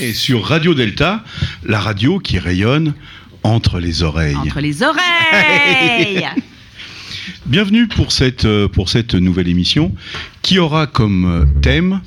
Et 0.00 0.12
sur 0.12 0.44
Radio 0.44 0.74
Delta, 0.74 1.24
la 1.64 1.80
radio 1.80 2.20
qui 2.20 2.38
rayonne 2.38 2.94
entre 3.42 3.80
les 3.80 4.04
oreilles. 4.04 4.36
Entre 4.36 4.60
les 4.60 4.82
oreilles 4.84 6.24
Bienvenue 7.46 7.88
pour 7.88 8.12
cette, 8.12 8.44
euh, 8.44 8.68
pour 8.68 8.90
cette 8.90 9.14
nouvelle 9.14 9.48
émission 9.48 9.92
qui 10.42 10.60
aura 10.60 10.86
comme 10.86 11.24
euh, 11.24 11.60
thème 11.62 12.00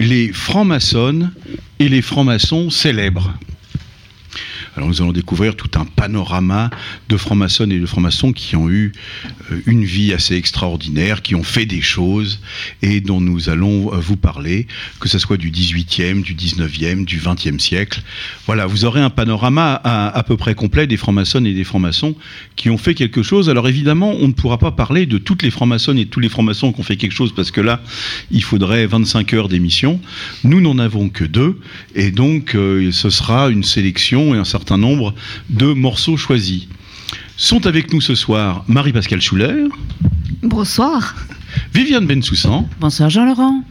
les 0.00 0.32
francs-maçons 0.34 1.30
et 1.78 1.88
les 1.88 2.02
francs-maçons 2.02 2.68
célèbres. 2.68 3.32
Alors 4.76 4.88
nous 4.88 5.02
allons 5.02 5.12
découvrir 5.12 5.56
tout 5.56 5.70
un 5.74 5.84
panorama 5.84 6.70
de 7.08 7.16
francs-maçons 7.16 7.70
et 7.70 7.78
de 7.78 7.86
francs-maçons 7.86 8.32
qui 8.32 8.54
ont 8.56 8.70
eu 8.70 8.92
euh, 9.50 9.60
une 9.66 9.84
vie 9.84 10.12
assez 10.12 10.36
extraordinaire, 10.36 11.22
qui 11.22 11.34
ont 11.34 11.42
fait 11.42 11.66
des 11.66 11.80
choses 11.80 12.40
et 12.82 13.00
dont 13.00 13.20
nous 13.20 13.48
allons 13.48 13.92
euh, 13.92 13.96
vous 13.98 14.16
parler, 14.16 14.66
que 15.00 15.08
ce 15.08 15.18
soit 15.18 15.36
du 15.36 15.50
18e, 15.50 16.22
du 16.22 16.34
19e, 16.34 17.04
du 17.04 17.18
20e 17.18 17.58
siècle. 17.58 18.02
Voilà, 18.46 18.66
vous 18.66 18.84
aurez 18.84 19.00
un 19.00 19.10
panorama 19.10 19.74
à, 19.82 20.16
à 20.16 20.22
peu 20.22 20.36
près 20.36 20.54
complet 20.54 20.86
des 20.86 20.96
francs-maçons 20.96 21.44
et 21.44 21.52
des 21.52 21.64
francs-maçons 21.64 22.14
qui 22.56 22.70
ont 22.70 22.78
fait 22.78 22.94
quelque 22.94 23.22
chose. 23.22 23.50
Alors 23.50 23.68
évidemment, 23.68 24.12
on 24.20 24.28
ne 24.28 24.32
pourra 24.32 24.58
pas 24.58 24.70
parler 24.70 25.06
de 25.06 25.18
toutes 25.18 25.42
les 25.42 25.50
francs-maçons 25.50 25.96
et 25.96 26.04
de 26.04 26.10
tous 26.10 26.20
les 26.20 26.28
francs-maçons 26.28 26.72
qui 26.72 26.80
ont 26.80 26.84
fait 26.84 26.96
quelque 26.96 27.12
chose 27.12 27.34
parce 27.34 27.50
que 27.50 27.60
là, 27.60 27.82
il 28.30 28.42
faudrait 28.42 28.86
25 28.86 29.34
heures 29.34 29.48
d'émission. 29.48 30.00
Nous 30.44 30.60
n'en 30.60 30.78
avons 30.78 31.08
que 31.08 31.24
deux 31.24 31.58
et 31.94 32.10
donc 32.10 32.54
euh, 32.54 32.92
ce 32.92 33.10
sera 33.10 33.50
une 33.50 33.64
sélection 33.64 34.34
et 34.34 34.38
un 34.38 34.44
certain 34.44 34.69
nombre 34.76 35.14
de 35.48 35.66
morceaux 35.72 36.16
choisis. 36.16 36.66
Sont 37.36 37.66
avec 37.66 37.92
nous 37.92 38.00
ce 38.00 38.14
soir 38.14 38.64
Marie-Pascale 38.68 39.20
Schuller, 39.20 39.66
Bonsoir. 40.42 41.14
Viviane 41.74 42.06
Bensoussan, 42.06 42.68
Bonsoir 42.80 43.10
Jean-Laurent. 43.10 43.62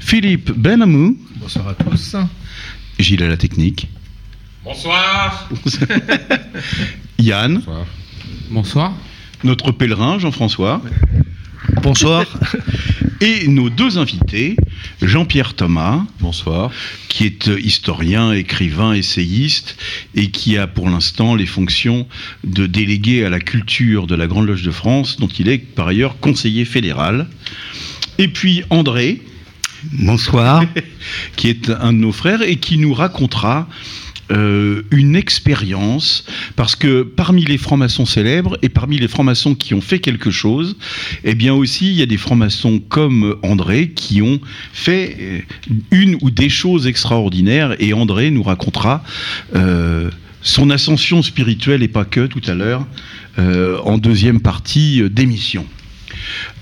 Philippe 0.00 0.50
Benamou, 0.52 1.18
Bonsoir 1.40 1.68
à 1.68 1.74
tous. 1.74 2.16
Gilles 2.98 3.22
à 3.22 3.28
la 3.28 3.36
technique, 3.36 3.88
Bonsoir 4.64 5.48
Yann, 7.18 7.62
Bonsoir. 8.50 8.92
notre 9.44 9.70
pèlerin 9.72 10.18
Jean-François, 10.18 10.82
Bonsoir. 11.82 12.24
et 13.20 13.48
nos 13.48 13.70
deux 13.70 13.98
invités, 13.98 14.56
Jean-Pierre 15.02 15.54
Thomas, 15.54 16.04
Bonsoir. 16.20 16.70
qui 17.08 17.24
est 17.24 17.48
euh, 17.48 17.60
historien, 17.60 18.32
écrivain, 18.32 18.92
essayiste, 18.92 19.76
et 20.14 20.30
qui 20.30 20.56
a 20.56 20.66
pour 20.66 20.88
l'instant 20.88 21.34
les 21.34 21.46
fonctions 21.46 22.06
de 22.44 22.66
délégué 22.66 23.24
à 23.24 23.30
la 23.30 23.40
culture 23.40 24.06
de 24.06 24.14
la 24.14 24.26
Grande 24.26 24.46
Loge 24.46 24.62
de 24.62 24.70
France, 24.70 25.18
dont 25.18 25.28
il 25.28 25.48
est 25.48 25.58
par 25.58 25.88
ailleurs 25.88 26.18
conseiller 26.20 26.64
fédéral. 26.64 27.26
Et 28.18 28.28
puis 28.28 28.62
André, 28.70 29.22
Bonsoir. 29.92 30.64
qui 31.36 31.48
est 31.48 31.70
un 31.70 31.92
de 31.92 31.98
nos 31.98 32.12
frères 32.12 32.42
et 32.42 32.56
qui 32.56 32.78
nous 32.78 32.92
racontera 32.92 33.68
euh, 34.30 34.82
une 34.90 35.16
expérience, 35.16 36.24
parce 36.54 36.76
que 36.76 37.02
parmi 37.02 37.44
les 37.44 37.56
francs-maçons 37.56 38.04
célèbres 38.04 38.58
et 38.62 38.68
parmi 38.68 38.98
les 38.98 39.08
francs-maçons 39.08 39.54
qui 39.54 39.74
ont 39.74 39.80
fait 39.80 40.00
quelque 40.00 40.30
chose, 40.30 40.76
eh 41.24 41.34
bien 41.34 41.54
aussi 41.54 41.90
il 41.90 41.94
y 41.94 42.02
a 42.02 42.06
des 42.06 42.18
francs-maçons 42.18 42.80
comme 42.88 43.36
André 43.42 43.90
qui 43.90 44.20
ont 44.20 44.40
fait 44.72 45.16
euh, 45.20 45.40
une 45.90 46.18
ou 46.20 46.30
des 46.30 46.50
choses 46.50 46.86
extraordinaires 46.86 47.74
et 47.78 47.94
André 47.94 48.30
nous 48.30 48.42
racontera 48.42 49.02
euh, 49.54 50.10
son 50.42 50.68
ascension 50.70 51.22
spirituelle 51.22 51.82
et 51.82 51.88
pas 51.88 52.04
que 52.04 52.26
tout 52.26 52.42
à 52.46 52.54
l'heure 52.54 52.86
en 53.84 53.98
deuxième 53.98 54.40
partie 54.40 55.08
d'émission. 55.10 55.64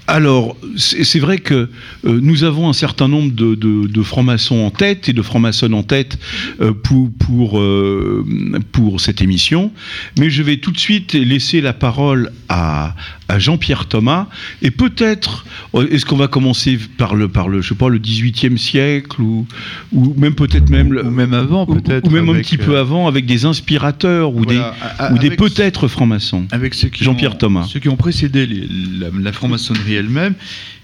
Alors, 0.09 0.57
c'est 0.77 1.19
vrai 1.19 1.39
que 1.39 1.55
euh, 1.55 1.69
nous 2.05 2.45
avons 2.45 2.69
un 2.69 2.73
certain 2.73 3.09
nombre 3.09 3.33
de, 3.33 4.03
francs-maçons 4.03 4.61
en 4.61 4.71
tête 4.71 5.09
et 5.09 5.13
de 5.13 5.23
francs-maçons 5.23 5.73
en 5.73 5.83
tête 5.83 6.19
euh, 6.61 6.73
pour, 6.73 7.11
pour, 7.19 7.59
euh, 7.59 8.25
pour 8.71 9.01
cette 9.01 9.21
émission, 9.21 9.73
mais 10.19 10.31
je 10.31 10.43
vais 10.43 10.59
tout 10.59 10.71
de 10.71 10.79
suite 10.79 11.15
laisser 11.15 11.61
la 11.61 11.73
parole 11.73 12.31
à, 12.49 12.95
à 13.29 13.39
Jean-Pierre 13.41 13.87
Thomas, 13.87 14.29
et 14.63 14.71
peut-être, 14.71 15.45
euh, 15.75 15.89
est-ce 15.91 16.07
qu'on 16.07 16.17
va 16.17 16.29
commencer 16.29 16.79
par 16.97 17.15
le, 17.17 17.27
par 17.29 17.49
le, 17.49 17.61
je 17.61 17.71
sais 17.71 17.75
pas, 17.75 17.89
le 17.89 17.99
18e 17.99 18.57
siècle, 18.57 19.21
ou, 19.21 19.47
ou 19.93 20.15
même 20.17 20.35
peut-être 20.35 20.71
même... 20.71 20.93
Ou 20.97 21.11
même 21.11 21.35
avant, 21.35 21.67
peut-être. 21.67 22.07
Ou 22.07 22.11
même 22.11 22.29
un 22.29 22.35
petit 22.35 22.57
peu 22.57 22.77
euh, 22.77 22.81
avant, 22.81 23.09
avec 23.09 23.27
des 23.27 23.45
inspirateurs, 23.45 24.31
ou 24.33 24.43
voilà, 24.45 24.75
des, 24.77 25.03
a- 25.05 25.13
ou 25.13 25.19
des 25.19 25.31
peut-être 25.31 25.89
francs-maçons. 25.89 26.47
Avec 26.53 26.75
ceux 26.75 26.89
qui 26.89 27.03
Jean-Pierre 27.05 27.35
ont- 27.35 27.39
Thomas. 27.39 27.67
Ceux 27.69 27.81
qui 27.81 27.89
ont 27.89 27.97
précédé 27.97 28.47
les- 28.47 28.69
la, 29.01 29.09
la 29.21 29.33
franc-maçonnerie 29.33 29.95
elle-même. 29.95 30.35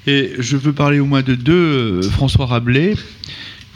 Et 0.09 0.33
je 0.41 0.57
veux 0.57 0.73
parler 0.73 0.99
au 0.99 1.07
moins 1.07 1.23
de 1.23 1.37
deux. 1.37 1.53
euh, 1.53 2.03
François 2.03 2.47
Rabelais, 2.47 2.97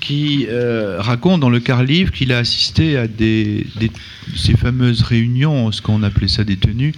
qui 0.06 0.46
euh, 0.48 1.00
raconte 1.00 1.40
dans 1.40 1.50
le 1.50 1.58
quart 1.58 1.82
livre 1.82 2.12
qu'il 2.12 2.32
a 2.32 2.38
assisté 2.38 2.96
à 2.96 3.08
des, 3.08 3.66
ces 4.36 4.56
fameuses 4.56 5.02
réunions, 5.02 5.72
ce 5.72 5.82
qu'on 5.82 6.04
appelait 6.04 6.28
ça 6.28 6.44
des 6.44 6.56
tenues, 6.56 6.92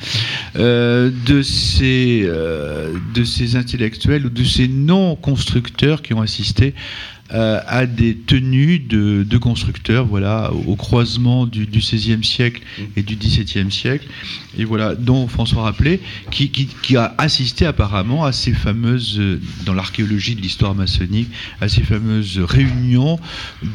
euh, 0.56 1.10
de, 1.24 1.40
ces, 1.40 2.22
euh, 2.24 2.92
de 3.14 3.24
ces 3.24 3.56
intellectuels 3.56 4.26
ou 4.26 4.28
de 4.28 4.44
ces 4.44 4.68
non-constructeurs 4.68 6.02
qui 6.02 6.12
ont 6.12 6.20
assisté 6.20 6.74
euh, 7.32 7.60
à 7.66 7.86
des 7.86 8.14
tenues 8.14 8.78
de, 8.78 9.22
de 9.22 9.38
constructeurs, 9.38 10.06
voilà, 10.06 10.50
au 10.66 10.76
croisement 10.76 11.46
du, 11.46 11.66
XVIe 11.66 12.24
siècle 12.24 12.62
et 12.96 13.02
du 13.02 13.16
XVIIe 13.16 13.70
siècle, 13.70 14.06
et 14.58 14.64
voilà, 14.64 14.94
dont 14.94 15.28
François 15.28 15.62
Rappelé, 15.62 16.00
qui, 16.30 16.50
qui, 16.50 16.66
qui 16.82 16.96
a 16.96 17.14
assisté 17.18 17.66
apparemment 17.66 18.24
à 18.24 18.32
ces 18.32 18.52
fameuses, 18.52 19.18
euh, 19.18 19.40
dans 19.66 19.74
l'archéologie 19.74 20.34
de 20.34 20.40
l'histoire 20.40 20.74
maçonnique, 20.74 21.28
à 21.60 21.68
ces 21.68 21.82
fameuses 21.82 22.38
réunions 22.38 23.18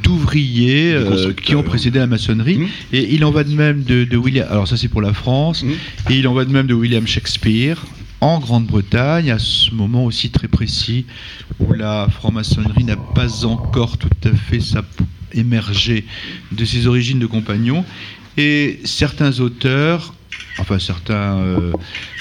d'ouvriers 0.02 0.94
euh, 0.94 1.34
qui 1.34 1.56
ont 1.56 1.64
précédé 1.64 2.00
la 2.00 2.08
maçonnerie. 2.08 2.58
Mhm. 2.58 2.68
Et 2.92 3.14
il 3.14 3.24
en 3.24 3.32
va 3.32 3.44
de 3.44 3.54
même 3.54 3.84
de, 3.84 4.04
de 4.04 4.18
William, 4.18 4.48
alors 4.50 4.68
ça 4.68 4.78
c'est 4.78 4.88
pour 4.88 5.02
la 5.02 5.14
France, 5.14 5.64
Mhm. 5.64 5.74
et 6.10 6.18
il 6.18 6.28
en 6.28 6.34
va 6.34 6.46
de 6.46 6.52
même 6.52 6.68
de 6.68 6.74
William 6.74 7.06
Shakespeare 7.08 7.84
en 8.24 8.40
Grande-Bretagne, 8.40 9.32
à 9.32 9.38
ce 9.38 9.76
moment 9.76 10.06
aussi 10.06 10.30
très 10.30 10.48
précis 10.48 11.06
où 11.60 11.74
la 11.74 12.08
franc-maçonnerie 12.10 12.86
n'a 12.86 12.96
pas 12.96 13.46
encore 13.46 13.98
tout 13.98 14.08
à 14.24 14.32
fait 14.32 14.60
émergé 15.34 16.06
de 16.54 16.64
ses 16.64 16.88
origines 16.88 17.20
de 17.20 17.26
compagnons. 17.26 17.84
Et 18.38 18.80
certains 18.86 19.42
auteurs, 19.42 20.14
enfin 20.58 20.80
certains, 20.80 21.36
euh, 21.40 21.74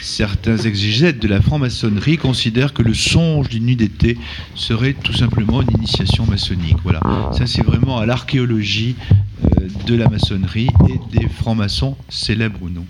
certains 0.02 0.56
exégètes 0.56 1.20
de 1.20 1.28
la 1.28 1.40
franc-maçonnerie 1.40 2.18
considèrent 2.18 2.72
que 2.72 2.82
le 2.82 2.94
songe 2.94 3.48
d'une 3.48 3.66
nuit 3.66 3.76
d'été 3.76 4.18
serait 4.56 4.94
tout 4.94 5.14
simplement 5.14 5.62
une 5.62 5.70
initiation 5.70 6.26
maçonnique. 6.26 6.78
Voilà, 6.82 7.00
ça 7.30 7.46
c'est 7.46 7.62
vraiment 7.62 7.98
à 7.98 8.06
l'archéologie 8.06 8.96
euh, 9.44 9.68
de 9.86 9.94
la 9.94 10.08
maçonnerie 10.08 10.68
et 10.88 11.16
des 11.16 11.28
francs-maçons, 11.28 11.96
célèbres 12.08 12.58
ou 12.60 12.70
non. 12.70 12.86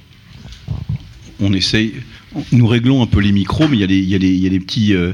On 1.42 1.52
essaye, 1.52 1.94
nous 2.52 2.66
réglons 2.66 3.02
un 3.02 3.06
peu 3.06 3.20
les 3.20 3.32
micros, 3.32 3.68
mais 3.68 3.76
il 3.76 4.08
y 4.08 4.14
a 4.14 4.18
les 4.50 4.60
petits. 4.60 4.94
euh, 4.94 5.12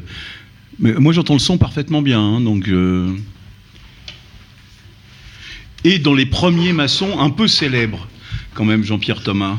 moi, 0.78 1.12
j'entends 1.12 1.34
le 1.34 1.40
son 1.40 1.58
parfaitement 1.58 2.02
bien, 2.02 2.20
hein, 2.20 2.40
donc. 2.40 2.68
euh, 2.68 3.16
Et 5.84 5.98
dans 5.98 6.14
les 6.14 6.26
premiers 6.26 6.72
maçons, 6.72 7.18
un 7.18 7.30
peu 7.30 7.48
célèbres, 7.48 8.08
quand 8.54 8.64
même, 8.64 8.84
Jean-Pierre 8.84 9.22
Thomas. 9.22 9.58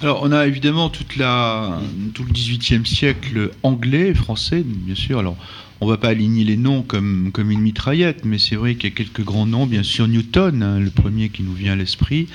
Alors, 0.00 0.20
on 0.22 0.32
a 0.32 0.46
évidemment 0.46 0.90
toute 0.90 1.16
la, 1.16 1.80
tout 2.12 2.24
le 2.24 2.32
XVIIIe 2.32 2.84
siècle 2.86 3.50
anglais, 3.62 4.14
français, 4.14 4.64
bien 4.66 4.94
sûr. 4.94 5.18
Alors, 5.18 5.36
on 5.80 5.86
va 5.86 5.96
pas 5.96 6.08
aligner 6.08 6.44
les 6.44 6.56
noms 6.56 6.82
comme, 6.82 7.30
comme 7.32 7.50
une 7.50 7.60
mitraillette, 7.60 8.24
mais 8.24 8.38
c'est 8.38 8.56
vrai 8.56 8.74
qu'il 8.74 8.90
y 8.90 8.92
a 8.92 8.96
quelques 8.96 9.22
grands 9.22 9.46
noms. 9.46 9.66
Bien 9.66 9.82
sûr, 9.82 10.08
Newton, 10.08 10.62
hein, 10.62 10.78
le 10.80 10.90
premier 10.90 11.28
qui 11.28 11.42
nous 11.42 11.54
vient 11.54 11.72
à 11.72 11.76
l'esprit, 11.76 12.28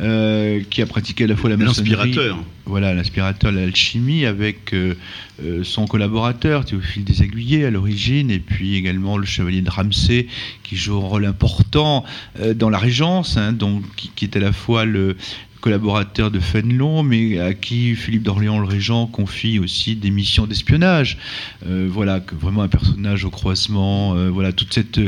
euh, 0.00 0.60
qui 0.70 0.82
a 0.82 0.86
pratiqué 0.86 1.24
à 1.24 1.26
la 1.28 1.36
fois 1.36 1.50
la 1.50 1.56
maçonnerie, 1.56 1.90
L'inspirateur. 1.90 2.38
voilà, 2.66 2.94
l'inspirateur 2.94 3.52
de 3.52 3.58
l'alchimie 3.58 4.26
avec 4.26 4.72
euh, 4.74 4.94
euh, 5.42 5.62
son 5.62 5.86
collaborateur 5.86 6.64
Théophile 6.64 7.04
des 7.04 7.22
Aiguillés 7.22 7.64
à 7.64 7.70
l'origine, 7.70 8.30
et 8.30 8.40
puis 8.40 8.76
également 8.76 9.16
le 9.18 9.26
chevalier 9.26 9.62
de 9.62 9.70
Ramsay 9.70 10.26
qui 10.62 10.76
joue 10.76 10.96
un 10.96 11.06
rôle 11.06 11.24
important 11.26 12.04
euh, 12.40 12.54
dans 12.54 12.70
la 12.70 12.78
Régence, 12.78 13.36
hein, 13.36 13.52
donc 13.52 13.82
qui, 13.96 14.10
qui 14.14 14.24
est 14.24 14.36
à 14.36 14.40
la 14.40 14.52
fois 14.52 14.84
le 14.84 15.16
collaborateur 15.64 16.30
de 16.30 16.40
Fénelon, 16.40 17.02
mais 17.02 17.40
à 17.40 17.54
qui 17.54 17.94
Philippe 17.94 18.22
d'Orléans 18.22 18.58
le 18.58 18.66
Régent 18.66 19.06
confie 19.06 19.58
aussi 19.58 19.96
des 19.96 20.10
missions 20.10 20.46
d'espionnage. 20.46 21.16
Euh, 21.66 21.88
voilà, 21.90 22.20
que 22.20 22.34
vraiment 22.34 22.60
un 22.60 22.68
personnage 22.68 23.24
au 23.24 23.30
croisement. 23.30 24.14
euh, 24.14 24.28
voilà, 24.28 24.52
toute 24.52 24.74
cette, 24.74 25.00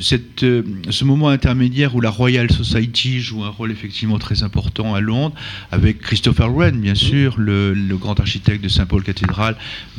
cette, 0.00 0.44
euh, 0.44 0.62
ce 0.90 1.04
moment 1.04 1.30
intermédiaire 1.30 1.96
où 1.96 2.00
la 2.00 2.10
Royal 2.10 2.48
Society 2.48 3.20
joue 3.20 3.42
un 3.42 3.48
rôle 3.48 3.72
effectivement 3.72 4.20
très 4.20 4.44
important 4.44 4.94
à 4.94 5.00
Londres, 5.00 5.34
avec 5.72 5.98
Christopher 5.98 6.48
Wren, 6.48 6.80
bien 6.80 6.94
sûr, 6.94 7.34
le, 7.36 7.74
le 7.74 7.96
grand 7.96 8.20
architecte 8.20 8.62
de 8.62 8.68
Saint-Paul 8.68 9.02
Cathédrale, 9.02 9.56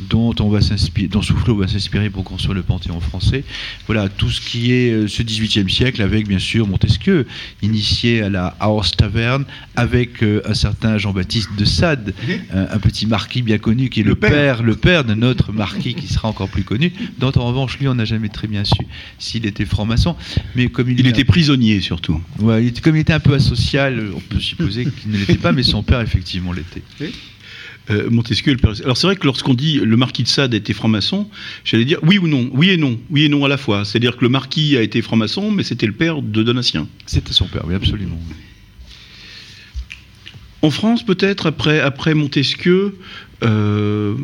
dont 0.08 0.34
on 0.40 0.48
va 0.48 0.62
s'inspirer, 0.62 1.08
dont 1.08 1.20
Soufflot 1.20 1.56
va 1.56 1.68
s'inspirer 1.68 2.08
pour 2.08 2.24
construire 2.24 2.54
le 2.54 2.62
Panthéon 2.62 3.00
français. 3.00 3.44
Voilà, 3.84 4.08
tout 4.08 4.30
ce 4.30 4.40
qui 4.40 4.72
est 4.72 5.08
ce 5.08 5.22
XVIIIe 5.22 5.70
siècle, 5.70 6.00
avec 6.00 6.26
bien 6.26 6.38
sûr 6.38 6.66
Montesquieu, 6.66 7.26
initié 7.60 8.22
à 8.22 8.30
la 8.30 8.56
House 8.60 8.92
Taverne, 8.92 9.44
avec 9.76 9.89
euh, 10.22 10.40
un 10.44 10.54
certain 10.54 10.98
Jean-Baptiste 10.98 11.50
de 11.58 11.64
Sade, 11.64 12.14
un, 12.52 12.62
un 12.70 12.78
petit 12.78 13.06
marquis 13.06 13.42
bien 13.42 13.58
connu 13.58 13.88
qui 13.90 14.00
est 14.00 14.02
le, 14.02 14.10
Le 14.10 14.14
père. 14.16 14.30
père, 14.30 14.62
le 14.62 14.76
père 14.76 15.04
de 15.04 15.14
notre 15.14 15.52
marquis 15.52 15.94
qui 15.94 16.06
sera 16.06 16.28
encore 16.28 16.48
plus 16.48 16.64
connu, 16.64 16.92
dont 17.18 17.32
en 17.36 17.46
revanche 17.46 17.78
lui 17.78 17.88
on 17.88 17.94
n'a 17.94 18.04
jamais 18.04 18.28
très 18.28 18.48
bien 18.48 18.64
su 18.64 18.86
s'il 19.18 19.46
était 19.46 19.64
franc-maçon, 19.64 20.16
mais 20.54 20.68
comme 20.68 20.90
il, 20.90 21.06
était 21.06 21.24
prisonnier 21.24 21.80
surtout. 21.80 22.20
Ouais, 22.38 22.62
il 22.64 22.68
était- 22.68 22.80
comme 22.80 22.96
il 22.96 23.00
était 23.00 23.12
un 23.12 23.20
peu 23.20 23.34
asocial, 23.34 24.10
on 24.14 24.20
peut 24.20 24.40
supposer 24.40 24.84
qu'il 24.86 25.10
ne 25.12 25.18
l'était 25.18 25.34
pas, 25.34 25.52
mais 25.52 25.62
son 25.62 25.82
père 25.82 26.00
effectivement 26.00 26.52
l'était. 26.52 26.82
Euh, 27.90 28.08
Montesquieu. 28.10 28.52
le 28.52 28.58
père- 28.58 28.74
Alors 28.84 28.96
c'est 28.96 29.06
vrai 29.06 29.16
que 29.16 29.24
lorsqu'on 29.26 29.54
dit 29.54 29.80
le 29.82 29.96
marquis 29.96 30.22
de 30.22 30.28
Sade 30.28 30.54
était 30.54 30.74
franc-maçon, 30.74 31.28
j'allais 31.64 31.84
dire 31.84 31.98
oui 32.02 32.18
ou 32.18 32.28
non, 32.28 32.48
oui 32.52 32.68
et 32.70 32.76
non, 32.76 33.00
oui 33.10 33.24
et 33.24 33.28
non 33.28 33.44
à 33.44 33.48
la 33.48 33.56
fois. 33.56 33.84
C'est-à-dire 33.84 34.16
que 34.16 34.22
le 34.22 34.28
marquis 34.28 34.76
a 34.76 34.82
été 34.82 35.02
franc-maçon, 35.02 35.50
mais 35.50 35.64
c'était 35.64 35.86
le 35.86 35.92
père 35.92 36.22
de 36.22 36.42
Donatien. 36.42 36.86
C'était 37.06 37.32
son 37.32 37.46
père, 37.46 37.62
oui, 37.66 37.74
absolument. 37.74 38.18
En 40.62 40.70
France, 40.70 41.04
peut-être, 41.04 41.46
après, 41.46 42.14
Montesquieu, 42.14 42.98
euh, 43.42 44.14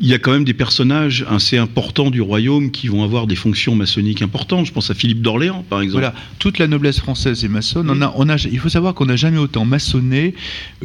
il 0.00 0.06
y 0.06 0.14
a 0.14 0.18
quand 0.18 0.32
même 0.32 0.44
des 0.44 0.54
personnages 0.54 1.24
assez 1.28 1.58
importants 1.58 2.10
du 2.10 2.20
royaume 2.20 2.70
qui 2.70 2.88
vont 2.88 3.02
avoir 3.02 3.26
des 3.26 3.36
fonctions 3.36 3.74
maçonniques 3.74 4.22
importantes. 4.22 4.66
Je 4.66 4.72
pense 4.72 4.90
à 4.90 4.94
Philippe 4.94 5.22
d'Orléans, 5.22 5.64
par 5.68 5.80
exemple. 5.80 6.02
Voilà, 6.02 6.14
toute 6.38 6.58
la 6.58 6.66
noblesse 6.66 7.00
française 7.00 7.44
est 7.44 7.48
maçonne. 7.48 7.90
On 7.90 8.00
a, 8.02 8.12
on 8.16 8.28
a, 8.28 8.36
il 8.36 8.58
faut 8.58 8.68
savoir 8.68 8.94
qu'on 8.94 9.06
n'a 9.06 9.16
jamais 9.16 9.38
autant 9.38 9.64
maçonné 9.64 10.34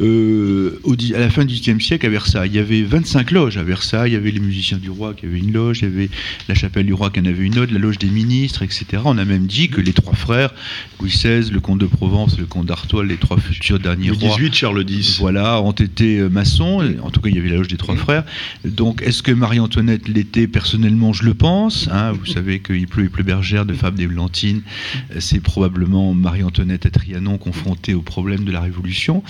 euh, 0.00 0.80
au 0.82 0.94
à 0.94 1.18
la 1.18 1.30
fin 1.30 1.44
du 1.44 1.54
XVIIIe 1.54 1.80
siècle 1.80 2.06
à 2.06 2.08
Versailles. 2.08 2.50
Il 2.52 2.56
y 2.56 2.58
avait 2.58 2.82
25 2.82 3.30
loges 3.30 3.56
à 3.56 3.62
Versailles. 3.62 4.10
Il 4.10 4.14
y 4.14 4.16
avait 4.16 4.30
les 4.30 4.40
musiciens 4.40 4.78
du 4.78 4.90
roi 4.90 5.14
qui 5.14 5.26
avaient 5.26 5.38
une 5.38 5.52
loge, 5.52 5.80
il 5.82 5.88
y 5.88 5.92
avait 5.92 6.10
la 6.48 6.54
chapelle 6.54 6.86
du 6.86 6.94
roi 6.94 7.10
qui 7.10 7.20
en 7.20 7.24
avait 7.24 7.44
une 7.44 7.58
autre, 7.58 7.72
la 7.72 7.78
loge 7.78 7.98
des 7.98 8.08
ministres, 8.08 8.62
etc. 8.62 8.86
On 9.04 9.18
a 9.18 9.24
même 9.24 9.46
dit 9.46 9.68
que 9.68 9.80
les 9.80 9.92
trois 9.92 10.14
frères, 10.14 10.52
Louis 11.00 11.10
XVI, 11.10 11.50
le 11.50 11.60
comte 11.60 11.80
de 11.80 11.86
Provence, 11.86 12.38
le 12.38 12.46
comte 12.46 12.66
d'Artois, 12.66 13.04
les 13.04 13.16
trois 13.16 13.38
futurs 13.38 13.78
derniers 13.78 14.10
rois, 14.10 14.36
18, 14.36 14.54
Charles 14.54 14.84
X. 14.88 15.18
voilà, 15.20 15.60
ont 15.60 15.72
été 15.72 16.18
euh, 16.18 16.28
maçons. 16.28 16.82
En 17.02 17.10
tout 17.10 17.20
cas, 17.20 17.28
il 17.28 17.36
y 17.36 17.38
avait 17.38 17.50
la 17.50 17.56
loge 17.56 17.68
des 17.68 17.76
trois 17.76 17.96
frères. 17.96 18.24
Donc, 18.64 19.02
est-ce 19.04 19.22
que 19.22 19.32
Marie-Antoinette 19.32 20.08
l'était 20.08 20.46
personnellement 20.46 21.12
Je 21.12 21.24
le 21.24 21.34
pense. 21.34 21.88
hein. 21.92 22.12
Vous 22.12 22.26
savez 22.26 22.60
qu'il 22.60 22.86
pleut 22.86 23.04
et 23.04 23.08
pleut 23.08 23.22
bergère 23.22 23.66
de 23.66 23.74
Fable 23.74 23.98
des 23.98 24.06
Blantines. 24.06 24.62
Euh, 25.14 25.16
C'est 25.20 25.40
probablement 25.40 26.14
Marie-Antoinette 26.14 26.86
à 26.86 26.90
Trianon 26.90 27.36
confrontée 27.38 27.94
au 27.94 28.00
problème 28.02 28.44
de 28.44 28.52
la 28.52 28.60
Révolution. 28.60 29.22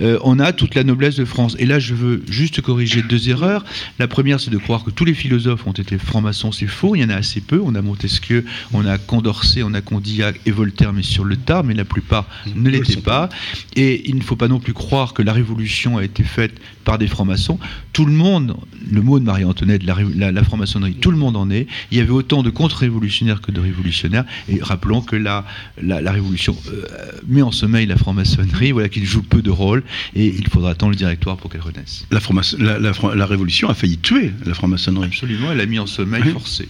Euh, 0.00 0.18
on 0.24 0.38
a 0.40 0.52
toute 0.52 0.74
la 0.74 0.84
noblesse 0.84 1.16
de 1.16 1.24
France. 1.24 1.54
Et 1.58 1.66
là, 1.66 1.78
je 1.78 1.94
veux 1.94 2.22
juste 2.28 2.60
corriger 2.60 3.02
deux 3.02 3.28
erreurs. 3.28 3.64
La 3.98 4.08
première, 4.08 4.40
c'est 4.40 4.50
de 4.50 4.58
croire 4.58 4.84
que 4.84 4.90
tous 4.90 5.04
les 5.04 5.14
philosophes 5.14 5.66
ont 5.66 5.72
été 5.72 5.96
francs-maçons. 5.98 6.52
C'est 6.52 6.66
faux. 6.66 6.96
Il 6.96 7.00
y 7.02 7.04
en 7.04 7.10
a 7.10 7.14
assez 7.16 7.40
peu. 7.40 7.60
On 7.64 7.74
a 7.74 7.82
Montesquieu, 7.82 8.44
on 8.72 8.84
a 8.84 8.98
Condorcet, 8.98 9.62
on 9.62 9.74
a 9.74 9.80
Condillac 9.80 10.40
et 10.46 10.50
Voltaire, 10.50 10.92
mais 10.92 11.02
sur 11.02 11.24
le 11.24 11.36
tard. 11.36 11.62
Mais 11.64 11.74
la 11.74 11.84
plupart 11.84 12.26
ne 12.54 12.68
l'étaient 12.68 12.96
pas. 13.00 13.28
Et 13.76 14.08
il 14.08 14.16
ne 14.16 14.22
faut 14.22 14.36
pas 14.36 14.48
non 14.48 14.58
plus 14.60 14.72
croire 14.74 15.14
que 15.14 15.22
la 15.22 15.32
Révolution 15.32 15.98
a 15.98 16.04
été 16.04 16.24
faite 16.24 16.54
par 16.84 16.98
des 16.98 17.06
francs-maçons. 17.06 17.58
Tout 17.92 18.06
le 18.06 18.12
monde, 18.12 18.56
le 18.90 19.02
mot 19.02 19.18
de 19.18 19.24
Marie-Antoinette, 19.24 19.82
la, 19.84 19.94
ré- 19.94 20.06
la- 20.16 20.32
la 20.32 20.44
franc-maçonnerie, 20.44 20.94
tout 20.94 21.10
le 21.10 21.16
monde 21.16 21.36
en 21.36 21.50
est. 21.50 21.66
Il 21.90 21.98
y 21.98 22.00
avait 22.00 22.10
autant 22.10 22.42
de 22.42 22.50
contre-révolutionnaires 22.50 23.40
que 23.40 23.52
de 23.52 23.60
révolutionnaires. 23.60 24.24
Et 24.48 24.58
rappelons 24.62 25.00
que 25.02 25.16
la, 25.16 25.44
la, 25.82 26.00
la 26.00 26.12
Révolution 26.12 26.56
euh, 26.72 26.82
met 27.26 27.42
en 27.42 27.52
sommeil 27.52 27.86
la 27.86 27.96
franc-maçonnerie, 27.96 28.72
voilà 28.72 28.88
qu'il 28.88 29.04
joue 29.04 29.22
peu 29.22 29.42
de 29.42 29.50
rôle, 29.50 29.82
et 30.14 30.26
il 30.26 30.46
faudra 30.48 30.70
attendre 30.70 30.90
le 30.90 30.96
directoire 30.96 31.36
pour 31.36 31.50
qu'elle 31.50 31.60
renaisse. 31.60 32.06
La, 32.10 32.78
la- 32.78 33.26
Révolution 33.26 33.68
a 33.68 33.74
failli 33.74 33.98
tuer 33.98 34.32
la 34.46 34.54
franc-maçonnerie. 34.54 35.06
Absolument, 35.08 35.52
elle 35.52 35.60
a 35.60 35.66
mis 35.66 35.78
en 35.78 35.86
sommeil 35.86 36.22
Oui. 36.26 36.32
forcé. 36.32 36.68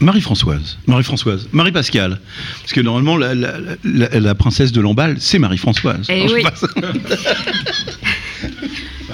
Marie-Françoise, 0.00 0.78
Marie-Françoise, 0.86 1.48
Marie-Pascale. 1.52 2.20
Parce 2.60 2.72
que 2.72 2.80
normalement, 2.80 3.16
la, 3.16 3.34
la- 3.34 3.54
la- 3.84 4.20
la 4.20 4.34
princesse 4.34 4.70
de 4.72 4.80
Lamballe, 4.80 5.16
c'est 5.18 5.38
Marie-Françoise. 5.38 6.06
Eh 6.08 6.26
oui. 6.32 6.42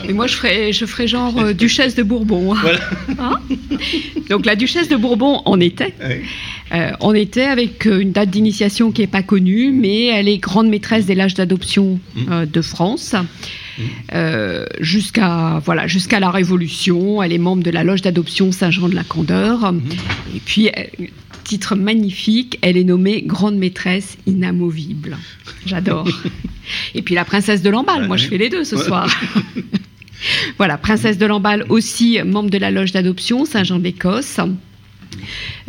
Et 0.07 0.13
moi, 0.13 0.27
je 0.27 0.35
ferais, 0.35 0.73
je 0.73 0.85
ferais 0.85 1.07
genre 1.09 1.39
euh, 1.39 1.53
duchesse 1.55 1.95
de 1.95 2.03
Bourbon. 2.03 2.55
Hein 3.19 3.41
Donc 4.29 4.45
la 4.45 4.55
duchesse 4.57 4.89
de 4.89 4.97
Bourbon 4.97 5.41
en 5.47 5.59
était. 5.61 5.95
Ouais. 6.03 6.23
Euh, 6.73 6.91
on 7.01 7.15
était 7.15 7.45
avec 7.45 7.87
euh, 7.87 8.01
une 8.01 8.13
date 8.13 8.29
d'initiation 8.31 8.93
qui 8.93 9.01
n'est 9.01 9.07
pas 9.07 9.23
connue, 9.23 9.71
mais 9.73 10.07
elle 10.07 10.29
est 10.29 10.37
grande 10.39 10.69
maîtresse 10.69 11.07
des 11.07 11.15
l'âge 11.15 11.33
d'adoption 11.35 11.99
euh, 12.31 12.45
de 12.45 12.61
France. 12.61 13.15
Euh, 14.13 14.67
jusqu'à 14.81 15.61
voilà 15.65 15.87
jusqu'à 15.87 16.21
la 16.21 16.31
Révolution, 16.31 17.23
elle 17.23 17.33
est 17.33 17.39
membre 17.39 17.63
de 17.63 17.71
la 17.71 17.85
loge 17.85 18.03
d'adoption 18.03 18.53
Saint-Jean 18.53 18.89
de 18.89 18.95
la 18.95 19.05
Candeur. 19.05 19.73
Et 20.35 20.41
puis, 20.41 20.69
euh, 20.69 21.07
titre 21.45 21.75
magnifique, 21.77 22.59
elle 22.63 22.77
est 22.77 22.85
nommée 22.85 23.23
grande 23.23 23.57
maîtresse 23.57 24.17
inamovible. 24.27 25.19
J'adore. 25.67 26.09
Et 26.95 27.03
puis 27.03 27.15
la 27.15 27.25
princesse 27.25 27.63
de 27.63 27.69
Lamballe, 27.69 28.07
moi 28.07 28.17
je 28.17 28.27
fais 28.27 28.39
les 28.39 28.49
deux 28.49 28.65
ce 28.65 28.77
soir. 28.77 29.09
voilà, 30.59 30.79
princesse 30.79 31.19
de 31.19 31.27
Lamballe 31.27 31.67
aussi 31.69 32.19
membre 32.25 32.49
de 32.49 32.59
la 32.59 32.71
loge 32.71 32.93
d'adoption 32.93 33.45
Saint-Jean 33.45 33.79
d'Écosse. 33.79 34.41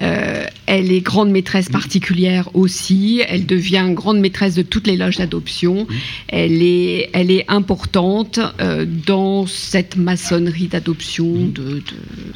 Euh, 0.01 0.45
elle 0.65 0.91
est 0.91 1.01
grande 1.01 1.29
maîtresse 1.31 1.69
particulière 1.69 2.49
aussi. 2.53 3.21
Elle 3.27 3.45
devient 3.45 3.87
grande 3.91 4.19
maîtresse 4.19 4.55
de 4.55 4.61
toutes 4.61 4.87
les 4.87 4.97
loges 4.97 5.17
d'adoption. 5.17 5.87
Elle 6.27 6.61
est, 6.61 7.09
elle 7.13 7.31
est 7.31 7.45
importante 7.49 8.39
euh, 8.59 8.85
dans 9.05 9.45
cette 9.47 9.95
maçonnerie 9.95 10.67
d'adoption 10.67 11.25
de, 11.47 11.63
de- 11.63 11.81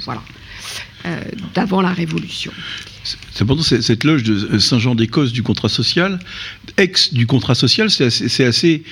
voilà 0.03 0.21
euh, 1.06 1.21
d'avant 1.53 1.81
la 1.81 1.94
Révolution. 1.94 2.51
C'est 3.31 3.41
important, 3.44 3.63
cette 3.63 4.03
loge 4.03 4.23
de 4.23 4.59
Saint-Jean 4.59 4.94
d'Écosse 4.94 5.31
du 5.31 5.41
contrat 5.41 5.69
social, 5.69 6.19
ex 6.77 7.13
du 7.13 7.25
contrat 7.25 7.55
social, 7.55 7.89
c'est 7.89 8.05
assez, 8.05 8.27
c'est 8.29 8.44
assez, 8.44 8.83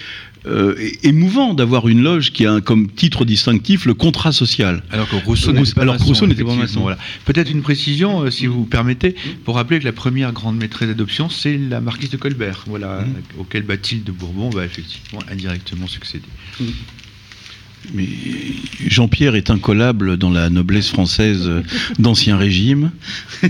euh, 0.47 0.75
émouvant 1.03 1.53
d'avoir 1.53 1.87
une 1.87 2.01
loge 2.01 2.31
qui 2.31 2.45
a 2.45 2.53
un- 2.53 2.61
comme 2.61 2.89
titre 2.89 3.25
distinctif 3.25 3.85
le 3.85 3.93
contrat 3.93 4.31
social. 4.31 4.81
Alors 4.91 5.07
que 5.09 5.15
Rousseau 5.17 5.51
n'était 5.51 5.73
pas 5.73 5.81
alors 5.81 5.95
maçon, 5.95 6.05
Rousseau 6.05 6.27
n'était 6.27 6.43
pas 6.43 6.55
maçon. 6.55 6.81
Voilà. 6.81 6.97
Peut-être 7.25 7.51
une 7.51 7.61
précision, 7.61 8.21
euh, 8.23 8.31
si 8.31 8.45
vous 8.47 8.63
permettez, 8.65 9.15
pour 9.45 9.55
rappeler 9.55 9.79
que 9.79 9.85
la 9.85 9.91
première 9.93 10.31
grande 10.33 10.57
maîtresse 10.57 10.87
d'adoption, 10.87 11.29
c'est 11.29 11.57
la 11.57 11.81
marquise 11.81 12.09
de 12.09 12.17
Colbert, 12.17 12.63
voilà, 12.67 13.05
auquel 13.37 13.63
Bathilde 13.63 14.03
de 14.03 14.11
Bourbon 14.11 14.49
va 14.49 14.65
effectivement 14.65 15.19
indirectement 15.31 15.87
succéder. 15.87 16.25
Mais 17.93 18.07
Jean-Pierre 18.87 19.35
est 19.35 19.49
incollable 19.49 20.17
dans 20.17 20.29
la 20.31 20.49
noblesse 20.49 20.89
française 20.89 21.47
euh, 21.47 21.61
d'Ancien 21.99 22.35
Régime. 22.37 22.91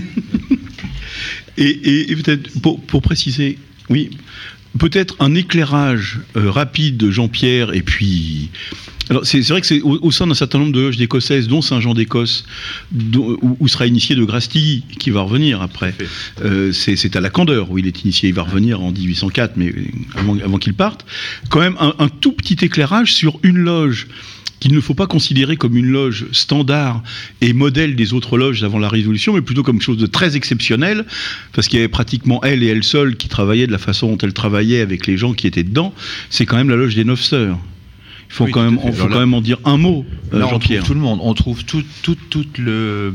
et 1.56 1.64
et- 1.66 2.12
et 2.12 2.16
peut-être, 2.16 2.60
pour, 2.60 2.80
pour 2.80 3.02
préciser, 3.02 3.58
oui, 3.90 4.10
peut-être 4.78 5.16
un 5.20 5.34
éclairage 5.34 6.20
euh, 6.36 6.50
rapide 6.50 6.96
de 6.96 7.10
Jean-Pierre 7.10 7.74
et 7.74 7.82
puis. 7.82 8.50
Alors, 9.10 9.24
c'est 9.24 9.40
vrai 9.40 9.62
que 9.62 9.66
c'est 9.66 9.80
au, 9.80 9.98
au 10.02 10.10
sein 10.10 10.26
d'un 10.26 10.34
certain 10.34 10.58
nombre 10.58 10.72
de 10.72 10.80
loges 10.80 10.98
d'écossaises, 10.98 11.48
dont 11.48 11.62
Saint-Jean 11.62 11.94
d'Écosse, 11.94 12.44
où, 13.16 13.56
où 13.58 13.66
sera 13.66 13.86
initié 13.86 14.14
de 14.14 14.22
Grastilly, 14.22 14.84
qui 14.98 15.08
va 15.08 15.22
revenir 15.22 15.62
après. 15.62 15.94
Euh, 16.44 16.72
c'est 16.72 16.94
c'est 16.94 17.16
à 17.16 17.20
la 17.20 17.30
Candeur 17.30 17.70
où 17.70 17.78
il 17.78 17.86
est 17.86 18.02
initié. 18.02 18.28
Il 18.28 18.34
va 18.34 18.42
revenir 18.42 18.82
en 18.82 18.92
1804, 18.92 19.56
mais 19.56 19.72
avant, 20.14 20.36
avant 20.38 20.58
qu'il 20.58 20.74
parte. 20.74 21.06
Quand 21.48 21.60
même, 21.60 21.76
un, 21.80 21.94
un 21.98 22.08
tout 22.08 22.32
petit 22.32 22.62
éclairage 22.62 23.14
sur 23.14 23.38
une 23.42 23.56
loge 23.56 24.08
qu'il 24.60 24.74
ne 24.74 24.80
faut 24.80 24.94
pas 24.94 25.06
considérer 25.06 25.56
comme 25.56 25.76
une 25.76 25.86
loge 25.86 26.26
standard 26.32 27.02
et 27.40 27.52
modèle 27.52 27.96
des 27.96 28.12
autres 28.12 28.36
loges 28.36 28.62
avant 28.64 28.78
la 28.78 28.88
Révolution, 28.88 29.32
mais 29.34 29.42
plutôt 29.42 29.62
comme 29.62 29.80
chose 29.80 29.98
de 29.98 30.06
très 30.06 30.36
exceptionnel, 30.36 31.04
parce 31.52 31.68
qu'il 31.68 31.78
y 31.78 31.82
avait 31.82 31.88
pratiquement 31.88 32.42
elle 32.42 32.62
et 32.62 32.66
elle 32.66 32.84
seule 32.84 33.16
qui 33.16 33.28
travaillaient 33.28 33.66
de 33.66 33.72
la 33.72 33.78
façon 33.78 34.08
dont 34.08 34.18
elle 34.18 34.32
travaillait 34.32 34.80
avec 34.80 35.06
les 35.06 35.16
gens 35.16 35.32
qui 35.32 35.46
étaient 35.46 35.62
dedans. 35.62 35.94
C'est 36.30 36.46
quand 36.46 36.56
même 36.56 36.70
la 36.70 36.76
loge 36.76 36.94
des 36.94 37.04
Neuf 37.04 37.20
Sœurs. 37.20 37.58
Il 38.30 38.34
faut 38.34 38.44
Oui, 38.44 38.50
quand 38.50 38.62
même, 38.62 38.78
il 38.84 38.92
faut 38.92 39.06
quand 39.08 39.18
même 39.20 39.32
en 39.32 39.40
dire 39.40 39.58
un 39.64 39.78
mot, 39.78 40.04
euh, 40.34 40.42
on 40.42 40.50
Jean-Pierre. 40.50 40.84
tout 40.84 40.92
le 40.92 41.00
monde. 41.00 41.18
On 41.22 41.32
trouve 41.32 41.64
tout, 41.64 41.82
tout, 42.02 42.14
tout 42.28 42.44
le, 42.58 42.70
euh, 42.70 43.12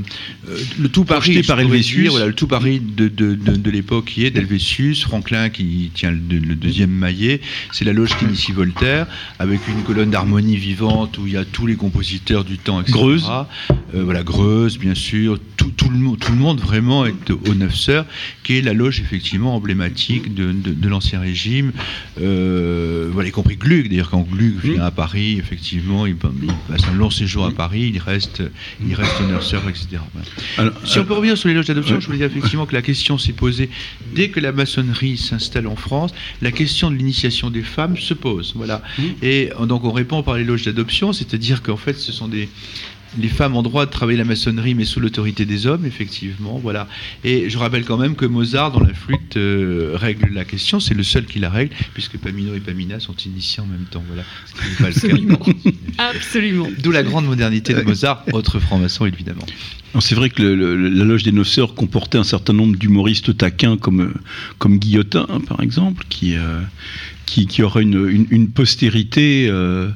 le 0.80 0.90
tout 0.90 1.06
Paris. 1.06 1.44
Par 1.44 1.60
Helvétius. 1.60 2.10
Voilà, 2.10 2.26
le 2.26 2.34
tout 2.34 2.48
Paris 2.48 2.80
de, 2.80 3.08
de, 3.10 3.36
de, 3.36 3.56
de 3.56 3.72
l'époque 3.72 4.06
qui 4.06 4.26
est 4.26 4.32
d'Helvétius, 4.32 5.04
Franklin 5.04 5.50
qui 5.50 5.92
tient 5.94 6.10
le, 6.12 6.18
le 6.40 6.56
deuxième 6.56 6.90
maillet. 6.90 7.42
C'est 7.72 7.86
la 7.86 7.94
loge 7.94 8.18
qui 8.18 8.26
initie 8.26 8.52
Voltaire, 8.54 9.06
avec 9.38 9.60
une 9.68 9.84
colonne 9.84 10.10
d'harmonie 10.10 10.58
vivante 10.58 11.20
où 11.20 11.28
il 11.28 11.34
y 11.34 11.38
a 11.38 11.46
tous 11.46 11.68
les 11.68 11.76
compositeurs 11.76 12.44
du 12.44 12.58
temps, 12.58 12.82
etc. 12.82 12.98
Greuze. 12.98 13.30
Euh, 13.94 14.04
voilà, 14.04 14.24
Greuze, 14.24 14.80
bien 14.80 14.96
sûr. 14.96 15.38
Tout, 15.58 15.72
tout, 15.78 15.90
le, 15.90 15.98
monde- 15.98 16.18
tout 16.20 16.32
le 16.32 16.40
monde 16.40 16.60
vraiment 16.60 17.06
est 17.06 17.30
aux 17.30 17.54
Neuf 17.54 17.76
Sœurs, 17.76 18.06
qui 18.44 18.58
est 18.58 18.62
la 18.62 18.74
loge 18.74 19.00
effectivement 19.00 19.56
emblématique 19.56 20.34
de, 20.34 20.90
l'Ancien 20.90 21.20
Régime. 21.20 21.72
Voilà, 22.18 23.30
y 23.30 23.32
compris 23.32 23.58
Gluck. 23.58 23.88
D'ailleurs, 23.90 24.10
quand 24.10 24.22
Gluck 24.30 24.54
Mmh. 24.64 24.72
vient 24.74 24.82
à 24.84 24.92
Paris, 24.92 25.03
effectivement, 25.16 26.06
il, 26.06 26.16
il 26.42 26.54
passe 26.68 26.88
un 26.88 26.94
long 26.94 27.10
séjour 27.10 27.46
à 27.46 27.52
Paris, 27.52 27.92
il 27.94 28.00
reste, 28.00 28.44
il 28.86 28.94
reste 28.96 29.14
Sœurs, 29.42 29.68
etc. 29.68 30.02
Alors, 30.58 30.74
Si 30.86 31.00
on 31.00 31.06
peut 31.06 31.14
revenir 31.14 31.38
sur 31.38 31.48
les 31.48 31.54
loges 31.54 31.66
d'adoption, 31.66 31.96
ouais. 31.96 32.02
je 32.02 32.06
voulais 32.06 32.20
dire 32.20 32.28
effectivement 32.28 32.66
que 32.66 32.74
la 32.74 32.82
question 32.82 33.18
s'est 33.18 33.34
posée 33.34 33.70
dès 34.14 34.30
que 34.30 34.40
la 34.40 34.52
maçonnerie 34.52 35.18
s'installe 35.18 35.68
en 35.68 35.76
France, 35.76 36.14
la 36.42 36.52
question 36.52 36.92
de 36.92 36.96
l'initiation 36.96 37.50
des 37.50 37.62
femmes 37.62 37.98
se 37.98 38.14
pose. 38.14 38.54
Voilà. 38.56 38.82
Mmh. 38.98 39.04
Et 39.22 39.52
euh, 39.60 39.66
donc 39.66 39.84
on 39.84 39.92
répond 39.92 40.24
par 40.24 40.36
les 40.36 40.44
loges 40.44 40.64
d'adoption, 40.64 41.14
c'est-à-dire 41.14 41.62
qu'en 41.62 41.78
fait 41.78 41.98
ce 41.98 42.12
sont 42.12 42.28
des 42.28 42.50
les 43.20 43.28
femmes 43.28 43.56
ont 43.56 43.62
droit 43.64 43.86
de 43.86 43.92
travailler 43.92 44.18
la 44.18 44.24
maçonnerie, 44.26 44.74
mais 44.76 44.86
sous 44.86 45.00
l'autorité 45.00 45.46
des 45.46 45.68
hommes, 45.68 45.86
effectivement, 45.86 46.58
voilà. 46.58 46.88
Et 47.24 47.50
je 47.50 47.58
rappelle 47.58 47.86
quand 47.86 47.98
même 47.98 48.16
que 48.16 48.26
Mozart, 48.26 48.72
dans 48.72 48.80
la 48.80 48.94
flûte, 48.94 49.38
euh, 49.38 49.92
règle 49.96 50.34
la 50.34 50.46
question. 50.46 50.80
C'est 50.80 50.94
le 50.94 51.04
seul 51.04 51.26
qui 51.26 51.40
la 51.40 51.50
règle, 51.50 51.74
puisque 51.94 52.18
Pamino 52.18 52.54
et 52.56 52.60
Pamina 52.60 53.00
sont 53.00 53.16
initiés 53.26 53.62
en 53.62 53.68
même 53.68 53.86
temps, 53.90 54.04
voilà. 54.08 54.24
Ce 54.46 54.54
qui 54.54 54.70
n'est 54.70 54.76
pas 54.76 54.88
le 54.90 54.94
cas. 54.94 55.08
Absolument. 55.08 55.40
Absolument. 55.98 56.68
D'où 56.82 56.92
la 56.92 57.04
grande 57.04 57.26
modernité 57.26 57.74
de 57.74 57.82
Mozart, 57.82 58.24
autre 58.34 58.60
franc-maçon 58.60 59.06
évidemment. 59.06 59.46
C'est 60.00 60.16
vrai 60.16 60.32
que 60.32 60.42
le- 60.42 60.56
le- 60.56 60.90
la 60.90 61.06
loge 61.06 61.22
des 61.22 61.32
Neuf 61.32 61.48
Sœurs 61.48 61.76
comportait 61.76 62.18
un 62.18 62.24
certain 62.24 62.54
nombre 62.54 62.76
d'humoristes 62.78 63.38
taquins 63.38 63.78
comme, 63.78 64.12
comme 64.58 64.80
Guillotin, 64.80 65.28
par 65.48 65.62
exemple, 65.62 66.04
qui, 66.10 66.36
euh, 66.36 66.62
qui, 67.28 67.46
qui 67.46 67.62
aura 67.62 67.80
une, 67.82 68.10
une- 68.10 68.26
une 68.32 68.50
postérité 68.50 69.48
euh, 69.52 69.90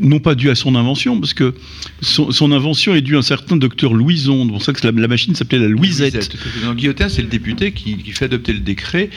non 0.00 0.18
pas 0.18 0.34
due 0.34 0.50
à 0.50 0.54
son 0.54 0.74
invention, 0.74 1.20
parce 1.20 1.34
que 1.34 1.54
son, 2.00 2.32
son 2.32 2.50
invention 2.52 2.94
est 2.94 3.00
due 3.00 3.16
à 3.16 3.20
un 3.20 3.22
certain 3.22 3.56
docteur 3.56 3.94
Louison. 3.94 4.44
C'est 4.44 4.50
pour 4.50 4.62
ça 4.62 4.72
que 4.72 4.86
la, 4.86 4.92
la 4.92 5.08
machine 5.08 5.34
s'appelait 5.34 5.58
la 5.60 5.68
Louisette. 5.68 6.36
Donc, 6.64 6.76
Guillotin, 6.76 7.08
c'est 7.08 7.22
le 7.22 7.28
député 7.28 7.72
qui, 7.72 7.96
qui 7.98 8.10
fait 8.12 8.24
adopter 8.26 8.52
le 8.52 8.58
décret 8.60 9.10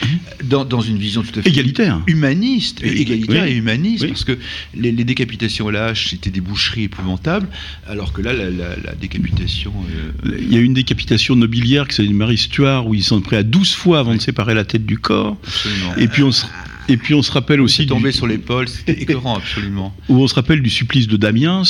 dans, 0.43 0.63
dans 0.65 0.81
une 0.81 0.97
vision 0.97 1.23
tout 1.23 1.39
à 1.39 1.41
fait 1.41 1.49
Égalitaire. 1.49 2.01
humaniste, 2.07 2.81
Et- 2.83 3.01
égalitaire 3.01 3.43
oui. 3.45 3.51
et 3.51 3.55
humaniste, 3.55 4.03
Oui. 4.03 4.09
parce 4.09 4.23
que 4.25 4.37
les, 4.75 4.91
les 4.91 5.03
décapitations 5.03 5.67
à 5.67 5.71
la 5.71 5.85
hache 5.87 6.09
c'était 6.11 6.29
des 6.29 6.41
boucheries 6.41 6.83
épouvantables, 6.83 7.47
alors 7.87 8.13
que 8.13 8.21
là, 8.21 8.33
la, 8.33 8.49
la- 8.49 8.75
la 8.83 8.93
décapitation. 8.95 9.73
euh, 10.25 10.37
Il 10.39 10.53
y 10.53 10.57
a 10.57 10.59
une 10.59 10.73
décapitation 10.73 11.35
nobiliaire 11.35 11.87
qui 11.87 11.95
s'appelle 11.95 12.13
Marie 12.13 12.37
Stuart, 12.37 12.87
où 12.87 12.93
ils 12.93 13.03
sont 13.03 13.21
prêts 13.21 13.37
à 13.37 13.43
12 13.43 13.73
fois 13.73 13.99
avant 13.99 14.15
de 14.15 14.21
séparer 14.21 14.53
la 14.53 14.65
tête 14.65 14.85
du 14.85 14.97
corps. 14.99 15.37
absolument. 15.43 15.95
Et 15.97 16.07
puis 16.07 16.23
on 16.23 16.31
se, 16.31 16.45
et 16.91 16.97
puis 16.97 17.13
on 17.13 17.21
se 17.21 17.31
rappelle 17.31 17.61
aussi 17.61 17.85
tombé 17.87 18.11
du- 18.11 18.17
sur 18.17 18.27
l'épaule, 18.27 18.67
c'était 18.67 18.93
écœurant, 19.01 19.37
absolument. 19.37 19.93
où 20.09 20.21
on 20.21 20.27
se 20.27 20.35
rappelle 20.35 20.61
du 20.61 20.69
supplice 20.69 21.07
de 21.07 21.17
Damiens. 21.17 21.63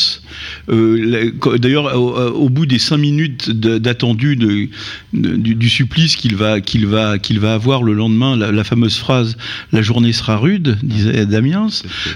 Euh, 0.70 1.32
D'ailleurs, 1.58 1.96
au, 2.00 2.18
au 2.46 2.50
bout 2.50 2.66
des 2.66 2.80
cinq 2.80 2.98
minutes 2.98 3.50
d'attendu 3.52 4.36
du, 4.36 4.70
du 5.14 5.70
supplice 5.70 6.16
qu'il 6.16 6.36
va, 6.36 6.62
qu'il 6.62 6.86
va, 6.88 7.20
qu'il 7.20 7.40
va 7.40 7.54
avoir 7.54 7.84
le 7.84 7.94
lendemain, 7.94 8.36
la, 8.36 8.52
la 8.52 8.64
fameuse 8.64 8.98
phrase 8.98 9.38
"La 9.72 9.82
journée 9.82 10.14
sera 10.14 10.38
rude", 10.38 10.78
disait 10.84 11.26
Damiens. 11.26 11.68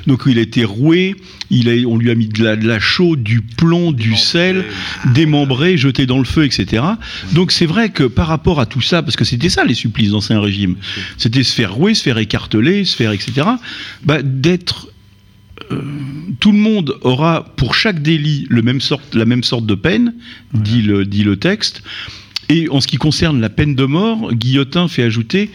Donc 0.08 0.24
il 0.28 0.38
a 0.40 0.42
été 0.42 0.64
roué, 0.64 1.16
il 1.50 1.70
a, 1.70 1.88
on 1.88 1.98
lui 1.98 2.10
a 2.12 2.16
mis 2.16 2.28
de 2.28 2.44
la, 2.44 2.56
de 2.56 2.68
la 2.68 2.80
chaux, 2.80 3.16
du 3.16 3.42
plomb, 3.42 3.92
du 3.92 4.16
sel, 4.16 4.66
démembré, 5.14 5.78
jeté 5.78 6.06
dans 6.06 6.18
le 6.20 6.26
feu, 6.26 6.46
etc. 6.46 6.84
Donc 7.34 7.52
c'est 7.52 7.66
vrai 7.66 7.90
que 7.90 8.04
par 8.04 8.28
rapport 8.28 8.60
à 8.60 8.66
tout 8.66 8.82
ça, 8.82 9.02
parce 9.04 9.16
que 9.16 9.26
c'était 9.26 9.50
ça 9.50 9.64
les 9.64 9.74
supplices 9.74 10.12
d'Ancien 10.12 10.40
Régime, 10.40 10.76
c'était 11.18 11.44
se 11.44 11.54
faire 11.54 11.74
rouer, 11.74 11.94
se 11.94 12.04
faire 12.04 12.18
écarteler, 12.18 12.86
se 12.86 12.95
faire 12.96 13.12
etc. 13.12 13.48
Bah, 14.04 14.22
d'être 14.24 14.90
euh, 15.72 15.82
tout 16.40 16.52
le 16.52 16.58
monde 16.58 16.98
aura 17.02 17.46
pour 17.56 17.76
chaque 17.76 18.02
délit 18.02 18.46
le 18.50 18.62
même 18.62 18.82
sorte, 18.82 19.16
la 19.16 19.26
même 19.26 19.44
sorte 19.44 19.66
de 19.66 19.76
peine, 19.76 20.14
dit, 20.54 20.82
le, 20.82 21.06
dit 21.06 21.24
le 21.24 21.38
texte. 21.38 21.82
Et 22.50 22.70
en 22.70 22.80
ce 22.80 22.88
qui 22.88 22.98
concerne 22.98 23.42
la 23.42 23.50
peine 23.50 23.74
de 23.76 23.86
mort, 23.86 24.32
Guillotin 24.34 24.88
fait 24.88 25.02
ajouter 25.04 25.50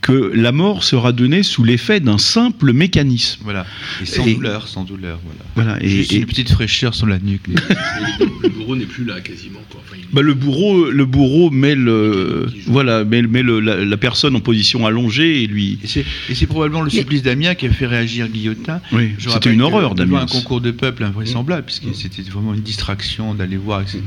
que 0.00 0.30
la 0.34 0.52
mort 0.52 0.84
sera 0.84 1.12
donnée 1.12 1.42
sous 1.42 1.64
l'effet 1.64 1.98
d'un 1.98 2.18
simple 2.18 2.72
mécanisme. 2.72 3.40
Voilà. 3.42 3.66
Et 4.00 4.06
sans 4.06 4.24
Et- 4.26 4.34
douleur, 4.34 4.68
sans 4.68 4.84
douleur, 4.84 5.18
voilà. 5.24 5.40
Voilà. 5.74 5.84
Et, 5.84 5.88
Juste 5.88 6.12
et- 6.12 6.16
une 6.18 6.26
petite 6.26 6.50
fraîcheur 6.50 6.94
sur 6.94 7.06
la 7.06 7.18
nuque. 7.18 7.42
Le 7.48 8.48
bourreau 8.48 8.76
n'est 8.76 8.84
plus 8.86 9.04
là 9.04 9.20
quasiment. 9.20 9.58
Quoi. 9.70 9.80
Enfin, 9.84 9.96
il- 10.00 10.14
bah, 10.14 10.22
le 10.22 10.34
bourreau, 10.34 10.88
le 10.90 11.04
bourreau 11.04 11.50
met 11.50 11.74
le, 11.74 12.46
voilà, 12.66 13.04
met, 13.04 13.22
met 13.22 13.42
le- 13.42 13.58
la, 13.58 13.84
la 13.84 13.96
personne 13.96 14.36
en 14.36 14.40
position 14.40 14.86
allongée 14.86 15.42
et 15.42 15.46
lui. 15.48 15.80
Et 16.28 16.34
c'est 16.34 16.46
probablement 16.46 16.82
le 16.82 16.90
supplice 16.90 17.22
d'Amiens 17.22 17.56
qui 17.56 17.66
a 17.66 17.70
fait 17.72 17.86
réagir 17.86 18.28
Guillotin. 18.28 18.80
Oui, 18.92 19.10
c'était 19.18 19.52
une 19.52 19.62
horreur 19.62 19.96
Damiens. 19.96 20.20
un 20.22 20.26
concours 20.26 20.60
de 20.60 20.70
peuple 20.70 21.02
invraisemblable, 21.02 21.64
puisque 21.66 21.92
c'était 21.94 22.22
vraiment 22.22 22.54
une 22.54 22.60
distraction 22.62 23.34
d'aller 23.34 23.56
voir, 23.56 23.80
etc. 23.82 24.02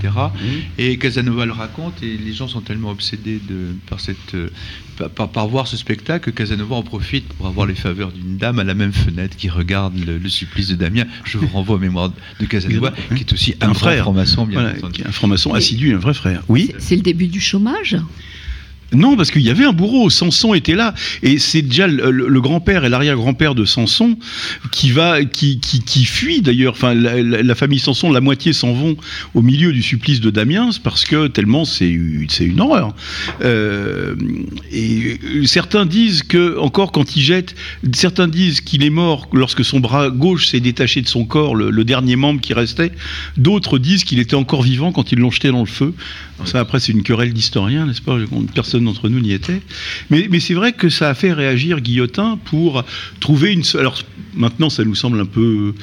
Et 0.78 0.98
Casanova 0.98 1.46
le 1.46 1.52
raconte, 1.52 2.02
et 2.02 2.18
les 2.30 2.36
gens 2.36 2.48
sont 2.48 2.62
tellement 2.62 2.92
obsédés 2.92 3.40
de, 3.50 3.74
par, 3.90 4.00
cette, 4.00 4.36
euh, 4.36 4.50
par, 5.16 5.48
voir 5.48 5.68
ce 5.68 5.76
spectacle 5.78 6.32
que 6.32 6.36
Casanova 6.38 6.76
en 6.76 6.84
profite 6.84 7.26
pour 7.34 7.48
avoir 7.48 7.66
les 7.66 7.74
faveurs 7.76 8.12
d'une 8.12 8.38
dame 8.38 8.60
à 8.60 8.64
la 8.64 8.76
même 8.76 8.94
fenêtre 8.94 9.36
qui 9.36 9.50
regarde 9.50 9.98
le, 10.06 10.18
le 10.20 10.30
supplice 10.30 10.68
de 10.68 10.76
Damien. 10.76 11.06
Je 11.24 11.40
vous 11.40 11.48
renvoie 11.48 11.78
aux 11.78 11.80
mémoires 11.80 12.12
de 12.40 12.46
Casanova, 12.46 12.94
qui 13.16 13.22
est 13.24 13.34
aussi 13.34 13.56
un, 13.62 13.70
Un 13.70 13.74
frère. 13.74 14.04
franc-maçon, 14.04 14.46
bien 14.46 14.62
Voilà, 14.62 14.78
entendu. 14.78 14.94
qui 14.94 15.02
est 15.02 15.08
un 15.08 15.12
franc-maçon 15.12 15.54
assidu, 15.56 15.96
un 15.96 15.98
vrai 15.98 16.14
frère. 16.14 16.44
Oui. 16.48 16.72
C'est 16.78 16.96
le 16.96 17.02
début 17.02 17.28
du 17.28 17.42
chômage. 17.42 17.98
Non, 18.94 19.16
parce 19.16 19.32
qu'il 19.32 19.42
y 19.42 19.50
avait 19.50 19.66
un 19.66 19.74
bourreau. 19.74 20.10
Samson 20.10 20.54
était 20.54 20.76
là, 20.76 20.94
et 21.22 21.38
c'est 21.38 21.62
déjà 21.62 21.88
le, 21.88 22.42
grand-père 22.42 22.86
et 22.86 22.90
l'arrière-grand-père 22.90 23.54
de 23.54 23.66
Samson 23.66 24.18
qui 24.72 24.92
va, 24.92 25.24
qui, 25.24 25.60
qui, 25.60 25.82
qui 25.82 26.06
fuit 26.06 26.42
d'ailleurs. 26.42 26.74
Enfin, 26.74 26.94
la, 26.94 27.56
famille 27.56 27.80
Samson, 27.80 28.12
la 28.12 28.22
moitié 28.22 28.54
s'en 28.54 28.74
vont 28.74 28.96
au 29.36 29.42
milieu 29.42 29.72
du 29.74 29.84
supplice 29.84 30.22
de 30.22 30.30
Damiens 30.30 30.70
parce 30.84 31.06
que 31.06 31.28
tellement 31.28 31.66
c'est 31.66 32.00
c'est 32.30 32.46
une 32.46 32.62
horreur. 32.62 32.96
Euh, 33.42 34.16
et 34.72 35.20
euh, 35.24 35.46
certains 35.46 35.86
disent 35.86 36.24
que 36.24 36.58
encore 36.58 36.92
quand 36.92 37.16
il 37.16 37.22
jette, 37.22 37.56
certains 37.94 38.28
disent 38.28 38.62
qu'il 38.62 38.84
est 38.84 38.90
mort 38.90 39.28
lorsque 39.34 39.66
son 39.66 39.80
bras 39.80 40.10
gauche 40.10 40.48
s'est 40.48 40.60
détaché 40.60 41.02
de 41.02 41.08
son 41.08 41.26
corps, 41.26 41.56
le, 41.56 41.70
le 41.70 41.84
dernier 41.84 42.16
membre 42.16 42.42
qui 42.42 42.54
restait. 42.54 42.92
D'autres 43.38 43.78
disent 43.78 44.04
qu'il 44.04 44.20
était 44.20 44.36
encore 44.36 44.64
vivant 44.64 44.92
quand 44.92 45.12
ils 45.12 45.20
l'ont 45.20 45.32
jeté 45.32 45.50
dans 45.50 45.60
le 45.60 45.66
feu. 45.66 45.94
Ça, 46.46 46.60
après, 46.60 46.80
c'est 46.80 46.92
une 46.92 47.04
querelle 47.04 47.34
d'historiens, 47.34 47.86
n'est-ce 47.86 48.02
pas? 48.02 48.18
Personne 48.54 48.86
d'entre 48.86 49.10
nous 49.10 49.20
n'y 49.20 49.34
était. 49.34 49.62
Mais, 50.10 50.40
c'est 50.40 50.54
vrai 50.54 50.74
que 50.74 50.90
ça 50.90 51.10
a 51.10 51.14
fait 51.14 51.34
réagir 51.34 51.82
Guillotin 51.82 52.40
pour 52.46 52.84
trouver 53.20 53.54
une. 53.54 53.64
Alors 53.76 53.98
maintenant, 54.34 54.70
ça 54.70 54.84
nous 54.84 54.96
semble 54.96 55.20
un 55.20 55.26
peu 55.26 55.74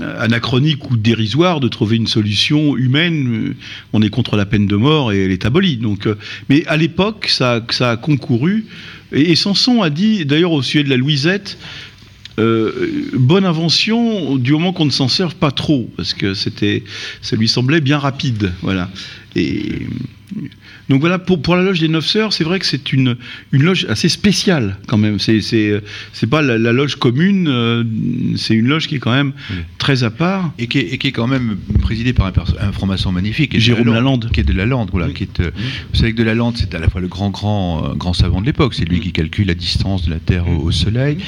euh, 0.00 0.20
anachronique 0.20 0.90
ou 0.90 0.96
dérisoire 0.96 1.60
de 1.60 1.68
trouver 1.68 1.96
une 1.96 2.06
solution 2.06 2.76
humaine. 2.76 3.48
Euh, 3.48 3.54
On 3.92 4.02
est 4.02 4.10
contre 4.10 4.36
la 4.36 4.46
peine 4.46 4.66
de 4.66 4.76
mort 4.76 5.12
et 5.12 5.24
elle 5.24 5.32
est 5.32 5.46
abolie. 5.46 5.78
Donc, 5.78 6.06
euh, 6.06 6.16
mais 6.48 6.66
à 6.66 6.76
l'époque, 6.76 7.26
ça, 7.28 7.64
ça 7.70 7.92
a 7.92 7.96
concouru. 7.96 8.66
Et, 9.12 9.32
et 9.32 9.36
Samson 9.36 9.82
a 9.82 9.90
dit, 9.90 10.26
d'ailleurs, 10.26 10.52
au 10.52 10.62
sujet 10.62 10.84
de 10.84 10.90
la 10.90 10.96
Louisette, 10.96 11.58
euh, 12.38 13.10
bonne 13.14 13.44
invention 13.44 14.36
du 14.36 14.52
moment 14.52 14.72
qu'on 14.72 14.84
ne 14.84 14.90
s'en 14.90 15.08
serve 15.08 15.34
pas 15.34 15.50
trop, 15.50 15.90
parce 15.96 16.14
que 16.14 16.34
c'était, 16.34 16.84
ça 17.20 17.36
lui 17.36 17.48
semblait 17.48 17.80
bien 17.80 17.98
rapide, 17.98 18.52
voilà. 18.62 18.88
Donc 20.88 21.00
voilà, 21.00 21.18
pour, 21.18 21.40
pour 21.42 21.56
la 21.56 21.62
loge 21.62 21.80
des 21.80 21.88
Neuf 21.88 22.06
Sœurs, 22.06 22.32
c'est 22.32 22.44
vrai 22.44 22.58
que 22.58 22.66
c'est 22.66 22.92
une, 22.92 23.16
une 23.52 23.62
loge 23.62 23.86
assez 23.88 24.08
spéciale 24.08 24.76
quand 24.86 24.98
même. 24.98 25.18
C'est, 25.18 25.40
c'est, 25.40 25.82
c'est 26.12 26.26
pas 26.28 26.42
la, 26.42 26.58
la 26.58 26.72
loge 26.72 26.96
commune, 26.96 27.46
euh, 27.48 27.84
c'est 28.36 28.54
une 28.54 28.68
loge 28.68 28.88
qui 28.88 28.96
est 28.96 28.98
quand 28.98 29.12
même 29.14 29.32
Oui. 29.50 29.56
très 29.78 30.04
à 30.04 30.10
part. 30.10 30.52
Et 30.58 30.66
qui, 30.66 30.78
est, 30.78 30.92
et 30.94 30.98
qui 30.98 31.08
est 31.08 31.12
quand 31.12 31.26
même 31.26 31.56
présidé 31.80 32.12
par 32.12 32.26
un, 32.26 32.32
perso- 32.32 32.54
un 32.60 32.72
franc-maçon 32.72 33.12
magnifique. 33.12 33.54
et 33.54 33.60
Jérôme 33.60 33.92
Lalande. 33.92 34.30
Qui 34.32 34.40
est 34.40 34.44
de 34.44 34.52
Lalande, 34.52 34.88
voilà. 34.92 35.06
Oui. 35.08 35.14
Qui 35.14 35.24
est, 35.24 35.40
euh, 35.40 35.50
Vous 35.92 35.98
savez 35.98 36.12
que 36.12 36.18
de 36.18 36.24
Lalande, 36.24 36.56
c'est 36.58 36.74
à 36.74 36.78
la 36.78 36.88
fois 36.88 37.00
le 37.00 37.08
grand, 37.08 37.30
grand, 37.30 37.84
euh, 37.90 37.94
grand 37.94 38.12
savant 38.12 38.40
de 38.40 38.46
l'époque. 38.46 38.74
C'est 38.74 38.84
lui 38.84 39.00
qui 39.00 39.12
calcule 39.12 39.46
la 39.46 39.54
distance 39.54 40.04
de 40.06 40.10
la 40.10 40.18
Terre 40.20 40.48
au, 40.48 40.56
au 40.64 40.70
Soleil. 40.72 41.18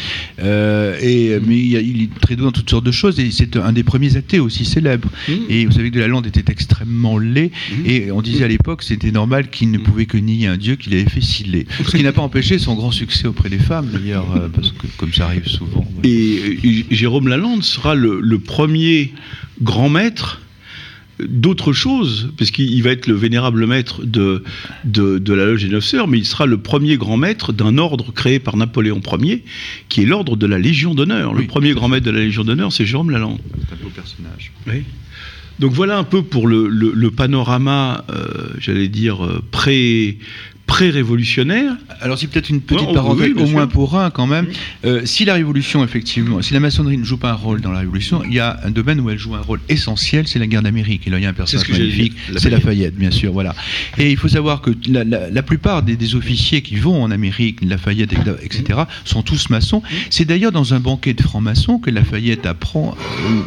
Euh, 0.42 0.96
et, 1.00 1.38
mais 1.46 1.56
il, 1.58 1.76
a- 1.76 1.80
il 1.80 2.02
est 2.04 2.20
très 2.20 2.36
doué 2.36 2.44
dans 2.46 2.52
toutes 2.52 2.70
sortes 2.70 2.84
de 2.86 2.92
choses. 2.92 3.18
Et 3.20 3.30
c'est 3.30 3.56
un 3.56 3.72
des 3.72 3.82
premiers 3.82 4.16
athées 4.16 4.40
aussi 4.40 4.64
célèbres. 4.64 5.08
Et 5.48 5.66
vous 5.66 5.72
savez 5.72 5.90
que 5.90 5.96
de 5.96 6.00
Lalande 6.00 6.26
était 6.26 6.50
extrêmement 6.52 7.18
laid. 7.18 7.50
Et 7.84 8.10
on 8.10 8.22
disait 8.22 8.44
à 8.44 8.48
l'époque, 8.48 8.82
c'était 8.90 9.12
normal 9.12 9.50
qu'il 9.50 9.70
ne 9.70 9.78
pouvait 9.78 10.06
que 10.06 10.16
nier 10.16 10.48
un 10.48 10.56
dieu 10.56 10.74
qu'il 10.74 10.94
avait 10.94 11.08
fait 11.08 11.20
laid. 11.46 11.64
Ce 11.86 11.96
qui 11.96 12.02
n'a 12.02 12.10
pas 12.10 12.22
empêché 12.22 12.58
son 12.58 12.74
grand 12.74 12.90
succès 12.90 13.28
auprès 13.28 13.48
des 13.48 13.60
femmes, 13.60 13.88
d'ailleurs, 13.92 14.26
euh, 14.36 14.48
parce 14.48 14.72
que 14.72 14.88
comme 14.96 15.12
ça 15.12 15.26
arrive 15.26 15.46
souvent. 15.46 15.88
Et 16.02 16.58
euh, 16.64 16.82
Jérôme 16.90 17.28
Lalande 17.28 17.62
sera 17.62 17.94
le, 17.94 18.20
le 18.20 18.38
premier 18.40 19.12
grand 19.62 19.88
maître 19.88 20.40
d'autres 21.20 21.72
choses, 21.72 22.32
parce 22.36 22.50
qu'il 22.50 22.82
va 22.82 22.90
être 22.90 23.06
le 23.06 23.14
vénérable 23.14 23.64
maître 23.66 24.04
de, 24.04 24.42
de, 24.84 25.18
de, 25.18 25.34
la 25.34 25.44
loge 25.44 25.62
des 25.62 25.68
Neuf 25.68 25.84
Sœurs, 25.84 26.08
mais 26.08 26.18
il 26.18 26.24
sera 26.24 26.46
le 26.46 26.58
premier 26.58 26.96
grand 26.96 27.16
maître 27.16 27.52
d'un 27.52 27.78
ordre 27.78 28.12
créé 28.12 28.40
par 28.40 28.56
Napoléon 28.56 29.00
Ier, 29.20 29.44
qui 29.88 30.02
est 30.02 30.06
l'ordre 30.06 30.34
de 30.34 30.46
la 30.46 30.58
Légion 30.58 30.96
d'honneur. 30.96 31.32
Le 31.32 31.46
premier 31.46 31.74
grand 31.74 31.88
maître 31.88 32.06
de 32.06 32.10
la 32.10 32.20
Légion 32.20 32.42
d'honneur, 32.42 32.72
c'est 32.72 32.86
Jérôme 32.86 33.10
Lalande. 33.10 33.38
C'est 33.68 33.74
un 33.74 33.84
beau 33.84 33.90
personnage. 33.90 34.50
Oui. 34.66 34.82
Donc 35.60 35.72
voilà 35.72 35.98
un 35.98 36.04
peu 36.04 36.22
pour 36.22 36.48
le, 36.48 37.10
panorama, 37.10 38.06
euh, 38.10 38.48
j'allais 38.58 38.88
dire, 38.88 39.22
euh, 39.26 39.42
pré 39.50 40.16
pré-révolutionnaire. 40.70 41.72
Alors 42.00 42.18
c'est 42.18 42.26
peut-être 42.28 42.48
une 42.48 42.60
petite 42.60 42.92
parenthèse, 42.94 43.32
oui, 43.36 43.42
au 43.42 43.46
moins 43.46 43.66
pour 43.66 43.98
un 43.98 44.10
quand 44.10 44.26
même. 44.26 44.46
Euh, 44.84 45.02
si 45.04 45.24
la 45.24 45.34
révolution, 45.34 45.82
effectivement, 45.84 46.40
si 46.42 46.54
la 46.54 46.60
maçonnerie 46.60 46.96
ne 46.98 47.04
joue 47.04 47.16
pas 47.18 47.30
un 47.30 47.34
rôle 47.34 47.60
dans 47.60 47.72
la 47.72 47.80
révolution, 47.80 48.22
il 48.24 48.32
y 48.34 48.38
a 48.40 48.58
un 48.64 48.70
domaine 48.70 49.00
où 49.00 49.10
elle 49.10 49.18
joue 49.18 49.34
un 49.34 49.40
rôle 49.40 49.60
essentiel, 49.68 50.26
c'est 50.28 50.38
la 50.38 50.46
guerre 50.46 50.62
d'Amérique. 50.62 51.06
Et 51.06 51.10
là, 51.10 51.18
il 51.18 51.22
y 51.22 51.26
a 51.26 51.30
un 51.30 51.32
personnage 51.32 51.66
ce 51.66 51.72
magnifique, 51.72 52.14
c'est 52.38 52.50
Lafayette. 52.50 52.94
Bien 52.96 53.10
sûr, 53.10 53.32
voilà. 53.32 53.54
Et 53.98 54.10
il 54.10 54.16
faut 54.16 54.28
savoir 54.28 54.60
que 54.60 54.70
la, 54.88 55.04
la- 55.04 55.28
la 55.30 55.42
plupart 55.42 55.82
des, 55.82 55.96
des 55.96 56.14
officiers 56.14 56.62
qui 56.62 56.76
vont 56.76 57.02
en 57.02 57.10
Amérique, 57.10 57.58
Lafayette, 57.62 58.12
etc., 58.42 58.80
sont 59.04 59.22
tous 59.22 59.50
maçons. 59.50 59.82
C'est 60.08 60.24
d'ailleurs 60.24 60.52
dans 60.52 60.72
un 60.74 60.80
banquet 60.80 61.14
de 61.14 61.22
francs-maçons 61.22 61.78
que 61.78 61.90
Lafayette 61.90 62.46
apprend, 62.46 62.96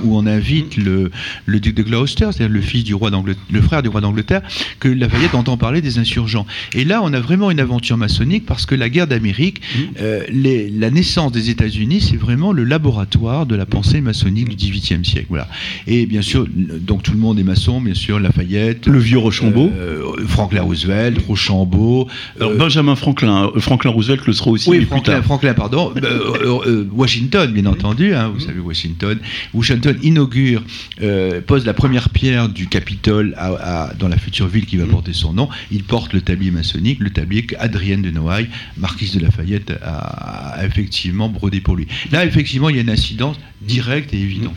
où, 0.04 0.08
où 0.10 0.18
on 0.18 0.26
invite 0.26 0.76
le, 0.78 1.12
le 1.46 1.60
duc 1.60 1.76
de 1.76 1.84
Gloucester, 1.84 2.26
c'est-à-dire 2.32 2.50
le 2.54 2.62
fils 2.62 2.84
du 2.84 2.94
roi 2.94 3.12
d'Angleterre, 3.12 3.44
le 3.52 3.62
frère 3.62 3.82
du 3.82 3.90
roi 3.90 4.02
d'Angleterre, 4.02 4.42
que 4.80 4.88
Lafayette 4.90 5.36
entend 5.36 5.58
parler 5.58 5.82
des 5.82 5.98
insurgents. 6.00 6.46
Et 6.74 6.84
là, 6.84 7.02
on 7.04 7.13
a 7.14 7.20
vraiment 7.20 7.52
une 7.52 7.60
aventure 7.60 7.98
maçonnique 7.98 8.46
parce 8.46 8.66
que 8.66 8.76
la 8.76 8.90
guerre 8.90 9.08
d'Amérique, 9.08 9.62
euh, 10.02 10.24
les- 10.30 10.70
la 10.70 10.90
naissance 10.92 11.32
des 11.32 11.50
États-Unis, 11.50 12.02
c'est 12.02 12.18
vraiment 12.18 12.52
le 12.52 12.64
laboratoire 12.64 13.46
de 13.46 13.56
la 13.56 13.66
pensée 13.66 14.02
maçonnique 14.02 14.50
du 14.50 14.56
XVIIIe 14.56 15.04
siècle. 15.06 15.28
Voilà. 15.30 15.48
Et 15.88 16.06
bien 16.06 16.22
sûr, 16.22 16.46
donc 16.48 17.04
tout 17.04 17.12
le 17.12 17.18
monde 17.20 17.40
est 17.40 17.44
maçon, 17.44 17.82
bien 17.82 17.94
sûr, 17.94 18.20
Lafayette, 18.20 18.88
Le 18.88 19.00
vieux 19.00 19.18
Rochambeau. 19.18 19.72
euh, 19.76 20.26
Franklin 20.28 20.62
Roosevelt, 20.62 21.18
Rochambeau. 21.28 22.08
Alors 22.40 22.52
euh, 22.52 22.58
Benjamin 22.58 22.96
Franklin, 22.96 23.52
euh, 23.56 23.60
Franklin 23.60 23.92
Roosevelt 23.92 24.26
le 24.26 24.34
sera 24.34 24.52
aussi, 24.52 24.70
oui, 24.70 24.78
mais 24.78 24.82
plus 24.84 24.88
Franklin, 24.90 25.14
tard. 25.16 25.24
Franklin, 25.24 25.54
pardon. 25.54 25.94
Euh, 25.96 26.02
euh, 26.04 26.60
euh, 26.68 26.88
Washington, 26.94 27.52
bien 27.52 27.66
entendu. 27.66 28.14
hein, 28.14 28.32
vous 28.34 28.40
savez, 28.40 28.60
Washington. 28.60 29.18
Washington 29.54 29.98
inaugure, 30.04 30.64
euh, 31.02 31.42
pose 31.46 31.66
la 31.66 31.74
première 31.74 32.10
pierre 32.10 32.50
du 32.50 32.68
Capitole 32.68 33.34
à- 33.38 33.88
à- 33.90 33.94
dans 33.94 34.08
la 34.08 34.18
future 34.18 34.48
ville 34.48 34.66
qui 34.66 34.78
va 34.78 34.86
porter 34.86 35.14
son 35.14 35.34
nom. 35.34 35.50
Il 35.72 35.84
porte 35.84 36.14
le 36.14 36.22
tablier 36.22 36.52
maçonnique, 36.52 37.00
le 37.04 37.10
tablier 37.12 37.46
qu'Adrienne 37.46 38.02
de 38.02 38.12
Noailles, 38.12 38.48
marquise 38.78 39.14
de 39.16 39.20
Lafayette, 39.20 39.72
a, 39.84 40.58
a 40.60 40.66
effectivement 40.66 41.30
brodé 41.30 41.62
pour 41.62 41.76
lui. 41.76 41.88
Là, 42.12 42.26
effectivement, 42.26 42.70
il 42.70 42.76
y 42.76 42.80
a 42.80 42.82
une 42.82 42.90
incidence 42.90 43.38
directe 43.62 44.14
et 44.14 44.20
évidente. 44.22 44.56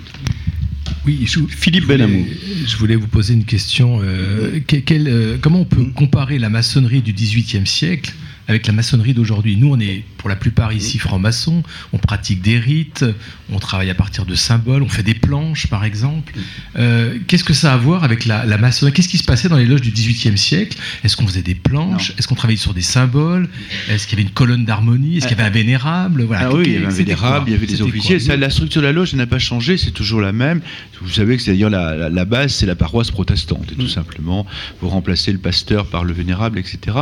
Oui, 1.05 1.21
je, 1.25 1.41
Philippe 1.49 1.83
je 1.83 1.87
voulais- 1.93 1.99
Benamou. 1.99 2.27
Je 2.67 2.77
voulais 2.77 2.97
vous 2.97 3.07
poser 3.07 3.35
une 3.35 3.45
question. 3.45 4.01
euh, 4.03 4.59
que- 4.67 4.77
quel, 4.77 5.07
euh, 5.09 5.37
comment 5.41 5.61
on 5.61 5.65
peut 5.65 5.85
comparer 5.95 6.39
la 6.39 6.49
maçonnerie 6.49 7.01
du 7.03 7.13
XVIIIe 7.13 7.67
siècle 7.67 8.13
avec 8.49 8.67
la 8.67 8.73
maçonnerie 8.73 9.15
d'aujourd'hui? 9.15 9.57
Nous, 9.57 9.69
on 9.73 9.79
est 9.79 10.03
pour 10.27 10.31
la 10.31 10.35
plupart 10.35 10.73
ici 10.73 10.99
francs-maçons, 10.99 11.63
on 11.93 11.99
pratique 11.99 12.43
des 12.43 12.59
rites, 12.59 13.05
on 13.49 13.61
travaille 13.61 13.91
à 13.91 13.95
partir 13.95 14.25
de 14.25 14.35
symboles, 14.35 14.83
on 14.83 14.89
fait 14.89 15.05
des 15.05 15.15
planches, 15.15 15.69
par 15.69 15.85
exemple. 15.85 16.33
Euh, 16.77 17.17
Qu'est-ce 17.29 17.45
que 17.45 17.53
ça 17.53 17.71
a 17.71 17.75
à 17.75 17.77
voir 17.77 18.03
avec 18.03 18.25
la, 18.25 18.45
la 18.45 18.59
maçonnerie? 18.59 18.93
Qu'est-ce 18.93 19.09
qui 19.09 19.19
se 19.19 19.23
passait 19.25 19.49
dans 19.49 19.57
les 19.57 19.67
loges 19.67 19.83
du 19.83 19.93
XVIIIe 19.93 20.37
siècle? 20.37 20.77
Est-ce 21.05 21.17
qu'on 21.17 21.29
faisait 21.29 21.43
des 21.43 21.55
planches? 21.55 22.13
Est-ce 22.19 22.27
qu'on 22.27 22.35
travaillait 22.35 22.59
sur 22.59 22.75
des 22.75 22.81
symboles? 22.83 23.49
Est-ce 23.89 24.09
qu'il 24.09 24.19
y 24.19 24.21
avait 24.21 24.29
une 24.29 24.35
colonne 24.35 24.65
d'harmonie? 24.65 25.19
Est-ce 25.19 25.29
qu'il 25.29 25.37
y 25.37 25.41
avait 25.41 25.49
un 25.49 25.53
vénérable? 25.53 26.25
Voilà. 26.25 26.49
Ah 26.49 26.55
oui, 26.55 26.65
il 26.67 26.73
y 26.73 26.77
avait 26.79 26.87
un 26.87 26.91
vénérable, 26.91 27.49
il 27.49 27.53
y 27.53 27.57
avait 27.57 27.67
des 27.69 27.81
officiers. 27.83 28.19
Ça, 28.19 28.37
la 28.37 28.51
structure 28.51 28.83
de 28.83 28.87
la 28.89 28.93
loge 28.93 29.15
n'a 29.15 29.27
pas 29.29 29.39
changé, 29.39 29.77
c'est 29.77 29.93
toujours 29.93 30.21
la 30.21 30.33
même. 30.33 30.61
Vous 31.01 31.11
savez 31.11 31.37
que 31.37 31.43
c'est 31.45 31.53
d'ailleurs 31.53 31.71
la, 31.71 31.95
la- 31.95 32.09
la 32.09 32.25
base, 32.25 32.53
c'est 32.53 32.67
la 32.67 32.75
paroisse 32.75 33.13
protestante, 33.13 33.71
et 33.71 33.77
tout 33.77 33.87
simplement. 33.89 34.45
Vous 34.81 34.89
remplacez 34.89 35.31
le 35.31 35.39
pasteur 35.39 35.87
par 35.87 36.03
le 36.03 36.13
vénérable, 36.13 36.59
etc. 36.59 36.97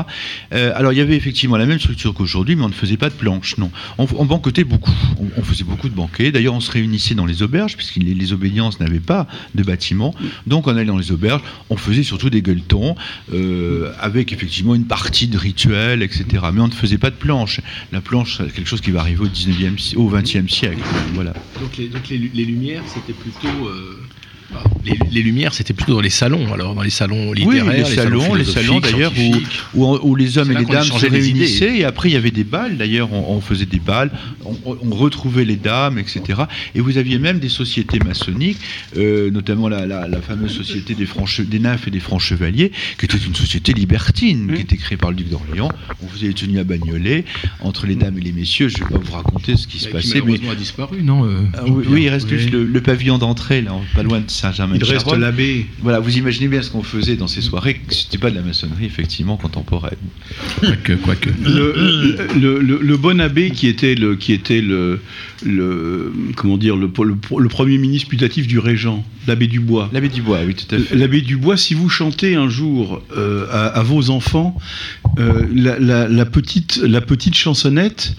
Euh, 0.52 0.72
alors 0.76 0.92
il 0.92 0.98
y 0.98 1.00
avait 1.00 1.16
effectivement 1.16 1.56
la 1.56 1.64
même 1.64 1.78
structure 1.78 2.12
qu'aujourd'hui, 2.12 2.56
mais 2.56 2.64
on 2.64 2.68
ne 2.68 2.74
faisait 2.74 2.98
pas 2.98 3.08
de 3.08 3.13
planches, 3.14 3.56
non. 3.58 3.70
On, 3.98 4.06
on 4.16 4.24
banquetait 4.24 4.64
beaucoup. 4.64 4.92
On, 5.36 5.42
faisait 5.42 5.64
beaucoup 5.64 5.88
de 5.88 5.94
banquets. 5.94 6.32
D'ailleurs, 6.32 6.54
on 6.54 6.60
se 6.60 6.70
réunissait 6.70 7.14
dans 7.14 7.26
les 7.26 7.42
auberges, 7.42 7.76
puisque 7.76 7.96
les, 7.96 8.32
obédiences 8.32 8.80
n'avaient 8.80 9.00
pas 9.00 9.26
de 9.54 9.62
bâtiment. 9.62 10.14
Donc 10.46 10.66
on 10.66 10.70
allait 10.70 10.84
dans 10.84 10.98
les 10.98 11.12
auberges. 11.12 11.42
On 11.70 11.76
faisait 11.76 12.02
surtout 12.02 12.30
des 12.30 12.42
gueuletons, 12.42 12.96
euh, 13.32 13.92
avec 14.00 14.32
effectivement 14.32 14.74
une 14.74 14.86
partie 14.86 15.28
de 15.28 15.38
rituel, 15.38 16.02
etc. 16.02 16.24
Mais 16.52 16.60
on 16.60 16.68
ne 16.68 16.72
faisait 16.72 16.98
pas 16.98 17.10
de 17.10 17.16
planches. 17.16 17.60
La 17.92 18.00
planche, 18.00 18.38
c'est 18.38 18.52
quelque 18.52 18.68
chose 18.68 18.80
qui 18.80 18.90
va 18.90 19.00
arriver 19.00 19.22
au 19.22 19.28
19e, 19.28 19.78
si- 19.78 19.96
au 19.96 20.08
20e 20.08 20.48
siècle. 20.48 20.80
Voilà. 21.14 21.34
Donc 21.60 21.78
les, 22.10 22.18
lumières, 22.44 22.82
c'était 22.92 23.12
plutôt. 23.12 23.68
euh, 23.68 24.00
les, 24.84 24.98
les 25.10 25.22
lumières, 25.22 25.54
c'était 25.54 25.72
plutôt 25.74 25.94
dans 25.94 26.00
les 26.00 26.10
salons, 26.10 26.52
alors 26.52 26.74
dans 26.74 26.82
les 26.82 26.90
salons 26.90 27.32
littéraires, 27.32 27.64
oui, 27.66 27.76
les, 27.78 27.84
salons, 27.84 28.34
les 28.34 28.44
salons 28.44 28.80
d'ailleurs 28.80 29.12
où, 29.74 29.84
où, 30.02 30.14
les 30.14 30.38
hommes 30.38 30.50
et 30.52 30.54
les 30.54 30.64
dames 30.64 30.84
se 30.84 31.06
les 31.06 31.18
réunissaient 31.18 31.78
et 31.78 31.84
après 31.84 32.10
il 32.10 32.12
y 32.12 32.16
avait 32.16 32.30
des 32.30 32.44
balles. 32.44 32.76
D'ailleurs, 32.76 33.12
on, 33.12 33.34
on 33.36 33.40
faisait 33.40 33.66
des 33.66 33.78
balles, 33.78 34.10
on, 34.44 34.56
on 34.66 34.94
retrouvait 34.94 35.44
les 35.44 35.56
dames, 35.56 35.98
etc. 35.98 36.42
Et 36.74 36.80
vous 36.80 36.98
aviez 36.98 37.18
même 37.18 37.38
des 37.38 37.48
sociétés 37.48 37.98
maçonniques, 37.98 38.58
euh, 38.96 39.30
notamment 39.30 39.68
la, 39.68 39.86
la- 39.86 40.08
la 40.08 40.20
fameuse 40.20 40.52
société 40.52 40.94
des, 40.94 41.06
francs 41.06 41.40
des 41.40 41.58
nymphes 41.58 41.88
et 41.88 41.90
des 41.90 42.00
francs 42.00 42.20
chevaliers, 42.20 42.70
qui 42.98 43.06
était 43.06 43.16
une 43.18 43.34
société 43.34 43.72
libertine, 43.72 44.52
qui 44.54 44.60
était 44.62 44.76
créée 44.76 44.98
par 44.98 45.10
le 45.10 45.16
duc 45.16 45.28
d'Orléans. 45.28 45.70
On 46.02 46.08
faisait 46.08 46.28
des 46.28 46.34
tenues 46.34 46.58
à 46.58 46.64
Bagnolet 46.64 47.24
entre 47.60 47.86
les 47.86 47.94
dames 47.96 48.18
et 48.18 48.20
les 48.20 48.32
messieurs. 48.32 48.68
Je 48.68 48.78
ne 48.78 48.84
vais 48.84 48.94
pas 48.94 48.98
vous 48.98 49.12
raconter 49.12 49.56
ce 49.56 49.66
qui 49.66 49.78
se 49.78 49.86
Qui 49.86 49.92
passait, 49.92 50.20
mais 50.24 50.34
a 50.50 50.54
disparu, 50.54 51.02
non 51.02 51.24
euh, 51.24 51.40
ah 51.54 51.62
oui, 51.66 51.84
oui, 51.88 52.02
il 52.04 52.08
reste 52.10 52.28
Oui. 52.30 52.38
juste 52.38 52.50
le, 52.52 52.64
le 52.64 52.80
pavillon 52.80 53.18
d'entrée, 53.18 53.62
là, 53.62 53.72
pas 53.94 54.02
loin 54.02 54.20
de 54.20 54.30
Saint-Germain. 54.44 54.74
Il 54.76 54.84
reste 54.84 55.06
l'abbé. 55.16 55.66
Voilà, 55.80 56.00
vous 56.00 56.16
imaginez 56.18 56.48
bien 56.48 56.60
ce 56.62 56.70
qu'on 56.70 56.82
faisait 56.82 57.16
dans 57.16 57.28
ces 57.28 57.40
soirées, 57.40 57.74
que 57.86 57.94
c'était 57.94 58.18
pas 58.18 58.30
de 58.30 58.36
la 58.36 58.42
maçonnerie 58.42 58.84
effectivement 58.86 59.36
contemporaine. 59.36 59.96
Quoique, 60.60 60.92
quoique. 60.94 61.30
le, 61.42 61.74
le, 62.38 62.58
le- 62.60 62.78
le 62.82 62.96
bon 62.96 63.20
abbé 63.20 63.50
qui 63.50 63.66
était 63.68 63.94
le 63.94 64.16
qui 64.16 64.32
était 64.32 64.60
le, 64.60 65.00
le 65.44 66.12
comment 66.36 66.56
dire 66.58 66.76
le, 66.76 66.90
le, 67.02 67.16
le 67.38 67.48
premier 67.48 67.78
ministre 67.78 68.08
putatif 68.08 68.46
du 68.46 68.58
régent, 68.58 69.04
l'abbé 69.26 69.46
Dubois. 69.46 69.88
L'abbé 69.92 70.08
Dubois, 70.08 70.40
oui, 70.46 70.54
tout 70.54 70.74
à 70.74 70.78
fait. 70.78 70.94
L'abbé 70.94 71.20
Dubois, 71.22 71.56
si 71.56 71.74
vous 71.74 71.88
chantez 71.88 72.34
un 72.34 72.48
jour 72.48 73.02
euh, 73.16 73.46
à, 73.50 73.66
à 73.66 73.82
vos 73.82 74.10
enfants 74.10 74.56
euh, 75.18 75.42
la, 75.54 75.78
la- 75.78 76.08
la 76.08 76.26
petite 76.26 76.76
la 76.82 77.00
petite 77.00 77.34
chansonnette. 77.36 78.14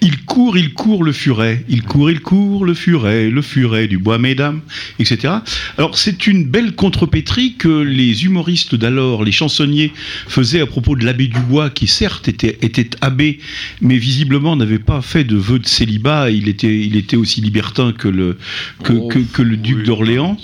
Il 0.00 0.24
court, 0.24 0.56
il 0.56 0.72
court 0.74 1.04
le 1.04 1.12
furet, 1.12 1.64
il 1.68 1.82
court, 1.82 2.10
il 2.10 2.20
court 2.20 2.64
le 2.64 2.74
furet, 2.74 3.30
le 3.30 3.42
furet 3.42 3.88
du 3.88 3.98
bois, 3.98 4.18
mesdames, 4.18 4.60
etc. 4.98 5.34
Alors 5.78 5.96
c'est 5.96 6.26
une 6.26 6.44
belle 6.46 6.74
contrepétrie 6.74 7.54
que 7.56 7.68
les 7.82 8.24
humoristes 8.24 8.74
d'alors, 8.74 9.24
les 9.24 9.32
chansonniers, 9.32 9.92
faisaient 10.28 10.60
à 10.60 10.66
propos 10.66 10.96
de 10.96 11.04
l'abbé 11.04 11.26
Dubois, 11.28 11.70
qui 11.70 11.86
certes 11.86 12.28
était, 12.28 12.58
était 12.62 12.90
abbé, 13.00 13.40
mais 13.80 13.98
visiblement 13.98 14.56
n'avait 14.56 14.78
pas 14.78 15.02
fait 15.02 15.24
de 15.24 15.36
vœux 15.36 15.58
de 15.58 15.66
célibat. 15.66 16.30
Il 16.30 16.48
était, 16.48 16.78
il 16.80 16.96
était 16.96 17.16
aussi 17.16 17.40
libertin 17.40 17.92
que 17.92 18.08
le, 18.08 18.38
que, 18.84 18.92
Oh, 18.92 19.08
que- 19.08 19.18
que 19.20 19.42
le 19.42 19.56
duc 19.56 19.78
oui, 19.78 19.84
d'Orléans. 19.84 20.36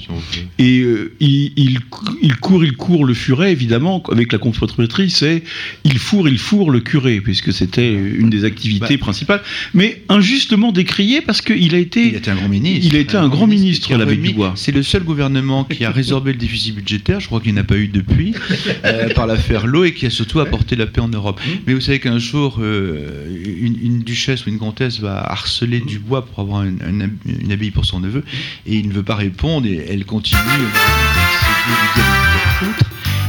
Et 0.59 0.81
euh, 0.81 1.13
il, 1.21 1.53
il, 1.57 1.79
il 2.23 2.35
court, 2.37 2.65
il 2.65 2.73
court 2.73 3.05
le 3.05 3.15
furet, 3.15 3.53
évidemment, 3.53 4.03
avec 4.11 4.33
la 4.33 4.39
contrepétrie, 4.39 5.11
c'est 5.11 5.43
il 5.85 5.99
fourre, 5.99 6.29
il 6.29 6.39
fourre 6.39 6.71
le 6.71 6.81
curé, 6.81 7.21
puisque 7.21 7.53
c'était 7.53 7.93
une 7.93 8.31
des 8.31 8.45
activités 8.45 8.97
Bah. 8.97 9.01
principales. 9.01 9.36
Mais 9.75 10.03
injustement 10.09 10.73
décrié 10.73 11.21
parce 11.21 11.41
qu'il 11.41 11.75
a 11.75 11.79
été. 11.79 12.09
Il 12.09 12.15
a 12.15 12.19
été 12.19 12.31
un 12.31 12.37
grand 12.37 12.49
ministre. 12.49 12.87
Il 12.87 12.97
a 12.97 13.01
été 13.01 13.17
un 13.17 13.29
grand 13.29 13.47
ministre, 13.47 13.95
l'abbé 13.95 14.17
Dubois. 14.17 14.53
C'est 14.57 14.73
le 14.73 14.83
seul 14.83 15.03
gouvernement 15.03 15.65
qui 15.65 15.85
a 15.85 15.91
résorbé 15.91 16.33
le 16.33 16.39
déficit 16.39 16.75
budgétaire, 16.75 17.21
je 17.21 17.27
crois 17.27 17.41
qu'il 17.41 17.53
n'y 17.53 17.59
en 17.59 17.63
a 17.63 17.65
pas 17.65 17.77
eu 17.77 17.89
depuis, 17.89 18.35
euh, 18.85 19.09
par 19.15 19.27
l'affaire 19.27 19.67
L'eau, 19.67 19.85
et 19.85 19.95
qui 19.95 20.07
a 20.07 20.11
surtout 20.11 20.41
apporté 20.41 20.77
la 20.77 20.87
paix 20.87 21.01
en 21.01 21.09
Europe. 21.09 21.41
Mais 21.67 21.75
vous 21.75 21.81
savez 21.81 22.01
qu'un 22.01 22.19
jour, 22.19 22.59
euh, 22.61 23.27
une, 23.61 23.77
une 23.83 23.99
duchesse 24.01 24.47
ou 24.47 24.51
une 24.51 24.59
comtesse 24.59 25.01
va 25.01 25.19
harceler 25.19 25.81
Dubois 25.81 26.25
pour 26.27 26.41
avoir 26.41 26.63
une, 26.63 26.79
une, 26.89 27.11
une 27.43 27.53
abbaye 27.53 27.71
pour 27.71 27.85
son 27.85 28.01
neveu, 28.01 28.25
et 28.67 28.77
il 28.77 28.89
ne 28.89 28.93
veut 28.93 29.03
pas 29.03 29.17
répondre, 29.17 29.67
et 29.67 29.85
elle 29.89 30.05
continue. 30.05 30.41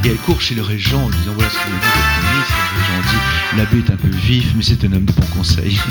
Et 0.06 0.10
elle 0.10 0.18
court 0.18 0.42
chez 0.42 0.56
le 0.56 0.62
régent 0.62 1.02
en 1.04 1.10
disant 1.10 1.34
voilà 1.36 1.50
ce 1.50 1.56
que 1.56 1.70
m'a 1.70 1.80
dit 1.80 1.86
votre 1.86 2.22
ministre. 2.32 2.54
Et 2.58 2.62
le 2.78 2.80
régent 2.80 3.02
dit 3.12 3.18
l'abbé 3.58 3.78
est 3.80 3.92
un 3.92 3.98
peu 3.98 4.10
vif, 4.16 4.46
mais 4.56 4.64
c'est 4.64 4.84
un 4.86 4.94
homme 4.94 5.06
de 5.06 5.12
bon 5.12 5.26
conseil. 5.36 5.80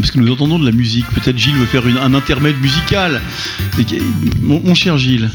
Parce 0.00 0.10
que 0.10 0.18
nous 0.18 0.32
entendons 0.32 0.58
de 0.58 0.66
la 0.66 0.72
musique. 0.72 1.06
Peut-être 1.10 1.38
Gilles 1.38 1.54
veut 1.54 1.66
faire 1.66 1.86
une- 1.86 1.98
un 1.98 2.14
intermède 2.14 2.60
musical. 2.60 3.20
Et 3.78 3.84
Mon, 4.42 4.60
mon 4.60 4.74
cher 4.74 4.98
Gilles, 4.98 5.30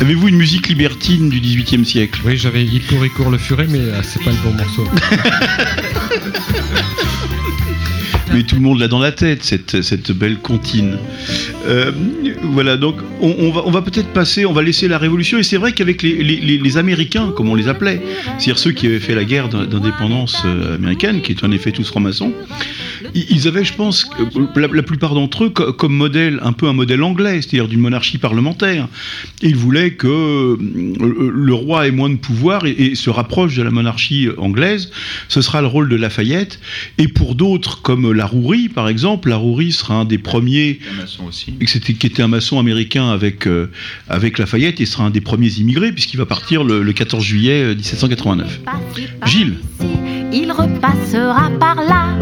avez-vous 0.00 0.28
une 0.28 0.36
musique 0.36 0.68
libertine 0.68 1.28
du 1.28 1.40
XVIIIe 1.40 1.84
siècle? 1.84 2.20
Oui, 2.24 2.36
j'avais 2.36 2.64
Il 2.64 2.84
court, 2.86 3.04
il 3.04 3.10
court 3.10 3.30
le 3.30 3.38
furet, 3.38 3.66
mais 3.68 3.78
euh, 3.80 4.00
c'est 4.04 4.22
pas 4.22 4.30
le 4.30 4.36
bon 4.36 4.52
morceau. 4.54 4.86
mais 8.32 8.42
tout 8.42 8.56
le 8.56 8.60
monde 8.62 8.78
l'a 8.80 8.88
dans 8.88 8.98
la 8.98 9.12
tête, 9.12 9.42
cette, 9.42 9.82
cette 9.82 10.12
belle 10.12 10.38
comptine. 10.38 10.98
Euh, 11.66 11.92
voilà, 12.42 12.76
donc 12.76 12.96
on, 13.20 13.50
va, 13.50 13.62
on 13.64 13.70
va 13.70 13.82
peut-être 13.82 14.08
passer, 14.08 14.44
on 14.46 14.52
va 14.52 14.62
laisser 14.62 14.88
la 14.88 14.98
Révolution, 14.98 15.38
et 15.38 15.42
c'est 15.42 15.56
vrai 15.56 15.72
qu'avec 15.72 16.02
les, 16.02 16.22
les- 16.22 16.76
Américains, 16.78 17.32
comme 17.34 17.48
on 17.48 17.54
les 17.54 17.66
appelait, 17.66 18.00
c'est-à-dire 18.38 18.58
ceux 18.58 18.72
qui 18.72 18.86
avaient 18.86 19.00
fait 19.00 19.14
la 19.14 19.24
guerre 19.24 19.48
d'indépendance 19.48 20.42
euh, 20.44 20.74
américaine, 20.76 21.22
qui 21.22 21.32
est 21.32 21.42
en 21.42 21.50
effet 21.50 21.72
tous 21.72 21.84
francs-maçons, 21.88 22.32
ils 23.14 23.48
avaient, 23.48 23.64
je 23.64 23.72
pense, 23.72 24.04
que 24.04 24.22
la, 24.60 24.82
plupart 24.82 25.14
d'entre 25.14 25.44
eux, 25.44 25.48
co- 25.50 25.72
comme 25.72 25.94
modèle, 25.94 26.38
un 26.42 26.52
peu 26.52 26.68
un 26.68 26.72
modèle 26.74 27.02
anglais, 27.02 27.40
c'est-à-dire 27.40 27.66
d'une 27.68 27.80
monarchie 27.80 28.18
parlementaire. 28.18 28.86
Ils 29.42 29.56
voulaient 29.56 29.92
que 29.92 30.06
euh, 30.06 30.56
le 31.34 31.54
roi 31.54 31.86
ait 31.86 31.90
moins 31.90 32.10
de 32.10 32.16
pouvoir 32.16 32.66
et, 32.66 32.72
et 32.72 32.94
se 32.94 33.08
rapproche 33.08 33.56
de 33.56 33.62
la 33.62 33.70
monarchie 33.70 34.28
anglaise. 34.36 34.90
Ce 35.28 35.40
sera 35.40 35.60
le 35.62 35.68
rôle 35.68 35.88
de 35.88 35.96
Lafayette. 35.96 36.60
Et 36.98 37.08
pour 37.08 37.34
d'autres, 37.34 37.80
comme 37.82 38.12
la 38.18 38.26
Rouerie, 38.26 38.68
par 38.68 38.88
exemple, 38.88 39.28
la 39.28 39.36
Rouerie 39.36 39.70
sera 39.70 39.94
un 39.94 40.04
des 40.04 40.18
premiers 40.18 40.80
Un 40.92 41.02
maçon 41.02 41.24
aussi. 41.26 41.54
et 41.60 41.64
que 41.64 41.70
c'était- 41.70 41.94
qui 41.94 42.06
était 42.08 42.20
un 42.22 42.26
maçon 42.28 42.58
américain 42.58 43.10
avec, 43.10 43.46
euh, 43.46 43.70
avec 44.08 44.38
Lafayette 44.38 44.80
et 44.80 44.86
sera 44.86 45.04
un 45.04 45.10
des 45.10 45.20
premiers 45.20 45.52
immigrés 45.52 45.92
puisqu'il 45.92 46.16
va 46.16 46.26
partir 46.26 46.64
le, 46.64 46.82
le 46.82 46.92
14 46.92 47.24
juillet 47.24 47.62
euh, 47.62 47.74
1789. 47.76 48.60
Gilles. 49.24 49.54
Il 50.32 50.50
repassera 50.50 51.48
par 51.60 51.76
là. 51.76 52.16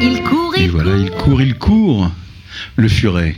Il 0.00 0.22
court, 0.22 0.54
Et 0.56 0.64
il 0.64 0.70
voilà, 0.70 0.96
il 0.96 1.10
court, 1.10 1.40
il 1.42 1.54
court, 1.54 2.10
le 2.76 2.88
furet. 2.88 3.36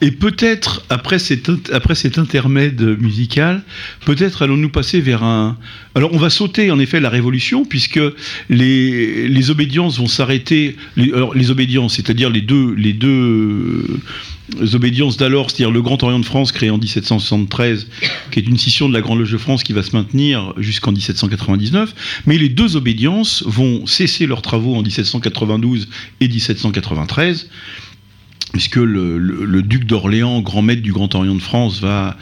Et 0.00 0.12
peut-être, 0.12 0.84
après 0.90 1.18
cet, 1.18 1.50
après 1.72 1.94
cet 1.94 2.18
intermède 2.18 2.80
musical, 3.00 3.62
peut-être 4.04 4.42
allons-nous 4.42 4.68
passer 4.68 5.00
vers 5.00 5.24
un... 5.24 5.56
Alors 5.94 6.12
on 6.12 6.18
va 6.18 6.30
sauter 6.30 6.70
en 6.70 6.78
effet 6.78 7.00
la 7.00 7.10
révolution, 7.10 7.64
puisque 7.64 8.00
les, 8.48 9.28
les 9.28 9.50
obédiences 9.50 9.98
vont 9.98 10.06
s'arrêter... 10.06 10.76
Les, 10.96 11.10
les 11.34 11.50
obédiences, 11.50 11.96
c'est-à-dire 11.96 12.30
les 12.30 12.42
deux, 12.42 12.74
les 12.74 12.92
deux 12.92 13.08
euh, 13.08 14.74
obédiences 14.74 15.16
d'alors, 15.16 15.50
c'est-à-dire 15.50 15.72
le 15.72 15.82
Grand 15.82 16.00
Orient 16.02 16.20
de 16.20 16.24
France 16.24 16.52
créé 16.52 16.70
en 16.70 16.78
1773, 16.78 17.88
qui 18.30 18.38
est 18.38 18.46
une 18.46 18.56
scission 18.56 18.88
de 18.88 18.94
la 18.94 19.00
Grande 19.00 19.18
Loge 19.18 19.32
de 19.32 19.38
France 19.38 19.64
qui 19.64 19.72
va 19.72 19.82
se 19.82 19.96
maintenir 19.96 20.54
jusqu'en 20.58 20.92
1799, 20.92 22.22
mais 22.26 22.38
les 22.38 22.48
deux 22.48 22.76
obédiences 22.76 23.42
vont 23.46 23.86
cesser 23.86 24.26
leurs 24.26 24.42
travaux 24.42 24.76
en 24.76 24.82
1792 24.82 25.88
et 26.20 26.28
1793 26.28 27.48
puisque 28.52 28.76
le, 28.76 29.18
le- 29.18 29.44
le 29.44 29.62
duc 29.62 29.84
d'Orléans, 29.84 30.40
grand 30.40 30.62
maître 30.62 30.82
du 30.82 30.92
Grand 30.92 31.14
Orient 31.14 31.34
de 31.34 31.40
France, 31.42 31.80
va 31.80 32.16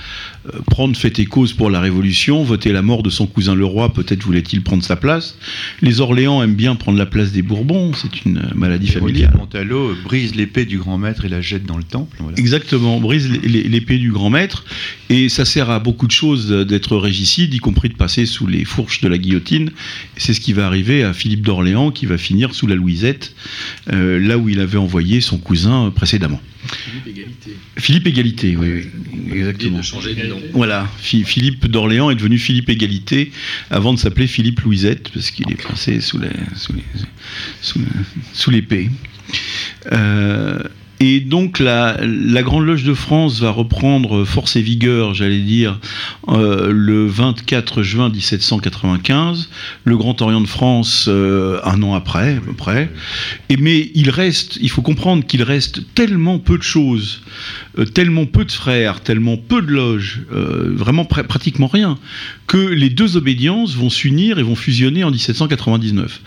euh, 0.53 0.59
prendre 0.71 0.97
fait 0.97 1.19
et 1.19 1.25
cause 1.27 1.53
pour 1.53 1.71
la 1.71 1.81
Révolution, 1.81 2.43
voter 2.43 2.73
la 2.73 2.83
mort 2.83 3.03
de 3.03 3.11
son 3.11 3.27
cousin 3.27 3.55
le 3.55 3.65
roi, 3.65 3.93
peut-être 3.93 4.23
voulait-il 4.25 4.63
prendre 4.63 4.83
sa 4.83 4.97
place. 4.97 5.37
Les 5.83 6.01
Orléans 6.01 6.43
aiment 6.43 6.55
bien 6.55 6.75
prendre 6.75 6.99
la 6.99 7.07
place 7.07 7.33
des 7.33 7.43
Bourbons, 7.43 7.93
c'est 7.95 8.25
une 8.25 8.39
euh, 8.39 8.55
maladie 8.55 8.89
familiale. 8.89 9.35
Montalot 9.37 9.95
brise 10.05 10.35
l'épée 10.35 10.65
du 10.65 10.79
grand 10.79 10.99
maître 10.99 11.25
et 11.25 11.29
la 11.29 11.41
jette 11.41 11.65
dans 11.65 11.77
le 11.79 11.85
temple. 11.85 12.17
voilà. 12.21 12.37
Exactement, 12.39 13.01
brise 13.01 13.31
l'épée 13.43 13.99
du 13.99 14.11
grand 14.13 14.31
maître, 14.31 14.65
et 15.11 15.29
ça 15.29 15.45
sert 15.45 15.71
à 15.71 15.79
beaucoup 15.79 16.07
de 16.07 16.13
choses 16.13 16.51
euh, 16.53 16.65
d'être 16.65 16.97
régicide, 16.97 17.55
y 17.55 17.59
compris 17.59 17.89
de 17.89 17.95
passer 17.95 18.27
sous 18.27 18.47
les 18.47 18.65
fourches 18.65 19.01
de 19.01 19.09
la 19.09 19.19
guillotine. 19.19 19.71
C'est 20.17 20.35
ce 20.35 20.41
qui 20.41 20.53
va 20.53 20.67
arriver 20.67 21.03
à 21.05 21.13
Philippe 21.13 21.43
d'Orléans, 21.43 21.91
qui 21.91 22.07
va 22.07 22.19
finir 22.19 22.55
sous 22.55 22.67
la 22.67 22.75
Louisette, 22.75 23.35
euh, 23.93 24.19
là 24.19 24.39
où 24.39 24.49
il 24.49 24.61
avait 24.61 24.79
envoyé 24.79 25.21
son 25.21 25.39
cousin 25.39 25.87
euh, 25.87 25.91
précédemment. 26.19 26.41
Philippe 27.79 28.07
Égalité, 28.07 28.57
oui, 28.57 28.89
oui, 29.13 29.39
exactement. 29.39 29.79
de 29.81 30.29
nom. 30.29 30.41
Voilà, 30.53 30.89
Phi- 30.99 31.25
Philippe 31.25 31.67
d'Orléans 31.67 32.11
est 32.11 32.15
devenu 32.15 32.39
Philippe 32.39 32.69
Égalité 32.71 33.31
avant 33.71 33.93
de 33.95 33.99
s'appeler 33.99 34.27
Philippe 34.27 34.61
Louisette, 34.61 35.11
parce 35.11 35.31
qu'il 35.31 35.51
est 35.51 35.63
passé 35.63 36.01
sous 36.01 36.19
les- 36.19 36.29
sous 36.57 36.73
les- 36.73 36.83
sous 37.61 37.79
le- 37.79 37.85
sous 38.33 38.51
l'épée. 38.51 38.91
Euh, 39.93 40.63
et 40.99 41.21
donc 41.21 41.59
la, 41.59 41.99
Grande 42.43 42.65
Loge 42.65 42.85
de 42.85 42.95
France 42.95 43.41
va 43.41 43.51
reprendre 43.51 44.25
force 44.25 44.57
et 44.57 44.63
vigueur, 44.63 45.13
j'allais 45.13 45.41
dire, 45.41 45.79
euh, 46.29 46.71
le 46.73 47.07
24 47.07 47.83
juin 47.83 48.09
1795, 48.09 49.51
le 49.85 49.97
Grand 49.97 50.21
Orient 50.23 50.41
de 50.41 50.47
France 50.47 51.07
euh, 51.09 51.61
un 51.65 51.83
an 51.83 51.95
après, 51.95 52.37
à 52.37 52.41
peu 52.41 52.55
près. 52.55 52.91
Et 53.51 53.57
mais 53.57 53.91
il 53.95 54.09
reste, 54.09 54.59
il 54.63 54.71
faut 54.71 54.83
comprendre 54.83 55.25
qu'il 55.27 55.43
reste 55.43 55.83
tellement 55.95 56.39
peu 56.39 56.57
de 56.57 56.63
choses, 56.63 57.21
euh, 57.66 57.66
tellement 57.85 58.27
peu 58.27 58.45
de 58.45 58.53
frères, 58.53 59.01
tellement 59.03 59.37
peu 59.37 59.61
de 59.63 59.71
loges, 59.71 60.23
euh, 60.33 60.73
vraiment 60.75 61.05
pr- 61.05 61.25
pratiquement 61.25 61.67
rien, 61.67 61.99
que 62.47 62.57
les 62.57 62.89
deux 62.91 63.17
obédiences 63.17 63.75
vont 63.77 63.91
s'unir 63.91 64.39
et 64.39 64.43
vont 64.43 64.57
fusionner 64.57 65.05
en 65.05 65.11
1799 65.11 66.21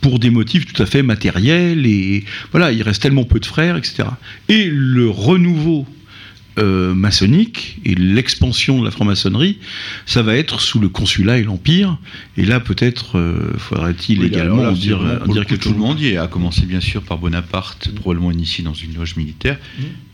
pour 0.00 0.18
des 0.18 0.30
motifs 0.30 0.66
tout 0.66 0.82
à 0.82 0.86
fait 0.86 1.02
matériels 1.02 1.86
et 1.86 2.24
voilà, 2.50 2.72
il 2.72 2.82
reste 2.82 3.02
tellement 3.02 3.24
peu 3.24 3.38
de 3.40 3.46
frères, 3.46 3.76
etc. 3.76 4.04
Et 4.48 4.68
le 4.70 5.08
renouveau 5.08 5.86
euh, 6.58 6.94
maçonnique 6.94 7.78
et 7.84 7.94
l'expansion 7.94 8.80
de 8.80 8.84
la 8.84 8.90
franc-maçonnerie, 8.90 9.58
ça 10.06 10.22
va 10.22 10.34
être 10.36 10.60
sous 10.60 10.78
le 10.80 10.88
consulat 10.88 11.38
et 11.38 11.42
l'empire. 11.42 11.98
Et 12.36 12.44
là, 12.44 12.60
peut-être 12.60 13.18
euh, 13.18 13.52
faudrait-il 13.58 14.20
Oui, 14.20 14.26
également 14.26 14.62
là, 14.62 14.72
dire, 14.72 14.98
quelque 15.46 15.54
tout 15.56 15.70
le 15.70 15.78
monde 15.78 16.00
y 16.00 16.08
est, 16.08 16.16
à 16.16 16.26
commencer 16.28 16.62
bien 16.62 16.80
sûr 16.80 17.02
par 17.02 17.18
Bonaparte, 17.18 17.90
probablement 17.94 18.30
initié 18.30 18.64
dans 18.64 18.74
une 18.74 18.94
loge 18.94 19.16
militaire. 19.16 19.58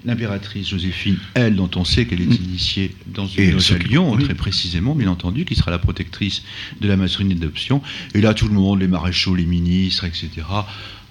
L'impératrice 0.05 0.69
Joséphine, 0.69 1.17
elle, 1.35 1.55
dont 1.55 1.71
on 1.77 1.85
sait 1.85 2.07
qu'elle 2.07 2.21
est 2.21 2.27
Mm. 2.27 2.45
initiée 2.45 2.95
dans 3.07 3.27
une 3.27 3.53
loge 3.53 3.73
à 3.73 3.79
Lyon, 3.79 4.15
oui. 4.15 4.25
très 4.25 4.35
précisément, 4.35 4.95
bien 4.95 5.09
entendu, 5.09 5.45
qui 5.45 5.55
sera 5.55 5.71
la 5.71 5.79
protectrice 5.79 6.43
de 6.81 6.89
la 6.89 6.97
maçonnerie 6.97 7.35
d'adoption. 7.37 7.83
Et 8.15 8.21
là, 8.21 8.35
tout 8.35 8.49
le 8.49 8.55
monde, 8.55 8.81
les 8.81 8.89
maréchaux, 8.89 9.35
les 9.35 9.47
ministres, 9.47 10.05
etc., 10.05 10.29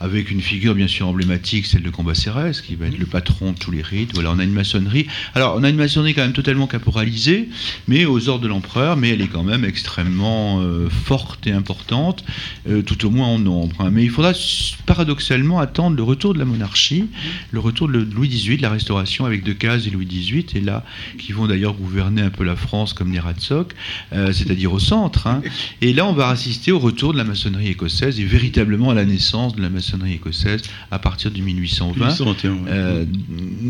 avec 0.02 0.32
une 0.32 0.42
figure 0.42 0.74
bien 0.76 0.88
sûr 0.88 1.08
emblématique, 1.08 1.66
celle 1.68 1.84
de 1.84 1.90
Cambacérès, 1.90 2.62
qui 2.62 2.76
va 2.76 2.88
être 2.88 2.98
le 2.98 3.06
patron 3.06 3.52
de 3.52 3.58
tous 3.58 3.72
les 3.72 3.82
rites. 3.84 4.12
Voilà, 4.16 4.32
on 4.32 4.40
a 4.40 4.44
une 4.44 4.52
maçonnerie. 4.54 5.06
Alors, 5.36 5.56
on 5.58 5.64
a 5.64 5.70
une 5.70 5.76
maçonnerie 5.76 6.14
quand 6.16 6.24
même 6.24 6.34
totalement 6.34 6.66
caporalisée, 6.68 7.50
mais 7.88 8.06
aux 8.06 8.28
ordres 8.28 8.44
de 8.44 8.48
l'empereur, 8.48 8.98
mais 8.98 9.10
elle 9.10 9.22
est 9.22 9.28
quand 9.28 9.44
même 9.44 9.64
extrêmement 9.64 10.60
euh, 10.62 10.90
forte 10.90 11.46
et 11.46 11.52
importante, 11.52 12.24
euh, 12.68 12.82
tout 12.82 13.06
au 13.06 13.12
moins 13.12 13.28
en 13.28 13.38
nombre. 13.40 13.76
hein. 13.80 13.90
Mais 13.92 14.04
il 14.04 14.10
faudra 14.10 14.34
paradoxalement 14.88 15.60
attendre 15.60 15.96
le 15.96 16.04
retour 16.04 16.34
de 16.34 16.40
la 16.40 16.46
monarchie, 16.46 17.06
le 17.52 17.60
retour 17.60 17.88
de 17.88 18.00
Louis 18.00 18.28
XVIII, 18.30 18.58
la 18.58 18.70
restauration 18.72 19.26
avec 19.26 19.44
Decazes 19.44 19.86
et 19.88 19.92
Louis 19.92 20.06
XVIII, 20.08 20.46
et 20.56 20.62
là, 20.62 20.84
qui 21.20 21.32
vont 21.32 21.46
d'ailleurs 21.46 21.74
gouverner 21.76 22.24
un 22.24 22.30
peu 22.32 22.44
la 22.44 22.56
France 22.56 22.94
comme 22.94 23.12
des 23.12 23.20
Ratsock, 23.20 23.74
euh, 24.14 24.34
c'est-à-dire 24.34 24.74
au 24.74 24.80
centre. 24.80 25.28
hein. 25.28 25.42
Et 25.82 25.94
là, 25.94 26.06
on 26.08 26.14
va 26.14 26.30
assister 26.30 26.72
au 26.72 26.80
retour 26.80 27.14
de 27.14 27.18
la 27.20 27.24
maçonnerie 27.24 27.68
écossaise 27.68 28.20
et 28.20 28.26
véritablement 28.26 28.90
à 28.90 28.94
la 28.96 29.06
naissance 29.06 29.56
de 29.56 29.62
la 29.62 29.70
maçonnerie 29.70 29.91
écossaise 30.06 30.62
à 30.92 31.00
partir 31.00 31.32
de 31.32 31.40
1820. 31.40 32.06
1821, 32.06 32.52
ouais. 32.52 32.58
Euh, 32.68 33.06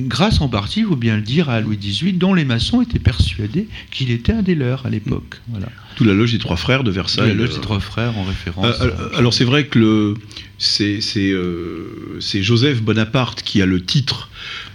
grâce 0.08 0.42
en 0.42 0.48
partie, 0.48 0.82
il 0.82 0.86
faut 0.86 0.96
bien 0.96 1.16
le 1.16 1.22
dire, 1.22 1.50
à 1.50 1.62
Louis 1.62 1.78
XVIII, 1.78 2.14
dont 2.14 2.34
les 2.34 2.46
maçons 2.46 2.82
étaient 2.82 3.00
persuadés 3.00 3.68
qu'il 3.92 4.12
était 4.12 4.34
un 4.34 4.42
des 4.42 4.56
leurs 4.56 4.86
à 4.86 4.90
l'époque. 4.90 5.42
Voilà. 5.50 5.68
La 6.06 6.14
loge 6.14 6.32
des 6.32 6.40
trois 6.40 6.58
frères 6.58 6.84
de 6.84 6.92
Versailles. 6.92 7.30
la 7.30 7.34
loge 7.34 7.52
euh, 7.52 7.56
des 7.56 7.62
trois 7.62 7.80
frères 7.80 8.18
en 8.18 8.24
référence. 8.24 8.66
Euh, 8.66 8.84
alors- 8.84 9.18
alors 9.18 9.34
c'est 9.34 9.44
vrai 9.46 9.66
que 9.68 9.80
le 9.80 10.14
c'est 10.58 11.02
c'est 11.02 11.32
euh, 11.32 12.18
c'est 12.20 12.44
Joseph 12.44 12.82
Bonaparte 12.82 13.42
qui 13.44 13.62
a 13.62 13.66
le 13.66 13.82
titre 13.84 14.30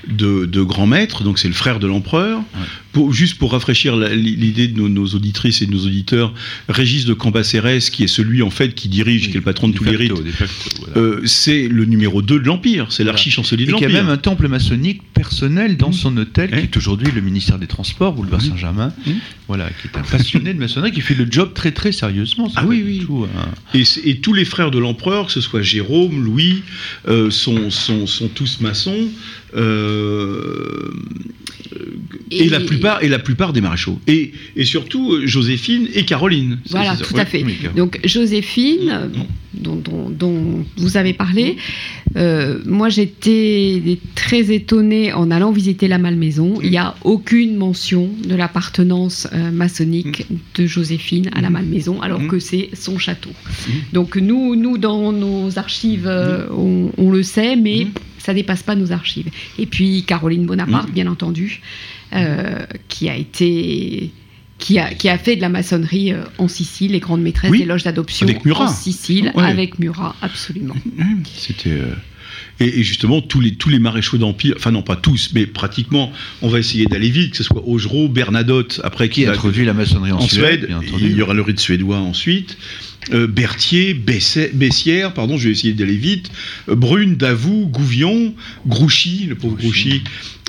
de, 0.09 0.47
de 0.47 0.63
grand 0.63 0.87
maître, 0.87 1.25
donc 1.25 1.39
c'est 1.39 1.49
le 1.49 1.55
frère 1.55 1.81
de 1.81 1.87
l'empereur. 1.89 2.41
Pour, 2.93 3.13
juste 3.13 3.37
pour 3.39 3.53
rafraîchir 3.53 3.97
la- 3.97 4.15
l'idée 4.15 4.69
de 4.69 4.79
nos, 4.79 4.89
nos 4.89 5.07
auditrices 5.09 5.61
et 5.63 5.67
de 5.67 5.73
nos 5.73 5.85
auditeurs, 5.85 6.33
Régis 6.69 7.05
de 7.05 7.13
Cambacérès, 7.13 7.91
qui 7.91 8.05
est 8.05 8.09
celui 8.09 8.41
en 8.43 8.49
fait 8.51 8.75
qui 8.75 8.89
dirige, 8.89 9.25
qui 9.27 9.33
est 9.33 9.35
le 9.35 9.41
patron 9.43 9.69
de 9.69 9.75
tous 9.75 9.85
les 9.85 9.97
rites, 9.97 10.17
facto, 10.33 10.71
voilà. 10.79 10.97
euh, 10.97 11.21
c'est 11.27 11.67
le 11.69 11.85
numéro 11.85 12.23
2 12.23 12.39
de 12.41 12.47
l'Empire, 12.47 12.87
c'est 12.91 13.03
l'archi-chancelier 13.05 13.67
de 13.67 13.73
Et 13.73 13.75
qui 13.75 13.85
a 13.85 13.89
l'Empire. 13.89 14.05
même 14.05 14.13
un 14.13 14.17
temple 14.17 14.47
maçonnique 14.49 15.03
personnel 15.13 15.77
dans 15.77 15.91
Mmh. 15.91 15.93
son 15.93 16.17
hôtel, 16.17 16.51
qui 16.51 16.57
est 16.57 16.77
aujourd'hui 16.77 17.09
le 17.15 17.21
ministère 17.21 17.59
des 17.59 17.67
Transports, 17.67 18.13
boulevard 18.15 18.41
Mmh. 18.41 18.49
Saint-Germain. 18.51 18.93
Mmh. 19.07 19.11
Voilà, 19.49 19.69
qui 19.71 19.89
est 19.89 19.99
un 19.99 20.03
passionné 20.03 20.55
de 20.55 20.59
maçonnerie, 20.59 20.93
qui 20.93 21.01
fait 21.01 21.15
le 21.17 21.27
job 21.31 21.53
très 21.55 21.73
très 21.73 21.93
sérieusement. 21.93 22.51
Ah 22.57 22.65
oui, 22.67 22.83
oui. 22.85 22.99
tout 23.05 23.27
un- 23.37 23.79
Et, 24.05 24.17
tous 24.21 24.33
les 24.33 24.45
frères 24.45 24.71
de 24.71 24.79
l'empereur, 24.79 25.27
que 25.27 25.33
ce 25.33 25.41
soit 25.41 25.63
Jérôme, 25.63 26.25
Louis, 26.25 26.63
euh, 27.09 27.31
sont, 27.31 27.71
sont, 27.71 28.07
sont 28.07 28.29
tous 28.29 28.61
maçons. 28.61 29.09
Euh, 29.55 30.91
et, 32.31 32.45
Et- 32.45 32.49
la 32.49 32.61
plupart, 32.61 33.03
et 33.03 33.09
la 33.09 33.19
plupart 33.19 33.53
des 33.53 33.61
maréchaux. 33.61 33.99
Et, 34.07 34.33
et 34.57 34.65
surtout 34.65 35.13
euh, 35.15 35.27
Joséphine 35.27 35.89
et 35.95 36.05
Caroline. 36.05 36.59
Voilà, 36.71 36.97
tout 36.97 37.17
à 37.17 37.25
fait. 37.25 37.43
oui, 37.45 37.57
Donc 37.77 38.01
Joséphine, 38.05 38.91
euh, 38.91 39.07
bon, 39.09 39.27
dont, 39.55 39.77
dont- 39.77 40.11
dont 40.11 40.65
vous 40.77 40.97
avez 40.97 41.13
parlé, 41.13 41.57
euh, 42.17 42.59
moi 42.67 42.89
j'étais 42.89 43.99
très 44.15 44.53
étonnée 44.53 45.13
en 45.13 45.31
allant 45.31 45.53
visiter 45.53 45.87
la 45.89 45.99
Malmaison. 45.99 46.59
Il 46.63 46.71
n'y 46.71 46.79
a 46.79 46.95
aucune 47.05 47.57
mention 47.57 48.11
de 48.27 48.35
l'appartenance 48.35 49.29
euh, 49.33 49.51
maçonnique 49.53 50.27
de 50.57 50.67
Joséphine 50.67 51.31
à 51.35 51.41
la 51.41 51.51
Malmaison, 51.51 52.01
alors 52.03 52.27
que 52.27 52.39
c'est 52.39 52.71
son 52.75 52.99
château. 52.99 53.31
Donc 53.93 54.17
nous, 54.17 54.57
nous 54.57 54.79
dans 54.79 55.13
nos 55.13 55.59
archives, 55.59 56.11
on, 56.51 56.91
on 56.97 57.11
le 57.11 57.23
sait, 57.23 57.57
mais. 57.57 57.87
Ça 58.27 58.35
dépasse 58.35 58.63
pas 58.63 58.75
nos 58.75 58.93
archives. 58.93 59.29
Et 59.59 59.67
puis 59.67 60.03
Caroline 60.05 60.45
Bonaparte, 60.47 60.91
bien 60.93 61.07
entendu, 61.07 61.61
euh, 62.13 62.67
qui 62.89 63.09
a 63.09 63.17
été 63.17 64.11
qui 64.59 64.79
a, 64.79 64.93
qui 64.95 65.09
a 65.11 65.19
fait 65.19 65.37
de 65.37 65.43
la 65.43 65.49
maçonnerie 65.51 66.13
euh, 66.13 66.25
en 66.39 66.49
Sicile, 66.49 66.93
les 66.93 67.01
grandes 67.01 67.21
maîtresses 67.23 67.51
Oui, 67.51 67.59
des 67.61 67.65
loges 67.67 67.85
d'adoption 67.85 68.27
avec 68.27 68.45
Murat. 68.45 68.65
en 68.65 68.69
Sicile, 68.69 69.31
Ouais. 69.35 69.45
avec 69.45 69.79
Murat, 69.79 70.17
absolument. 70.23 70.75
C'était. 71.37 71.71
euh, 71.71 71.93
Et, 72.59 72.81
et 72.81 72.83
justement, 72.83 73.21
tous 73.21 73.41
les, 73.41 73.55
tous 73.55 73.69
les 73.69 73.79
maréchaux 73.79 74.17
d'Empire, 74.17 74.55
enfin 74.57 74.71
non 74.71 74.81
pas 74.83 74.97
tous, 74.97 75.31
mais 75.35 75.45
pratiquement, 75.47 76.11
on 76.41 76.49
va 76.49 76.59
essayer 76.59 76.87
d'aller 76.87 77.11
vite, 77.11 77.33
que 77.33 77.37
ce 77.37 77.45
soit 77.45 77.63
Augereau, 77.67 78.09
Bernadotte, 78.09 78.81
après 78.83 79.11
Qui 79.11 79.27
a 79.27 79.33
introduit 79.33 79.67
la 79.67 79.75
maçonnerie 79.75 80.13
en, 80.13 80.17
en 80.21 80.27
Suède, 80.29 80.67
bien 80.67 80.79
entendu. 80.79 81.05
il 81.05 81.17
y 81.17 81.21
aura 81.23 81.35
le 81.35 81.43
rite 81.43 81.61
suédois 81.61 81.99
ensuite, 81.99 82.57
euh, 83.13 83.27
Berthier, 83.27 83.95
Bessé- 83.95 84.51
Bessières, 84.53 85.13
pardon, 85.15 85.37
je 85.39 85.45
vais 85.49 85.53
essayer 85.53 85.73
d'aller 85.75 85.97
vite, 85.97 86.31
euh, 86.69 86.75
Brune, 86.75 87.17
Davout, 87.17 87.67
Gouvion, 87.73 88.35
Grouchy, 88.67 89.27
le 89.29 89.35
pauvre 89.37 89.57
Grouchy, 89.57 90.03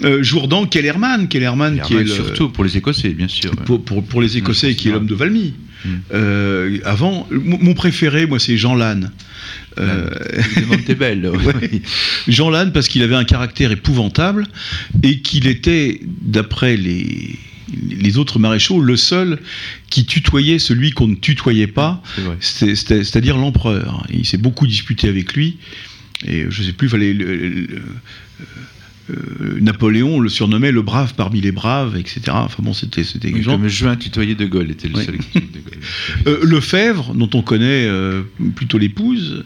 euh, 0.03 0.23
Jourdan, 0.23 0.65
Kellerman, 0.65 1.27
Kellerman 1.27 1.81
qui 1.81 1.93
est 1.95 2.03
le, 2.03 2.07
Surtout 2.07 2.49
pour 2.49 2.63
les 2.63 2.77
Écossais, 2.77 3.09
bien 3.09 3.27
sûr. 3.27 3.51
pour, 3.57 3.83
pour- 3.83 4.03
pour 4.03 4.21
les 4.21 4.37
Écossais, 4.37 4.75
qui 4.75 4.89
est 4.89 4.91
l'homme 4.91 5.07
de 5.07 5.15
Valmy. 5.15 5.53
Mm. 5.85 6.79
Avant, 6.85 7.27
mon 7.31 7.73
préféré, 7.75 8.25
moi, 8.25 8.39
c'est 8.39 8.57
Jean 8.57 8.73
Lannes. 8.75 9.11
Euh. 9.79 10.09
Ouais. 11.37 11.81
Jean 12.27 12.49
Lannes, 12.49 12.71
parce 12.71 12.87
qu'il 12.87 13.03
avait 13.03 13.15
un 13.15 13.23
caractère 13.25 13.71
épouvantable 13.71 14.47
et 15.03 15.19
qu'il 15.21 15.45
était, 15.47 16.01
d'après 16.23 16.77
les, 16.77 17.35
les 17.89 18.17
autres 18.17 18.39
maréchaux, 18.39 18.79
le 18.81 18.95
seul 18.95 19.39
qui 19.89 20.05
tutoyait 20.05 20.59
celui 20.59 20.91
qu'on 20.91 21.07
ne 21.07 21.15
tutoyait 21.15 21.67
pas, 21.67 22.01
c'est-à-dire 22.39 23.37
l'empereur. 23.37 24.05
Il 24.11 24.25
s'est 24.25 24.37
beaucoup 24.37 24.67
disputé 24.67 25.07
avec 25.09 25.33
lui. 25.33 25.57
Et 26.25 26.45
je 26.49 26.63
sais 26.63 26.73
plus, 26.73 26.89
fallait 26.89 27.13
le- 27.13 27.35
le- 27.35 27.49
le- 27.49 27.67
euh, 29.09 29.57
Napoléon 29.61 30.19
le 30.19 30.27
surnommait 30.29 30.71
le 30.71 30.81
brave 30.81 31.13
parmi 31.15 31.39
les 31.39 31.51
braves, 31.53 31.95
etc. 31.95 32.21
Enfin 32.33 32.61
bon, 32.61 32.73
c'était 32.73 33.03
c'était 33.05 33.31
Oui, 33.31 33.41
Comme 33.43 33.67
Juin 33.69 33.95
tutoyait 33.95 34.35
De 34.35 34.45
Gaulle 34.45 34.69
était 34.71 34.89
le 34.89 34.95
seul 34.95 35.17
qui 35.19 35.39
De 35.39 35.59
Gaulle. 35.59 35.79
euh, 36.27 36.39
Lefebvre, 36.43 37.13
dont 37.13 37.29
on 37.33 37.41
connaît 37.41 37.85
euh, 37.87 38.23
plutôt 38.55 38.77
l'épouse, 38.77 39.45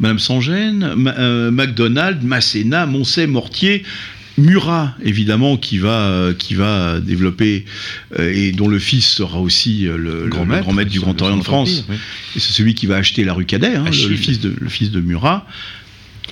Madame 0.00 0.18
Sangène, 0.18 0.94
Ma- 0.96 1.50
MacDonald, 1.50 2.22
Masséna, 2.22 2.86
Moncey, 2.86 3.26
Mortier, 3.26 3.82
Murat, 4.38 4.94
évidemment, 5.02 5.56
qui 5.56 5.78
va, 5.78 6.08
euh, 6.08 6.34
qui 6.34 6.54
va 6.54 7.00
développer 7.00 7.64
euh, 8.18 8.32
et 8.34 8.52
dont 8.52 8.68
le 8.68 8.78
fils 8.78 9.06
sera 9.06 9.38
aussi 9.40 9.86
euh, 9.86 9.96
le, 9.96 10.20
le- 10.20 10.24
le 10.24 10.28
grand 10.30 10.44
maître, 10.72 10.90
du 10.90 11.00
Grand 11.00 11.20
Orient 11.20 11.36
de 11.36 11.42
Grand 11.42 11.64
France. 11.66 11.70
Empire, 11.80 11.84
oui. 11.90 11.96
Et 12.36 12.40
c'est 12.40 12.52
celui 12.52 12.74
qui 12.74 12.86
va 12.86 12.96
acheter 12.96 13.24
la 13.24 13.34
rue 13.34 13.44
Cadet, 13.44 13.74
hein, 13.76 13.82
le, 13.84 13.88
Achille. 13.90 14.08
le 14.08 14.16
fils 14.16 14.40
de, 14.40 14.54
le 14.58 14.68
fils 14.68 14.90
de 14.90 15.00
Murat. 15.00 15.46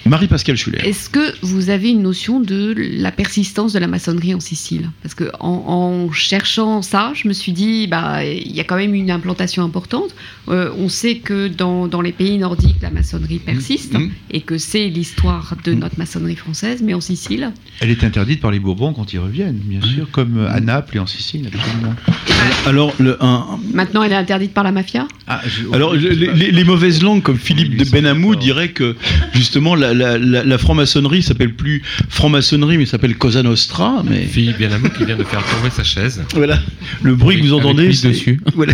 Marie-Pascale 0.06 0.56
Schuller. 0.56 0.78
Est-ce 0.84 1.08
que 1.10 1.34
vous 1.42 1.70
avez 1.70 1.90
une 1.90 2.02
notion 2.02 2.40
de 2.40 2.74
la 2.76 3.12
persistance 3.12 3.72
de 3.72 3.78
la 3.78 3.86
maçonnerie 3.86 4.34
en 4.34 4.40
Sicile? 4.40 4.90
Parce 5.02 5.14
que 5.14 5.24
en, 5.40 6.06
en 6.08 6.12
cherchant 6.12 6.82
ça, 6.82 7.12
je 7.14 7.28
me 7.28 7.32
suis 7.32 7.52
dit, 7.52 7.86
bah, 7.86 8.24
il 8.24 8.50
y 8.52 8.60
a 8.60 8.64
quand 8.64 8.76
même 8.76 8.94
une 8.94 9.10
implantation 9.10 9.62
importante. 9.62 10.14
Euh, 10.48 10.70
on 10.78 10.88
sait 10.88 11.16
que 11.16 11.48
dans, 11.48 11.86
dans 11.86 12.00
les 12.00 12.12
pays 12.12 12.38
nordiques, 12.38 12.76
la 12.82 12.90
maçonnerie 12.90 13.38
persiste 13.38 13.92
Mhm. 13.94 14.10
et 14.30 14.40
que 14.40 14.58
c'est 14.58 14.88
l'histoire 14.88 15.54
de 15.64 15.74
notre 15.74 15.98
maçonnerie 15.98 16.36
française, 16.36 16.80
mais 16.82 16.94
en 16.94 17.00
Sicile, 17.00 17.52
Elle 17.80 17.90
est 17.90 18.02
interdite 18.04 18.40
par 18.40 18.50
les 18.50 18.58
Bourbons 18.58 18.92
quand 18.92 19.12
ils 19.12 19.18
reviennent, 19.18 19.58
bien 19.64 19.80
sûr, 19.82 20.10
comme 20.10 20.38
euh, 20.38 20.50
à 20.50 20.60
Naples 20.60 20.96
et 20.96 21.00
en 21.00 21.06
Sicile, 21.06 21.48
absolument. 21.52 21.94
Alors, 22.66 22.94
le, 22.98 23.16
un, 23.22 23.58
maintenant 23.72 24.02
elle 24.02 24.12
est 24.12 24.16
interdite 24.16 24.52
par 24.54 24.64
la 24.64 24.72
mafia? 24.72 25.06
Ah, 25.26 25.40
je- 25.46 25.72
Alors, 25.74 25.94
je 25.98 26.08
les, 26.08 26.32
les- 26.34 26.50
les 26.52 26.64
mauvaises 26.64 27.02
langues 27.02 27.22
comme 27.22 27.36
Philippe 27.38 27.70
de 27.76 27.84
1814. 27.84 27.90
Benamou 27.92 28.34
diraient 28.36 28.72
que 28.72 28.96
justement 29.34 29.74
la, 29.74 29.92
la- 30.00 30.18
la- 30.18 30.44
la 30.44 30.58
franc-maçonnerie 30.58 31.22
s'appelle 31.22 31.54
plus 31.54 31.82
franc-maçonnerie 32.08 32.78
mais 32.78 32.86
s'appelle 32.86 33.16
Cosa 33.16 33.42
Nostra. 33.42 34.02
Mais 34.08 34.24
Philippe 34.26 34.58
Benamou 34.58 34.88
qui 34.90 35.04
vient 35.04 35.16
de 35.16 35.24
faire 35.24 35.44
tomber 35.44 35.70
sa 35.70 35.84
chaise. 35.84 36.22
voilà, 36.34 36.58
le 37.02 37.14
bruit 37.14 37.36
que 37.38 37.42
vous 37.46 37.52
entendez, 37.54 37.84
avec 37.84 37.94
c'est 37.96 38.08
dessus. 38.08 38.40
Voilà. 38.54 38.72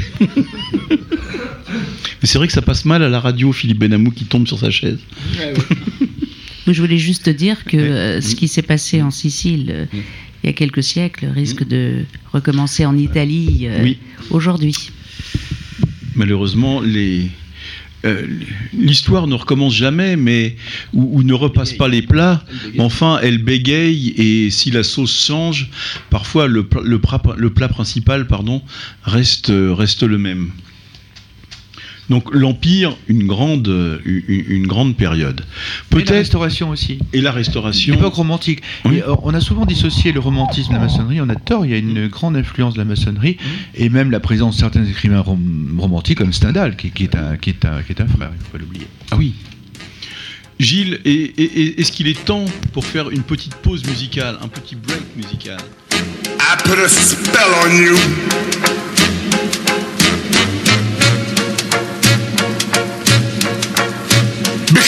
mais 0.90 2.26
c'est 2.28 2.38
vrai 2.38 2.46
que 2.46 2.52
ça 2.52 2.62
passe 2.62 2.84
mal 2.84 3.02
à 3.02 3.08
la 3.08 3.20
radio, 3.20 3.52
Philippe 3.52 3.78
Benamou 3.78 4.10
qui 4.10 4.24
tombe 4.24 4.46
sur 4.46 4.58
sa 4.58 4.70
chaise. 4.70 4.98
Moi, 6.66 6.72
je 6.74 6.80
voulais 6.82 6.98
juste 6.98 7.28
dire 7.28 7.64
que 7.64 7.76
euh, 7.76 8.20
ce 8.20 8.34
qui 8.34 8.48
s'est 8.48 8.62
passé 8.62 9.00
en 9.02 9.10
Sicile 9.12 9.66
euh, 9.70 9.84
il 10.42 10.46
y 10.46 10.50
a 10.50 10.52
quelques 10.52 10.82
siècles 10.82 11.26
risque 11.34 11.66
de 11.66 12.04
recommencer 12.32 12.84
en 12.84 12.96
Italie 12.96 13.66
euh, 13.68 13.82
Oui. 13.82 13.98
aujourd'hui. 14.30 14.74
Malheureusement, 16.14 16.80
les 16.80 17.28
euh, 18.06 18.26
L'histoire 18.72 19.26
ne 19.26 19.34
recommence 19.34 19.74
jamais, 19.74 20.16
mais 20.16 20.56
ou, 20.92 21.22
ne 21.22 21.32
repasse 21.34 21.72
pas 21.72 21.88
les 21.88 22.02
plats. 22.02 22.42
Enfin, 22.78 23.18
elle 23.22 23.38
bégaye 23.38 24.14
et 24.16 24.50
si 24.50 24.70
la 24.70 24.82
sauce 24.82 25.26
change, 25.26 25.68
parfois 26.10 26.46
le, 26.46 26.64
pla- 26.64 26.82
le 26.84 27.50
plat, 27.50 27.68
principal, 27.68 28.26
pardon, 28.26 28.62
reste 29.02 29.48
le 29.50 30.18
même. 30.18 30.50
Donc 32.08 32.32
l'empire, 32.32 32.96
une 33.08 33.26
grande 33.26 33.66
une, 34.04 34.22
une 34.48 34.66
grande 34.66 34.96
période. 34.96 35.40
Mais 35.92 35.98
la 35.98 36.04
Peut-être 36.04 36.10
restauration 36.18 36.70
aussi. 36.70 36.98
et 37.12 37.20
la 37.20 37.32
restauration. 37.32 37.94
L'époque 37.96 38.14
romantique. 38.14 38.62
Oui. 38.84 38.98
Et, 38.98 39.02
euh, 39.02 39.14
on 39.24 39.34
a 39.34 39.40
souvent 39.40 39.66
dissocié 39.66 40.12
le 40.12 40.20
romantisme 40.20 40.70
de 40.72 40.76
la 40.78 40.82
maçonnerie, 40.84 41.20
on 41.20 41.28
a 41.28 41.34
tort, 41.34 41.64
il 41.66 41.72
y 41.72 41.74
a 41.74 41.78
une 41.78 42.06
grande 42.06 42.36
influence 42.36 42.74
de 42.74 42.78
la 42.78 42.84
maçonnerie, 42.84 43.38
et 43.74 43.88
même 43.88 44.10
la 44.10 44.20
présence 44.20 44.54
de 44.56 44.60
certains 44.60 44.84
écrivains 44.84 45.20
rom- 45.20 45.76
romantiques 45.78 46.18
comme 46.18 46.32
Stendhal, 46.32 46.76
qui, 46.76 46.90
qui 46.90 47.04
est 47.04 47.16
un, 47.16 47.36
qui, 47.36 47.50
est 47.50 47.64
un, 47.64 47.82
qui 47.82 47.92
est 47.92 48.00
un 48.00 48.06
frère, 48.06 48.30
il 48.32 48.38
ne 48.38 48.44
faut 48.44 48.50
pas 48.52 48.58
l'oublier. 48.58 48.86
Ah 49.10 49.16
oui. 49.16 49.34
Gilles, 50.60 51.00
est-ce 51.04 51.90
qu'il 51.92 52.06
est 52.08 52.24
temps 52.24 52.44
pour 52.72 52.84
faire 52.86 53.10
une 53.10 53.22
petite 53.22 53.56
pause 53.56 53.84
musicale, 53.84 54.38
un 54.42 54.48
petit 54.48 54.74
break 54.76 55.02
musical? 55.16 55.58
I 55.92 56.56
put 56.62 56.78
a 56.82 56.88
spell 56.88 57.50
on 57.66 57.76
you. 57.76 57.96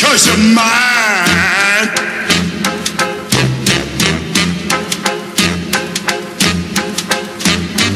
Because 0.00 0.26
you're 0.28 0.37
mine. 0.54 1.88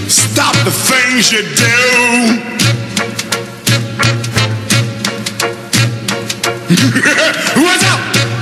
Stop 0.08 0.54
the 0.64 0.72
things 0.72 1.30
you 1.30 1.42
do. 1.54 1.78
What's 7.62 7.84
up? 7.84 8.41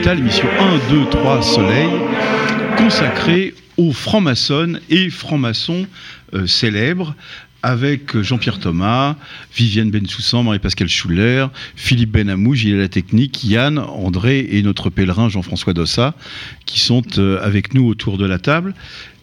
Delta, 0.00 0.14
l'émission 0.14 0.48
1, 0.58 0.94
2, 0.94 1.10
3 1.10 1.42
Soleil, 1.42 1.90
consacrée 2.78 3.52
aux 3.76 3.92
francs-maçons 3.92 4.78
et 4.88 5.10
francs-maçons 5.10 5.86
euh, 6.32 6.46
célèbres, 6.46 7.14
avec 7.62 8.18
Jean-Pierre 8.18 8.60
Thomas, 8.60 9.16
Viviane 9.54 9.90
Bensoussan, 9.90 10.42
Marie-Pascale 10.42 10.88
Schuller, 10.88 11.48
Philippe 11.76 12.12
Benamou, 12.12 12.54
Gilles 12.54 12.78
La 12.78 12.88
Technique, 12.88 13.44
Yann, 13.44 13.78
André 13.78 14.48
et 14.50 14.62
notre 14.62 14.88
pèlerin 14.88 15.28
Jean-François 15.28 15.74
Dossa, 15.74 16.14
qui 16.64 16.80
sont 16.80 17.02
euh, 17.18 17.38
avec 17.42 17.74
nous 17.74 17.86
autour 17.86 18.16
de 18.16 18.24
la 18.24 18.38
table. 18.38 18.74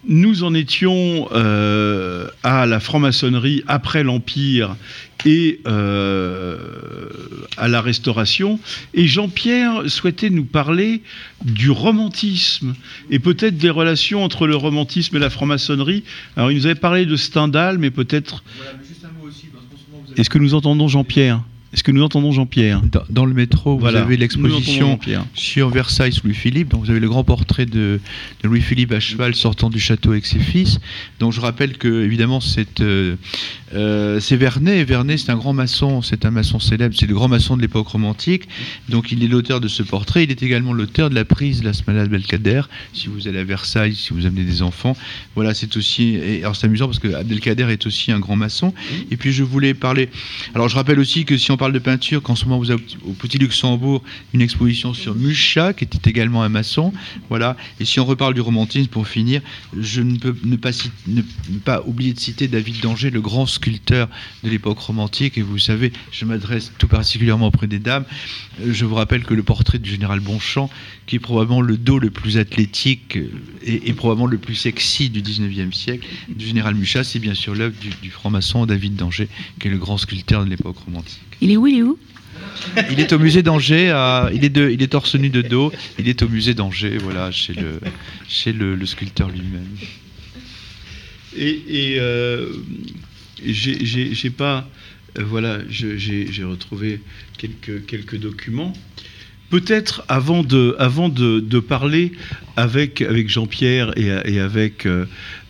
Nous 0.05 0.43
en 0.43 0.53
étions 0.53 1.27
euh, 1.31 2.29
à 2.43 2.65
la 2.65 2.79
franc-maçonnerie 2.79 3.63
après 3.67 4.03
l'Empire 4.03 4.75
et 5.25 5.59
euh, 5.67 6.57
à 7.57 7.67
la 7.67 7.81
Restauration. 7.81 8.59
Et 8.93 9.07
Jean-Pierre 9.07 9.83
souhaitait 9.87 10.29
nous 10.29 10.45
parler 10.45 11.01
du 11.43 11.71
romantisme 11.71 12.75
et 13.09 13.19
peut-être 13.19 13.57
des 13.57 13.69
relations 13.69 14.23
entre 14.23 14.47
le 14.47 14.55
romantisme 14.55 15.15
et 15.17 15.19
la 15.19 15.29
franc-maçonnerie. 15.29 16.03
Alors 16.35 16.51
il 16.51 16.57
nous 16.57 16.65
avait 16.65 16.75
parlé 16.75 17.05
de 17.05 17.15
Stendhal, 17.15 17.77
mais 17.77 17.91
peut-être... 17.91 18.43
Est-ce 20.15 20.29
que 20.29 20.37
nous 20.37 20.53
entendons 20.53 20.87
Jean-Pierre? 20.87 21.41
Est-ce 21.73 21.83
que 21.83 21.91
nous 21.91 22.01
entendons 22.01 22.31
Jean-Pierre? 22.31 22.81
Dans, 22.81 23.03
dans 23.09 23.25
le 23.25 23.33
métro, 23.33 23.77
vous 23.77 23.85
avez 23.85 24.17
l'exposition 24.17 24.99
sur 25.33 25.69
Versailles 25.69 26.13
sous 26.13 26.25
Louis-Philippe. 26.25 26.69
Donc 26.69 26.85
vous 26.85 26.89
avez 26.89 26.99
le 26.99 27.09
grand 27.09 27.23
portrait 27.23 27.65
de, 27.65 27.99
de 28.43 28.47
Louis-Philippe 28.47 28.91
à 28.93 28.99
cheval 28.99 29.35
sortant 29.35 29.69
du 29.69 29.79
château 29.79 30.11
avec 30.11 30.25
ses 30.25 30.39
fils. 30.39 30.79
Donc 31.19 31.33
je 31.33 31.41
rappelle 31.41 31.77
que 31.77 32.03
évidemment 32.03 32.39
c'est 32.39 32.79
euh, 32.81 33.15
euh, 33.73 34.19
Vernet. 34.31 34.79
Et 34.79 34.83
Vernet 34.85 35.17
c'est 35.17 35.31
un 35.31 35.35
grand 35.35 35.53
maçon, 35.53 36.01
c'est 36.01 36.25
un 36.25 36.31
maçon 36.31 36.59
célèbre, 36.59 36.95
c'est 36.97 37.07
le 37.07 37.13
grand 37.13 37.27
maçon 37.27 37.57
de 37.57 37.61
l'époque 37.61 37.87
romantique. 37.87 38.47
Donc 38.87 39.11
il 39.11 39.23
est 39.23 39.27
l'auteur 39.27 39.59
de 39.59 39.67
ce 39.67 39.83
portrait. 39.83 40.23
Il 40.23 40.31
est 40.31 40.41
également 40.43 40.71
l'auteur 40.71 41.09
de 41.09 41.15
la 41.15 41.25
prise 41.25 41.59
de 41.61 41.65
la 41.65 41.73
Smala 41.73 42.03
Abdelkader. 42.03 42.61
Si 42.93 43.07
vous 43.07 43.27
allez 43.27 43.39
à 43.39 43.43
Versailles, 43.43 43.95
si 43.95 44.13
vous 44.13 44.25
amenez 44.25 44.43
des 44.43 44.61
enfants, 44.61 44.95
voilà 45.35 45.53
c'est 45.53 45.75
aussi. 45.75 46.15
Et, 46.15 46.43
alors 46.43 46.55
c'est 46.55 46.67
amusant 46.67 46.85
parce 46.85 46.99
que 46.99 47.13
Abdelkader 47.13 47.67
est 47.69 47.85
aussi 47.85 48.11
un 48.11 48.19
grand 48.19 48.37
maçon. 48.37 48.73
Et 49.11 49.17
puis 49.17 49.33
je 49.33 49.43
voulais 49.43 49.73
parler. 49.73 50.09
Alors 50.55 50.69
je 50.69 50.75
rappelle 50.75 50.99
aussi 50.99 51.25
que 51.25 51.37
si 51.37 51.51
on 51.51 51.56
parle 51.57 51.73
de 51.73 51.79
peinture, 51.79 52.21
qu'en 52.21 52.35
ce 52.35 52.45
moment 52.45 52.59
vous 52.59 52.71
avez 52.71 52.83
au 53.05 53.13
Petit 53.13 53.37
Luxembourg 53.37 54.03
une 54.33 54.41
exposition 54.41 54.93
sur 54.93 55.15
Mucha, 55.15 55.73
qui 55.73 55.83
était 55.83 56.09
également 56.09 56.43
un 56.43 56.49
maçon. 56.49 56.93
Voilà. 57.29 57.57
Et 57.79 57.85
si 57.85 57.99
on 57.99 58.05
reparle 58.05 58.33
du 58.33 58.41
romantisme, 58.41 58.87
pour 58.89 59.07
finir, 59.07 59.41
je 59.77 60.01
ne 60.01 60.17
peux 60.17 60.35
ne 60.43 60.55
pas, 60.55 60.71
pas 61.65 61.83
oublier 61.85 62.13
de 62.13 62.19
citer 62.19 62.47
David 62.47 62.81
Danger, 62.81 63.09
le 63.09 63.21
grand 63.21 63.45
sculpteur 63.45 64.07
de 64.43 64.49
l'époque 64.49 64.79
romantique. 64.79 65.37
Et 65.37 65.41
vous 65.41 65.57
savez, 65.59 65.91
je 66.11 66.25
m'adresse 66.25 66.71
tout 66.77 66.87
particulièrement 66.87 67.47
auprès 67.47 67.67
des 67.67 67.79
dames. 67.79 68.05
Je 68.65 68.85
vous 68.85 68.95
rappelle 68.95 69.23
que 69.23 69.33
le 69.33 69.43
portrait 69.43 69.79
du 69.79 69.89
général 69.89 70.19
Bonchamp, 70.19 70.69
qui 71.07 71.15
est 71.15 71.19
probablement 71.19 71.61
le 71.61 71.77
dos 71.77 71.97
le 71.99 72.09
plus 72.11 72.37
athlétique 72.37 73.15
euh, 73.17 73.27
et, 73.63 73.89
et 73.89 73.93
probablement 73.93 74.27
le 74.27 74.37
plus 74.37 74.55
sexy 74.55 75.09
du 75.09 75.21
19e 75.21 75.71
siècle, 75.71 76.05
du 76.27 76.45
général 76.45 76.75
Mucha, 76.75 77.03
c'est 77.03 77.19
bien 77.19 77.33
sûr 77.33 77.55
l'œuvre 77.55 77.75
du, 77.81 77.89
du 78.01 78.11
franc-maçon 78.11 78.65
David 78.65 78.95
Danger, 78.95 79.27
qui 79.59 79.67
est 79.69 79.71
le 79.71 79.77
grand 79.77 79.97
sculpteur 79.97 80.43
de 80.45 80.49
l'époque 80.49 80.77
romantique. 80.79 81.21
Il 81.41 81.49
est 81.51 81.57
où 81.57 81.65
Il 81.65 81.77
est 81.77 81.81
où? 81.81 81.97
Il 82.91 82.99
est 82.99 83.13
au 83.13 83.19
musée 83.19 83.41
d'Angers, 83.41 83.89
à- 83.89 84.29
il, 84.33 84.43
est 84.43 84.49
de, 84.49 84.69
il 84.69 84.81
est 84.83 84.87
torse 84.87 85.15
nu 85.15 85.29
de 85.29 85.41
dos, 85.41 85.71
il 85.97 86.07
est 86.09 86.21
au 86.21 86.27
musée 86.29 86.53
d'Angers, 86.53 86.97
voilà, 86.97 87.31
chez 87.31 87.53
le, 87.53 87.79
chez 88.27 88.51
le, 88.51 88.75
le 88.75 88.85
sculpteur 88.85 89.29
lui-même. 89.29 89.67
Et, 91.35 91.61
et, 91.69 91.99
euh, 91.99 92.49
j'ai 93.45 93.85
j'ai- 93.85 94.13
j'ai 94.13 94.29
pas. 94.29 94.69
euh, 95.17 95.23
voilà, 95.23 95.59
je- 95.69 95.97
j'ai 95.97 96.31
j'ai 96.31 96.43
retrouvé 96.43 97.01
quelques, 97.37 97.85
quelques 97.85 98.17
documents. 98.17 98.73
Peut-être 99.49 100.03
avant 100.09 100.43
de, 100.43 101.59
parler 101.59 102.11
avec, 102.57 103.01
Jean-Pierre 103.29 103.97
et, 103.97 104.39
avec 104.39 104.85
euh, 104.85 105.05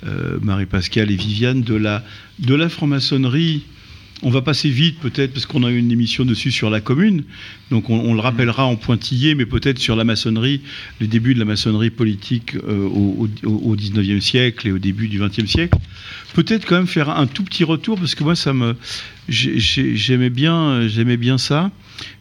euh, 0.06 0.38
Marie-Pascale 0.42 1.10
et 1.10 1.16
Viviane 1.16 1.62
de 1.62 1.74
la, 1.74 2.70
franc-maçonnerie, 2.70 3.64
on 4.24 4.30
va 4.30 4.42
passer 4.42 4.70
vite 4.70 5.00
peut-être 5.00 5.34
parce 5.34 5.46
qu'on 5.46 5.64
a 5.64 5.70
eu 5.72 5.78
une 5.78 5.92
émission 5.92 6.26
dessus 6.26 6.52
sur 6.52 6.70
la 6.70 6.80
commune, 6.80 7.24
donc 7.72 7.90
on, 7.90 8.14
le 8.14 8.20
rappellera 8.20 8.66
en 8.66 8.76
pointillé, 8.76 9.36
mais 9.36 9.46
peut-être 9.46 9.80
sur 9.80 9.96
la 9.96 10.04
maçonnerie, 10.04 10.62
le 11.00 11.08
début 11.08 11.34
de 11.34 11.40
la 11.40 11.46
maçonnerie 11.46 11.92
politique 11.92 12.56
euh, 12.56 12.88
au, 12.88 13.28
au, 13.46 13.50
au 13.50 13.76
19e 13.76 14.20
siècle 14.22 14.68
et 14.68 14.72
au 14.72 14.80
début 14.80 15.08
du 15.08 15.20
20e 15.20 15.48
siècle. 15.48 15.78
Peut-être 16.34 16.66
quand 16.66 16.78
même 16.78 16.88
faire 16.88 17.10
un 17.10 17.28
tout 17.28 17.44
petit 17.44 17.64
retour 17.64 18.00
parce 18.00 18.14
que 18.16 18.24
moi 18.24 18.36
ça 18.36 18.54
me 18.54 18.76
j'ai- 19.30 19.60
j'ai- 19.60 19.96
j'aimais 19.96 20.30
bien 20.30 20.88
j'aimais 20.88 21.18
bien 21.18 21.38
ça, 21.38 21.72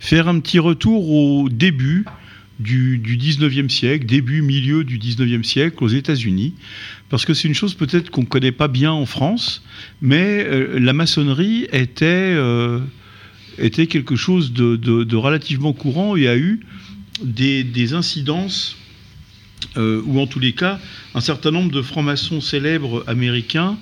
faire 0.00 0.28
un 0.28 0.38
petit 0.40 0.58
retour 0.58 1.10
au 1.10 1.48
début 1.48 2.04
du, 2.58 2.98
du 2.98 3.16
19e 3.18 3.68
siècle, 3.68 4.06
début, 4.06 4.42
milieu 4.42 4.84
du 4.84 4.98
19e 4.98 5.42
siècle 5.42 5.82
aux 5.84 5.88
États-Unis, 5.88 6.54
parce 7.08 7.24
que 7.24 7.34
c'est 7.34 7.48
une 7.48 7.54
chose 7.54 7.74
peut-être 7.74 8.10
qu'on 8.10 8.22
ne 8.22 8.26
connaît 8.26 8.52
pas 8.52 8.68
bien 8.68 8.92
en 8.92 9.06
France, 9.06 9.62
mais 10.00 10.44
euh, 10.44 10.78
la 10.78 10.92
maçonnerie 10.92 11.66
était, 11.72 12.06
euh, 12.06 12.80
était 13.58 13.86
quelque 13.86 14.16
chose 14.16 14.52
de, 14.52 15.16
relativement 15.16 15.72
courant 15.72 16.16
et 16.16 16.28
a 16.28 16.36
eu 16.36 16.60
des, 17.22 17.64
des 17.64 17.92
incidences, 17.92 18.76
euh, 19.76 20.02
ou 20.06 20.20
en 20.20 20.26
tous 20.26 20.38
les 20.38 20.52
cas, 20.52 20.78
un 21.14 21.20
certain 21.20 21.50
nombre 21.50 21.70
de 21.70 21.82
francs-maçons 21.82 22.40
célèbres 22.40 23.04
américains 23.06 23.78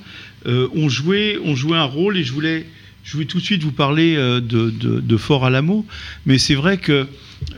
euh, 0.47 0.69
ont, 0.75 0.89
joué, 0.89 1.39
ont 1.45 1.55
joué 1.55 1.77
un 1.77 1.85
rôle, 1.85 2.17
et 2.17 2.25
je 2.25 2.33
voulais, 2.33 2.67
je 3.05 3.13
voulais 3.13 3.27
tout 3.27 3.39
de 3.39 3.45
suite 3.45 3.63
vous 3.63 3.73
parler 3.73 4.17
euh, 4.17 4.41
de, 4.41 4.71
de, 4.71 4.99
de 5.01 5.17
Fort 5.19 5.45
Alamo, 5.45 5.85
mais 6.25 6.39
c'est 6.39 6.55
vrai 6.55 6.79
que 6.79 7.07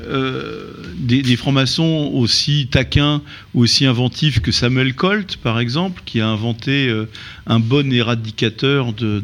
euh, 0.05 0.73
des, 0.97 1.37
francs-maçons 1.37 2.11
aussi 2.13 2.67
taquins 2.69 3.23
aussi 3.55 3.87
inventifs 3.87 4.41
que 4.41 4.51
Samuel 4.51 4.95
Colt, 4.95 5.37
par 5.37 5.61
exemple, 5.61 6.03
qui 6.05 6.21
a 6.21 6.27
inventé 6.27 6.89
euh, 6.89 7.07
un 7.47 7.61
bon 7.61 7.93
éradicateur 7.93 8.93
de, 8.93 9.23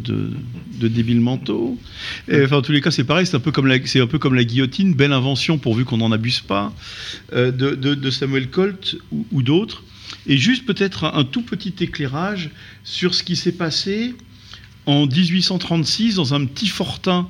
débiles 0.80 1.20
mentaux. 1.20 1.76
Enfin, 2.32 2.58
en 2.58 2.62
tous 2.62 2.72
les 2.72 2.80
cas, 2.80 2.92
c'est 2.92 3.04
pareil, 3.04 3.26
c'est 3.26 3.36
un, 3.36 3.40
peu 3.40 3.50
comme 3.50 3.66
la- 3.66 4.44
guillotine, 4.44 4.94
belle 4.94 5.12
invention 5.12 5.58
pourvu 5.58 5.84
qu'on 5.84 5.96
n'en 5.96 6.12
abuse 6.12 6.40
pas, 6.40 6.72
de, 7.32 8.10
Samuel 8.10 8.48
Colt 8.48 8.96
ou, 9.32 9.42
d'autres. 9.42 9.82
Et 10.26 10.36
juste 10.38 10.66
peut-être 10.66 11.04
un 11.04 11.24
tout 11.24 11.42
petit 11.42 11.74
éclairage 11.80 12.50
sur 12.84 13.14
ce 13.14 13.24
qui 13.24 13.34
s'est 13.34 13.52
passé 13.52 14.14
en 14.86 15.06
1836 15.06 16.16
dans 16.16 16.34
un 16.34 16.44
petit 16.44 16.68
fortin 16.68 17.28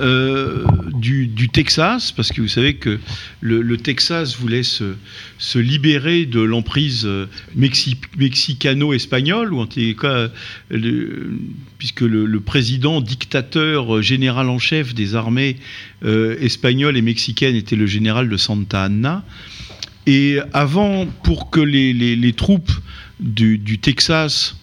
euh, 0.00 0.64
du, 0.94 1.48
Texas, 1.52 2.12
parce 2.12 2.32
que 2.32 2.40
vous 2.40 2.48
savez 2.48 2.74
que 2.74 2.98
le, 3.40 3.76
Texas 3.76 4.36
voulait 4.36 4.62
se, 4.62 4.94
se 5.38 5.58
libérer 5.58 6.24
de 6.24 6.40
l'emprise 6.40 7.04
euh, 7.04 7.26
mexi- 7.56 7.98
mexicano-espagnole, 8.16 9.52
ou 9.52 9.60
en 9.60 9.66
tout 9.66 9.80
cas, 10.00 10.28
puisque 11.78 12.00
le, 12.00 12.40
président 12.40 13.02
dictateur 13.02 13.96
euh, 13.96 14.02
général 14.02 14.48
en 14.48 14.58
chef 14.58 14.94
des 14.94 15.14
armées 15.14 15.56
espagnoles 16.02 16.96
et 16.96 17.02
mexicaines 17.02 17.56
était 17.56 17.76
le 17.76 17.86
général 17.86 18.30
de 18.30 18.36
Santa 18.38 18.84
Anna. 18.84 19.22
Et 20.06 20.38
avant, 20.54 21.06
pour 21.24 21.50
que 21.50 21.60
les, 21.60 22.32
troupes 22.32 22.72
du 23.18 23.78
Texas, 23.80 24.56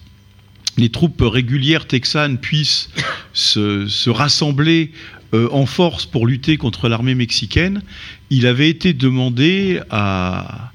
les 0.78 0.88
troupes 0.88 1.22
régulières 1.22 1.86
texanes 1.86 2.38
puissent 2.38 2.88
se, 3.32 3.86
se 3.88 4.10
rassembler 4.10 4.92
euh, 5.34 5.48
en 5.52 5.66
force 5.66 6.06
pour 6.06 6.26
lutter 6.26 6.56
contre 6.56 6.88
l'armée 6.88 7.14
mexicaine, 7.14 7.82
il 8.30 8.46
avait 8.46 8.70
été 8.70 8.94
demandé 8.94 9.80
à, 9.90 10.72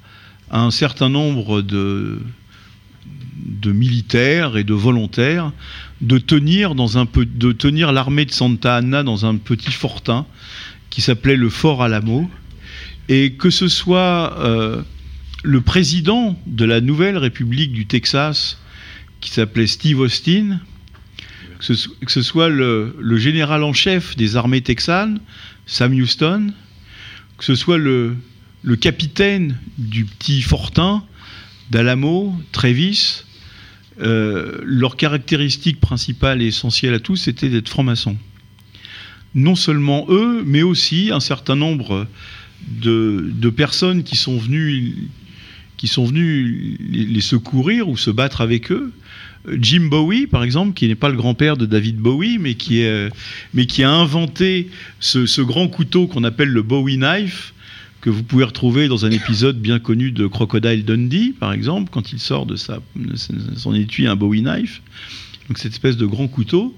un 0.51 0.69
certain 0.69 1.09
nombre 1.09 1.63
de, 1.63 2.19
militaires 3.65 4.55
et 4.57 4.63
de 4.63 4.75
volontaires 4.75 5.51
de 6.01 6.19
tenir 6.19 6.73
l'armée 7.91 8.25
de 8.25 8.31
Santa 8.31 8.75
Anna 8.75 9.01
dans 9.01 9.25
un 9.25 9.37
petit 9.37 9.71
fortin 9.71 10.27
qui 10.91 11.01
s'appelait 11.01 11.37
le 11.37 11.49
Fort 11.49 11.81
Alamo, 11.81 12.29
et 13.09 13.33
que 13.33 13.49
ce 13.49 13.67
soit 13.67 14.37
euh, 14.39 14.83
le 15.41 15.61
président 15.61 16.37
de 16.45 16.65
la 16.65 16.81
nouvelle 16.81 17.17
République 17.17 17.71
du 17.71 17.87
Texas, 17.87 18.59
qui 19.23 19.29
s'appelait 19.31 19.67
Steve 19.67 20.01
Austin, 20.01 20.59
que 21.59 21.73
ce, 22.11 22.21
soit 22.21 22.49
le, 22.49 23.17
général 23.17 23.63
en 23.63 23.71
chef 23.71 24.17
des 24.17 24.35
armées 24.35 24.59
texanes, 24.59 25.21
Sam 25.65 25.93
Houston, 25.93 26.51
que 27.37 27.45
ce 27.45 27.55
soit 27.55 27.77
le, 27.77 28.17
capitaine 28.81 29.57
du 29.77 30.03
petit 30.03 30.41
fortin 30.41 31.05
d'Alamo, 31.71 32.35
Travis, 32.51 33.23
euh, 34.01 34.59
leur 34.63 34.97
caractéristique 34.97 35.79
principale 35.79 36.41
et 36.41 36.47
essentielle 36.47 36.93
à 36.93 36.99
tous, 36.99 37.15
c'était 37.15 37.47
d'être 37.47 37.69
franc-maçon. 37.69 38.17
non 39.35 39.55
seulement 39.55 40.05
eux, 40.09 40.43
mais 40.45 40.63
aussi 40.63 41.11
un 41.11 41.21
certain 41.21 41.55
nombre 41.55 42.07
de, 42.67 43.49
personnes 43.55 44.03
qui 44.03 44.17
sont 44.17 44.37
venues, 44.37 45.09
les 45.81 47.21
secourir 47.21 47.87
ou 47.87 47.95
se 47.95 48.11
battre 48.11 48.41
avec 48.41 48.69
eux. 48.69 48.91
Jim 49.51 49.87
Bowie, 49.89 50.27
par 50.27 50.43
exemple, 50.43 50.73
qui 50.73 50.87
n'est 50.87 50.95
pas 50.95 51.09
le 51.09 51.17
grand-père 51.17 51.57
de 51.57 51.65
David 51.65 51.97
Bowie, 51.97 52.37
mais 52.37 52.55
qui, 52.55 52.81
est, 52.81 53.09
mais 53.53 53.65
qui 53.65 53.83
a 53.83 53.91
inventé 53.91 54.69
ce, 54.99 55.41
grand 55.41 55.67
couteau 55.67 56.07
qu'on 56.07 56.23
appelle 56.23 56.49
le 56.49 56.61
Bowie 56.61 56.97
Knife, 56.97 57.53
que 58.01 58.09
vous 58.09 58.23
pouvez 58.23 58.43
retrouver 58.43 58.87
dans 58.87 59.05
un 59.05 59.11
épisode 59.11 59.59
bien 59.59 59.79
connu 59.79 60.11
de 60.11 60.27
Crocodile 60.27 60.83
Dundee, 60.85 61.33
par 61.39 61.53
exemple, 61.53 61.89
quand 61.91 62.11
il 62.11 62.19
sort 62.19 62.45
de, 62.45 62.55
sa, 62.55 62.79
son 63.55 63.73
étui 63.73 64.07
un 64.07 64.15
Bowie 64.15 64.41
Knife. 64.41 64.81
Donc 65.49 65.57
cette 65.57 65.73
espèce 65.73 65.97
de 65.97 66.05
grand 66.05 66.27
couteau. 66.27 66.73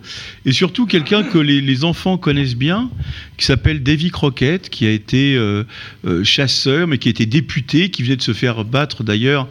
Et 0.46 0.52
surtout 0.52 0.88
quelqu'un 0.88 1.24
que 1.24 1.38
les, 1.38 1.62
les 1.62 1.84
enfants 1.84 2.18
connaissent 2.18 2.56
bien, 2.56 2.90
qui 3.38 3.46
s'appelle 3.46 3.84
Davy 3.84 4.10
Crockett, 4.10 4.70
qui 4.70 4.88
a 4.88 4.92
été 4.92 5.36
euh, 5.36 5.64
euh, 6.06 6.24
chasseur, 6.24 6.88
mais 6.88 6.98
qui 6.98 7.10
a 7.10 7.12
été 7.12 7.28
député, 7.28 7.92
qui 7.92 8.02
venait 8.02 8.16
de 8.16 8.24
se 8.24 8.34
faire 8.34 8.66
battre 8.66 9.04
d'ailleurs. 9.04 9.48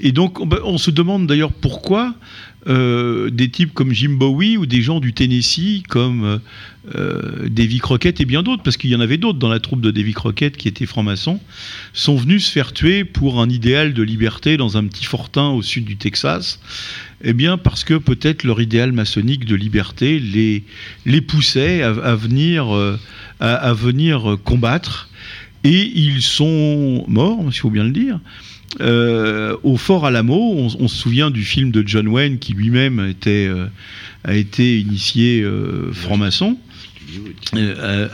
Et 0.00 0.12
donc 0.12 0.40
on, 0.40 0.48
on 0.64 0.78
se 0.78 0.90
demande 0.90 1.26
d'ailleurs 1.26 1.52
pourquoi 1.52 2.14
euh, 2.68 3.28
des 3.28 3.48
types 3.48 3.74
comme 3.74 3.92
Jim 3.92 4.10
Bowie 4.10 4.56
ou 4.56 4.66
des 4.66 4.82
gens 4.82 5.00
du 5.00 5.12
Tennessee 5.12 5.82
comme 5.88 6.40
euh, 6.94 7.48
Davy 7.48 7.78
Crockett 7.78 8.20
et 8.20 8.24
bien 8.24 8.44
d'autres, 8.44 8.62
parce 8.62 8.76
qu'il 8.76 8.88
y 8.90 8.94
en 8.94 9.00
avait 9.00 9.16
d'autres 9.16 9.40
dans 9.40 9.48
la 9.48 9.58
troupe 9.58 9.80
de 9.80 9.90
Davy 9.90 10.12
Crockett 10.12 10.56
qui 10.56 10.68
étaient 10.68 10.86
francs-maçons, 10.86 11.40
sont 11.92 12.14
venus 12.14 12.46
se 12.46 12.52
faire 12.52 12.72
tuer 12.72 13.02
pour 13.02 13.40
un 13.40 13.48
idéal 13.48 13.94
de 13.94 14.02
liberté 14.04 14.56
dans 14.56 14.76
un 14.76 14.84
petit 14.84 15.06
fortin 15.06 15.48
au 15.48 15.60
sud 15.60 15.84
du 15.84 15.96
Texas. 15.96 16.60
Eh 17.24 17.32
bien, 17.32 17.58
parce 17.58 17.82
que 17.82 17.94
peut-être 17.94 18.44
leur 18.44 18.60
idéal 18.60 18.92
maçonnique 18.92 19.44
de 19.44 19.56
liberté 19.56 20.20
les, 20.20 20.62
les 21.04 21.20
poussait 21.20 21.82
à, 21.82 22.14
venir, 22.14 22.72
euh, 22.76 22.96
à, 23.40 23.72
venir 23.72 24.38
combattre. 24.44 25.08
Et 25.64 25.90
ils 25.96 26.22
sont 26.22 27.04
morts, 27.08 27.42
s'il 27.50 27.60
faut 27.60 27.70
bien 27.70 27.84
le 27.84 27.92
dire. 27.92 28.20
Euh, 28.80 29.56
au 29.62 29.76
Fort 29.76 30.06
Alamo, 30.06 30.54
on, 30.56 30.68
on, 30.78 30.88
se 30.88 30.96
souvient 30.96 31.30
du 31.30 31.44
film 31.44 31.70
de 31.70 31.86
John 31.86 32.08
Wayne 32.08 32.38
qui 32.38 32.54
lui-même 32.54 33.14
euh, 33.26 33.66
a 34.24 34.34
été 34.34 34.80
initié 34.80 35.42
euh, 35.42 35.92
franc-maçon. 35.92 36.56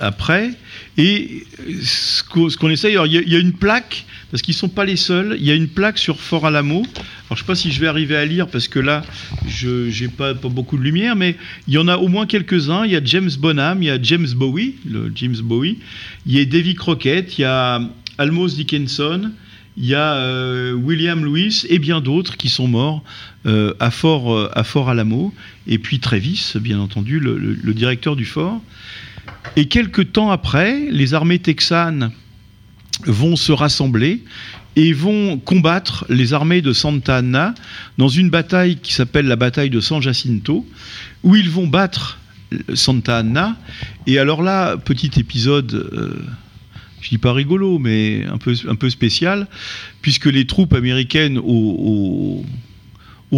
Après, 0.01 0.51
et 0.97 1.45
ce 1.81 2.25
qu'on 2.25 2.49
qu 2.49 2.73
essaye, 2.73 2.95
alors 2.95 3.07
il 3.07 3.29
y, 3.29 3.37
a 3.37 3.39
une 3.39 3.53
plaque, 3.53 4.05
parce 4.33 4.43
qu'ils 4.43 4.55
ne 4.55 4.59
sont 4.59 4.69
pas 4.69 4.85
les 4.85 4.97
seuls, 4.97 5.37
il 5.39 5.47
y 5.47 5.53
a 5.53 5.55
une 5.55 5.69
plaque 5.69 5.99
sur 5.99 6.19
Fort 6.19 6.45
Alamo. 6.45 6.79
Alors 6.79 6.89
je 7.31 7.35
ne 7.35 7.39
sais 7.39 7.45
pas 7.45 7.55
si 7.55 7.71
je 7.71 7.79
vais 7.79 7.87
arriver 7.87 8.17
à 8.17 8.25
lire, 8.25 8.49
parce 8.49 8.67
que 8.67 8.81
là, 8.81 9.05
je 9.47 10.03
n'ai 10.03 10.09
pas, 10.09 10.35
pas, 10.35 10.49
beaucoup 10.49 10.77
de 10.77 10.83
lumière, 10.83 11.15
mais 11.15 11.37
il 11.69 11.75
y 11.75 11.79
en 11.79 11.87
a 11.87 11.97
au 11.97 12.09
moins 12.09 12.27
quelques-uns. 12.27 12.85
Il 12.87 12.91
y 12.91 12.97
a 12.97 13.05
James 13.05 13.31
Bonham, 13.39 13.81
il 13.81 13.87
y 13.87 13.91
a 13.91 14.03
James 14.03 14.27
Bowie, 14.35 14.75
le 14.85 15.13
James 15.15 15.37
Bowie, 15.45 15.79
il 16.27 16.37
y 16.37 16.41
a 16.41 16.45
Davy 16.45 16.75
Crockett, 16.75 17.39
il 17.39 17.43
y 17.43 17.45
a 17.45 17.81
Almos 18.19 18.57
Dickinson, 18.57 19.31
il 19.79 19.87
y 19.87 19.95
a 19.95 20.15
euh, 20.15 20.73
William 20.73 21.25
Lewis 21.25 21.65
et 21.69 21.79
bien 21.79 22.01
d'autres 22.01 22.37
qui 22.37 22.49
sont 22.49 22.67
morts 22.67 23.05
euh, 23.47 23.75
à, 23.79 23.93
Fort, 23.93 24.35
euh, 24.35 24.51
à 24.55 24.65
Fort 24.65 24.91
Alamo, 24.91 25.33
et 25.69 25.79
puis 25.79 26.01
Travis, 26.01 26.55
bien 26.57 26.81
entendu, 26.81 27.21
le, 27.21 27.73
directeur 27.75 28.17
du 28.17 28.25
fort. 28.25 28.61
Et 29.55 29.67
quelques 29.67 30.13
temps 30.13 30.33
après, 30.33 30.89
les 30.91 31.15
armées 31.15 31.39
texanes 31.39 32.11
vont 33.07 33.37
se 33.37 33.53
rassembler 33.53 34.25
et 34.75 34.93
vont 34.93 35.39
combattre 35.39 36.05
les 36.09 36.33
armées 36.35 36.61
de 36.61 36.73
Santa 36.73 37.19
Anna 37.19 37.55
dans 37.99 38.09
une 38.09 38.31
bataille 38.31 38.79
qui 38.79 38.93
s'appelle 38.93 39.27
la 39.27 39.37
bataille 39.37 39.71
de 39.71 39.81
San 39.81 40.03
Jacinto, 40.03 40.67
où 41.23 41.37
ils 41.37 41.51
vont 41.51 41.69
battre 41.69 42.19
Santa 42.75 43.19
Anna. 43.19 43.57
Et 44.09 44.19
alors 44.19 44.43
là, 44.43 44.77
petit 44.77 45.13
épisode... 45.21 46.27
je 47.01 47.09
dis 47.09 47.19
pas 47.19 47.33
rigolo, 47.33 47.79
mais 47.79 48.25
un 48.27 48.39
peu, 48.39 48.91
spécial, 48.91 49.49
puisque 50.03 50.27
les 50.27 50.47
troupes 50.47 50.75
américaines 50.75 51.39
au 51.39 52.45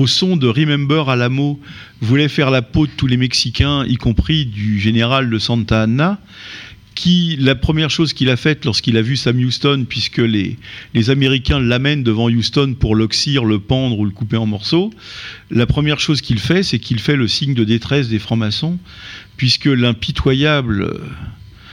son 0.06 0.36
de 0.36 0.46
Remember 0.46 1.08
Alamo 1.08 1.60
voulaient 2.00 2.28
faire 2.28 2.50
la 2.50 2.62
peau 2.62 2.86
de 2.86 2.92
tous 2.96 3.06
les 3.06 3.16
Mexicains, 3.16 3.84
y 3.86 3.96
compris 3.96 4.46
du 4.46 4.80
général 4.80 5.30
de 5.30 5.38
Santa 5.38 5.82
Anna, 5.82 6.20
qui, 6.94 7.36
la 7.40 7.54
première 7.54 7.88
chose 7.88 8.12
qu'il 8.12 8.28
a 8.28 8.36
faite 8.36 8.66
lorsqu'il 8.66 8.98
a 8.98 9.02
vu 9.02 9.16
Sam 9.16 9.38
Houston, 9.38 9.86
puisque 9.88 10.18
les, 10.18 10.58
les 10.92 11.08
Américains 11.08 11.58
l'amènent 11.58 12.02
devant 12.02 12.28
Houston 12.28 12.74
pour 12.78 12.94
l'oxyre, 12.94 13.46
le 13.46 13.58
pendre 13.58 13.98
ou 13.98 14.04
le 14.04 14.10
couper 14.10 14.36
en 14.36 14.44
morceaux, 14.44 14.92
la 15.50 15.66
première 15.66 15.98
chose 15.98 16.20
qu'il 16.20 16.38
fait, 16.38 16.62
c'est 16.62 16.78
qu'il 16.78 16.98
fait 16.98 17.16
le 17.16 17.26
signe 17.26 17.54
de 17.54 17.64
détresse 17.64 18.08
des 18.08 18.18
francs-maçons, 18.18 18.78
puisque 19.38 19.64
l'impitoyable 19.64 21.00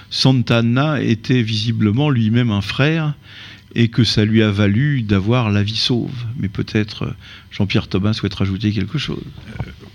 Santana 0.09 1.01
était 1.01 1.41
visiblement 1.41 2.09
lui-même 2.09 2.51
un 2.51 2.61
frère 2.61 3.13
et 3.75 3.89
que 3.89 4.03
ça 4.03 4.25
lui 4.25 4.41
a 4.41 4.51
valu 4.51 5.01
d'avoir 5.01 5.51
la 5.51 5.63
vie 5.63 5.75
sauve. 5.75 6.25
Mais 6.37 6.47
peut-être 6.47 7.13
Jean-Pierre 7.51 7.87
Tobin 7.87 8.13
souhaite 8.13 8.33
rajouter 8.33 8.71
quelque 8.71 8.97
chose. 8.97 9.23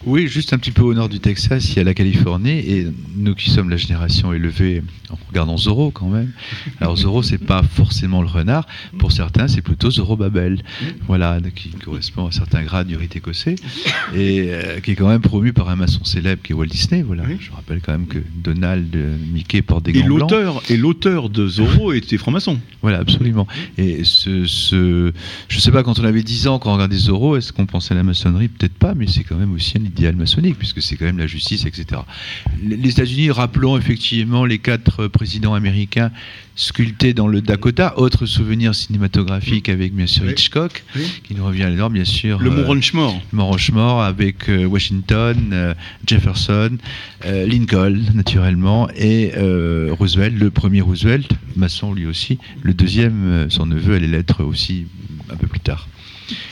Euh, 0.07 0.11
oui, 0.11 0.29
juste 0.29 0.53
un 0.53 0.59
petit 0.59 0.71
peu 0.71 0.83
au 0.83 0.95
nord 0.95 1.09
du 1.09 1.21
Texas, 1.21 1.73
il 1.73 1.77
y 1.77 1.81
a 1.81 1.85
la 1.85 1.95
Californie, 1.95 2.59
et 2.59 2.87
nous 3.17 3.35
qui 3.35 3.51
sommes 3.51 3.71
la 3.71 3.77
génération 3.77 4.33
élevée 4.33 4.83
en 5.11 5.19
regardant 5.29 5.57
Zorro 5.57 5.91
quand 5.91 6.09
même. 6.09 6.33
Alors 6.81 6.97
Zorro, 6.97 7.23
c'est 7.23 7.39
pas 7.39 7.63
forcément 7.63 8.23
le 8.23 8.29
renard, 8.29 8.67
pour 8.99 9.13
certains, 9.13 9.49
c'est 9.49 9.63
plutôt 9.63 9.91
Zorro 9.91 10.17
Babel, 10.17 10.63
voilà, 11.07 11.39
qui 11.55 11.71
correspond 11.71 12.27
à 12.27 12.33
certains 12.33 12.63
grades 12.63 12.89
du 12.89 12.97
rite 12.97 13.17
écossais, 13.17 13.57
et 14.15 14.47
euh, 14.49 14.81
qui 14.81 14.93
est 14.93 14.95
quand 14.95 15.09
même 15.09 15.21
promu 15.21 15.53
par 15.53 15.69
un 15.69 15.77
maçon 15.77 16.05
célèbre 16.05 16.43
qui 16.43 16.53
est 16.53 16.55
Walt 16.55 16.67
Disney. 16.67 17.03
Voilà, 17.03 17.25
oui. 17.27 17.37
je 17.41 17.51
rappelle 17.53 17.81
quand 17.81 17.93
même 17.93 18.07
que 18.07 18.19
Donald 18.43 18.97
Mickey 19.33 19.63
porte 19.63 19.85
des 19.85 19.93
gants 19.93 20.01
et 20.01 20.09
l'auteur 20.09 20.63
Et 20.69 20.77
l'auteur 20.77 21.29
de 21.29 21.47
Zorro 21.47 21.93
était 21.93 22.19
franc-maçon. 22.19 22.59
Voilà, 22.81 22.99
absolument. 22.99 23.47
Et 23.79 24.05
ce, 24.05 24.47
ce, 24.47 25.13
je 25.49 25.59
sais 25.59 25.71
pas, 25.71 25.83
quand 25.83 25.99
on 25.99 26.05
avait 26.05 26.23
10 26.23 26.49
ans, 26.49 26.59
quand 26.59 26.71
on 26.71 26.75
regardait 26.75 26.97
Zorro, 26.97 27.37
est-ce 27.37 27.53
qu'on 27.53 27.67
pensait 27.67 27.95
à 27.95 27.97
la 27.97 28.03
maçonnerie? 28.03 28.49
Peut-être 28.49 28.75
pas, 28.75 28.95
mais 28.95 29.07
c'est 29.07 29.25
quand 29.25 29.37
même 29.37 29.53
aussi 29.55 29.79
un 29.79 29.85
idéal 29.97 30.17
maçonnique, 30.17 30.59
puisque 30.59 30.83
c'est 30.83 30.97
quand 30.97 31.05
même 31.05 31.19
la 31.19 31.27
justice, 31.27 31.65
etc. 31.67 32.03
Les 32.63 32.91
États-Unis, 32.91 33.31
rappelons 33.31 33.77
effectivement 33.77 34.45
les 34.45 34.59
quatre 34.59 35.07
présidents 35.09 35.55
américains 35.55 36.11
sculptés 36.55 37.15
dans 37.15 37.29
le 37.29 37.41
Dakota, 37.41 37.99
autre 37.99 38.27
souvenir 38.27 38.75
cinématographique 38.75 39.69
avec 39.69 39.95
bien 39.95 40.07
sûr 40.07 40.25
oui. 40.25 40.33
Hitchcock, 40.33 40.85
oui. 40.97 41.07
qui 41.25 41.35
nous 41.35 41.45
revient 41.45 41.63
alors 41.63 41.91
bien 41.91 42.05
sûr. 42.05 42.39
Le 42.39 42.51
Mont 42.51 42.69
Rushmore. 42.69 43.15
Euh, 43.15 43.37
Mont 43.37 43.51
Rushmore 43.51 44.03
avec 44.03 44.49
euh, 44.49 44.67
Washington, 44.67 45.51
euh, 45.53 45.75
Jefferson, 46.07 46.77
euh, 47.25 47.47
Lincoln 47.47 48.03
naturellement, 48.15 48.89
et 48.97 49.33
Roosevelt, 49.91 50.39
le 50.39 50.51
premier 50.51 50.81
Roosevelt, 50.81 51.31
maçon 51.57 51.93
lui 51.93 52.07
aussi, 52.07 52.39
le 52.63 52.75
deuxième, 52.75 53.47
son 53.49 53.67
neveu 53.67 53.95
allait 53.95 54.07
l'être 54.07 54.45
aussi 54.45 54.87
un 55.31 55.37
peu 55.37 55.47
plus 55.47 55.61
tard. 55.61 55.89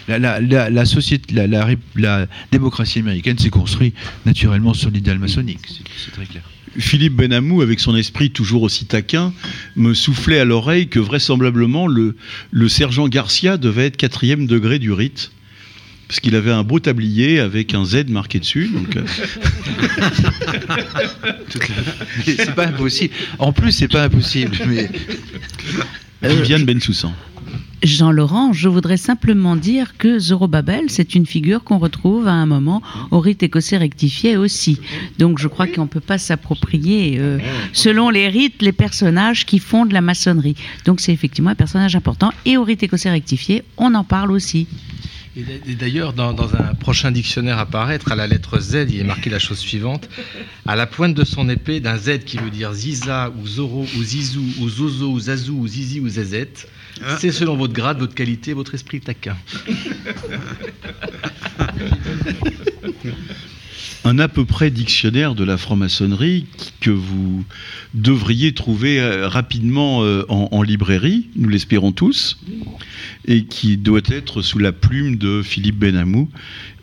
La, 0.09 0.19
la, 0.19 0.41
la, 0.41 0.71
la, 0.71 0.85
société, 0.85 1.35
la, 1.35 2.27
démocratie 2.53 2.99
américaine 3.01 3.39
s'est 3.39 3.51
construite 3.51 3.95
naturellement 4.27 4.75
sur 4.75 4.91
l'idéal 4.91 5.19
maçonnique, 5.19 5.61
c'est 5.67 6.13
très 6.13 6.27
clair. 6.27 6.43
Philippe 6.79 7.15
Benamou, 7.15 7.63
avec 7.63 7.81
son 7.81 7.97
esprit 7.97 8.31
toujours 8.31 8.63
aussi 8.63 8.87
taquin, 8.87 9.33
me 9.77 9.93
soufflait 9.93 10.39
à 10.39 10.45
l'oreille 10.45 10.89
que 10.89 11.01
vraisemblablement 11.01 11.87
le, 11.87 12.17
le, 12.51 12.69
sergent 12.69 13.09
Garcia 13.09 13.57
devait 13.57 13.87
être 13.87 13.97
quatrième 13.97 14.47
degré 14.47 14.79
du 14.79 14.93
rite. 14.93 15.33
Parce 16.07 16.21
qu'il 16.21 16.35
avait 16.35 16.51
un 16.51 16.65
beau 16.65 16.81
tablier 16.81 17.39
avec 17.39 17.73
un 17.73 17.85
Z 17.85 18.09
marqué 18.09 18.41
dessus. 18.41 18.69
Donc 18.69 18.97
euh... 18.97 19.05
c'est 22.25 22.55
pas 22.55 22.67
impossible. 22.67 23.15
En 23.39 23.53
plus, 23.53 23.71
c'est 23.71 23.87
pas 23.87 24.05
impossible. 24.05 24.57
Mais... 24.67 24.91
Viviane 26.23 26.65
Bensoussan. 26.65 27.13
Jean-Laurent, 27.83 28.53
je 28.53 28.69
voudrais 28.69 28.99
simplement 28.99 29.57
dire 29.57 29.97
que 29.97 30.19
Zorobabel, 30.19 30.85
c'est 30.89 31.15
une 31.15 31.25
figure 31.25 31.65
qu'on 31.65 31.79
retrouve 31.79 32.29
à 32.29 32.33
un 32.33 32.45
moment 32.45 32.83
au 33.11 33.21
rite 33.21 33.43
écossais 33.43 33.79
rectifié 33.79 34.37
aussi. 34.37 34.79
Donc 35.19 35.39
je 35.39 35.49
crois 35.49 35.67
qu'on 35.67 35.85
ne 35.85 35.89
peut 35.89 36.01
pas 36.01 36.19
s'approprier, 36.19 37.17
euh, 37.19 37.39
selon 37.73 38.11
les 38.11 38.29
rites, 38.29 38.61
les 38.61 38.73
personnages 38.73 39.47
qui 39.47 39.59
font 39.59 39.87
de 39.87 39.95
la 39.95 40.03
maçonnerie. 40.03 40.57
Donc 40.85 41.01
c'est 41.01 41.13
effectivement 41.13 41.51
un 41.51 41.55
personnage 41.55 41.97
important. 41.97 42.33
Et 42.45 42.59
au 42.59 42.65
rite 42.65 42.83
écossais 42.83 43.11
rectifié, 43.11 43.63
on 43.79 43.95
en 43.95 44.05
parle 44.05 44.31
aussi. 44.31 44.67
Et 45.37 45.75
d'ailleurs, 45.77 46.13
dans, 46.13 46.33
dans, 46.33 46.57
un 46.57 46.75
prochain 46.75 47.13
dictionnaire 47.13 47.59
à 47.59 47.67
paraître, 47.67 48.11
à 48.11 48.17
la 48.17 48.27
lettre 48.27 48.59
Z, 48.59 48.87
il 48.89 48.99
est 48.99 49.05
marqué 49.05 49.31
la 49.31 49.39
chose 49.39 49.59
suivante. 49.59 50.09
À 50.67 50.75
la 50.75 50.87
pointe 50.87 51.15
de 51.15 51.25
son 51.25 51.49
épée, 51.49 51.79
d'un 51.79 51.97
Z 51.97 52.25
qui 52.25 52.37
veut 52.37 52.51
dire 52.51 52.73
Ziza, 52.73 53.31
ou 53.41 53.47
Zoro, 53.47 53.87
ou 53.97 54.03
Zizou, 54.03 54.45
ou 54.59 54.69
Zozo, 54.69 55.09
ou 55.09 55.21
Zazou, 55.21 55.57
ou 55.57 55.69
Zizi, 55.69 56.01
ou 56.01 56.09
Zezette, 56.09 56.69
ah. 57.05 57.17
c'est 57.21 57.31
selon 57.31 57.57
votre 57.57 57.73
grade, 57.73 57.99
votre 57.99 58.15
qualité, 58.15 58.55
votre 58.55 58.75
esprit 58.75 59.01
taquin. 59.01 59.37
un 64.05 64.19
à 64.19 64.29
peu 64.29 64.45
près 64.45 64.71
dictionnaire 64.71 65.35
de 65.35 65.45
la 65.45 65.57
franc-maçonnerie 65.57 66.47
que 66.81 66.91
vous 66.91 67.45
devriez 67.95 68.53
trouver 68.53 69.01
euh, 69.01 69.29
rapidement 69.29 70.03
euh, 70.03 70.25
en, 70.29 70.63
librairie, 70.63 71.29
nous 71.37 71.49
l'espérons 71.49 71.93
tous, 71.93 72.39
et 73.27 73.45
qui 73.45 73.77
doit 73.77 74.01
être 74.09 74.43
sous 74.43 74.59
la 74.59 74.73
plume 74.73 75.17
de 75.17 75.43
Philippe 75.43 75.79
Benamou 75.79 76.29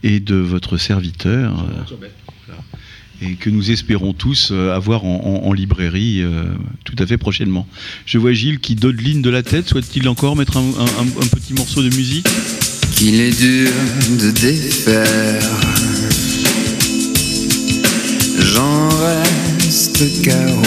et 0.04 0.20
de 0.20 0.36
votre 0.36 0.78
serviteur. 0.78 1.66
et 3.22 3.34
que 3.36 3.50
nous 3.50 3.72
espérons 3.72 4.14
tous 4.14 4.50
euh, 4.52 4.76
avoir 4.76 5.04
en, 5.06 5.52
librairie 5.54 6.22
euh, 6.22 6.44
tout 6.84 6.96
à 7.00 7.08
fait 7.08 7.18
prochainement. 7.18 7.68
Je 8.06 8.18
vois 8.18 8.34
Gilles 8.34 8.60
qui 8.60 8.76
dodeline 8.76 9.22
de 9.22 9.30
la 9.30 9.44
tête. 9.44 9.68
Souhaite-t-il 9.68 10.08
encore 10.08 10.36
mettre 10.36 10.58
un, 10.58 10.64
petit 11.32 11.54
morceau 11.54 11.82
de 11.82 11.90
musique? 11.96 12.28
J'en 18.38 18.90
reste 18.90 20.22
KO 20.24 20.62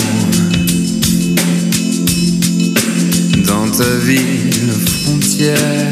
dans 3.46 3.70
ta 3.70 3.96
ville 3.98 4.72
frontière, 5.02 5.90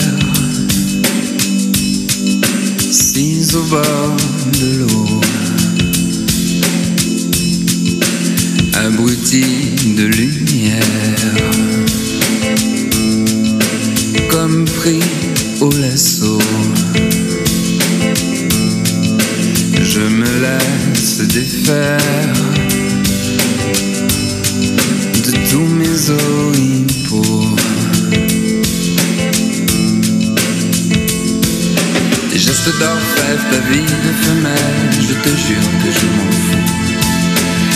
sise 2.90 3.54
au 3.56 3.62
bord 3.64 4.16
de 4.60 4.78
l'eau, 4.78 5.20
abruti 8.74 9.44
de 9.96 10.04
lumière, 10.04 10.82
comme 14.30 14.64
pris 14.64 15.00
au 15.60 15.70
lasso. 15.80 16.38
Je 19.98 20.04
me 20.04 20.32
laisse 20.40 21.18
défaire 21.26 21.98
de 25.26 25.32
tous 25.50 25.68
mes 25.80 26.10
oripeaux. 26.10 27.56
Tes 32.30 32.38
gestes 32.38 32.78
d'orfèvre, 32.78 33.44
ta 33.50 33.60
vie 33.70 33.82
de 34.06 34.12
femelle, 34.24 34.92
je 35.00 35.14
te 35.14 35.32
jure 35.36 35.68
que 35.82 35.90
je 35.90 36.06
m'en 36.14 36.30
fous. 36.44 36.68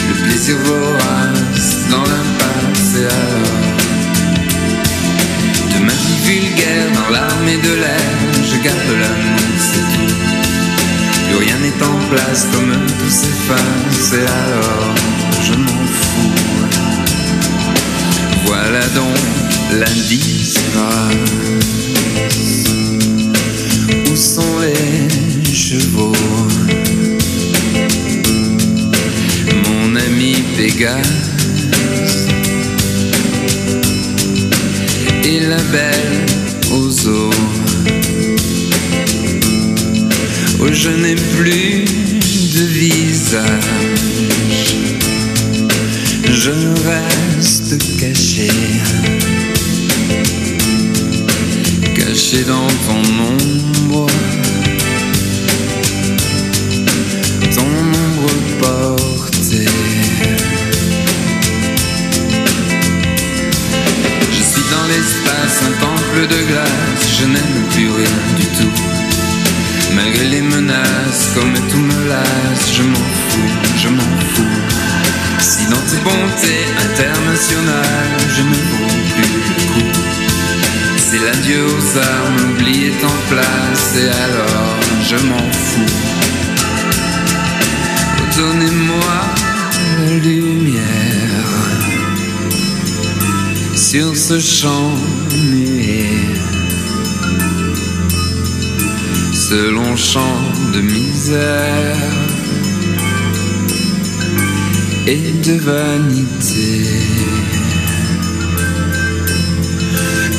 Le 0.08 0.14
plaisir 0.22 0.56
vorace 0.58 1.72
dans 1.90 2.04
l'impasse 2.04 2.94
et 3.00 3.06
alors 3.06 3.72
de 5.74 5.78
ma 5.84 5.92
vie 5.92 6.20
vulgaire 6.24 6.88
dans 6.94 7.10
l'armée 7.10 7.56
de 7.56 7.74
l'air, 7.80 8.12
je 8.44 8.56
garde 8.62 8.90
l'amour, 9.00 9.40
c'est 9.58 9.96
tout. 9.96 10.01
Rien 11.38 11.58
n'est 11.58 11.82
en 11.82 11.98
place 12.10 12.46
comme 12.52 12.72
tout 12.98 13.10
s'efface 13.10 14.12
et 14.14 14.26
alors 14.26 14.94
je 15.42 15.54
m'en 15.54 15.86
fous. 15.86 16.52
Voilà 18.44 18.86
donc 18.94 19.18
disgrâce. 20.08 21.14
Où 24.10 24.16
sont 24.16 24.60
les 24.60 25.54
chevaux? 25.54 26.12
Mon 29.64 29.96
ami 29.96 30.34
Pégase 30.56 32.28
et 35.24 35.40
la 35.40 35.62
belle 35.72 36.26
aux 36.72 37.08
eaux. 37.08 37.61
Je 40.70 40.88
n'ai 40.88 41.14
plus 41.14 41.84
de 41.84 42.64
visage, 42.64 43.44
je 46.24 46.50
reste 46.86 47.78
caché, 47.98 48.48
caché 51.94 52.44
dans 52.44 52.66
ton 52.86 53.02
ombre, 53.88 54.06
bontés 76.92 77.08
internationales, 77.08 78.18
je 78.36 78.42
ne 78.42 78.54
vaux 78.54 79.00
plus 79.14 79.32
le 79.34 79.40
coup. 79.72 79.92
C'est 80.96 81.18
l'adieu 81.18 81.64
aux 81.66 81.98
armes, 81.98 82.36
l'oubli 82.38 82.86
est 82.86 83.04
en 83.04 83.18
place, 83.28 83.96
et 83.96 84.08
alors 84.08 84.80
je 85.02 85.16
m'en 85.26 85.50
fous. 85.50 85.96
Donnez-moi 88.36 89.14
la 89.98 90.10
lumière 90.18 90.82
sur 93.76 94.16
ce 94.16 94.40
champ 94.40 94.92
muet, 95.50 96.08
ce 99.34 99.70
long 99.70 99.96
champ 99.96 100.38
de 100.72 100.80
misère 100.80 102.21
et 105.06 105.32
de 105.44 105.58
vanité. 105.58 106.86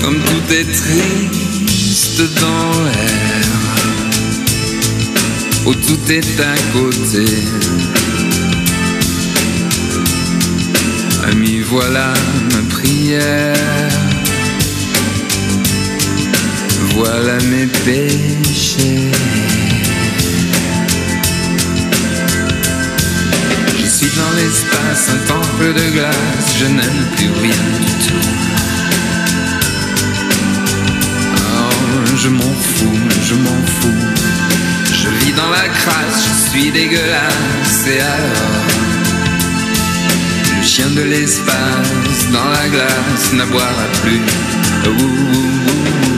Comme 0.01 0.20
tout 0.20 0.53
est 0.53 0.72
triste 0.72 2.22
dans 2.39 2.84
l'air, 2.84 3.47
où 5.66 5.74
tout 5.74 6.11
est 6.11 6.39
à 6.39 6.55
côté. 6.74 7.26
Ami, 11.32 11.61
voilà 11.61 12.14
ma 12.51 12.76
prière. 12.76 13.55
Voilà 16.95 17.38
mes 17.49 17.68
péchés. 17.86 19.11
Dans 24.18 24.32
l'espace, 24.36 25.09
un 25.09 25.28
temple 25.28 25.74
de 25.74 25.91
glace, 25.91 26.55
je 26.59 26.66
n'aime 26.66 27.05
plus 27.16 27.32
rien 27.41 27.64
du 27.80 27.91
tout. 28.05 28.28
Oh, 31.36 32.16
je 32.18 32.30
m'en 32.30 32.53
fous, 32.74 32.99
je 33.28 33.36
m'en 33.36 33.59
fous. 33.66 34.03
Je 34.93 35.09
vis 35.26 35.34
dans 35.34 35.49
la 35.49 35.68
crasse, 35.68 36.28
je 36.28 36.49
suis 36.49 36.72
dégueulasse, 36.72 37.88
et 37.88 37.99
alors 37.99 38.64
le 40.57 40.64
chien 40.64 40.89
de 40.89 41.01
l'espace 41.01 42.30
dans 42.32 42.49
la 42.49 42.68
glace 42.70 43.34
n'aboiera 43.34 43.88
plus. 44.01 44.22
Ouh, 44.86 44.91
ouh, 44.91 45.70
ouh, 45.70 46.12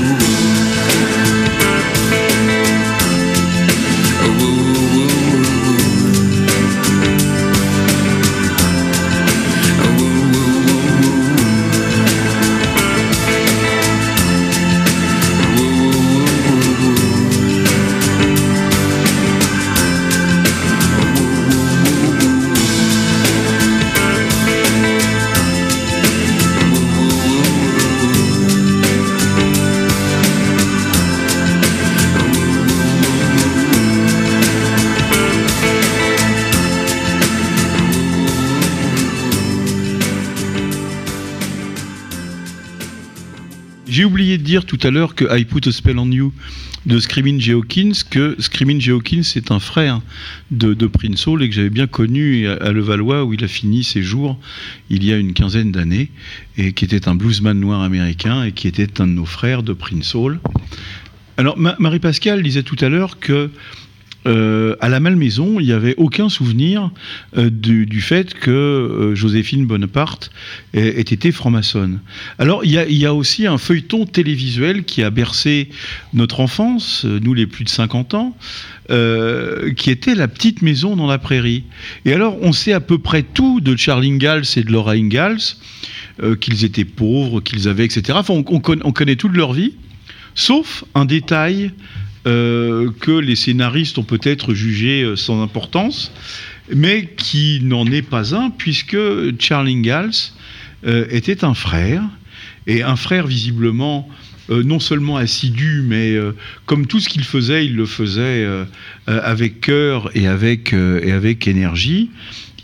tout 44.63 44.79
à 44.83 44.91
l'heure 44.91 45.15
que 45.15 45.25
I 45.37 45.43
Put 45.43 45.67
a 45.67 45.71
Spell 45.73 45.99
on 45.99 46.09
You 46.09 46.31
de 46.85 46.99
Screaming 46.99 47.41
Jay 47.41 47.53
Hawkins, 47.53 47.91
que 48.09 48.35
Screaming 48.39 48.79
Jay 48.79 48.91
Hawkins 48.91 49.23
est 49.35 49.51
un 49.51 49.59
frère 49.59 50.01
de, 50.51 50.73
Prince 50.87 51.27
Hall 51.27 51.43
et 51.43 51.49
que 51.49 51.55
j'avais 51.55 51.69
bien 51.69 51.87
connu 51.87 52.47
à, 52.47 52.71
Levallois 52.71 53.25
où 53.25 53.33
il 53.33 53.43
a 53.43 53.47
fini 53.47 53.83
ses 53.83 54.03
jours 54.03 54.39
il 54.89 55.03
y 55.03 55.11
a 55.11 55.17
une 55.17 55.33
quinzaine 55.33 55.71
d'années 55.71 56.11
et 56.57 56.73
qui 56.73 56.85
était 56.85 57.09
un 57.09 57.15
bluesman 57.15 57.59
noir 57.59 57.81
américain 57.81 58.43
et 58.43 58.51
qui 58.51 58.67
était 58.67 59.01
un 59.01 59.07
de 59.07 59.13
nos 59.13 59.25
frères 59.25 59.63
de 59.63 59.73
Prince 59.73 60.15
Hall. 60.15 60.39
Alors 61.37 61.57
Ma- 61.57 61.75
Marie-Pascale 61.79 62.41
disait 62.43 62.63
tout 62.63 62.77
à 62.79 62.87
l'heure 62.87 63.19
que 63.19 63.49
euh, 64.27 64.75
à 64.79 64.89
la 64.89 64.99
Malmaison, 64.99 65.59
il 65.59 65.67
n'y 65.67 65.71
avait 65.71 65.93
aucun 65.97 66.29
souvenir 66.29 66.89
euh, 67.37 67.49
du, 67.51 68.01
fait 68.01 68.33
que 68.33 68.49
euh, 68.51 69.15
Joséphine 69.15 69.65
Bonaparte 69.65 70.31
ait, 70.73 70.99
été 70.99 71.31
franc-maçonne. 71.31 71.99
Alors, 72.39 72.65
il 72.65 72.71
y, 72.71 73.05
a, 73.05 73.13
aussi 73.13 73.45
un 73.45 73.57
feuilleton 73.57 74.05
télévisuel 74.05 74.83
qui 74.83 75.03
a 75.03 75.09
bercé 75.09 75.69
notre 76.13 76.39
enfance, 76.39 77.05
nous 77.05 77.33
les 77.33 77.45
plus 77.45 77.63
de 77.63 77.69
50 77.69 78.13
ans, 78.15 78.37
qui 78.87 79.89
était 79.89 80.15
La 80.15 80.27
Petite 80.27 80.61
Maison 80.61 80.95
dans 80.95 81.07
la 81.07 81.17
Prairie. 81.17 81.63
Et 82.05 82.13
alors, 82.13 82.37
on 82.41 82.51
sait 82.51 82.73
à 82.73 82.79
peu 82.79 82.97
près 82.97 83.23
tout 83.23 83.61
de 83.61 83.75
Charles 83.75 84.05
Ingalls 84.05 84.45
et 84.55 84.63
de 84.63 84.71
Laura 84.71 84.93
Ingalls, 84.93 85.55
qu'ils 86.39 86.65
étaient 86.65 86.85
pauvres, 86.85 87.41
qu'ils 87.41 87.67
avaient, 87.67 87.85
etc. 87.85 88.17
Enfin, 88.19 88.33
on, 88.33 88.45
on 88.47 88.59
conna- 88.59 88.81
on 88.83 88.91
connaît 88.91 89.15
toute 89.15 89.35
leur 89.35 89.53
vie, 89.53 89.73
sauf 90.33 90.83
un 90.93 91.05
détail 91.05 91.71
euh, 92.27 92.89
que 93.01 93.11
les 93.11 93.35
scénaristes 93.35 93.99
ont 93.99 94.03
peut-être 94.03 94.55
jugé 94.55 95.03
euh, 95.03 95.15
sans 95.15 95.43
importance, 95.43 96.11
mais 96.73 97.05
qui 97.15 97.59
n'en 97.61 97.85
est 97.85 98.01
pas 98.01 98.33
un, 98.33 98.49
puisque 98.49 98.97
Charles 99.39 99.67
Ingalls 99.67 100.31
euh, 100.87 101.05
était 101.11 101.43
un 101.43 101.53
frère, 101.53 102.01
et 102.65 102.81
un 102.81 102.95
frère 102.95 103.27
visiblement 103.27 104.09
non 104.49 104.79
seulement 104.79 105.17
assidu, 105.17 105.83
mais 105.87 106.15
comme 106.67 106.85
tout 106.85 106.99
ce 106.99 107.09
qu'il 107.09 107.23
faisait, 107.23 107.65
il 107.65 107.75
le 107.75 107.87
faisait 107.87 108.47
avec 109.07 109.59
cœur 109.59 110.11
et 110.15 110.27
avec, 110.27 110.71
et 110.73 111.11
avec 111.11 111.47
énergie. 111.47 112.11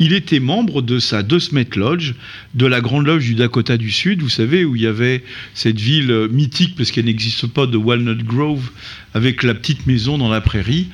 Il 0.03 0.13
était 0.13 0.39
membre 0.39 0.81
de 0.81 0.97
sa 0.97 1.21
De 1.21 1.37
Smet 1.37 1.67
Lodge, 1.75 2.13
de 2.55 2.65
la 2.65 2.81
Grande 2.81 3.05
Loge 3.05 3.23
du 3.23 3.35
Dakota 3.35 3.77
du 3.77 3.91
Sud, 3.91 4.23
vous 4.23 4.29
savez, 4.29 4.65
où 4.65 4.75
il 4.75 4.81
y 4.81 4.87
avait 4.87 5.23
cette 5.53 5.79
ville 5.79 6.27
mythique, 6.31 6.73
parce 6.75 6.89
qu'elle 6.89 7.05
n'existe 7.05 7.45
pas, 7.45 7.67
de 7.67 7.77
Walnut 7.77 8.23
Grove, 8.23 8.71
avec 9.13 9.43
la 9.43 9.53
petite 9.53 9.85
maison 9.85 10.17
dans 10.17 10.29
la 10.29 10.41
prairie. 10.41 10.87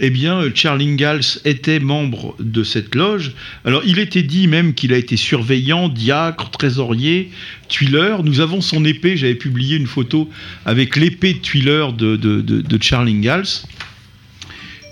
Eh 0.00 0.08
bien, 0.08 0.40
Charles 0.54 0.80
Ingalls 0.80 1.38
était 1.44 1.80
membre 1.80 2.34
de 2.40 2.64
cette 2.64 2.94
loge. 2.94 3.32
Alors, 3.66 3.82
il 3.84 3.98
était 3.98 4.22
dit 4.22 4.48
même 4.48 4.72
qu'il 4.72 4.94
a 4.94 4.96
été 4.96 5.18
surveillant, 5.18 5.90
diacre, 5.90 6.50
trésorier, 6.50 7.30
tuileur. 7.68 8.24
Nous 8.24 8.40
avons 8.40 8.62
son 8.62 8.86
épée. 8.86 9.18
J'avais 9.18 9.34
publié 9.34 9.76
une 9.76 9.86
photo 9.86 10.30
avec 10.64 10.96
l'épée 10.96 11.34
de 11.34 11.38
tuileur 11.40 11.92
de, 11.92 12.16
de, 12.16 12.40
de- 12.40 12.62
de 12.62 12.82
Charles 12.82 13.08
Ingalls. 13.08 13.66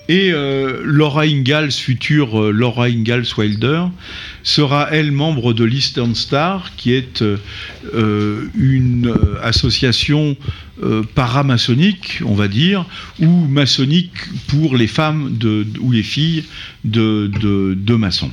Et 0.09 0.33
euh, 0.33 0.83
Laura 0.85 1.23
Ingalls, 1.23 1.73
future 1.73 2.39
euh, 2.39 2.51
Laura 2.51 2.87
Ingalls 2.87 3.27
Wilder, 3.39 3.85
sera 4.43 4.89
elle 4.91 5.13
membre 5.13 5.55
de 5.55 5.65
l'Eastern 5.65 6.15
Star, 6.15 6.73
qui 6.77 6.93
est 6.93 7.23
euh, 7.23 8.47
une 8.55 9.15
association 9.43 10.37
paramaçonnique, 11.15 12.21
on 12.27 12.35
va 12.35 12.49
dire, 12.49 12.85
ou 13.21 13.47
maçonnique 13.47 14.17
pour 14.49 14.77
les 14.77 14.89
femmes 14.89 15.37
de, 15.39 15.65
ou 15.81 15.93
les 15.93 16.03
filles 16.03 16.45
de, 16.85 17.31
de, 17.41 17.75
de 17.75 17.95
maçons. 17.95 18.31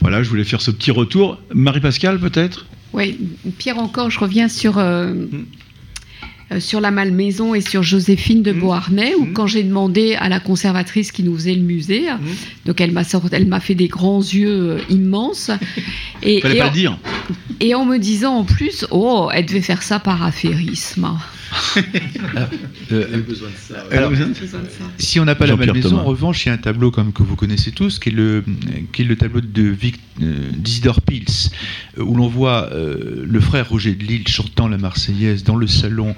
Voilà, 0.00 0.22
je 0.22 0.28
voulais 0.28 0.44
faire 0.44 0.60
ce 0.60 0.72
petit 0.72 0.90
retour. 0.90 1.40
Marie-Pascale, 1.54 2.18
peut-être? 2.18 2.66
Oui, 2.92 3.18
Pierre 3.58 3.78
encore, 3.78 4.10
je 4.10 4.18
reviens 4.18 4.48
sur, 4.48 4.78
euh, 4.78 5.14
sur 6.58 6.80
la 6.80 6.90
Malmaison 6.90 7.54
et 7.54 7.60
sur 7.60 7.82
Joséphine 7.82 8.42
de 8.42 8.52
Beauharnais, 8.52 9.14
où 9.14 9.26
quand 9.32 9.46
j'ai 9.46 9.62
demandé 9.62 10.14
à 10.16 10.28
la 10.28 10.40
conservatrice 10.40 11.12
qui 11.12 11.22
nous 11.22 11.34
faisait 11.36 11.54
le 11.54 11.62
musée, 11.62 12.06
donc 12.66 12.80
elle 12.80 12.90
m'a 12.92 13.04
sort- 13.04 13.28
elle 13.30 13.46
m'a 13.46 13.60
fait 13.60 13.74
des 13.76 13.86
grands 13.88 14.20
yeux 14.20 14.48
euh, 14.72 14.78
immenses. 14.90 15.50
Et, 16.22 16.40
Fallait 16.40 16.56
et 16.56 16.58
pas 16.58 16.64
en, 16.66 16.68
le 16.68 16.74
dire. 16.74 16.98
et 17.60 17.74
en 17.74 17.84
me 17.86 17.96
disant 17.98 18.34
en 18.34 18.44
plus, 18.44 18.84
oh, 18.90 19.28
elle 19.32 19.46
devait 19.46 19.60
faire 19.62 19.82
ça 19.82 19.98
par 20.00 20.22
affairisme. 20.22 21.08
Euh, 22.92 23.22
besoin 23.22 23.48
de 23.48 23.54
ça. 23.54 23.84
alors, 23.92 24.12
si 24.98 25.20
on 25.20 25.24
n'a 25.24 25.34
pas 25.34 25.46
la 25.46 25.56
Malmaison, 25.56 25.90
Thomas. 25.90 26.02
en 26.02 26.04
revanche, 26.04 26.44
il 26.44 26.48
y 26.48 26.50
a 26.50 26.54
un 26.54 26.58
tableau 26.58 26.90
comme 26.90 27.12
que 27.12 27.22
vous 27.22 27.36
connaissez 27.36 27.70
tous, 27.72 27.98
qui 27.98 28.08
est 28.08 28.12
le, 28.12 28.44
qui 28.92 29.02
est 29.02 29.04
le 29.04 29.16
tableau 29.16 29.40
de 29.40 29.76
euh, 30.22 30.50
d'Isidore 30.52 31.00
Pils, 31.00 31.50
euh, 31.98 32.02
où 32.02 32.14
l'on 32.14 32.28
voit 32.28 32.70
euh, 32.72 33.24
le 33.26 33.40
frère 33.40 33.68
Roger 33.68 33.94
de 33.94 34.04
Lille 34.04 34.26
chantant 34.28 34.68
la 34.68 34.78
Marseillaise 34.78 35.44
dans 35.44 35.56
le 35.56 35.66
salon 35.66 36.14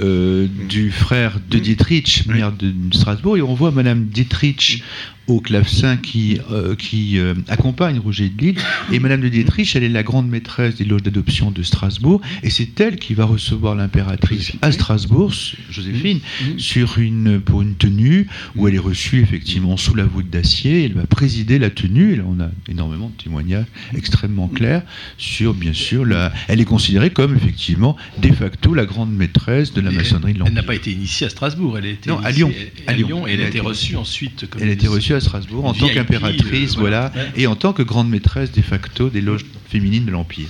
euh, 0.00 0.46
du 0.68 0.90
frère 0.90 1.38
de 1.50 1.58
Dietrich, 1.58 2.24
maire 2.26 2.52
de 2.52 2.72
Strasbourg, 2.92 3.36
et 3.36 3.42
on 3.42 3.54
voit 3.54 3.70
Madame 3.70 4.06
Dietrich 4.06 4.82
au 5.28 5.40
clavecin 5.40 5.96
qui, 5.96 6.38
euh, 6.50 6.74
qui 6.74 7.18
euh, 7.18 7.34
accompagne 7.48 7.98
Roger 7.98 8.28
de 8.28 8.40
Lille. 8.40 8.58
Et 8.90 8.98
Madame 8.98 9.20
de 9.20 9.28
Dietrich, 9.28 9.76
elle 9.76 9.84
est 9.84 9.88
la 9.88 10.02
grande 10.02 10.28
maîtresse 10.28 10.76
des 10.76 10.84
loges 10.84 11.02
d'adoption 11.02 11.50
de 11.50 11.62
Strasbourg, 11.62 12.20
et 12.42 12.50
c'est 12.50 12.80
elle 12.80 12.96
qui 12.96 13.14
va 13.14 13.24
recevoir 13.24 13.74
l'impératrice 13.74 14.52
à 14.62 14.72
Strasbourg, 14.72 15.32
Joséphine, 15.70 16.20
sur 16.56 16.98
une, 16.98 17.40
pour 17.40 17.62
une 17.62 17.74
tenue 17.74 18.26
où 18.56 18.66
elle 18.68 18.74
est 18.74 18.78
reçue 18.78 19.20
effectivement 19.20 19.76
sous 19.76 19.94
la 19.94 20.04
voûte 20.04 20.28
d'acier. 20.30 20.84
Elle 20.84 20.94
va 20.94 21.06
présider 21.06 21.58
la 21.58 21.70
tenue. 21.70 22.14
Et 22.14 22.16
là, 22.16 22.24
on 22.26 22.40
a 22.40 22.50
énormément 22.68 23.10
de 23.16 23.22
témoignages 23.22 23.66
extrêmement 23.96 24.48
clairs 24.48 24.82
sur, 25.18 25.54
bien 25.54 25.72
sûr, 25.72 26.04
la, 26.04 26.32
elle 26.48 26.60
est 26.60 26.66
considérée 26.66 27.10
comme 27.10 27.36
effectivement 27.36 27.96
de 28.20 28.32
facto 28.32 28.74
la 28.74 28.86
grande 28.86 29.12
maîtresse 29.12 29.72
de 29.72 29.80
la 29.82 29.92
Et 29.92 29.96
maçonnerie 29.96 30.34
de 30.34 30.42
Elle 30.46 30.52
n'a 30.52 30.62
pas 30.62 30.74
été 30.74 30.90
initiée 30.90 31.26
à 31.26 31.30
Strasbourg, 31.30 31.78
elle 31.78 31.86
a 31.86 31.90
été 31.90 32.10
Non, 32.10 32.18
à 32.18 32.30
Lyon. 32.30 32.52
À, 32.86 32.92
Lyon. 32.92 33.26
Et 33.26 33.32
elle 33.32 33.42
a 33.42 33.48
été 33.48 33.60
reçue 33.60 33.96
ensuite. 33.96 34.48
Comme 34.48 34.62
Elle 34.62 34.68
a 34.68 34.72
été 34.72 34.88
reçue 34.88 35.14
à 35.14 35.20
Strasbourg 35.20 35.64
en 35.64 35.74
tant 35.74 35.88
qu'impératrice, 35.88 36.76
euh, 36.76 36.80
voilà, 36.80 37.12
et 37.36 37.46
en 37.46 37.56
tant 37.56 37.72
que 37.72 37.82
grande 37.82 38.08
maîtresse 38.08 38.52
de 38.52 38.62
facto 38.62 39.10
des 39.10 39.20
loges 39.20 39.44
féminines 39.68 40.04
de 40.04 40.10
l'Empire. 40.10 40.48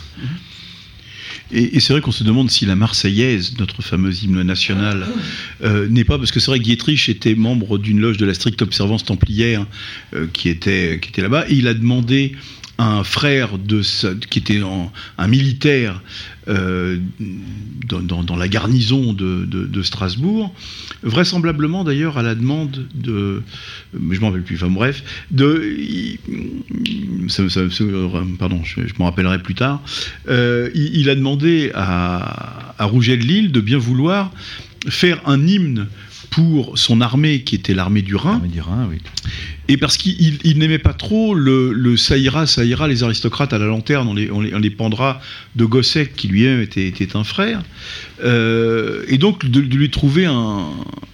Et, 1.53 1.77
et 1.77 1.81
c'est 1.81 1.93
vrai 1.93 2.01
qu'on 2.01 2.13
se 2.13 2.25
demande 2.25 2.51
si 2.51 2.65
la 2.65 2.77
Marseillaise, 2.77 3.55
notre 3.59 3.83
fameux 3.83 4.13
hymne 4.23 4.43
national, 4.43 5.07
euh, 5.63 5.87
n'est 5.89 6.05
pas 6.05 6.19
parce 6.19 6.33
que 6.33 6.41
c'est 6.41 6.51
vrai 6.51 6.59
que 6.59 6.65
Dietrich 6.65 7.09
était 7.09 7.35
membre 7.35 7.79
d'une 7.79 8.01
loge 8.01 8.17
de 8.17 8.25
la 8.25 8.35
stricte 8.35 8.63
observance 8.63 9.05
templière 9.05 9.67
euh, 10.15 10.27
qui 10.33 10.49
était 10.49 10.99
qui 11.01 11.11
était 11.11 11.23
là-bas 11.23 11.45
et 11.49 11.55
il 11.55 11.69
a 11.69 11.75
demandé 11.75 12.33
un 12.79 13.05
frère 13.05 13.59
de 13.59 13.83
qui 14.27 14.39
était 14.39 14.61
un 15.19 15.29
militaire 15.29 16.01
euh, 16.49 16.99
dans, 17.85 18.37
la 18.37 18.49
garnison 18.49 19.13
de, 19.13 19.83
Strasbourg, 19.83 20.55
vraisemblablement 21.03 21.85
d'ailleurs 21.85 22.19
à 22.19 22.23
la 22.23 22.35
demande 22.35 22.87
de, 22.95 23.43
je 23.95 24.21
m'en 24.21 24.29
rappelle 24.29 24.43
plus. 24.43 24.57
Enfin 24.57 24.69
bref, 24.69 25.05
de, 25.31 25.77
pardon, 28.39 28.63
je, 28.65 28.81
m'en 28.99 29.05
rappellerai 29.07 29.41
plus 29.41 29.55
tard. 29.55 29.83
Euh, 30.29 30.71
il, 30.75 30.97
il 30.97 31.11
a 31.11 31.15
demandé 31.15 31.71
à, 31.75 32.75
à 32.79 32.85
Rouget 32.85 33.17
de 33.17 33.23
Lille 33.23 33.53
de 33.53 33.61
bien 33.61 33.79
vouloir 33.79 34.33
faire 34.89 35.21
un 35.27 35.47
hymne 35.47 35.87
pour 36.33 36.77
son 36.77 37.01
armée, 37.01 37.43
qui 37.43 37.55
était 37.55 37.75
l'armée 37.75 38.03
du 38.03 38.17
Rhin. 38.17 38.33
L'armée 38.33 38.49
du 38.49 38.61
Rhin, 38.61 38.89
oui. 38.91 38.97
Et 39.69 39.77
parce 39.77 39.97
qu'il 39.97 40.21
il- 40.21 40.39
il 40.45 40.59
n'aimait 40.59 40.79
pas 40.79 40.93
trop 40.95 41.35
le, 41.35 41.73
le 41.73 41.97
ça 41.97 42.17
ira, 42.19 42.47
ça 42.47 42.65
ira, 42.65 42.89
les 42.89 43.05
aristocrates 43.05 43.53
à 43.53 43.59
la 43.59 43.67
lanterne, 43.67 44.09
on 44.09 44.15
les, 44.15 44.31
on 44.31 44.41
les, 44.41 44.53
on 44.55 44.59
les 44.59 44.71
pendra 44.71 45.21
de 45.57 45.65
Gosset, 45.65 46.11
qui 46.17 46.27
lui-même 46.29 46.61
était, 46.61 46.89
était 46.89 47.17
un 47.17 47.25
frère. 47.25 47.63
Euh, 48.25 49.05
et 49.09 49.19
donc 49.19 49.49
de, 49.49 49.61
de 49.61 49.77
lui 49.77 49.91
trouver 49.91 50.27
un, 50.27 50.67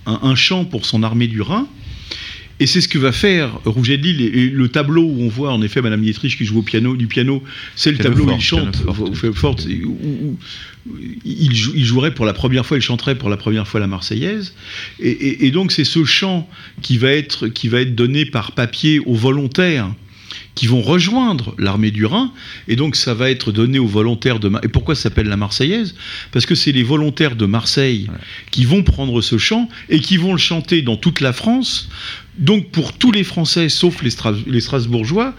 un, 0.06 0.18
un 0.22 0.34
chant 0.34 0.64
pour 0.64 0.86
son 0.86 1.02
armée 1.02 1.26
du 1.28 1.42
Rhin. 1.42 1.66
Et 2.60 2.66
c'est 2.66 2.80
ce 2.80 2.88
que 2.88 2.98
va 2.98 3.12
faire 3.12 3.60
Rouget 3.64 3.98
de 3.98 4.02
Lille. 4.02 4.20
Et, 4.20 4.50
le 4.50 4.68
tableau 4.68 5.02
où 5.04 5.22
on 5.22 5.28
voit 5.28 5.52
en 5.52 5.62
effet 5.62 5.80
Madame 5.80 6.02
Dietrich 6.02 6.36
qui 6.36 6.44
joue 6.44 6.58
au 6.58 6.62
piano, 6.62 6.96
du 6.96 7.06
piano, 7.06 7.40
c'est 7.76 7.92
le 7.92 7.98
tableau 7.98 8.24
où 8.24 8.32
il 8.32 8.40
chante, 8.40 8.76
forte. 8.94 9.32
forte, 9.32 9.66
où- 9.84 9.88
où- 10.02 10.26
où 10.26 10.38
il, 11.24 11.54
jou- 11.54 11.72
il 11.74 11.84
jouerait 11.84 12.14
pour 12.14 12.24
la 12.26 12.32
première 12.32 12.64
fois, 12.66 12.76
il 12.76 12.82
chanterait 12.82 13.16
pour 13.16 13.28
la 13.30 13.36
première 13.36 13.66
fois 13.68 13.80
la 13.80 13.86
Marseillaise. 13.86 14.54
Et, 15.00 15.10
et- 15.10 15.46
et 15.46 15.50
donc 15.50 15.72
c'est 15.72 15.84
ce 15.84 16.04
chant 16.04 16.48
qui 16.82 16.98
va 16.98 17.10
être 17.12 17.48
qui 17.48 17.68
va 17.68 17.80
être 17.80 17.94
donné 17.94 18.24
par 18.24 18.52
papier 18.52 19.00
aux 19.00 19.14
volontaires 19.14 19.90
qui 20.54 20.66
vont 20.66 20.82
rejoindre 20.82 21.54
l'armée 21.56 21.92
du 21.92 22.04
Rhin, 22.04 22.32
et 22.66 22.74
donc 22.74 22.96
ça 22.96 23.14
va 23.14 23.30
être 23.30 23.52
donné 23.52 23.78
aux 23.78 23.86
volontaires 23.86 24.40
de... 24.40 24.48
Mar- 24.48 24.60
Et 24.64 24.68
pourquoi 24.68 24.96
ça 24.96 25.02
s'appelle 25.02 25.28
la 25.28 25.36
Marseillaise? 25.36 25.94
Parce 26.32 26.46
que 26.46 26.56
c'est 26.56 26.72
les 26.72 26.82
volontaires 26.82 27.36
de 27.36 27.46
Marseille 27.46 28.08
qui 28.50 28.64
vont 28.64 28.82
prendre 28.82 29.20
ce 29.22 29.38
chant 29.38 29.68
et 29.88 30.00
qui 30.00 30.16
vont 30.16 30.32
le 30.32 30.38
chanter 30.38 30.82
dans 30.82 30.96
toute 30.96 31.20
la 31.20 31.32
France. 31.32 31.88
Donc 32.38 32.70
pour 32.70 32.92
tous 32.92 33.10
les 33.10 33.24
Français, 33.24 33.68
sauf 33.68 34.00
les, 34.02 34.10
Stras- 34.10 34.44
les 34.46 34.60
Strasbourgeois, 34.60 35.34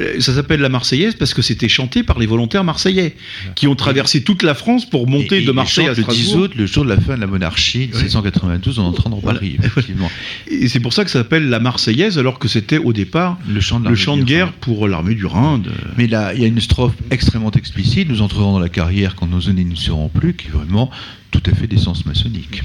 euh, 0.00 0.20
ça 0.20 0.34
s'appelle 0.34 0.60
la 0.60 0.68
Marseillaise 0.68 1.14
parce 1.14 1.32
que 1.32 1.40
c'était 1.40 1.68
chanté 1.68 2.02
par 2.02 2.18
les 2.18 2.26
volontaires 2.26 2.62
marseillais, 2.62 3.16
qui 3.54 3.66
ont 3.66 3.74
traversé 3.74 4.22
toute 4.22 4.42
la 4.42 4.54
France 4.54 4.88
pour 4.88 5.08
monter 5.08 5.36
Et- 5.36 5.42
et 5.42 5.44
de 5.46 5.50
il 5.50 5.54
Marseille 5.54 5.86
à 5.88 5.94
chante 5.94 6.06
le 6.08 6.12
10 6.14 6.20
Strasbourg. 6.22 6.42
août, 6.44 6.52
le 6.54 6.66
jour 6.66 6.84
de 6.84 6.90
la 6.90 7.00
fin 7.00 7.16
de 7.16 7.20
la 7.22 7.26
monarchie, 7.26 7.88
1792, 7.94 8.78
en 8.78 8.84
entrant 8.88 9.08
dans 9.08 9.20
Paris, 9.22 9.56
effectivement. 9.62 10.10
Et 10.50 10.68
c'est 10.68 10.80
pour 10.80 10.92
ça 10.92 11.04
que 11.04 11.10
ça 11.10 11.20
s'appelle 11.20 11.48
la 11.48 11.58
Marseillaise, 11.58 12.18
alors 12.18 12.38
que 12.38 12.48
c'était 12.48 12.78
au 12.78 12.92
départ 12.92 13.38
Le 13.48 13.60
chant 13.60 13.78
de 13.80 13.84
le 13.84 13.90
l'armée 13.90 13.96
chant 14.04 14.16
de 14.16 14.22
du 14.22 14.26
guerre 14.26 14.52
pour 14.52 14.86
l'armée 14.88 15.14
du 15.14 15.24
Rhin. 15.24 15.56
de- 15.58 15.70
Mais 15.96 16.06
là, 16.06 16.34
il 16.34 16.42
y 16.42 16.44
a 16.44 16.48
une 16.48 16.60
strophe 16.60 16.92
extrêmement 17.10 17.50
explicite. 17.52 18.08
Nous 18.10 18.20
entrerons 18.20 18.52
dans 18.52 18.58
la 18.60 18.68
carrière 18.68 19.14
quand 19.16 19.26
nos 19.26 19.40
aînés 19.40 19.64
ne 19.64 19.74
seront 19.74 20.08
plus, 20.10 20.34
qui 20.34 20.48
est 20.48 20.50
vraiment 20.50 20.90
tout 21.30 21.42
à 21.46 21.54
fait 21.54 21.66
d'essence 21.66 22.04
maçonnique. 22.04 22.62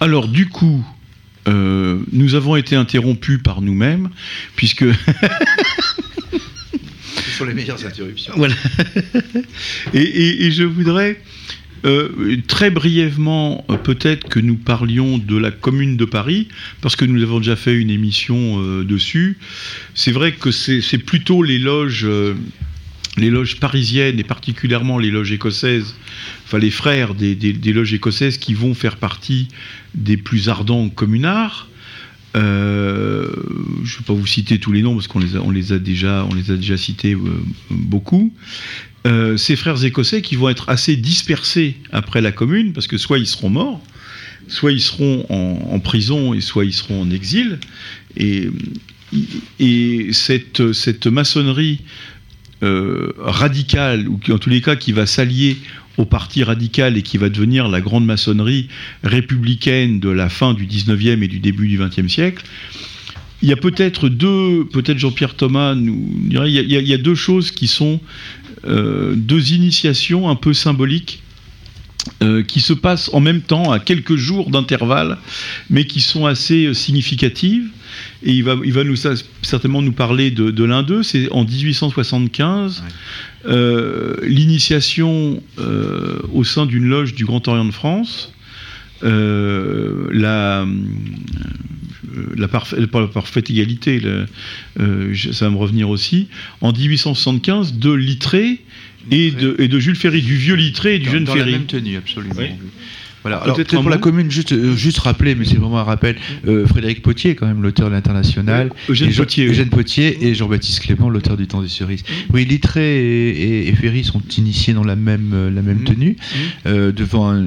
Alors 0.00 0.28
du 0.28 0.48
coup, 0.48 0.84
euh, 1.48 1.98
nous 2.12 2.34
avons 2.34 2.56
été 2.56 2.76
interrompus 2.76 3.40
par 3.42 3.60
nous-mêmes, 3.60 4.10
puisque... 4.56 4.84
Ce 6.32 7.38
sont 7.38 7.44
les 7.44 7.54
meilleures 7.54 7.84
interruptions. 7.84 8.32
Voilà. 8.36 8.54
et, 9.92 9.98
et- 10.02 10.46
et 10.46 10.50
je 10.52 10.64
voudrais 10.64 11.20
Euh, 11.86 12.38
très 12.48 12.70
brièvement, 12.70 13.62
peut-être 13.84 14.26
que 14.30 14.40
nous 14.40 14.56
parlions 14.56 15.18
de 15.18 15.36
la 15.36 15.50
Commune 15.50 15.98
de 15.98 16.06
Paris, 16.06 16.48
parce 16.80 16.96
que 16.96 17.04
nous 17.04 17.22
avons 17.22 17.40
déjà 17.40 17.56
fait 17.56 17.74
une 17.74 17.90
émission 17.90 18.58
euh, 18.62 18.84
dessus. 18.84 19.36
C'est 19.94 20.10
vrai 20.10 20.32
que 20.32 20.50
c'est 20.50 20.80
c'est 20.80 20.96
plutôt 20.96 21.42
les 21.42 21.58
loges, 21.58 22.06
euh, 22.06 22.32
les 23.18 23.28
loges 23.28 23.60
parisiennes 23.60 24.18
et 24.18 24.24
particulièrement 24.24 24.96
les 24.98 25.10
loges 25.10 25.30
écossaises, 25.32 25.94
les 26.58 26.70
frères 26.70 27.14
des, 27.14 27.54
loges 27.72 27.94
écossaises 27.94 28.38
qui 28.38 28.54
vont 28.54 28.74
faire 28.74 28.96
partie 28.96 29.48
des 29.94 30.16
plus 30.16 30.48
ardents 30.48 30.88
communards. 30.88 31.68
Euh, 32.36 33.28
je 33.84 33.94
ne 33.94 33.98
vais 33.98 34.04
pas 34.06 34.12
vous 34.12 34.26
citer 34.26 34.58
tous 34.58 34.72
les 34.72 34.82
noms 34.82 34.94
parce 34.94 35.06
qu'on 35.06 35.20
les 35.20 35.36
a, 35.36 35.40
on 35.40 35.50
les 35.50 35.72
a 35.72 35.78
déjà, 35.78 36.26
on 36.28 36.34
les 36.34 36.50
a 36.50 36.56
déjà 36.56 36.76
cités 36.76 37.14
euh, 37.14 37.18
beaucoup. 37.70 38.32
Euh, 39.06 39.36
ces 39.36 39.54
frères 39.54 39.84
écossais 39.84 40.22
qui 40.22 40.34
vont 40.34 40.48
être 40.48 40.68
assez 40.68 40.96
dispersés 40.96 41.76
après 41.92 42.20
la 42.20 42.32
commune 42.32 42.72
parce 42.72 42.86
que 42.86 42.98
soit 42.98 43.18
ils 43.18 43.26
seront 43.26 43.50
morts, 43.50 43.82
soit 44.48 44.72
ils 44.72 44.80
seront 44.80 45.26
en, 45.28 45.78
prison 45.78 46.34
et 46.34 46.40
soit 46.40 46.64
ils 46.64 46.72
seront 46.72 47.02
en 47.02 47.10
exil. 47.10 47.58
Et, 48.16 48.50
et 49.60 50.08
cette, 50.12 51.06
maçonnerie 51.06 51.82
radicale, 52.62 54.08
ou 54.08 54.16
qui, 54.16 54.32
en 54.32 54.38
tous 54.38 54.48
les 54.50 54.62
cas 54.62 54.74
qui 54.74 54.92
va 54.92 55.06
s'allier 55.06 55.58
au 55.96 56.04
parti 56.04 56.42
radical 56.42 56.96
et 56.96 57.02
qui 57.02 57.18
va 57.18 57.28
devenir 57.28 57.68
la 57.68 57.80
grande 57.80 58.04
maçonnerie 58.04 58.68
républicaine 59.02 60.00
de 60.00 60.08
la 60.08 60.28
fin 60.28 60.54
du 60.54 60.66
19e 60.66 61.22
et 61.22 61.28
du 61.28 61.38
début 61.38 61.68
du 61.68 61.78
20e 61.78 62.08
siècle, 62.08 62.44
il 63.42 63.48
y 63.48 63.52
a 63.52 63.56
peut-être 63.56 64.08
deux, 64.08 64.64
peut-être 64.72 64.98
Jean-Pierre 64.98 65.34
Thomas 65.34 65.74
nous 65.74 66.10
dirait, 66.28 66.50
il 66.50 66.70
y, 66.70 66.94
a, 66.94 66.98
deux 66.98 67.14
choses 67.14 67.50
qui 67.50 67.66
sont 67.66 68.00
euh, 68.66 69.14
deux 69.14 69.52
initiations 69.52 70.30
un 70.30 70.34
peu 70.34 70.54
symboliques 70.54 71.22
euh, 72.22 72.42
qui 72.42 72.60
se 72.60 72.72
passent 72.72 73.10
en 73.12 73.20
même 73.20 73.40
temps 73.40 73.70
à 73.72 73.78
quelques 73.80 74.16
jours 74.16 74.50
d'intervalle, 74.50 75.18
mais 75.70 75.86
qui 75.86 76.00
sont 76.00 76.26
assez 76.26 76.66
euh, 76.66 76.74
significatives. 76.74 77.68
Et 78.22 78.32
il 78.32 78.42
va, 78.44 78.56
il 78.64 78.72
va 78.72 78.84
nous, 78.84 78.96
certainement 79.42 79.80
nous 79.82 79.92
parler 79.92 80.30
de, 80.30 80.50
de 80.50 80.64
l'un 80.64 80.82
d'eux. 80.82 81.02
C'est 81.02 81.30
en 81.30 81.44
1875, 81.44 82.82
euh, 83.46 84.16
l'initiation 84.22 85.42
au 86.32 86.44
sein 86.44 86.66
d'une 86.66 86.86
loge 86.86 87.14
du 87.14 87.24
Grand 87.24 87.46
Orient 87.48 87.64
de 87.64 87.70
France. 87.70 88.32
la, 89.02 90.66
la, 92.36 92.48
parfaite 92.48 93.50
égalité, 93.50 94.00
le- 94.00 95.14
ça 95.32 95.44
va 95.46 95.50
me 95.50 95.56
revenir 95.56 95.88
aussi, 95.88 96.28
en 96.60 96.72
1875, 96.72 97.74
de 97.78 97.92
Littré 97.92 98.60
et 99.10 99.30
de, 99.30 99.56
et 99.58 99.68
de 99.68 99.78
Jules 99.78 99.96
Ferry, 99.96 100.22
du 100.22 100.36
vieux 100.36 100.54
Littré 100.54 100.96
et 100.96 100.98
du 100.98 101.06
Dans- 101.06 101.12
jeune 101.12 101.24
dans 101.24 101.34
Ferry. 101.34 101.52
la 101.52 101.58
même 101.58 101.66
tenue, 101.66 101.96
absolument. 101.96 102.34
Oui. 102.38 102.46
Voilà. 103.24 103.38
Peut-être 103.38 103.74
pour 103.80 103.88
la 103.90 103.96
commune, 103.98 104.30
juste, 104.30 104.52
euh, 104.52 104.76
juste 104.76 104.98
rappeler, 104.98 105.34
mais 105.34 105.44
c'est 105.44 105.56
vraiment 105.56 105.78
un 105.78 105.82
rappel, 105.84 106.16
euh, 106.46 106.66
Frédéric 106.66 107.02
Potier, 107.02 107.34
quand 107.34 107.46
même, 107.46 107.62
l'auteur 107.62 107.88
de 107.88 107.94
l'International. 107.94 108.70
Oui, 108.88 108.92
Eugène 108.92 109.12
Potier, 109.14 109.44
oui. 109.46 109.50
Eugène 109.52 109.68
Potier 109.70 110.26
et 110.28 110.34
Jean-Baptiste 110.34 110.80
Clément, 110.80 111.08
l'auteur 111.08 111.36
du 111.36 111.46
Temps 111.46 111.62
des 111.62 111.68
cerises. 111.68 112.02
Oui, 112.32 112.44
Littré 112.44 112.98
et, 113.02 113.30
et- 113.30 113.68
et 113.68 113.72
Ferry 113.74 114.04
sont 114.04 114.20
initiés 114.38 114.74
dans 114.74 114.84
la 114.84 114.94
même, 114.96 115.30
euh, 115.32 115.50
la 115.50 115.62
même 115.62 115.84
tenue, 115.84 116.16
euh, 116.66 116.92
devant 116.92 117.30
un 117.30 117.42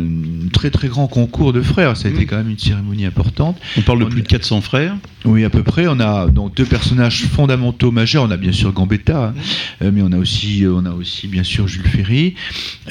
très 0.51 0.71
très 0.71 0.87
grand 0.87 1.07
concours 1.07 1.53
de 1.53 1.61
frères. 1.61 1.95
Ça 1.95 2.07
a 2.07 2.11
été 2.11 2.25
quand 2.25 2.37
même 2.37 2.49
une 2.49 2.57
cérémonie 2.57 3.05
importante. 3.05 3.57
On 3.77 3.81
parle 3.81 3.99
de 3.99 4.05
plus 4.05 4.23
de 4.23 4.27
400 4.27 4.61
frères. 4.61 4.95
Oui, 5.25 5.43
à 5.43 5.49
peu 5.49 5.61
près. 5.63 5.87
On 5.87 5.99
a 5.99 6.27
donc 6.27 6.55
deux 6.55 6.65
personnages 6.65 7.23
fondamentaux 7.25 7.91
majeurs. 7.91 8.23
On 8.23 8.31
a 8.31 8.37
bien 8.37 8.51
sûr 8.51 8.71
Gambetta, 8.73 9.27
hein, 9.27 9.33
euh, 9.83 9.91
mais 9.93 10.01
on 10.01 10.11
a 10.11 10.17
aussi, 10.17 10.63
euh, 10.65 10.73
on 10.73 10.85
a 10.85 10.91
aussi 10.91 11.27
bien 11.27 11.43
sûr 11.43 11.67
Jules 11.67 11.87
Ferry. 11.87 12.33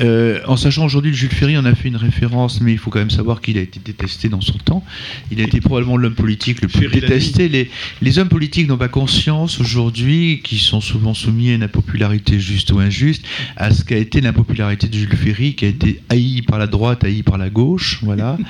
Euh, 0.00 0.38
en 0.46 0.56
sachant 0.56 0.84
aujourd'hui 0.84 1.12
Jules 1.14 1.30
Ferry, 1.30 1.56
on 1.58 1.64
a 1.64 1.74
fait 1.74 1.88
une 1.88 1.96
référence, 1.96 2.60
mais 2.60 2.75
il 2.76 2.78
faut 2.78 2.90
quand 2.90 2.98
même 2.98 3.10
savoir 3.10 3.40
qu'il 3.40 3.58
a 3.58 3.62
été 3.62 3.80
détesté 3.82 4.28
dans 4.28 4.40
son 4.40 4.58
temps. 4.58 4.84
Il 5.30 5.40
a 5.40 5.44
été 5.44 5.60
probablement 5.60 5.96
l'homme 5.96 6.14
politique 6.14 6.60
le 6.62 6.68
plus 6.68 6.88
détesté. 6.88 7.48
Les, 7.48 7.70
les 8.02 8.18
hommes 8.18 8.28
politiques 8.28 8.68
n'ont 8.68 8.76
pas 8.76 8.88
conscience 8.88 9.60
aujourd'hui, 9.60 10.40
qui 10.44 10.58
sont 10.58 10.80
souvent 10.80 11.14
soumis 11.14 11.50
à 11.50 11.54
une 11.54 11.62
impopularité 11.62 12.38
juste 12.38 12.70
ou 12.72 12.78
injuste, 12.78 13.24
à 13.56 13.70
ce 13.70 13.84
qu'a 13.84 13.96
été 13.96 14.20
l'impopularité 14.20 14.88
de 14.88 14.94
Jules 14.94 15.16
Ferry, 15.16 15.54
qui 15.54 15.64
a 15.64 15.68
été 15.68 16.02
haï 16.08 16.42
par 16.42 16.58
la 16.58 16.66
droite, 16.66 17.04
haï 17.04 17.22
par 17.22 17.38
la 17.38 17.50
gauche. 17.50 18.00
Voilà, 18.02 18.36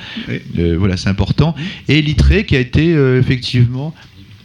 Euh, 0.57 0.75
voilà, 0.77 0.97
c'est 0.97 1.09
important. 1.09 1.55
Et 1.87 2.01
Littré, 2.01 2.45
qui 2.45 2.55
a 2.55 2.59
été 2.59 2.93
euh, 2.93 3.19
effectivement 3.19 3.93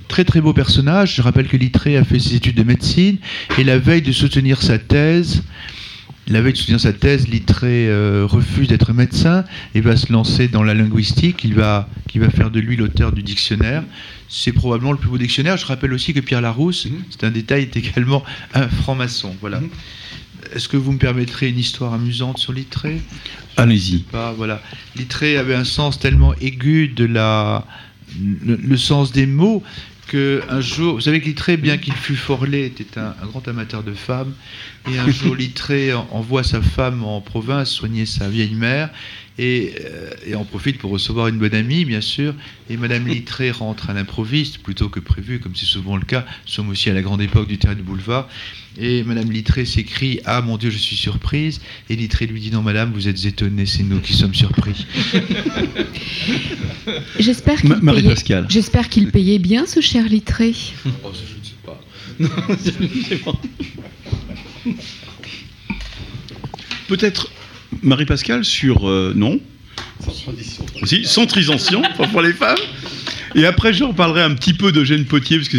très 0.08 0.24
très 0.24 0.40
beau 0.40 0.52
personnage. 0.52 1.16
Je 1.16 1.22
rappelle 1.22 1.48
que 1.48 1.56
Littré 1.56 1.96
a 1.96 2.04
fait 2.04 2.18
ses 2.18 2.36
études 2.36 2.56
de 2.56 2.62
médecine 2.62 3.16
et 3.58 3.64
la 3.64 3.78
veille 3.78 4.02
de 4.02 4.12
soutenir 4.12 4.62
sa 4.62 4.78
thèse, 4.78 5.42
la 6.28 6.40
veille 6.40 6.52
de 6.52 6.58
soutenir 6.58 6.80
sa 6.80 6.92
thèse, 6.92 7.28
Littré 7.28 7.88
euh, 7.88 8.24
refuse 8.26 8.68
d'être 8.68 8.92
médecin 8.92 9.44
et 9.74 9.80
va 9.80 9.96
se 9.96 10.12
lancer 10.12 10.48
dans 10.48 10.62
la 10.62 10.72
linguistique. 10.74 11.42
Il 11.44 11.54
va, 11.54 11.88
qui 12.08 12.18
va 12.18 12.30
faire 12.30 12.50
de 12.50 12.60
lui 12.60 12.76
l'auteur 12.76 13.12
du 13.12 13.22
dictionnaire. 13.22 13.82
C'est 14.28 14.52
probablement 14.52 14.92
le 14.92 14.98
plus 14.98 15.08
beau 15.08 15.18
dictionnaire. 15.18 15.56
Je 15.56 15.66
rappelle 15.66 15.92
aussi 15.92 16.14
que 16.14 16.20
Pierre 16.20 16.40
Larousse, 16.40 16.86
c'est 17.10 17.24
un 17.24 17.30
détail, 17.30 17.62
est 17.62 17.76
également 17.76 18.22
un 18.54 18.68
franc-maçon. 18.68 19.34
Voilà. 19.40 19.60
Est-ce 20.54 20.68
que 20.68 20.76
vous 20.76 20.92
me 20.92 20.98
permettrez 20.98 21.48
une 21.48 21.58
histoire 21.58 21.92
amusante 21.92 22.38
sur 22.38 22.52
Littré 22.52 23.00
Allez-y. 23.56 24.04
voilà. 24.36 24.62
Littré 24.96 25.36
avait 25.36 25.54
un 25.54 25.64
sens 25.64 25.98
tellement 25.98 26.34
aigu 26.40 26.88
de 26.88 27.04
la, 27.04 27.66
le, 28.20 28.56
le 28.56 28.76
sens 28.76 29.12
des 29.12 29.26
mots 29.26 29.62
que 30.08 30.42
un 30.48 30.60
jour, 30.60 30.94
vous 30.94 31.00
savez 31.00 31.20
que 31.20 31.26
Littré, 31.26 31.56
bien 31.56 31.78
qu'il 31.78 31.94
fût 31.94 32.16
fort 32.16 32.46
laid, 32.46 32.66
était 32.66 32.98
un, 32.98 33.14
un 33.22 33.26
grand 33.26 33.46
amateur 33.48 33.82
de 33.82 33.92
femmes. 33.92 34.32
Et 34.90 34.98
un 34.98 35.10
jour, 35.10 35.34
Littré 35.36 35.92
en- 35.92 36.08
envoie 36.10 36.42
sa 36.42 36.60
femme 36.60 37.04
en 37.04 37.20
province 37.20 37.70
soigner 37.70 38.04
sa 38.06 38.28
vieille 38.28 38.54
mère 38.54 38.90
et, 39.38 39.74
euh, 39.80 40.10
et 40.26 40.34
en 40.34 40.44
profite 40.44 40.78
pour 40.78 40.90
recevoir 40.90 41.28
une 41.28 41.38
bonne 41.38 41.54
amie, 41.54 41.84
bien 41.84 42.00
sûr. 42.00 42.34
Et 42.68 42.76
Madame 42.76 43.06
Littré 43.06 43.50
rentre 43.52 43.90
à 43.90 43.94
l'improviste 43.94 44.58
plutôt 44.58 44.88
que 44.88 44.98
prévu, 45.00 45.38
comme 45.40 45.54
c'est 45.54 45.66
souvent 45.66 45.96
le 45.96 46.04
cas. 46.04 46.26
Nous 46.46 46.52
sommes 46.52 46.68
aussi 46.68 46.90
à 46.90 46.94
la 46.94 47.00
grande 47.02 47.22
époque 47.22 47.46
du 47.48 47.58
théâtre 47.58 47.78
de 47.78 47.82
boulevard. 47.82 48.28
Et 48.78 49.04
Madame 49.04 49.30
Littré 49.30 49.64
s'écrie 49.66 50.18
Ah 50.24 50.40
mon 50.42 50.56
Dieu, 50.58 50.70
je 50.70 50.78
suis 50.78 50.96
surprise. 50.96 51.60
Et 51.88 51.94
Littré 51.96 52.26
lui 52.26 52.40
dit 52.40 52.50
Non, 52.50 52.62
Madame, 52.62 52.92
vous 52.92 53.06
êtes 53.08 53.24
étonnée, 53.24 53.66
c'est 53.66 53.84
nous 53.84 54.00
qui 54.00 54.14
sommes 54.14 54.34
surpris. 54.34 54.84
J'espère 57.18 57.60
qu'il 57.60 57.70
payait, 57.80 58.14
j'espère 58.48 58.88
qu'il 58.88 59.10
payait 59.10 59.38
bien 59.38 59.66
ce 59.66 59.80
cher 59.80 60.04
Littré. 60.08 60.54
Oh, 61.04 61.12
je 61.14 61.20
ne 61.36 61.42
sais 61.44 61.54
pas. 61.64 61.80
Non, 62.18 62.56
c'est 63.08 63.22
bon. 63.24 63.36
Peut-être 66.88 67.30
Marie-Pascale 67.82 68.44
sur 68.44 68.88
euh, 68.88 69.12
non 69.16 69.40
Si, 70.84 71.04
sans 71.04 71.26
transition, 71.26 71.82
pour 72.10 72.20
les 72.22 72.32
femmes. 72.32 72.58
Et 73.34 73.46
après, 73.46 73.72
j'en 73.72 73.94
parlerai 73.94 74.22
un 74.22 74.34
petit 74.34 74.52
peu 74.52 74.72
d'Eugène 74.72 75.04
Potier, 75.06 75.38
parce 75.38 75.48
que 75.48 75.58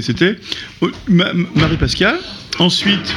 c'était- 0.00 0.36
Oh, 0.80 0.90
Ma- 1.08 1.32
Marie-Pascale. 1.54 2.18
Ensuite, 2.58 3.14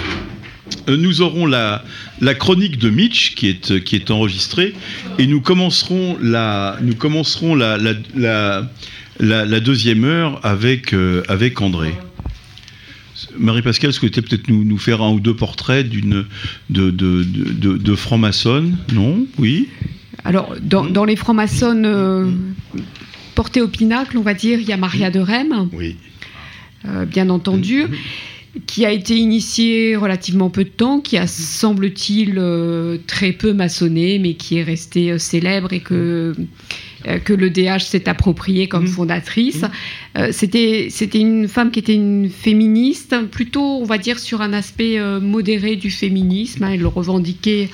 euh, 0.90 0.98
nous 0.98 1.22
aurons 1.22 1.46
la, 1.46 1.84
la 2.20 2.34
chronique 2.34 2.78
de 2.78 2.90
Mitch 2.90 3.36
qui 3.36 3.48
est, 3.48 3.84
qui 3.84 3.96
est 3.96 4.12
enregistrée, 4.12 4.74
et 5.18 5.28
nous 5.28 5.40
commencerons 5.40 6.18
la, 6.22 6.78
nous 6.82 6.96
commencerons 6.96 7.56
la, 7.56 7.78
la, 7.78 9.60
deuxième 9.62 10.04
heure 10.04 10.40
avec, 10.46 10.94
euh, 10.94 11.24
avec 11.30 11.62
André. 11.62 11.94
Marie-Pascale 13.38 13.94
souhaitait 13.94 14.22
peut-être 14.22 14.48
nous, 14.50 14.64
nous 14.66 14.78
faire 14.78 15.02
un 15.02 15.12
ou 15.12 15.20
deux 15.20 15.36
portraits 15.36 15.88
d'une 15.88 16.26
de, 16.70 16.90
de, 16.92 17.24
de, 17.24 17.24
de- 17.24 17.78
de 17.78 17.96
franc-maçonne, 17.96 18.78
non? 18.94 19.26
Oui? 19.38 19.70
Alors, 20.24 20.56
dans, 20.62 20.84
dans 20.86 21.06
les 21.06 21.16
francs-maçonnes 21.16 21.86
euh, 21.86 22.30
portés 23.36 23.62
au 23.62 23.68
pinacle, 23.68 24.18
on 24.18 24.22
va 24.22 24.34
dire, 24.34 24.60
il 24.60 24.68
y 24.68 24.74
a 24.74 24.78
Maria 24.78 25.12
de 25.12 25.20
Rème, 25.20 25.70
Oui. 25.74 25.96
euh, 26.88 27.06
bien 27.06 27.30
entendu, 27.30 27.86
qui 28.68 28.86
a 28.86 28.92
été 28.92 29.18
initiée 29.18 29.96
relativement 29.96 30.50
peu 30.50 30.64
de 30.64 30.70
temps, 30.70 31.00
qui 31.02 31.18
a, 31.18 31.28
semble-t-il, 31.28 32.36
euh, 32.38 32.98
très 33.06 33.32
peu 33.34 33.54
maçonné, 33.54 34.18
mais 34.20 34.34
qui 34.36 34.58
est 34.58 34.64
restée 34.64 35.12
euh, 35.12 35.18
célèbre 35.18 35.74
et 35.74 35.82
que, 35.82 36.34
euh, 37.08 37.20
que 37.20 37.34
le 37.34 37.50
DH 37.50 37.82
s'est 37.82 38.08
approprié 38.08 38.68
comme 38.68 38.88
fondatrice. 38.88 39.64
Euh, 40.18 40.30
C'était 40.32 40.88
c'était 40.90 41.20
une 41.20 41.48
femme 41.48 41.70
qui 41.72 41.80
était 41.80 41.94
une 41.96 42.30
féministe, 42.30 43.16
plutôt, 43.30 43.80
on 43.82 43.86
va 43.86 43.98
dire, 43.98 44.20
sur 44.20 44.42
un 44.42 44.54
aspect 44.54 45.00
euh, 45.00 45.20
modéré 45.20 45.76
du 45.76 45.92
féminisme. 45.92 46.64
hein. 46.64 46.72
Elle 46.74 46.86
revendiquait 46.86 47.70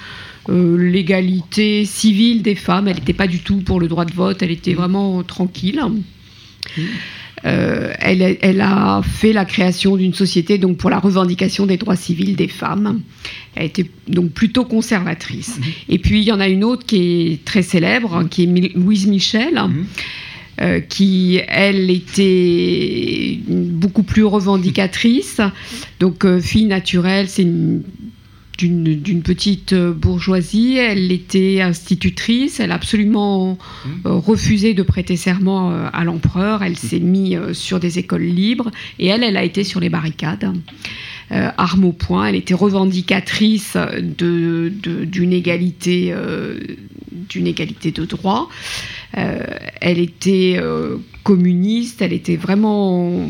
l'égalité 0.49 1.85
civile 1.85 2.41
des 2.41 2.55
femmes. 2.55 2.87
Elle 2.87 2.95
n'était 2.97 3.13
pas 3.13 3.27
du 3.27 3.39
tout 3.39 3.57
pour 3.57 3.79
le 3.79 3.87
droit 3.87 4.05
de 4.05 4.13
vote, 4.13 4.41
elle 4.41 4.49
était 4.51 4.73
vraiment 4.73 5.21
tranquille. 5.21 5.79
Euh, 7.43 7.91
elle, 7.99 8.21
a- 8.21 8.35
elle 8.41 8.61
a 8.61 9.01
fait 9.03 9.33
la 9.33 9.45
création 9.45 9.95
d'une 9.97 10.13
société 10.13 10.57
donc 10.59 10.77
pour 10.77 10.89
la 10.91 10.99
revendication 10.99 11.65
des 11.65 11.77
droits 11.77 11.95
civils 11.95 12.35
des 12.35 12.47
femmes. 12.47 13.01
Elle 13.55 13.65
était 13.65 13.89
donc 14.07 14.31
plutôt 14.31 14.63
conservatrice. 14.65 15.59
Et 15.89 15.97
puis 15.97 16.19
il 16.21 16.23
y 16.23 16.31
en 16.31 16.39
a 16.39 16.47
une 16.47 16.63
autre 16.63 16.85
qui 16.85 17.31
est 17.33 17.45
très 17.45 17.63
célèbre, 17.63 18.15
hein, 18.15 18.27
qui 18.29 18.43
est 18.43 18.75
Louise 18.75 19.07
Michel. 19.07 19.59
euh, 20.59 20.79
qui, 20.79 21.39
elle, 21.47 21.89
était 21.89 23.39
beaucoup 23.47 24.03
plus 24.03 24.23
revendicatrice. 24.23 25.41
Donc, 25.99 26.23
euh, 26.23 26.39
fille 26.39 26.65
naturelle, 26.65 27.27
c'est 27.29 27.41
une 27.41 27.81
d'une 28.57 28.95
d'une 28.95 29.21
petite 29.23 29.73
euh, 29.73 29.91
bourgeoisie. 29.93 30.77
Elle 30.77 31.11
était 31.11 31.61
institutrice. 31.61 32.59
Elle 32.59 32.71
a 32.71 32.75
absolument 32.75 33.57
euh, 34.05 34.11
refusé 34.13 34.73
de 34.73 34.83
prêter 34.83 35.15
serment 35.17 35.71
euh, 35.71 35.87
à 35.93 36.03
l'empereur. 36.03 36.63
Elle 36.63 36.77
s'est 36.77 36.99
mise 36.99 37.39
sur 37.53 37.79
des 37.79 37.99
écoles 37.99 38.23
libres 38.23 38.69
et 38.99 39.07
elle, 39.07 39.23
elle 39.23 39.37
a 39.37 39.43
été 39.43 39.63
sur 39.63 39.79
les 39.79 39.89
barricades. 39.89 40.51
Euh, 41.31 41.49
arme 41.57 41.85
au 41.85 41.93
poing, 41.93 42.25
elle 42.25 42.35
était 42.35 42.53
revendicatrice 42.53 43.77
de- 44.01 44.71
de- 44.83 45.05
d'une 45.05 45.31
égalité, 45.31 46.09
euh, 46.11 46.59
d'une 47.29 47.47
égalité 47.47 47.91
de 47.91 48.03
droit. 48.03 48.49
Euh, 49.17 49.39
elle 49.79 49.99
était 49.99 50.59
communiste, 51.23 52.01
elle 52.01 52.13
était 52.13 52.35
vraiment 52.35 53.29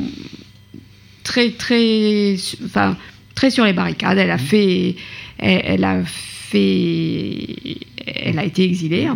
très 1.23 1.51
très 1.51 2.35
enfin 2.65 2.97
sur 3.49 3.65
les 3.65 3.73
barricades. 3.73 4.17
Elle 4.17 4.31
a 4.31 4.37
fait 4.37 4.95
elle, 5.37 5.61
elle 5.65 5.83
a 5.83 6.03
fait 6.05 7.47
elle 8.05 8.39
a 8.39 8.45
été 8.45 8.63
exilée. 8.63 9.07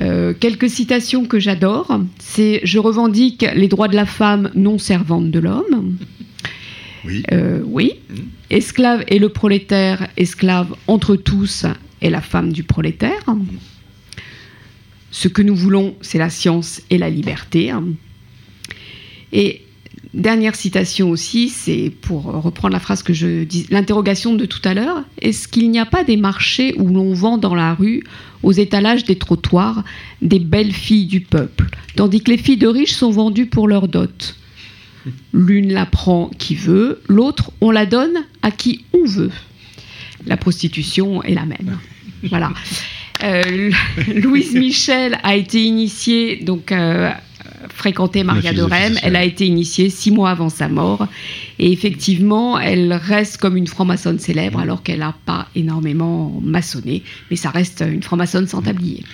Euh, 0.00 0.32
quelques 0.38 0.70
citations 0.70 1.26
que 1.26 1.38
j'adore. 1.38 2.00
C'est 2.18 2.60
je 2.64 2.78
revendique 2.78 3.44
les 3.54 3.68
droits 3.68 3.88
de 3.88 3.96
la 3.96 4.06
femme 4.06 4.50
non 4.54 4.78
servante 4.78 5.30
de 5.30 5.38
l'homme. 5.38 5.96
Oui. 7.04 7.24
Oui. 7.64 7.92
Esclave 8.48 9.02
et 9.08 9.18
le 9.18 9.28
prolétaire 9.28 10.08
esclave 10.16 10.72
entre 10.86 11.16
tous 11.16 11.66
et 12.00 12.10
la 12.10 12.20
femme 12.20 12.52
du 12.52 12.62
prolétaire. 12.62 13.24
Ce 15.10 15.26
que 15.26 15.42
nous 15.42 15.56
voulons, 15.56 15.96
c'est 16.00 16.18
la 16.18 16.30
science 16.30 16.80
et 16.90 16.98
la 16.98 17.10
liberté. 17.10 17.72
Et 19.32 19.62
dernière 20.14 20.54
citation 20.54 21.10
aussi, 21.10 21.48
c'est 21.48 21.90
pour 22.02 22.24
reprendre 22.24 22.72
la 22.72 22.80
phrase 22.80 23.02
que 23.02 23.12
je 23.12 23.44
dis, 23.44 23.66
l'interrogation 23.70 24.34
de 24.34 24.44
tout 24.44 24.60
à 24.64 24.74
l'heure. 24.74 25.04
Est-ce 25.20 25.48
qu'il 25.48 25.70
n'y 25.70 25.78
a 25.78 25.86
pas 25.86 26.04
des 26.04 26.16
marchés 26.16 26.74
où 26.76 26.88
l'on 26.88 27.14
vend 27.14 27.38
dans 27.38 27.54
la 27.54 27.74
rue, 27.74 28.04
aux 28.42 28.52
étalages 28.52 29.04
des 29.04 29.16
trottoirs, 29.16 29.84
des 30.20 30.38
belles 30.38 30.72
filles 30.72 31.06
du 31.06 31.20
peuple, 31.20 31.66
tandis 31.96 32.22
que 32.22 32.30
les 32.30 32.38
filles 32.38 32.56
de 32.58 32.68
riches 32.68 32.94
sont 32.94 33.10
vendues 33.10 33.46
pour 33.46 33.68
leur 33.68 33.88
dot? 33.88 34.36
L'une 35.32 35.72
la 35.72 35.86
prend 35.86 36.30
qui 36.38 36.54
veut, 36.54 37.00
l'autre 37.08 37.50
on 37.60 37.70
la 37.70 37.86
donne 37.86 38.24
à 38.42 38.50
qui 38.50 38.84
on 38.92 39.04
veut. 39.04 39.32
La 40.26 40.36
prostitution 40.36 41.22
est 41.22 41.34
la 41.34 41.44
même. 41.44 41.78
Voilà. 42.24 42.52
Euh, 43.24 43.70
Louise 44.14 44.54
Michel 44.54 45.18
a 45.22 45.36
été 45.36 45.62
initiée, 45.62 46.36
donc 46.36 46.72
euh, 46.72 47.10
fréquentait 47.68 48.24
Maria 48.24 48.52
de 48.52 48.58
sociale. 48.58 48.98
Elle 49.02 49.16
a 49.16 49.24
été 49.24 49.46
initiée 49.46 49.90
six 49.90 50.10
mois 50.10 50.30
avant 50.30 50.48
sa 50.48 50.68
mort. 50.68 51.06
Et 51.58 51.72
effectivement, 51.72 52.58
elle 52.58 52.92
reste 52.92 53.36
comme 53.38 53.56
une 53.56 53.66
franc-maçonne 53.66 54.18
célèbre, 54.18 54.58
alors 54.58 54.82
qu'elle 54.82 55.00
n'a 55.00 55.14
pas 55.26 55.48
énormément 55.54 56.40
maçonné. 56.42 57.02
Mais 57.30 57.36
ça 57.36 57.50
reste 57.50 57.84
une 57.86 58.02
franc-maçonne 58.02 58.46
sans 58.46 58.62
tablier. 58.62 59.04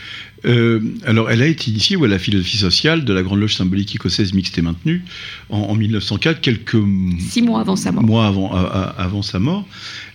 Euh, 0.44 0.80
alors, 1.04 1.30
elle 1.30 1.42
a 1.42 1.46
été 1.46 1.70
initiée 1.70 1.96
à 2.02 2.06
la 2.06 2.18
philosophie 2.18 2.58
sociale 2.58 3.04
de 3.04 3.12
la 3.12 3.22
Grande 3.22 3.40
Loge 3.40 3.56
symbolique 3.56 3.94
écossaise 3.94 4.32
mixte 4.34 4.56
et 4.56 4.62
maintenue 4.62 5.02
en, 5.50 5.58
en 5.58 5.74
1904, 5.74 6.40
quelques 6.40 6.76
Six 7.18 7.42
mois 7.42 7.60
avant 7.60 7.76
sa 7.76 7.90
mort. 7.90 8.04
mois 8.04 8.26
avant 8.96 9.22
sa 9.22 9.38
mort. 9.40 9.66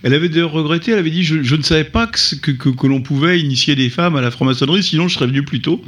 Elle 0.04 0.14
avait 0.14 0.28
d'ailleurs 0.28 0.52
regretté, 0.52 0.92
elle 0.92 0.98
avait 0.98 1.10
dit 1.10 1.22
Je, 1.24 1.42
je 1.42 1.56
ne 1.56 1.62
savais 1.62 1.82
pas 1.84 2.06
que, 2.06 2.18
que, 2.36 2.50
que- 2.52 2.68
que 2.68 2.86
l'on 2.86 3.00
pouvait 3.00 3.40
initier 3.40 3.74
des 3.74 3.88
femmes 3.90 4.14
à 4.16 4.20
la 4.20 4.30
franc-maçonnerie, 4.30 4.82
sinon 4.82 5.08
je 5.08 5.14
serais 5.14 5.26
venu 5.26 5.42
plus 5.42 5.60
tôt. 5.60 5.82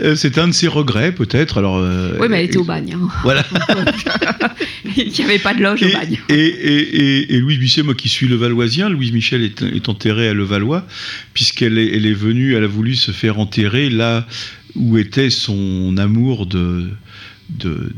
Euh, 0.00 0.14
c'est 0.14 0.38
un 0.38 0.46
de 0.48 0.52
ses 0.52 0.68
regrets, 0.68 1.12
peut-être. 1.12 1.58
Alors, 1.58 1.78
euh, 1.78 2.12
oui, 2.20 2.26
mais 2.28 2.40
elle 2.40 2.44
était 2.46 2.58
au 2.58 2.64
bagne. 2.64 2.94
hein. 2.94 3.08
Voilà. 3.24 3.44
Il 4.96 5.08
n'y 5.12 5.24
avait 5.24 5.38
pas 5.38 5.54
de 5.54 5.62
loge 5.62 5.82
au 5.82 5.88
bagne. 5.92 6.18
Et, 6.28 6.34
et, 6.34 6.96
et, 7.22 7.34
et 7.34 7.38
Louise 7.40 7.58
Michel, 7.58 7.84
moi 7.84 7.94
qui 7.94 8.08
suis 8.08 8.28
Levalloisien, 8.28 8.88
Louise 8.88 9.12
Michel 9.12 9.42
est, 9.42 9.62
est 9.62 9.88
enterrée 9.88 10.28
à 10.28 10.34
Levallois, 10.34 10.86
puisqu'elle 11.34 11.78
est, 11.78 11.96
elle 11.96 12.06
est 12.06 12.12
venue, 12.14 12.54
elle 12.54 12.64
a 12.64 12.68
voulu 12.68 12.94
se 12.94 13.10
faire 13.10 13.38
enterrer 13.38 13.90
là 13.90 14.26
où 14.74 14.98
était 14.98 15.30
son 15.30 15.96
amour 15.96 16.46
de, 16.46 16.88
de, 17.48 17.92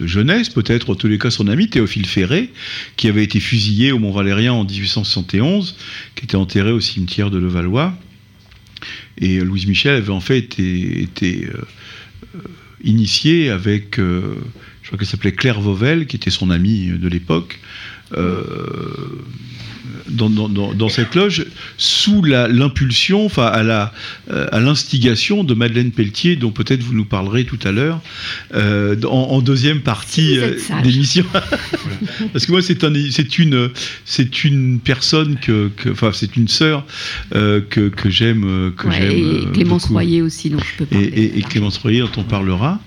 jeunesse, 0.00 0.50
peut-être 0.50 0.90
en 0.90 0.94
tous 0.94 1.08
les 1.08 1.18
cas 1.18 1.30
son 1.30 1.48
ami 1.48 1.68
Théophile 1.68 2.06
Ferré, 2.06 2.50
qui 2.96 3.08
avait 3.08 3.24
été 3.24 3.40
fusillé 3.40 3.92
au 3.92 3.98
Mont-Valérien 3.98 4.52
en 4.52 4.64
1871, 4.64 5.76
qui 6.14 6.24
était 6.24 6.36
enterré 6.36 6.70
au 6.70 6.80
cimetière 6.80 7.30
de 7.30 7.38
Levallois. 7.38 7.94
Et 9.18 9.40
Louise 9.40 9.66
Michel 9.66 9.96
avait 9.96 10.10
en 10.10 10.20
fait 10.20 10.58
été, 10.58 11.46
euh, 11.46 11.62
initiée 12.84 13.50
avec, 13.50 13.98
euh, 13.98 14.36
je 14.82 14.88
crois 14.88 14.98
qu'elle 14.98 15.08
s'appelait 15.08 15.32
Claire 15.32 15.60
Vauvel, 15.60 16.06
qui 16.06 16.16
était 16.16 16.30
son 16.30 16.50
amie 16.50 16.88
de 16.88 17.08
l'époque, 17.08 17.58
euh, 18.12 19.24
dans, 20.08 20.30
dans- 20.30 20.48
dans- 20.48 20.74
dans 20.74 20.88
cette 20.88 21.14
loge, 21.14 21.46
sous 21.78 22.22
l'impulsion, 22.22 23.24
enfin 23.26 23.46
à 23.46 23.62
la- 23.62 23.92
euh, 24.30 24.46
à 24.52 24.60
l'instigation 24.60 25.44
de 25.44 25.54
Madeleine 25.54 25.90
Pelletier, 25.90 26.36
dont 26.36 26.50
peut-être 26.50 26.82
vous 26.82 26.94
nous 26.94 27.04
parlerez 27.04 27.44
tout 27.44 27.58
à 27.64 27.72
l'heure, 27.72 28.00
euh, 28.54 28.96
en, 29.04 29.08
en 29.32 29.40
deuxième 29.40 29.80
partie 29.80 30.38
euh, 30.38 30.54
d'émission. 30.82 31.24
Parce 32.32 32.46
que 32.46 32.52
moi, 32.52 32.62
c'est 32.62 32.84
un, 32.84 32.92
c'est 33.10 33.38
une, 33.38 33.70
c'est 34.04 34.44
une 34.44 34.80
personne 34.80 35.36
que, 35.36 35.70
que- 35.76 35.90
enfin, 35.90 36.10
c'est 36.12 36.36
une 36.36 36.48
sœur 36.48 36.84
euh, 37.34 37.60
que, 37.68 37.88
que 37.88 38.10
j'aime, 38.10 38.72
que 38.76 38.86
Ouais, 38.88 38.94
j'aime. 38.96 39.10
et 39.12 39.52
Clémence 39.52 39.82
beaucoup. 39.82 39.94
Royer 39.94 40.22
aussi, 40.22 40.50
dont 40.50 40.58
je 40.58 40.84
peux 40.84 40.84
Et, 40.96 41.06
parler. 41.06 41.06
et- 41.34 41.38
et 41.38 41.42
Clémence 41.42 41.78
Royer, 41.78 42.00
dont 42.00 42.10
on 42.18 42.22
parlera. 42.24 42.80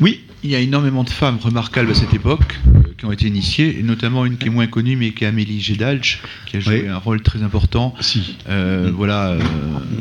Oui. 0.00 0.20
Il 0.44 0.50
y 0.50 0.56
a 0.56 0.58
énormément 0.60 1.04
de 1.04 1.10
femmes 1.10 1.38
remarquables 1.40 1.90
à 1.92 1.94
cette 1.94 2.14
époque 2.14 2.58
euh, 2.66 2.80
qui 2.98 3.04
ont 3.04 3.12
été 3.12 3.26
initiées, 3.28 3.78
et 3.78 3.82
notamment 3.84 4.26
une 4.26 4.36
qui 4.36 4.46
est 4.48 4.50
moins 4.50 4.66
connue, 4.66 4.96
mais 4.96 5.12
qui 5.12 5.22
est 5.22 5.28
Amélie 5.28 5.60
Gédalch, 5.60 6.20
qui 6.46 6.56
a 6.56 6.60
joué 6.60 6.82
Oui. 6.82 6.88
un 6.88 6.96
rôle 6.96 7.22
très 7.22 7.42
important. 7.44 7.94
Si. 8.00 8.36
Euh, 8.48 8.90
Voilà, 8.92 9.28
euh, 9.30 9.38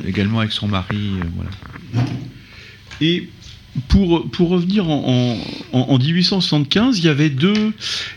également 0.08 0.40
avec 0.40 0.52
son 0.52 0.68
mari. 0.68 1.12
voilà. 1.36 2.08
Et 3.02 3.30
pour, 3.88 4.30
pour 4.32 4.50
revenir 4.50 4.90
en, 4.90 5.38
en, 5.74 5.78
en- 5.80 5.90
en 5.94 5.98
1875, 6.00 6.98
il 7.00 7.06
y 7.06 7.08
avait 7.10 7.30
deux, 7.30 7.72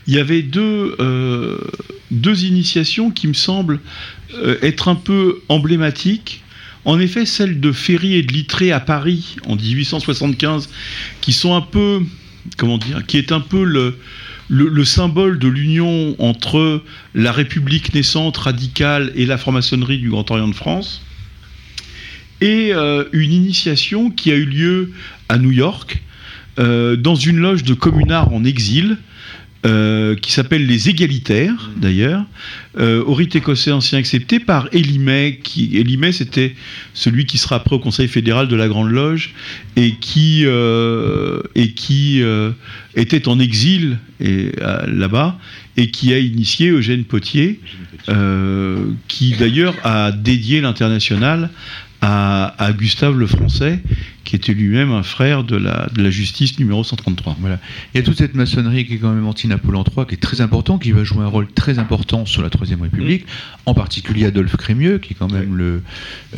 il 0.07 0.15
y 0.15 0.19
avait 0.19 0.43
deux, 0.43 0.97
deux 2.11 2.45
initiations 2.45 3.11
qui 3.11 3.29
me 3.29 3.35
semblent 3.35 3.81
être 4.63 4.89
un 4.89 4.95
peu 4.97 5.43
emblématiques. 5.51 6.43
En 6.85 6.99
effet, 6.99 7.25
celle 7.27 7.61
de 7.61 7.73
Ferry 7.73 8.15
et 8.15 8.23
de 8.23 8.33
Littré 8.33 8.73
à 8.73 8.81
Paris 8.81 9.37
en 9.47 9.57
1875, 9.57 10.69
qui 11.21 11.33
sont 11.33 11.55
un 11.55 11.63
peu, 11.63 12.03
comment 12.57 12.79
dire, 12.79 13.05
qui 13.07 13.17
est 13.17 13.33
un 13.33 13.41
peu 13.41 13.65
le, 13.65 13.99
le, 14.49 14.69
le 14.69 14.85
symbole 14.85 15.39
de 15.39 15.49
l'union 15.49 16.15
entre 16.19 16.83
la 17.15 17.33
République 17.33 17.95
naissante 17.95 18.37
radicale 18.37 19.13
et 19.15 19.25
la 19.25 19.39
franc-maçonnerie 19.39 19.99
du 19.99 20.11
Grand 20.11 20.31
Orient 20.31 20.49
de 20.49 20.55
France 20.55 21.01
et 22.41 22.75
euh, 22.75 23.05
une 23.13 23.33
initiation 23.33 24.11
qui 24.11 24.31
a 24.31 24.35
eu 24.35 24.45
lieu 24.45 24.93
à 25.29 25.39
New 25.39 25.51
York, 25.51 26.03
euh, 26.59 26.95
dans 26.97 27.15
une 27.15 27.39
loge 27.39 27.65
de 27.65 27.75
communards 27.75 28.33
en 28.33 28.45
exil, 28.45 28.99
euh, 29.65 30.15
qui 30.17 30.33
s'appelle 30.33 30.67
les 30.67 30.91
Égalitaires, 30.91 31.71
d'ailleurs, 31.77 32.25
euh, 32.79 33.03
au 33.05 33.15
rite 33.15 33.35
écossais 33.35 33.73
ancien 33.73 33.99
accepté 33.99 34.39
par 34.39 34.69
May, 34.99 35.41
qui 35.43 35.83
May, 35.97 36.13
c'était 36.13 36.55
celui 36.93 37.25
qui 37.25 37.39
sera 37.39 37.57
après 37.57 37.77
au 37.77 37.79
Conseil 37.79 38.09
fédéral 38.09 38.49
de 38.49 38.57
la 38.57 38.69
Grande 38.69 38.91
Loge 38.91 39.33
et 39.77 39.95
qui, 39.97 40.43
euh, 40.45 41.41
et 41.55 41.73
qui 41.73 42.21
euh, 42.21 42.51
était 42.95 43.27
en 43.27 43.39
exil 43.39 43.99
et, 44.21 44.53
là-bas 44.87 45.39
et 45.77 45.91
qui 45.91 46.13
a 46.13 46.19
initié 46.19 46.69
Eugène 46.69 47.05
Potier, 47.05 47.61
qui 49.09 49.35
d'ailleurs 49.39 49.75
a 49.83 50.13
dédié 50.13 50.61
l'international 50.61 51.51
à, 52.01 52.55
à 52.63 52.73
Gustave 52.73 53.19
le 53.19 53.27
Français, 53.27 53.81
qui 54.25 54.37
était 54.37 54.55
lui-même 54.55 54.91
un 54.91 55.03
frère 55.03 55.45
de 55.45 55.57
la, 55.57 55.89
de 55.95 56.03
la 56.03 56.11
justice 56.11 56.59
numéro 56.59 56.83
133. 56.83 57.37
Voilà. 57.41 57.59
Il 57.93 57.99
y 57.99 58.01
a 58.01 58.03
toute 58.03 58.19
cette 58.19 58.35
maçonnerie 58.35 58.87
qui 58.87 58.95
est 58.95 58.99
quand 58.99 59.13
même 59.13 59.27
anti-Napoléon 59.27 59.85
III, 59.85 60.07
qui 60.07 60.15
est 60.15 60.23
très 60.23 60.41
important, 60.41 60.79
qui 60.79 60.93
va 60.93 61.05
jouer 61.05 61.25
un 61.25 61.29
rôle 61.29 61.47
très 61.53 61.79
important 61.79 62.27
sur 62.27 62.43
la 62.43 62.51
Troisième 62.51 62.83
République, 62.83 63.27
en 63.67 63.75
particulier 63.75 64.27
Adolphe 64.27 64.57
Crémieux, 64.57 64.99
qui 64.99 65.13
est 65.13 65.17
quand 65.17 65.31
même 65.31 65.57
le, 65.57 65.83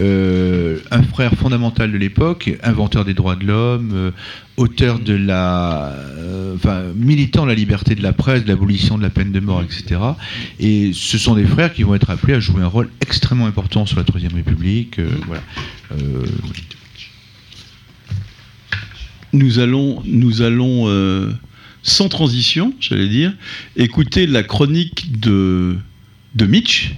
euh, 0.01 0.79
un 0.91 1.03
frère 1.03 1.33
fondamental 1.35 1.93
de 1.93 1.99
l'époque, 1.99 2.51
inventeur 2.63 3.05
des 3.05 3.15
droits 3.15 3.37
de 3.37 3.47
l'homme, 3.47 3.91
euh, 3.95 4.11
auteur 4.57 4.99
de 4.99 5.15
la, 5.15 5.93
euh, 6.19 6.55
enfin, 6.57 6.83
militant 6.97 7.45
de 7.45 7.49
la 7.49 7.55
liberté 7.55 7.95
de 7.95 8.03
la 8.03 8.13
presse, 8.13 8.45
de 8.45 8.49
l'abolition 8.49 8.99
de 8.99 9.03
la 9.03 9.11
peine 9.11 9.33
de 9.33 9.41
mort, 9.41 9.63
etc. 9.63 10.01
Et 10.59 10.93
ce 10.93 11.19
sont 11.19 11.35
des 11.35 11.45
frères 11.45 11.73
qui 11.73 11.83
vont 11.83 11.95
être 11.95 12.11
appelés 12.11 12.35
à 12.35 12.41
jouer 12.41 12.63
un 12.63 12.69
rôle 12.69 12.91
extrêmement 13.01 13.47
important 13.47 13.87
sur 13.87 13.99
la 13.99 14.05
Troisième 14.05 14.35
République. 14.35 15.01
voilà. 15.27 15.43
Nous 19.37 19.61
allons, 19.61 20.85
euh, 20.89 21.31
sans 21.83 22.09
transition, 22.09 22.73
j'allais 22.81 23.09
dire, 23.09 23.33
écouter 23.77 24.27
la 24.27 24.43
chronique 24.43 25.21
de, 25.21 25.77
de 26.35 26.47
Mitch, 26.47 26.95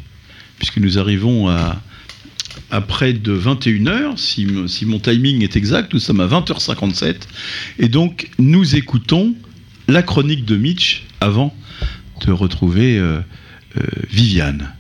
puisque 0.58 0.78
nous 0.78 0.98
arrivons 0.98 1.48
à, 1.48 1.80
près 2.86 3.12
de 3.12 3.36
21h, 3.36 4.16
si, 4.16 4.46
si 4.68 4.86
mon 4.86 4.98
timing 4.98 5.42
est 5.42 5.56
exact, 5.56 5.92
nous 5.94 6.00
sommes 6.00 6.20
à 6.20 6.26
20h57, 6.26 7.16
et 7.78 7.88
donc 7.88 8.30
nous 8.38 8.76
écoutons 8.76 9.34
la 9.88 10.02
chronique 10.02 10.44
de 10.44 10.56
Mitch 10.56 11.04
avant 11.20 11.54
de 12.26 12.32
retrouver 12.32 12.98
euh, 12.98 13.20
euh, 13.76 13.82
Viviane. 14.10 14.72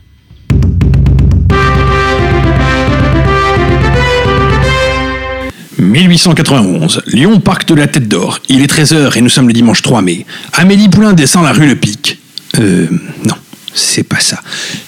1891, 5.78 7.02
Lyon, 7.06 7.40
parc 7.40 7.68
de 7.68 7.74
la 7.74 7.86
Tête 7.86 8.08
d'Or. 8.08 8.40
Il 8.48 8.62
est 8.62 8.72
13h 8.72 9.16
et 9.16 9.20
nous 9.20 9.28
sommes 9.28 9.46
le 9.46 9.52
dimanche 9.52 9.82
3 9.82 10.02
mai. 10.02 10.26
Amélie 10.54 10.88
Poulain 10.88 11.12
descend 11.12 11.44
la 11.44 11.52
rue 11.52 11.68
Le 11.68 11.76
Pic. 11.76 12.18
Euh, 12.58 12.88
non, 13.24 13.34
c'est 13.74 14.02
pas 14.02 14.18
ça. 14.18 14.40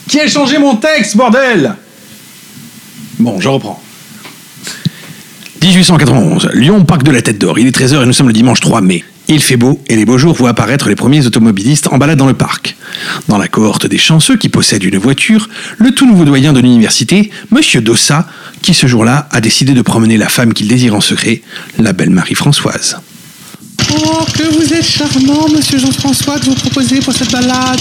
Qui 0.09 0.21
a 0.21 0.29
changé 0.29 0.59
mon 0.59 0.77
texte, 0.77 1.17
bordel? 1.17 1.75
Bon, 3.19 3.41
je 3.41 3.49
reprends. 3.49 3.81
1891, 5.63 6.51
Lyon, 6.55 6.85
parc 6.85 7.05
de 7.05 7.13
la 7.13 7.23
Tête 7.23 7.39
d'Or. 7.39 7.59
Il 7.59 7.67
est 7.67 7.77
13h 7.77 8.03
et 8.03 8.07
nous 8.07 8.13
sommes 8.13 8.29
le 8.29 8.33
dimanche 8.33 8.61
3 8.61 8.81
mai. 8.81 9.05
Il 9.29 9.41
fait 9.41 9.57
beau 9.57 9.81
et 9.89 9.95
les 9.95 10.05
beaux 10.05 10.19
jours 10.19 10.35
voient 10.35 10.51
apparaître 10.51 10.89
les 10.89 10.97
premiers 10.97 11.25
automobilistes 11.25 11.87
en 11.93 11.99
balade 11.99 12.19
dans 12.19 12.27
le 12.27 12.35
parc. 12.35 12.77
Dans 13.29 13.39
la 13.39 13.47
cohorte 13.47 13.87
des 13.87 13.99
chanceux 13.99 14.37
qui 14.37 14.49
possèdent 14.49 14.83
une 14.83 14.99
voiture, 14.99 15.49
le 15.79 15.93
tout 15.93 16.05
nouveau 16.05 16.25
doyen 16.25 16.53
de 16.53 16.59
l'université, 16.59 17.31
Monsieur 17.53 17.81
Dossa, 17.81 18.27
qui 18.63 18.75
ce 18.75 18.87
jour-là 18.87 19.29
a 19.31 19.41
décidé 19.41 19.73
de 19.73 19.83
promener 19.83 20.17
la 20.17 20.29
femme 20.29 20.53
qu'il 20.53 20.69
désire 20.69 20.95
en 20.95 21.01
secret, 21.01 21.43
la 21.79 21.93
belle 21.93 22.11
Marie-Françoise. 22.11 22.99
Oh, 23.93 24.25
que 24.33 24.43
vous 24.43 24.73
êtes 24.73 24.85
charmant, 24.87 25.49
monsieur 25.49 25.79
Jean-François, 25.79 26.39
de 26.39 26.45
vous 26.45 26.55
proposer 26.55 27.01
pour 27.01 27.13
cette 27.13 27.33
balade. 27.33 27.81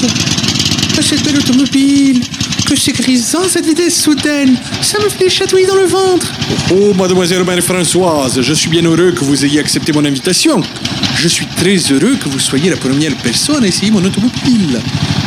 Que 0.95 1.01
cette 1.01 1.23
belle 1.23 1.38
automobile. 1.38 2.23
Que 2.70 2.76
c'est 2.76 2.91
grisant, 2.91 3.45
cette 3.49 3.65
vitesse 3.65 3.99
soudaine. 3.99 4.55
Ça 4.84 4.99
me 4.99 5.09
fait 5.09 5.28
chatouiller 5.28 5.65
dans 5.65 5.76
le 5.76 5.88
ventre. 5.88 6.32
Oh, 6.72 6.93
mademoiselle 6.93 7.43
Marie-Françoise, 7.43 8.41
je 8.41 8.53
suis 8.53 8.70
bien 8.70 8.84
heureux 8.84 9.11
que 9.11 9.24
vous 9.24 9.43
ayez 9.43 9.59
accepté 9.59 9.91
mon 9.91 10.05
invitation. 10.05 10.61
Je 11.15 11.28
suis 11.28 11.47
très 11.47 11.78
heureux 11.91 12.15
que 12.15 12.30
vous 12.30 12.38
soyez 12.38 12.70
la 12.70 12.78
première 12.78 13.15
personne 13.15 13.63
à 13.63 13.67
essayer 13.67 13.89
mon 13.89 14.03
automobile. 14.05 14.80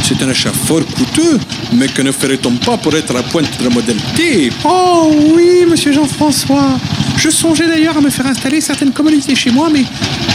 C'est 0.04 0.22
un 0.22 0.28
achat 0.28 0.52
fort 0.52 0.86
coûteux, 0.86 1.40
mais 1.72 1.88
que 1.88 2.02
ne 2.02 2.12
ferait-on 2.12 2.52
pas 2.52 2.76
pour 2.76 2.94
être 2.96 3.10
à 3.10 3.14
la 3.14 3.22
pointe 3.24 3.58
de 3.58 3.64
la 3.64 3.70
modernité 3.70 4.50
Oh 4.64 5.12
oui, 5.34 5.64
monsieur 5.68 5.92
Jean-François. 5.92 6.78
Je 7.16 7.28
songeais 7.28 7.66
d'ailleurs 7.66 7.96
à 7.96 8.00
me 8.00 8.10
faire 8.10 8.26
installer 8.26 8.60
certaines 8.60 8.92
commodités 8.92 9.34
chez 9.34 9.50
moi, 9.50 9.68
mais 9.72 9.84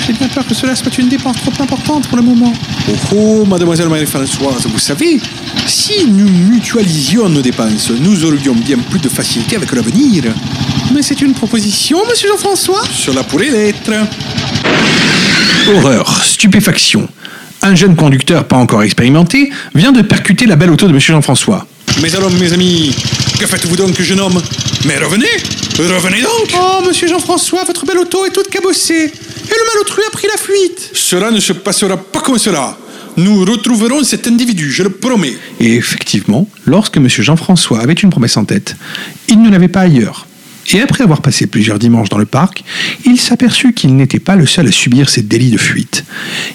j'ai 0.06 0.14
bien 0.14 0.28
peur 0.28 0.46
que 0.46 0.54
cela 0.54 0.76
soit 0.76 0.96
une 0.98 1.08
dépense 1.08 1.38
trop 1.38 1.64
importante 1.64 2.08
pour 2.08 2.18
le 2.18 2.24
moment. 2.24 2.54
Oh, 2.90 2.94
oh, 3.16 3.46
mademoiselle 3.46 3.90
Marie-Françoise, 3.90 4.68
vous 4.68 4.80
savez, 4.80 5.20
si 5.66 6.06
nous 6.06 6.28
mutualisions 6.98 7.30
nos 7.30 7.42
dépenses, 7.42 7.92
nous 7.92 8.26
aurions 8.26 8.56
bien 8.56 8.78
plus 8.78 9.00
de 9.00 9.10
facilité 9.10 9.56
avec 9.56 9.72
l'avenir. 9.72 10.24
Mais 10.94 11.04
c'est 11.04 11.22
une 11.22 11.34
proposition, 11.34 12.00
monsieur 12.10 12.30
Jean-François 12.30 12.82
Cela 12.92 13.24
pourrait 13.24 13.50
l'être. 13.52 13.92
Horreur, 15.76 16.24
stupéfaction. 16.24 17.08
Un 17.62 17.76
jeune 17.76 17.96
conducteur 17.96 18.46
pas 18.46 18.56
encore 18.56 18.82
expérimenté 18.84 19.52
vient 19.76 19.92
de 19.92 20.02
percuter 20.02 20.46
la 20.46 20.56
belle 20.56 20.72
auto 20.72 20.88
de 20.88 20.94
Monsieur 20.94 21.14
Jean-François. 21.14 21.68
Mais 22.02 22.16
alors, 22.16 22.32
mes 22.32 22.54
amis, 22.54 22.96
que 23.40 23.46
faites-vous 23.46 23.76
donc, 23.76 24.00
jeune 24.02 24.20
homme 24.20 24.42
Mais 24.86 24.98
revenez 24.98 25.28
Revenez 25.78 26.22
donc 26.22 26.50
Oh, 26.56 26.84
monsieur 26.88 27.08
Jean-François, 27.08 27.64
votre 27.66 27.86
belle 27.86 28.00
auto 28.00 28.26
est 28.26 28.32
toute 28.32 28.50
cabossée. 28.50 29.06
Et 29.06 29.54
le 29.54 29.74
malotru 29.74 30.02
a 30.08 30.12
pris 30.12 30.28
la 30.28 30.38
fuite. 30.38 30.90
Cela 30.94 31.30
ne 31.30 31.40
se 31.40 31.54
passera 31.54 31.98
pas 31.98 32.22
comme 32.22 32.40
cela. 32.40 32.76
Nous 33.18 33.44
retrouverons 33.46 34.04
cet 34.04 34.28
individu, 34.28 34.72
je 34.72 34.84
le 34.84 34.92
promets. 34.92 35.34
Et 35.60 35.74
effectivement, 35.74 36.48
lorsque 36.68 37.00
Monsieur 37.00 37.24
Jean-François 37.24 37.82
avait 37.82 37.94
une 37.94 38.12
promesse 38.12 38.38
en 38.38 38.46
tête, 38.46 38.76
il 39.28 39.42
ne 39.42 39.50
l'avait 39.50 39.68
pas 39.68 39.82
ailleurs. 39.82 40.28
Et 40.72 40.82
après 40.82 41.04
avoir 41.04 41.24
passé 41.24 41.48
plusieurs 41.48 41.80
dimanches 41.80 42.10
dans 42.10 42.20
le 42.20 42.28
parc, 42.28 42.64
il 43.06 43.20
s'aperçut 43.20 43.74
qu'il 43.74 43.96
n'était 43.96 44.20
pas 44.20 44.36
le 44.36 44.46
seul 44.46 44.68
à 44.68 44.72
subir 44.72 45.10
ces 45.10 45.24
délits 45.24 45.50
de 45.50 45.58
fuite. 45.58 46.06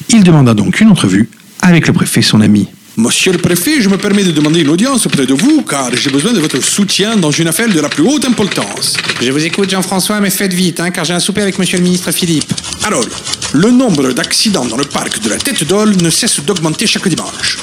Il 0.08 0.22
demanda 0.22 0.54
donc 0.54 0.80
une 0.80 0.88
entrevue 0.88 1.28
avec 1.62 1.88
le 1.88 1.92
préfet, 1.92 2.22
son 2.22 2.40
ami. 2.40 2.68
Monsieur 2.98 3.32
le 3.32 3.38
préfet, 3.38 3.80
je 3.80 3.88
me 3.88 3.96
permets 3.96 4.22
de 4.22 4.32
demander 4.32 4.60
une 4.60 4.68
audience 4.68 5.06
auprès 5.06 5.24
de 5.24 5.32
vous, 5.32 5.62
car 5.62 5.96
j'ai 5.96 6.10
besoin 6.10 6.34
de 6.34 6.40
votre 6.40 6.62
soutien 6.62 7.16
dans 7.16 7.30
une 7.30 7.48
affaire 7.48 7.68
de 7.68 7.80
la 7.80 7.88
plus 7.88 8.02
haute 8.02 8.26
importance. 8.26 8.98
Je 9.18 9.32
vous 9.32 9.42
écoute, 9.42 9.70
Jean-François, 9.70 10.20
mais 10.20 10.28
faites 10.28 10.52
vite, 10.52 10.78
hein, 10.78 10.90
car 10.90 11.06
j'ai 11.06 11.14
un 11.14 11.20
souper 11.20 11.40
avec 11.40 11.58
monsieur 11.58 11.78
le 11.78 11.84
ministre 11.84 12.12
Philippe. 12.12 12.52
Alors, 12.84 13.06
le 13.54 13.70
nombre 13.70 14.12
d'accidents 14.12 14.66
dans 14.66 14.76
le 14.76 14.84
parc 14.84 15.20
de 15.20 15.30
la 15.30 15.38
Tête 15.38 15.64
d'Ol 15.64 15.96
ne 16.02 16.10
cesse 16.10 16.40
d'augmenter 16.40 16.86
chaque 16.86 17.08
dimanche. 17.08 17.56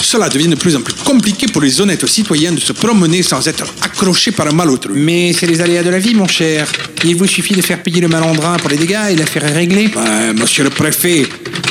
Cela 0.00 0.28
devient 0.28 0.48
de 0.48 0.54
plus 0.56 0.76
en 0.76 0.80
plus 0.80 0.94
compliqué 0.94 1.46
pour 1.46 1.62
les 1.62 1.80
honnêtes 1.80 2.06
citoyens 2.06 2.52
de 2.52 2.60
se 2.60 2.72
promener 2.72 3.22
sans 3.22 3.46
être 3.48 3.64
accrochés 3.82 4.32
par 4.32 4.46
un 4.46 4.52
malotru. 4.52 4.92
Mais 4.94 5.32
c'est 5.32 5.46
les 5.46 5.60
aléas 5.60 5.82
de 5.82 5.90
la 5.90 5.98
vie, 5.98 6.14
mon 6.14 6.28
cher. 6.28 6.66
Il 7.04 7.16
vous 7.16 7.26
suffit 7.26 7.54
de 7.54 7.62
faire 7.62 7.82
payer 7.82 8.00
le 8.00 8.08
malandrin 8.08 8.56
pour 8.56 8.70
les 8.70 8.76
dégâts 8.76 9.10
et 9.10 9.16
l'affaire 9.16 9.44
est 9.44 9.52
réglée. 9.52 9.90
Monsieur 10.34 10.64
le 10.64 10.70
préfet, 10.70 11.26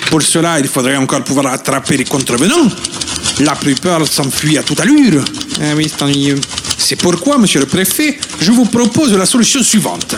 pour 0.09 0.21
cela, 0.21 0.59
il 0.59 0.67
faudrait 0.67 0.97
encore 0.97 1.23
pouvoir 1.23 1.47
attraper 1.47 1.97
les 1.97 2.05
contrevenants. 2.05 2.69
La 3.39 3.55
plupart 3.55 4.05
s'enfuient 4.07 4.57
à 4.57 4.63
toute 4.63 4.79
allure. 4.79 5.23
Ah 5.61 5.73
oui, 5.75 5.87
c'est 5.89 6.01
ennuyeux. 6.03 6.39
C'est 6.77 6.95
pourquoi, 6.95 7.37
monsieur 7.37 7.59
le 7.59 7.65
préfet, 7.65 8.19
je 8.41 8.51
vous 8.51 8.65
propose 8.65 9.13
la 9.13 9.25
solution 9.25 9.63
suivante. 9.63 10.15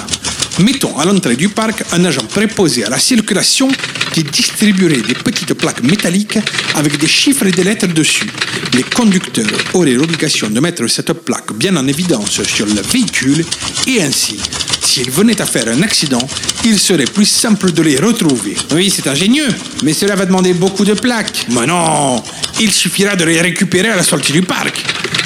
Mettons 0.59 0.97
à 0.99 1.05
l'entrée 1.05 1.35
du 1.35 1.49
parc 1.49 1.83
un 1.91 2.05
agent 2.05 2.25
préposé 2.25 2.83
à 2.85 2.89
la 2.89 2.99
circulation 2.99 3.69
qui 4.13 4.23
distribuerait 4.23 5.01
des 5.01 5.15
petites 5.15 5.53
plaques 5.55 5.81
métalliques 5.81 6.37
avec 6.75 6.97
des 6.97 7.07
chiffres 7.07 7.47
et 7.47 7.51
des 7.51 7.63
lettres 7.63 7.87
dessus. 7.87 8.29
Les 8.73 8.83
conducteurs 8.83 9.47
auraient 9.73 9.93
l'obligation 9.93 10.49
de 10.49 10.59
mettre 10.59 10.87
cette 10.87 11.13
plaque 11.13 11.53
bien 11.53 11.75
en 11.75 11.87
évidence 11.87 12.43
sur 12.43 12.67
le 12.67 12.81
véhicule 12.81 13.43
et 13.87 14.03
ainsi, 14.03 14.39
s'ils 14.83 15.09
venaient 15.09 15.41
à 15.41 15.45
faire 15.45 15.67
un 15.67 15.81
accident, 15.81 16.25
il 16.65 16.77
serait 16.77 17.05
plus 17.05 17.25
simple 17.25 17.71
de 17.71 17.81
les 17.81 17.99
retrouver. 17.99 18.55
Oui, 18.73 18.93
c'est 18.95 19.07
ingénieux, 19.07 19.47
mais 19.83 19.93
cela 19.93 20.15
va 20.15 20.25
demander 20.25 20.53
beaucoup 20.53 20.85
de 20.85 20.93
plaques. 20.93 21.47
Mais 21.49 21.65
non 21.65 22.21
Il 22.59 22.71
suffira 22.71 23.15
de 23.15 23.23
les 23.25 23.41
récupérer 23.41 23.89
à 23.89 23.95
la 23.95 24.03
sortie 24.03 24.31
du 24.31 24.43
parc. 24.43 24.83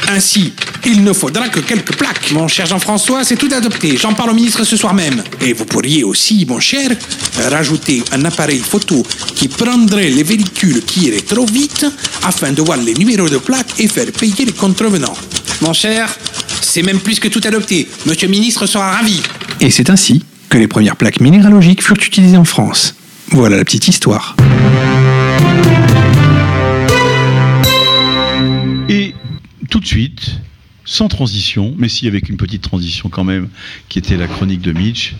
Ainsi, 0.09 0.53
il 0.87 1.03
ne 1.03 1.11
faudra 1.11 1.49
que 1.49 1.59
quelques 1.59 1.95
plaques. 1.95 2.31
Mon 2.31 2.47
cher 2.47 2.65
Jean-François, 2.65 3.25
c'est 3.25 3.35
tout 3.35 3.49
adopté. 3.53 3.97
J'en 3.97 4.13
parle 4.13 4.29
au 4.31 4.33
ministre 4.33 4.63
ce 4.63 4.77
soir 4.77 4.93
même. 4.93 5.21
Et 5.41 5.51
vous 5.51 5.65
pourriez 5.65 6.03
aussi, 6.05 6.45
mon 6.47 6.61
cher, 6.61 6.89
rajouter 7.51 8.01
un 8.13 8.23
appareil 8.23 8.59
photo 8.59 9.03
qui 9.35 9.49
prendrait 9.49 10.09
les 10.09 10.23
véhicules 10.23 10.81
qui 10.83 11.07
iraient 11.07 11.21
trop 11.21 11.45
vite 11.45 11.85
afin 12.23 12.53
de 12.53 12.61
voir 12.61 12.77
les 12.77 12.93
numéros 12.93 13.29
de 13.29 13.37
plaques 13.37 13.79
et 13.79 13.87
faire 13.87 14.09
payer 14.13 14.45
les 14.45 14.53
contrevenants. 14.53 15.15
Mon 15.61 15.73
cher, 15.73 16.09
c'est 16.61 16.83
même 16.83 16.99
plus 16.99 17.19
que 17.19 17.27
tout 17.27 17.41
adopté. 17.43 17.87
Monsieur 18.05 18.27
le 18.27 18.31
ministre 18.31 18.65
sera 18.65 18.91
ravi. 18.91 19.21
Et 19.59 19.69
c'est 19.69 19.89
ainsi 19.89 20.23
que 20.49 20.57
les 20.57 20.67
premières 20.67 20.95
plaques 20.95 21.19
minéralogiques 21.19 21.83
furent 21.83 21.97
utilisées 21.97 22.37
en 22.37 22.45
France. 22.45 22.95
Voilà 23.31 23.57
la 23.57 23.65
petite 23.65 23.89
histoire. 23.89 24.37
Et 28.87 29.13
tout 29.69 29.81
de 29.81 29.85
suite, 29.85 30.21
sans 30.87 31.09
transition, 31.09 31.75
mais 31.77 31.89
si 31.89 32.07
avec 32.07 32.29
une 32.29 32.37
petite 32.37 32.63
transition 32.63 33.09
quand 33.09 33.25
même, 33.25 33.49
qui 33.89 33.99
était 33.99 34.17
la 34.17 34.25
chronique 34.25 34.61
de 34.61 34.71
Mitch, 34.71 35.13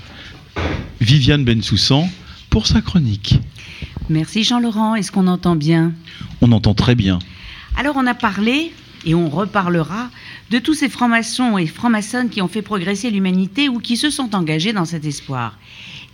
Viviane 0.99 1.43
Bensoussan 1.43 2.09
pour 2.49 2.65
sa 2.65 2.81
chronique. 2.81 3.39
Merci 4.09 4.43
Jean-Laurent. 4.43 4.95
Est-ce 4.95 5.11
qu'on 5.11 5.27
entend 5.27 5.55
bien? 5.55 5.91
On 6.41 6.51
entend 6.53 6.73
très 6.73 6.95
bien. 6.95 7.19
Alors 7.75 7.97
on 7.97 8.07
a 8.07 8.15
parlé, 8.15 8.71
et 9.05 9.13
on 9.13 9.29
reparlera, 9.29 10.09
de 10.49 10.57
tous 10.57 10.73
ces 10.73 10.89
francs-maçons 10.89 11.57
et 11.57 11.67
francs-maçonnes 11.67 12.29
qui 12.29 12.41
ont 12.41 12.47
fait 12.47 12.61
progresser 12.61 13.11
l'humanité 13.11 13.69
ou 13.69 13.79
qui 13.79 13.97
se 13.97 14.09
sont 14.09 14.33
engagés 14.35 14.73
dans 14.73 14.85
cet 14.85 15.05
espoir. 15.05 15.59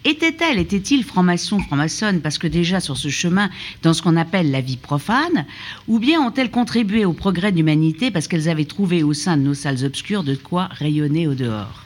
Étaient-elles, 0.06 0.60
étaient-ils 0.60 1.04
francs-maçons, 1.04 1.60
francs-maçonnes, 1.60 2.22
parce 2.22 2.38
que 2.38 2.48
déjà 2.48 2.82
sur 2.82 2.98
ce 2.98 3.08
chemin, 3.08 3.50
dans 3.84 3.94
ce 3.94 4.02
qu'on 4.02 4.18
appelle 4.18 4.52
la 4.52 4.60
vie 4.60 4.78
profane, 4.78 5.46
ou 5.88 5.98
bien 5.98 6.22
ont-elles 6.22 6.52
contribué 6.52 7.06
au 7.06 7.14
progrès 7.14 7.52
de 7.52 7.58
l'humanité 7.58 8.12
parce 8.12 8.28
qu'elles 8.28 8.50
avaient 8.50 8.66
trouvé 8.66 9.02
au 9.04 9.14
sein 9.14 9.38
de 9.38 9.44
nos 9.44 9.54
salles 9.54 9.86
obscures 9.86 10.24
de 10.24 10.36
quoi 10.36 10.68
rayonner 10.72 11.28
au 11.28 11.36
dehors? 11.36 11.86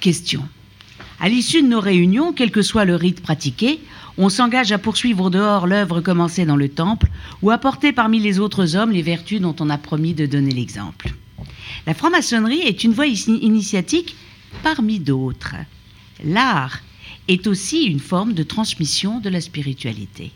Question. 0.00 0.42
À 1.20 1.28
l'issue 1.28 1.62
de 1.62 1.68
nos 1.68 1.80
réunions, 1.80 2.32
quel 2.32 2.50
que 2.50 2.62
soit 2.62 2.84
le 2.84 2.96
rite 2.96 3.20
pratiqué, 3.20 3.78
on 4.18 4.28
s'engage 4.28 4.72
à 4.72 4.78
poursuivre 4.78 5.26
au 5.26 5.30
dehors 5.30 5.66
l'œuvre 5.66 6.00
commencée 6.00 6.46
dans 6.46 6.56
le 6.56 6.68
temple 6.68 7.10
ou 7.42 7.50
à 7.50 7.58
porter 7.58 7.92
parmi 7.92 8.18
les 8.18 8.40
autres 8.40 8.74
hommes 8.74 8.90
les 8.90 9.02
vertus 9.02 9.40
dont 9.40 9.54
on 9.60 9.70
a 9.70 9.78
promis 9.78 10.14
de 10.14 10.26
donner 10.26 10.50
l'exemple. 10.50 11.12
La 11.86 11.94
franc-maçonnerie 11.94 12.60
est 12.60 12.82
une 12.82 12.92
voie 12.92 13.06
initiatique 13.06 14.16
parmi 14.62 14.98
d'autres. 14.98 15.54
L'art 16.24 16.80
est 17.28 17.46
aussi 17.46 17.84
une 17.84 18.00
forme 18.00 18.32
de 18.32 18.42
transmission 18.42 19.20
de 19.20 19.28
la 19.28 19.40
spiritualité. 19.40 20.32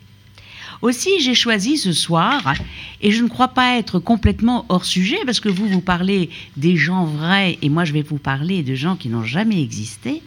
Aussi, 0.81 1.19
j'ai 1.19 1.35
choisi 1.35 1.77
ce 1.77 1.93
soir, 1.93 2.53
et 3.01 3.11
je 3.11 3.23
ne 3.23 3.29
crois 3.29 3.49
pas 3.49 3.77
être 3.77 3.99
complètement 3.99 4.65
hors 4.69 4.85
sujet, 4.85 5.17
parce 5.25 5.39
que 5.39 5.49
vous, 5.49 5.67
vous 5.67 5.81
parlez 5.81 6.29
des 6.57 6.75
gens 6.75 7.05
vrais, 7.05 7.57
et 7.61 7.69
moi, 7.69 7.85
je 7.85 7.93
vais 7.93 8.01
vous 8.01 8.17
parler 8.17 8.63
de 8.63 8.75
gens 8.75 8.95
qui 8.95 9.09
n'ont 9.09 9.23
jamais 9.23 9.61
existé. 9.61 10.21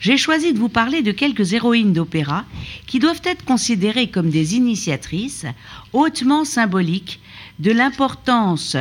J'ai 0.00 0.16
choisi 0.16 0.52
de 0.52 0.58
vous 0.58 0.68
parler 0.68 1.02
de 1.02 1.10
quelques 1.10 1.52
héroïnes 1.52 1.92
d'opéra 1.92 2.44
qui 2.86 2.98
doivent 2.98 3.22
être 3.24 3.44
considérées 3.44 4.08
comme 4.08 4.30
des 4.30 4.54
initiatrices 4.54 5.46
hautement 5.92 6.44
symboliques 6.44 7.18
de 7.58 7.72
l'importance 7.72 8.76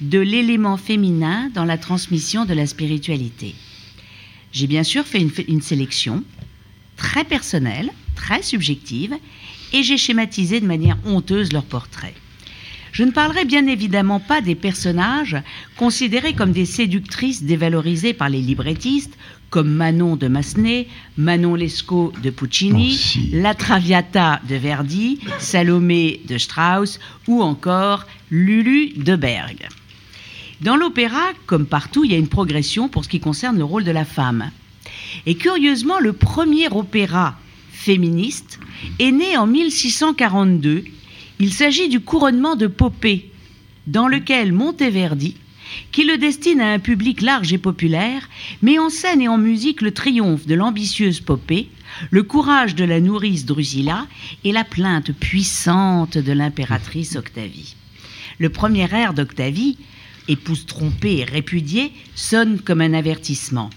de 0.00 0.18
l'élément 0.18 0.76
féminin 0.76 1.50
dans 1.54 1.64
la 1.64 1.76
transmission 1.76 2.44
de 2.44 2.54
la 2.54 2.66
spiritualité. 2.66 3.54
J'ai 4.52 4.66
bien 4.66 4.84
sûr 4.84 5.04
fait 5.04 5.20
une, 5.20 5.30
une 5.48 5.62
sélection 5.62 6.24
très 6.96 7.24
personnelle, 7.24 7.90
très 8.14 8.42
subjective, 8.42 9.14
et 9.72 9.82
j'ai 9.82 9.98
schématisé 9.98 10.60
de 10.60 10.66
manière 10.66 10.98
honteuse 11.04 11.52
leur 11.52 11.64
portrait. 11.64 12.14
Je 12.92 13.04
ne 13.04 13.10
parlerai 13.10 13.44
bien 13.44 13.66
évidemment 13.66 14.20
pas 14.20 14.40
des 14.40 14.54
personnages 14.54 15.36
considérés 15.76 16.32
comme 16.32 16.52
des 16.52 16.64
séductrices 16.64 17.42
dévalorisées 17.42 18.14
par 18.14 18.30
les 18.30 18.40
librettistes, 18.40 19.18
comme 19.50 19.68
Manon 19.68 20.16
de 20.16 20.28
Massenet, 20.28 20.88
Manon 21.18 21.54
Lescaut 21.54 22.12
de 22.22 22.30
Puccini, 22.30 22.98
La 23.32 23.54
Traviata 23.54 24.40
de 24.48 24.56
Verdi, 24.56 25.20
Salomé 25.38 26.22
de 26.26 26.38
Strauss 26.38 26.98
ou 27.28 27.42
encore 27.42 28.06
Lulu 28.30 28.94
de 28.96 29.14
Berg. 29.14 29.68
Dans 30.62 30.76
l'opéra, 30.76 31.32
comme 31.44 31.66
partout, 31.66 32.04
il 32.04 32.12
y 32.12 32.14
a 32.14 32.18
une 32.18 32.28
progression 32.28 32.88
pour 32.88 33.04
ce 33.04 33.10
qui 33.10 33.20
concerne 33.20 33.58
le 33.58 33.64
rôle 33.64 33.84
de 33.84 33.90
la 33.90 34.06
femme. 34.06 34.50
Et 35.26 35.34
curieusement, 35.34 35.98
le 35.98 36.14
premier 36.14 36.68
opéra 36.68 37.38
féministe 37.70 38.58
est 38.98 39.12
né 39.12 39.36
en 39.36 39.46
1642. 39.46 40.84
Il 41.40 41.52
s'agit 41.52 41.88
du 41.88 42.00
couronnement 42.00 42.56
de 42.56 42.66
Poppée, 42.66 43.30
dans 43.86 44.08
lequel 44.08 44.52
Monteverdi, 44.52 45.36
qui 45.92 46.04
le 46.04 46.16
destine 46.16 46.62
à 46.62 46.72
un 46.72 46.78
public 46.78 47.20
large 47.20 47.52
et 47.52 47.58
populaire, 47.58 48.28
met 48.62 48.78
en 48.78 48.88
scène 48.88 49.20
et 49.20 49.28
en 49.28 49.36
musique 49.36 49.82
le 49.82 49.92
triomphe 49.92 50.46
de 50.46 50.54
l'ambitieuse 50.54 51.20
Poppée, 51.20 51.68
le 52.10 52.22
courage 52.22 52.74
de 52.74 52.84
la 52.84 53.00
nourrice 53.00 53.44
Drusilla 53.44 54.06
et 54.42 54.52
la 54.52 54.64
plainte 54.64 55.12
puissante 55.12 56.16
de 56.16 56.32
l'impératrice 56.32 57.16
Octavie. 57.16 57.76
Le 58.38 58.48
premier 58.48 58.88
air 58.94 59.12
d'Octavie, 59.12 59.76
épouse 60.28 60.66
trompée 60.66 61.18
et 61.18 61.24
répudiée, 61.24 61.92
sonne 62.14 62.60
comme 62.60 62.80
un 62.80 62.94
avertissement. 62.94 63.70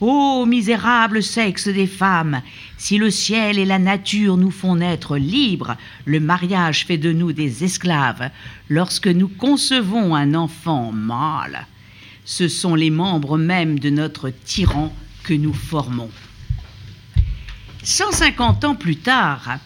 Ô 0.00 0.44
misérable 0.44 1.22
sexe 1.22 1.68
des 1.68 1.86
femmes, 1.86 2.42
si 2.76 2.98
le 2.98 3.10
ciel 3.10 3.58
et 3.58 3.64
la 3.64 3.78
nature 3.78 4.36
nous 4.36 4.50
font 4.50 4.74
naître 4.74 5.16
libres, 5.16 5.76
le 6.04 6.20
mariage 6.20 6.84
fait 6.84 6.98
de 6.98 7.12
nous 7.12 7.32
des 7.32 7.64
esclaves. 7.64 8.30
Lorsque 8.68 9.06
nous 9.06 9.28
concevons 9.28 10.14
un 10.14 10.34
enfant 10.34 10.90
mâle, 10.92 11.66
ce 12.24 12.48
sont 12.48 12.74
les 12.74 12.90
membres 12.90 13.38
mêmes 13.38 13.78
de 13.78 13.90
notre 13.90 14.30
tyran 14.30 14.92
que 15.22 15.34
nous 15.34 15.54
formons. 15.54 16.10
150 17.84 18.64
ans 18.64 18.74
plus 18.74 18.96
tard, 18.96 19.58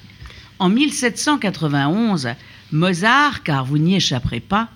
en 0.58 0.68
1791, 0.68 2.28
Mozart, 2.72 3.42
car 3.44 3.64
vous 3.64 3.78
n'y 3.78 3.96
échapperez 3.96 4.40
pas, 4.40 4.68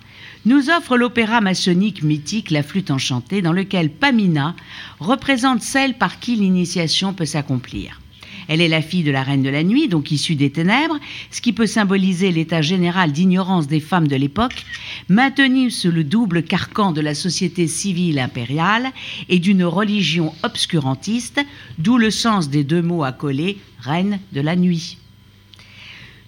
nous 0.45 0.69
offre 0.69 0.97
l'opéra 0.97 1.41
maçonnique 1.41 2.03
mythique 2.03 2.51
La 2.51 2.63
flûte 2.63 2.91
enchantée, 2.91 3.41
dans 3.41 3.53
lequel 3.53 3.89
Pamina 3.89 4.55
représente 4.99 5.61
celle 5.61 5.95
par 5.95 6.19
qui 6.19 6.35
l'initiation 6.35 7.13
peut 7.13 7.25
s'accomplir. 7.25 7.99
Elle 8.47 8.61
est 8.61 8.67
la 8.67 8.81
fille 8.81 9.03
de 9.03 9.11
la 9.11 9.23
reine 9.23 9.43
de 9.43 9.49
la 9.49 9.63
nuit, 9.63 9.87
donc 9.87 10.11
issue 10.11 10.35
des 10.35 10.49
ténèbres, 10.49 10.99
ce 11.31 11.41
qui 11.41 11.53
peut 11.53 11.65
symboliser 11.65 12.31
l'état 12.31 12.61
général 12.61 13.11
d'ignorance 13.11 13.67
des 13.67 13.79
femmes 13.79 14.07
de 14.07 14.15
l'époque, 14.15 14.65
maintenue 15.07 15.71
sous 15.71 15.91
le 15.91 16.03
double 16.03 16.43
carcan 16.43 16.91
de 16.91 17.01
la 17.01 17.15
société 17.15 17.67
civile 17.67 18.19
impériale 18.19 18.91
et 19.29 19.39
d'une 19.39 19.63
religion 19.63 20.33
obscurantiste, 20.43 21.39
d'où 21.77 21.97
le 21.97 22.11
sens 22.11 22.49
des 22.49 22.63
deux 22.63 22.81
mots 22.81 23.03
accolés, 23.03 23.57
reine 23.79 24.19
de 24.33 24.41
la 24.41 24.55
nuit. 24.55 24.97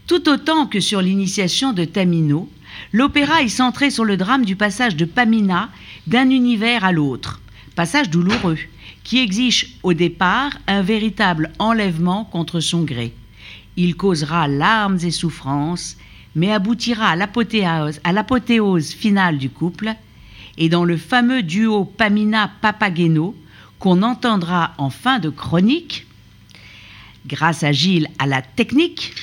Tout 0.07 0.29
autant 0.29 0.67
que 0.67 0.79
sur 0.79 1.01
l'initiation 1.01 1.73
de 1.73 1.83
Tamino, 1.83 2.47
l'opéra 2.93 3.41
est 3.41 3.49
centré 3.49 3.89
sur 3.89 4.05
le 4.05 4.17
drame 4.17 4.45
du 4.45 4.55
passage 4.55 4.95
de 4.95 5.05
Pamina 5.05 5.69
d'un 6.07 6.29
univers 6.29 6.85
à 6.85 6.91
l'autre, 6.91 7.41
passage 7.75 8.09
douloureux, 8.09 8.57
qui 9.03 9.19
exige 9.19 9.77
au 9.83 9.93
départ 9.93 10.51
un 10.67 10.81
véritable 10.81 11.51
enlèvement 11.59 12.25
contre 12.25 12.59
son 12.59 12.83
gré. 12.83 13.13
Il 13.77 13.95
causera 13.95 14.47
larmes 14.47 14.99
et 15.03 15.11
souffrances, 15.11 15.97
mais 16.35 16.51
aboutira 16.51 17.09
à 17.09 17.15
l'apothéose, 17.15 17.99
à 18.03 18.11
l'apothéose 18.11 18.91
finale 18.91 19.37
du 19.37 19.49
couple, 19.49 19.93
et 20.57 20.69
dans 20.69 20.85
le 20.85 20.97
fameux 20.97 21.43
duo 21.43 21.85
Pamina-Papageno, 21.85 23.35
qu'on 23.79 24.01
entendra 24.03 24.73
en 24.77 24.89
fin 24.89 25.19
de 25.19 25.29
chronique, 25.29 26.07
grâce 27.27 27.63
à 27.63 27.71
Gilles 27.71 28.09
à 28.19 28.25
la 28.25 28.41
technique, 28.41 29.13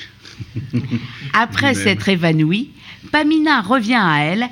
après 1.33 1.75
s'être 1.75 2.09
évanouie, 2.09 2.71
Pamina 3.11 3.63
revient 3.63 4.01
à 4.01 4.21
elle, 4.21 4.49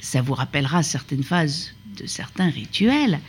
ça 0.00 0.22
vous 0.22 0.34
rappellera 0.34 0.82
certaines 0.82 1.24
phases 1.24 1.74
de 1.98 2.06
certains 2.06 2.50
rituels, 2.50 3.20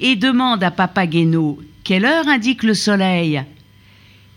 et 0.00 0.16
demande 0.16 0.62
à 0.62 0.70
Papageno 0.70 1.60
quelle 1.84 2.06
heure 2.06 2.28
indique 2.28 2.62
le 2.62 2.72
soleil? 2.72 3.42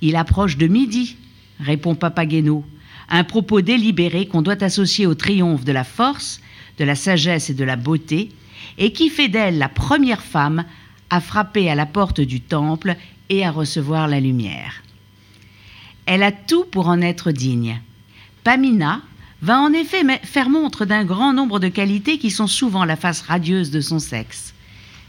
Il 0.01 0.17
approche 0.17 0.57
de 0.57 0.67
midi, 0.67 1.15
répond 1.61 1.95
Papageno, 1.95 2.65
un 3.09 3.23
propos 3.23 3.61
délibéré 3.61 4.27
qu'on 4.27 4.41
doit 4.41 4.61
associer 4.63 5.05
au 5.05 5.15
triomphe 5.15 5.63
de 5.63 5.71
la 5.71 5.85
force, 5.85 6.41
de 6.77 6.83
la 6.83 6.95
sagesse 6.95 7.49
et 7.49 7.53
de 7.53 7.63
la 7.63 7.77
beauté, 7.77 8.29
et 8.77 8.91
qui 8.91 9.09
fait 9.09 9.29
d'elle 9.29 9.57
la 9.57 9.69
première 9.69 10.21
femme 10.21 10.65
à 11.09 11.21
frapper 11.21 11.69
à 11.69 11.75
la 11.75 11.85
porte 11.85 12.19
du 12.19 12.41
temple 12.41 12.97
et 13.29 13.45
à 13.45 13.51
recevoir 13.51 14.09
la 14.09 14.19
lumière. 14.19 14.83
Elle 16.05 16.23
a 16.23 16.33
tout 16.33 16.65
pour 16.65 16.89
en 16.89 17.01
être 17.01 17.31
digne. 17.31 17.79
Pamina 18.43 19.01
va 19.41 19.59
en 19.59 19.73
effet 19.73 20.03
faire 20.23 20.49
montre 20.49 20.85
d'un 20.85 21.05
grand 21.05 21.33
nombre 21.33 21.59
de 21.59 21.67
qualités 21.67 22.17
qui 22.17 22.31
sont 22.31 22.47
souvent 22.47 22.85
la 22.85 22.95
face 22.95 23.21
radieuse 23.21 23.71
de 23.71 23.81
son 23.81 23.99
sexe. 23.99 24.53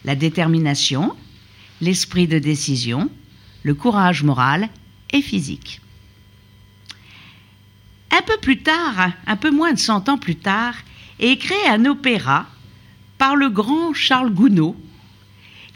La 0.05 0.15
détermination, 0.15 1.15
l'esprit 1.81 2.29
de 2.29 2.39
décision, 2.39 3.11
le 3.63 3.75
courage 3.75 4.23
moral 4.23 4.69
et 5.13 5.23
physique. 5.23 5.81
Un 8.11 8.23
peu 8.23 8.37
plus 8.41 8.63
tard, 8.63 9.11
un 9.27 9.37
peu 9.37 9.51
moins 9.51 9.73
de 9.73 9.79
100 9.79 10.09
ans 10.09 10.19
plus 10.19 10.37
tard, 10.37 10.75
est 11.19 11.37
créé 11.37 11.67
un 11.69 11.85
opéra 11.85 12.47
par 13.17 13.37
le 13.37 13.49
grand 13.49 13.93
Charles 13.93 14.33
Gounod, 14.33 14.75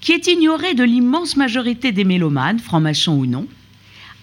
qui 0.00 0.12
est 0.12 0.26
ignoré 0.26 0.74
de 0.74 0.84
l'immense 0.84 1.36
majorité 1.36 1.92
des 1.92 2.05
mélomanes, 2.05 2.59
francs-maçons 2.59 3.16
ou 3.16 3.26
non, 3.26 3.46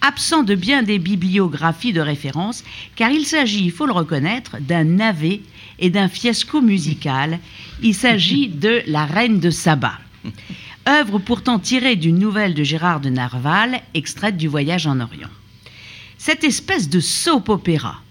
absent 0.00 0.42
de 0.42 0.54
bien 0.54 0.82
des 0.82 0.98
bibliographies 0.98 1.92
de 1.92 2.00
référence, 2.00 2.64
car 2.96 3.10
il 3.10 3.26
s'agit, 3.26 3.64
il 3.64 3.72
faut 3.72 3.86
le 3.86 3.92
reconnaître, 3.92 4.58
d'un 4.60 4.84
navet 4.84 5.40
et 5.78 5.90
d'un 5.90 6.08
fiasco 6.08 6.60
musical. 6.60 7.38
Il 7.82 7.94
s'agit 7.94 8.48
de 8.48 8.82
La 8.86 9.06
Reine 9.06 9.40
de 9.40 9.50
Saba, 9.50 9.98
œuvre 10.88 11.18
pourtant 11.18 11.58
tirée 11.58 11.96
d'une 11.96 12.18
nouvelle 12.18 12.54
de 12.54 12.64
Gérard 12.64 13.00
de 13.00 13.10
Narval, 13.10 13.82
extraite 13.94 14.36
du 14.36 14.48
Voyage 14.48 14.86
en 14.86 15.00
Orient. 15.00 15.30
Cette 16.18 16.44
espèce 16.44 16.88
de 16.88 17.00
soap-opéra, 17.00 18.02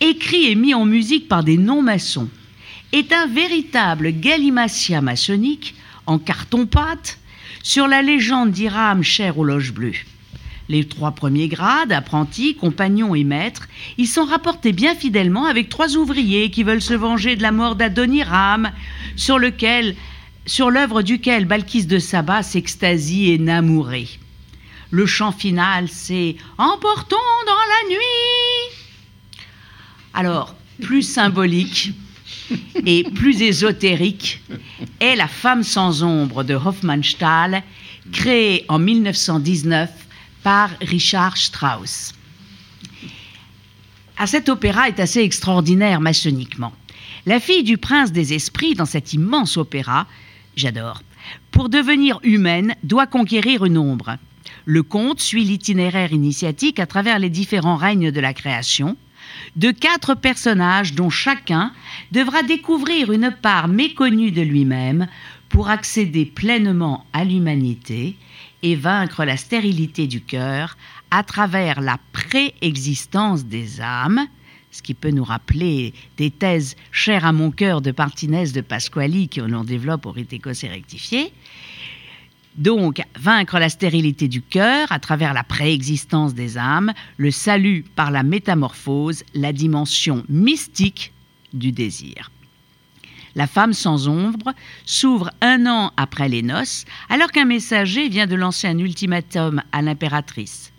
écrit 0.00 0.46
et 0.46 0.54
mis 0.54 0.74
en 0.74 0.84
musique 0.84 1.28
par 1.28 1.42
des 1.42 1.56
non-maçons, 1.56 2.28
est 2.92 3.12
un 3.12 3.26
véritable 3.26 4.12
galimatia 4.12 5.00
maçonnique 5.00 5.74
en 6.06 6.18
carton-pâte 6.18 7.18
sur 7.62 7.86
la 7.86 8.02
légende 8.02 8.50
d'Iram 8.50 9.02
chère 9.02 9.38
aux 9.38 9.44
loges 9.44 9.72
bleues. 9.72 10.04
Les 10.70 10.86
trois 10.86 11.12
premiers 11.12 11.48
grades, 11.48 11.92
apprentis, 11.92 12.54
compagnons 12.54 13.14
et 13.14 13.24
maîtres, 13.24 13.68
ils 13.96 14.06
sont 14.06 14.24
rapportés 14.24 14.72
bien 14.72 14.94
fidèlement 14.94 15.46
avec 15.46 15.70
trois 15.70 15.96
ouvriers 15.96 16.50
qui 16.50 16.62
veulent 16.62 16.82
se 16.82 16.92
venger 16.92 17.36
de 17.36 17.42
la 17.42 17.52
mort 17.52 17.74
d'Adoniram, 17.74 18.70
sur 19.16 19.38
lequel, 19.38 19.96
l'œuvre 20.58 21.00
duquel 21.00 21.46
Balkis 21.46 21.86
de 21.86 21.98
Saba 21.98 22.42
s'extasie 22.42 23.30
et 23.30 23.38
namourée. 23.38 24.08
Le 24.90 25.06
chant 25.06 25.32
final, 25.32 25.88
c'est 25.88 26.36
Emportons 26.58 27.16
dans 27.46 27.52
la 27.52 27.94
nuit. 27.94 28.76
Alors, 30.12 30.54
plus 30.82 31.02
symbolique 31.02 31.92
et 32.84 33.04
plus 33.04 33.40
ésotérique 33.40 34.42
est 35.00 35.16
La 35.16 35.28
femme 35.28 35.62
sans 35.62 36.02
ombre 36.02 36.44
de 36.44 36.54
Hofmannsthal, 36.54 37.62
créée 38.12 38.66
en 38.68 38.78
1919 38.78 40.07
par 40.42 40.70
Richard 40.80 41.36
Strauss. 41.36 42.14
Ah, 44.16 44.26
cet 44.26 44.48
opéra 44.48 44.88
est 44.88 45.00
assez 45.00 45.20
extraordinaire 45.20 46.00
maçonniquement. 46.00 46.72
La 47.26 47.40
fille 47.40 47.62
du 47.62 47.78
prince 47.78 48.10
des 48.10 48.34
esprits 48.34 48.74
dans 48.74 48.86
cet 48.86 49.12
immense 49.12 49.56
opéra, 49.56 50.06
j'adore, 50.56 51.02
pour 51.50 51.68
devenir 51.68 52.18
humaine, 52.22 52.74
doit 52.82 53.06
conquérir 53.06 53.64
une 53.64 53.78
ombre. 53.78 54.16
Le 54.64 54.82
conte 54.82 55.20
suit 55.20 55.44
l'itinéraire 55.44 56.12
initiatique 56.12 56.80
à 56.80 56.86
travers 56.86 57.18
les 57.18 57.30
différents 57.30 57.76
règnes 57.76 58.10
de 58.10 58.20
la 58.20 58.34
création, 58.34 58.96
de 59.56 59.70
quatre 59.70 60.14
personnages 60.14 60.94
dont 60.94 61.10
chacun 61.10 61.72
devra 62.12 62.42
découvrir 62.42 63.12
une 63.12 63.30
part 63.30 63.68
méconnue 63.68 64.30
de 64.30 64.42
lui-même 64.42 65.06
pour 65.48 65.68
accéder 65.68 66.24
pleinement 66.24 67.06
à 67.12 67.24
l'humanité 67.24 68.16
et 68.62 68.74
vaincre 68.74 69.24
la 69.24 69.36
stérilité 69.36 70.06
du 70.06 70.20
cœur 70.20 70.76
à 71.10 71.22
travers 71.22 71.80
la 71.80 71.98
préexistence 72.12 73.44
des 73.44 73.80
âmes, 73.80 74.26
ce 74.70 74.82
qui 74.82 74.94
peut 74.94 75.10
nous 75.10 75.24
rappeler 75.24 75.94
des 76.16 76.30
thèses 76.30 76.76
chères 76.92 77.24
à 77.24 77.32
mon 77.32 77.50
cœur 77.50 77.80
de 77.80 77.94
Martinez 77.96 78.48
de 78.48 78.60
Pasquali 78.60 79.28
que 79.28 79.40
l'on 79.40 79.64
développe 79.64 80.06
au 80.06 80.12
rite 80.12 80.32
écossais 80.32 80.68
rectifié. 80.68 81.32
Donc, 82.56 83.00
vaincre 83.16 83.58
la 83.58 83.68
stérilité 83.68 84.26
du 84.26 84.42
cœur 84.42 84.90
à 84.90 84.98
travers 84.98 85.32
la 85.32 85.44
préexistence 85.44 86.34
des 86.34 86.58
âmes, 86.58 86.92
le 87.16 87.30
salut 87.30 87.84
par 87.94 88.10
la 88.10 88.24
métamorphose, 88.24 89.22
la 89.32 89.52
dimension 89.52 90.24
mystique 90.28 91.12
du 91.52 91.70
désir. 91.70 92.32
La 93.38 93.46
femme 93.46 93.72
sans 93.72 94.08
ombre 94.08 94.52
s'ouvre 94.84 95.30
un 95.40 95.64
an 95.66 95.92
après 95.96 96.28
les 96.28 96.42
noces, 96.42 96.84
alors 97.08 97.30
qu'un 97.30 97.44
messager 97.44 98.08
vient 98.08 98.26
de 98.26 98.34
lancer 98.34 98.66
un 98.66 98.80
ultimatum 98.80 99.62
à 99.70 99.80
l'impératrice. 99.80 100.72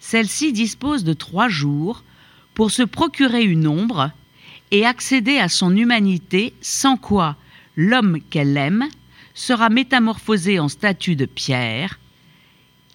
Celle-ci 0.00 0.52
dispose 0.52 1.04
de 1.04 1.12
trois 1.12 1.48
jours 1.48 2.02
pour 2.52 2.72
se 2.72 2.82
procurer 2.82 3.44
une 3.44 3.68
ombre 3.68 4.10
et 4.72 4.84
accéder 4.84 5.38
à 5.38 5.48
son 5.48 5.76
humanité, 5.76 6.52
sans 6.60 6.96
quoi 6.96 7.36
l'homme 7.76 8.18
qu'elle 8.28 8.56
aime 8.56 8.88
sera 9.32 9.68
métamorphosé 9.68 10.58
en 10.58 10.66
statue 10.66 11.14
de 11.14 11.26
pierre. 11.26 12.00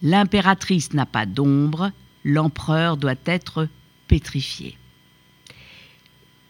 L'impératrice 0.02 0.92
n'a 0.92 1.06
pas 1.06 1.26
d'ombre, 1.26 1.94
l'empereur 2.26 2.98
doit 2.98 3.16
être 3.26 3.70
pétrifié. 4.10 4.78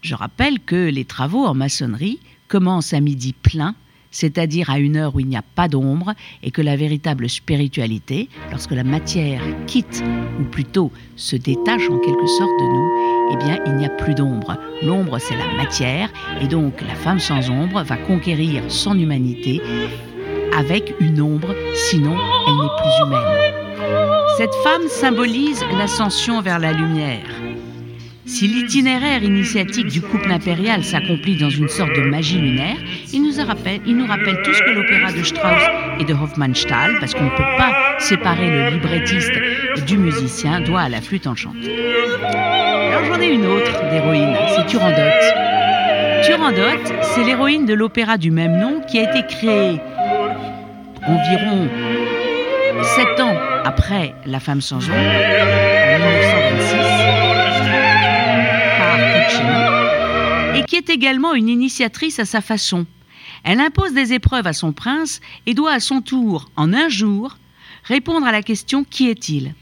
Je 0.02 0.16
rappelle 0.16 0.60
que 0.60 0.90
les 0.90 1.06
travaux 1.06 1.46
en 1.46 1.54
maçonnerie 1.54 2.20
commencent 2.56 2.94
à 2.94 3.02
midi 3.02 3.34
plein, 3.34 3.76
c'est-à-dire 4.12 4.70
à 4.70 4.80
une 4.80 4.96
heure 4.96 5.14
où 5.14 5.20
il 5.20 5.28
n'y 5.28 5.36
a 5.36 5.42
pas 5.42 5.68
d'ombre, 5.68 6.14
et 6.42 6.52
que 6.52 6.62
la 6.62 6.78
véritable 6.78 7.30
spiritualité, 7.30 8.30
lorsque 8.50 8.72
la 8.72 8.86
matière 8.86 9.42
quitte, 9.68 10.02
ou 10.40 10.46
plutôt 10.46 10.90
se 11.18 11.36
détache 11.36 11.90
en 11.90 11.98
quelque 11.98 12.28
sorte 12.28 12.58
de 12.58 12.64
nous, 12.76 13.34
eh 13.34 13.44
bien 13.44 13.60
il 13.66 13.76
n'y 13.76 13.86
a 13.86 13.90
plus 13.90 14.16
d'ombre. 14.16 14.58
L'ombre, 14.84 15.20
c'est 15.20 15.36
la 15.36 15.54
matière, 15.62 16.10
et 16.40 16.48
donc 16.48 16.80
la 16.80 16.96
femme 16.96 17.20
sans 17.20 17.50
ombre 17.50 17.84
va 17.84 17.98
conquérir 17.98 18.64
son 18.70 18.98
humanité 18.98 19.62
avec 20.58 20.94
une 21.02 21.20
ombre, 21.20 21.54
sinon 21.90 22.16
elle 22.48 22.54
n'est 22.54 22.76
plus 22.80 23.06
humaine. 23.06 23.52
Cette 24.38 24.56
femme 24.64 24.88
symbolise 24.88 25.62
l'ascension 25.78 26.40
vers 26.40 26.60
la 26.60 26.72
lumière. 26.72 27.45
Si 28.26 28.48
l'itinéraire 28.48 29.24
initiatique 29.24 29.88
du 29.88 30.02
couple 30.02 30.32
impérial 30.32 30.84
s'accomplit 30.84 31.38
dans 31.38 31.50
une 31.50 31.68
sorte 31.68 31.96
de 31.96 32.02
magie 32.02 32.40
lunaire, 32.40 32.78
il 33.14 33.22
nous, 33.22 33.36
rappelle, 33.38 34.42
tout 34.44 34.54
ce 34.54 34.62
que 34.64 34.72
l'opéra 34.72 35.12
de 35.12 35.24
Strauss 35.24 35.62
et 36.00 36.06
de 36.06 36.14
Hofmannsthal, 36.14 36.98
parce 37.00 37.14
qu'on 37.14 37.26
ne 37.26 37.30
peut 37.30 37.58
pas 37.58 38.00
séparer 38.00 38.50
le 38.50 38.70
librettiste 38.72 39.34
du 39.86 39.98
musicien, 39.98 40.62
doit 40.62 40.82
à 40.82 40.90
la 40.90 41.02
flûte 41.02 41.28
enchantée. 41.28 41.76
Alors 42.34 43.06
j'en 43.06 43.22
ai 43.22 43.28
une 43.28 43.46
autre 43.46 43.90
d'héroïne, 43.92 44.36
c'est 44.56 44.66
Turandot. 44.66 45.02
Turandot, 46.26 46.84
c'est 47.02 47.24
l'héroïne 47.24 47.66
de 47.66 47.74
l'opéra 47.74 48.18
du 48.18 48.32
même 48.32 48.58
nom 48.58 48.82
qui 48.88 49.00
a 49.00 49.04
été 49.04 49.26
créée 49.28 49.80
environ 51.08 51.68
sept 52.84 53.20
ans 53.20 53.36
après 53.64 54.16
La 54.26 54.40
femme 54.40 54.62
sans 54.62 54.84
ombre, 54.90 54.96
en 54.96 56.00
1926, 56.00 57.35
et 60.56 60.64
qui 60.64 60.76
est 60.76 60.90
également 60.90 61.34
une 61.34 61.50
initiatrice 61.50 62.20
à 62.20 62.26
sa 62.26 62.42
façon. 62.42 62.86
Elle 63.44 63.60
impose 63.60 63.94
des 63.94 64.14
épreuves 64.14 64.48
à 64.48 64.54
son 64.54 64.74
prince 64.74 65.22
et 65.46 65.54
doit 65.54 65.74
à 65.74 65.80
son 65.80 66.02
tour, 66.02 66.50
en 66.56 66.74
un 66.74 66.90
jour, 66.90 67.38
répondre 67.84 68.26
à 68.26 68.32
la 68.32 68.42
question 68.42 68.84
Qui 68.84 69.10
est-il 69.10 69.54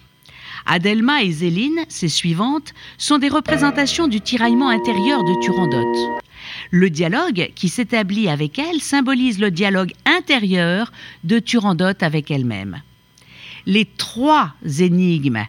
Adelma 0.65 1.23
et 1.23 1.31
Zéline, 1.31 1.83
ses 1.89 2.07
suivantes, 2.07 2.73
sont 2.97 3.17
des 3.17 3.27
représentations 3.27 4.07
du 4.07 4.21
tiraillement 4.21 4.69
intérieur 4.69 5.23
de 5.23 5.41
Turandot. 5.41 6.19
Le 6.71 6.89
dialogue 6.89 7.51
qui 7.55 7.69
s'établit 7.69 8.29
avec 8.29 8.59
elle 8.59 8.79
symbolise 8.79 9.39
le 9.39 9.51
dialogue 9.51 9.91
intérieur 10.05 10.91
de 11.23 11.39
Turandot 11.39 12.01
avec 12.01 12.31
elle-même. 12.31 12.81
Les 13.65 13.85
trois 13.85 14.53
énigmes 14.79 15.45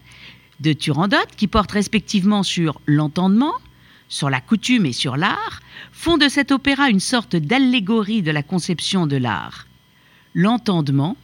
de 0.61 0.73
Turandot, 0.73 1.17
qui 1.37 1.47
portent 1.47 1.73
respectivement 1.73 2.43
sur 2.43 2.81
l'entendement, 2.87 3.55
sur 4.09 4.31
la 4.31 4.41
coutume 4.41 4.87
et 4.87 4.93
sur 4.93 5.17
l'art, 5.17 5.61
font 5.93 6.19
de 6.19 6.29
cet 6.29 6.53
opéra 6.53 6.91
une 6.91 7.01
sorte 7.01 7.37
d'allégorie 7.37 8.23
de 8.23 8.31
la 8.31 8.43
conception 8.43 9.07
de 9.07 9.17
l'art. 9.17 9.67
L'entendement 10.35 11.17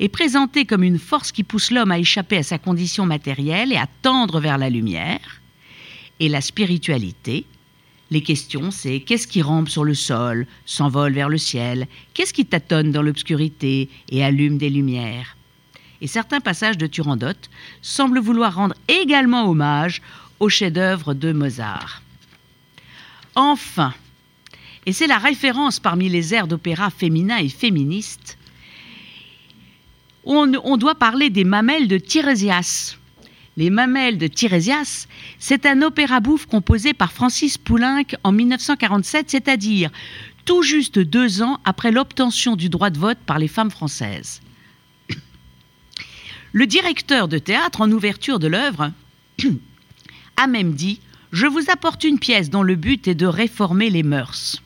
est 0.00 0.08
présenté 0.08 0.64
comme 0.64 0.82
une 0.82 0.98
force 0.98 1.32
qui 1.32 1.44
pousse 1.44 1.70
l'homme 1.70 1.92
à 1.92 1.98
échapper 1.98 2.38
à 2.38 2.42
sa 2.42 2.58
condition 2.58 3.06
matérielle 3.06 3.72
et 3.72 3.76
à 3.76 3.88
tendre 4.02 4.40
vers 4.40 4.58
la 4.58 4.70
lumière. 4.70 5.40
Et 6.18 6.28
la 6.28 6.40
spiritualité, 6.40 7.46
les 8.10 8.22
questions, 8.22 8.70
c'est 8.70 9.00
qu'est-ce 9.00 9.26
qui 9.26 9.42
rampe 9.42 9.68
sur 9.68 9.84
le 9.84 9.94
sol, 9.94 10.46
s'envole 10.64 11.12
vers 11.12 11.28
le 11.28 11.38
ciel, 11.38 11.86
qu'est-ce 12.14 12.32
qui 12.32 12.46
tâtonne 12.46 12.92
dans 12.92 13.02
l'obscurité 13.02 13.88
et 14.10 14.24
allume 14.24 14.58
des 14.58 14.70
lumières. 14.70 15.36
Et 16.00 16.06
certains 16.06 16.40
passages 16.40 16.78
de 16.78 16.86
Turandot 16.86 17.48
semblent 17.82 18.20
vouloir 18.20 18.54
rendre 18.54 18.74
également 18.88 19.48
hommage 19.48 20.02
au 20.40 20.48
chef-d'œuvre 20.48 21.14
de 21.14 21.32
Mozart. 21.32 22.02
Enfin, 23.36 23.92
et 24.86 24.92
c'est 24.92 25.06
la 25.06 25.18
référence 25.18 25.78
parmi 25.78 26.08
les 26.08 26.32
airs 26.32 26.48
d'opéra 26.48 26.90
féminins 26.90 27.36
et 27.36 27.50
féministes, 27.50 28.38
on, 30.24 30.52
on 30.64 30.76
doit 30.76 30.94
parler 30.94 31.28
des 31.28 31.44
mamelles 31.44 31.86
de 31.86 31.98
Tirésias. 31.98 32.96
Les 33.58 33.70
mamelles 33.70 34.18
de 34.18 34.26
Tirésias, 34.26 35.06
c'est 35.38 35.66
un 35.66 35.82
opéra 35.82 36.20
bouffe 36.20 36.46
composé 36.46 36.94
par 36.94 37.12
Francis 37.12 37.58
Poulenc 37.58 38.04
en 38.24 38.32
1947, 38.32 39.30
c'est-à-dire 39.30 39.90
tout 40.46 40.62
juste 40.62 40.98
deux 40.98 41.42
ans 41.42 41.60
après 41.64 41.92
l'obtention 41.92 42.56
du 42.56 42.68
droit 42.68 42.90
de 42.90 42.98
vote 42.98 43.18
par 43.26 43.38
les 43.38 43.48
femmes 43.48 43.70
françaises. 43.70 44.40
Le 46.52 46.66
directeur 46.66 47.28
de 47.28 47.38
théâtre, 47.38 47.82
en 47.82 47.90
ouverture 47.90 48.38
de 48.38 48.46
l'œuvre, 48.46 48.92
a 50.36 50.46
même 50.46 50.72
dit 50.72 51.00
Je 51.32 51.46
vous 51.46 51.70
apporte 51.70 52.04
une 52.04 52.18
pièce 52.18 52.50
dont 52.50 52.62
le 52.62 52.76
but 52.76 53.08
est 53.08 53.14
de 53.14 53.26
réformer 53.26 53.90
les 53.90 54.02
mœurs. 54.02 54.62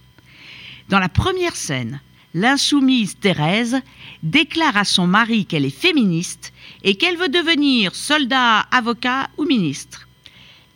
Dans 0.89 0.99
la 0.99 1.09
première 1.09 1.57
scène, 1.57 2.01
l'insoumise 2.35 3.16
Thérèse 3.19 3.81
déclare 4.23 4.77
à 4.77 4.85
son 4.85 5.07
mari 5.07 5.47
qu'elle 5.47 5.65
est 5.65 5.70
féministe 5.70 6.53
et 6.85 6.97
qu'elle 6.97 7.16
veut 7.16 7.28
devenir 7.28 7.95
soldat, 7.95 8.61
avocat 8.70 9.28
ou 9.39 9.45
ministre. 9.45 10.09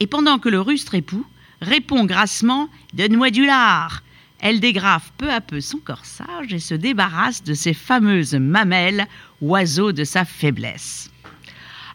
Et 0.01 0.07
pendant 0.07 0.39
que 0.39 0.49
le 0.49 0.61
rustre 0.61 0.95
époux 0.95 1.27
répond 1.61 2.05
grassement 2.05 2.69
Donne-moi 2.93 3.31
du 3.31 3.47
lard 3.47 4.03
elle 4.45 4.61
dégrafe 4.61 5.11
peu 5.17 5.31
à 5.31 5.41
peu 5.41 5.63
son 5.63 5.79
corsage 5.79 6.53
et 6.53 6.59
se 6.59 6.75
débarrasse 6.75 7.43
de 7.43 7.55
ses 7.55 7.73
fameuses 7.73 8.35
mamelles, 8.35 9.07
oiseaux 9.41 9.93
de 9.93 10.05
sa 10.05 10.27
faiblesse. 10.27 11.11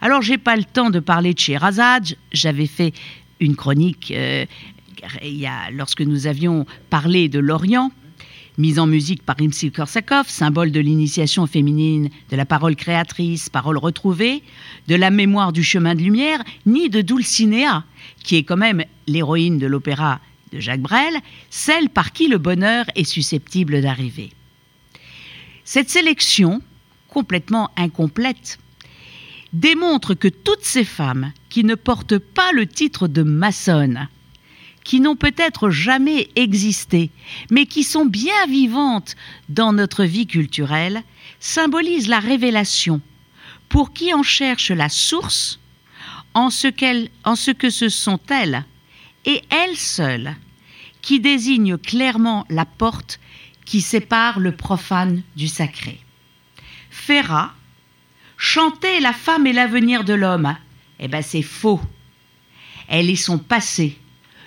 Alors, 0.02 0.24
j'ai 0.24 0.40
pas 0.40 0.56
le 0.56 0.64
temps 0.64 0.90
de 0.90 1.00
parler 1.00 1.36
de 1.36 1.40
Sherazade. 1.40 2.18
J'avais 2.32 2.66
fait 2.66 2.92
une 3.40 3.56
chronique 3.56 4.12
euh, 4.16 4.46
lorsque 5.72 6.02
nous 6.02 6.28
avions 6.28 6.66
parlé 6.90 7.30
de 7.30 7.40
l'Orient, 7.40 7.92
mise 8.58 8.78
en 8.78 8.88
musique 8.88 9.24
par 9.24 9.38
Rimsky 9.38 9.72
Korsakov, 9.72 10.28
symbole 10.28 10.72
de 10.72 10.80
l'initiation 10.82 11.48
féminine, 11.48 12.10
de 12.30 12.36
la 12.36 12.46
parole 12.46 12.76
créatrice, 12.76 13.50
parole 13.50 13.78
retrouvée, 13.78 14.44
de 14.88 14.96
la 14.96 15.10
mémoire 15.10 15.54
du 15.54 15.64
chemin 15.64 15.96
de 15.96 16.02
lumière, 16.02 16.44
ni 16.66 16.90
de 16.90 17.02
Dulcinea, 17.02 17.86
qui 18.24 18.36
est 18.36 18.44
quand 18.44 18.58
même 18.58 18.84
l'héroïne 19.08 19.60
de 19.60 19.68
l'opéra 19.68 20.20
de 20.52 20.60
Jacques 20.60 20.82
Brel, 20.82 21.14
celle 21.50 21.90
par 21.90 22.12
qui 22.12 22.28
le 22.28 22.38
bonheur 22.38 22.86
est 22.96 23.06
susceptible 23.06 23.82
d'arriver. 23.82 24.32
Cette 25.64 25.90
sélection, 25.90 26.62
complètement 27.08 27.70
incomplète, 27.78 28.60
démontre 29.54 30.14
que 30.14 30.28
toutes 30.28 30.64
ces 30.64 30.84
femmes 30.84 31.32
qui 31.50 31.64
ne 31.64 31.76
portent 31.76 32.18
pas 32.18 32.52
le 32.52 32.68
titre 32.68 33.08
de 33.08 33.24
maçonne, 33.24 34.08
qui 34.84 35.00
n'ont 35.00 35.16
peut-être 35.16 35.70
jamais 35.70 36.30
existé, 36.36 37.12
mais 37.52 37.66
qui 37.66 37.84
sont 37.84 38.06
bien 38.06 38.46
vivantes 38.48 39.16
dans 39.50 39.74
notre 39.74 40.04
vie 40.04 40.28
culturelle, 40.28 41.04
symbolisent 41.40 42.08
la 42.08 42.20
révélation 42.20 43.02
pour 43.68 43.94
qui 43.94 44.14
en 44.14 44.24
cherche 44.24 44.72
la 44.72 44.90
source 44.90 45.60
en 46.34 46.50
ce, 46.50 46.68
en 47.24 47.36
ce 47.36 47.52
que 47.52 47.70
ce 47.70 47.90
sont 47.90 48.20
elles 48.30 48.66
et 49.26 49.42
elles 49.50 49.78
seules 49.78 50.36
qui 51.02 51.20
désignent 51.20 51.78
clairement 51.78 52.46
la 52.50 52.66
porte 52.66 53.20
qui 53.66 53.82
sépare 53.82 54.40
le 54.40 54.52
profane 54.52 55.22
du 55.36 55.48
sacré. 55.48 56.00
Ferrat, 56.90 57.54
chanter 58.40 59.02
la 59.02 59.14
femme 59.14 59.46
est 59.46 59.54
l'avenir 59.54 60.04
de 60.04 60.14
l'homme, 60.14 60.56
eh 61.00 61.08
ben 61.08 61.22
c'est 61.22 61.44
faux. 61.44 61.82
Elle 62.88 63.10
est 63.10 63.16
son 63.16 63.38
passé, 63.38 64.00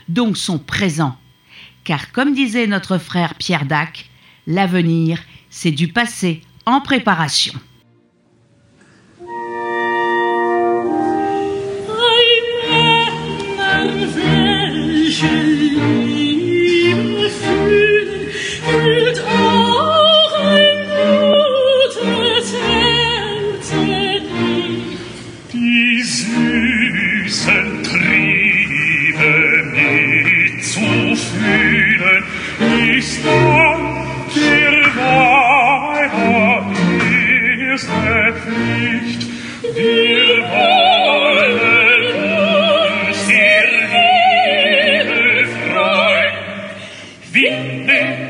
donc 0.09 0.37
son 0.37 0.59
présent. 0.59 1.17
Car 1.85 2.11
comme 2.11 2.35
disait 2.35 2.67
notre 2.67 2.99
frère 2.99 3.35
Pierre 3.35 3.67
Dac, 3.67 4.09
l'avenir, 4.47 5.23
c'est 5.51 5.71
du 5.71 5.89
passé 5.89 6.41
en 6.65 6.81
préparation. 6.81 7.55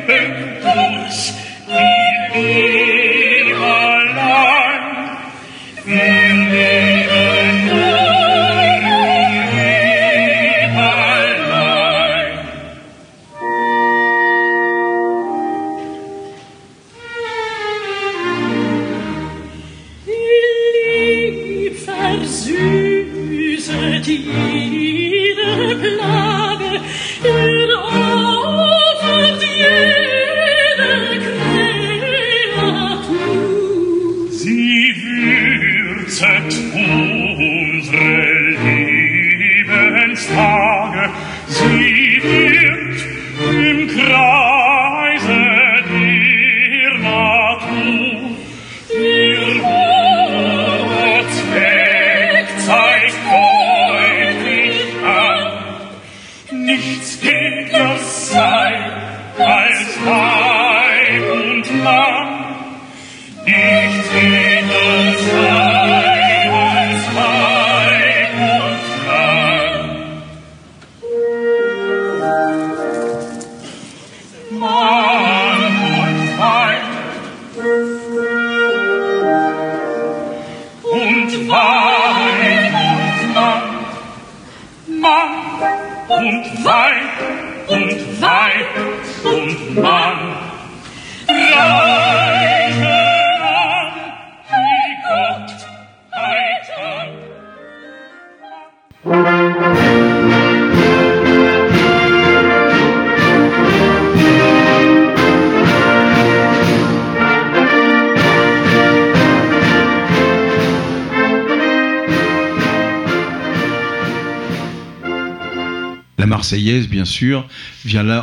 Herrn 0.06 0.62
Haus 0.64 1.41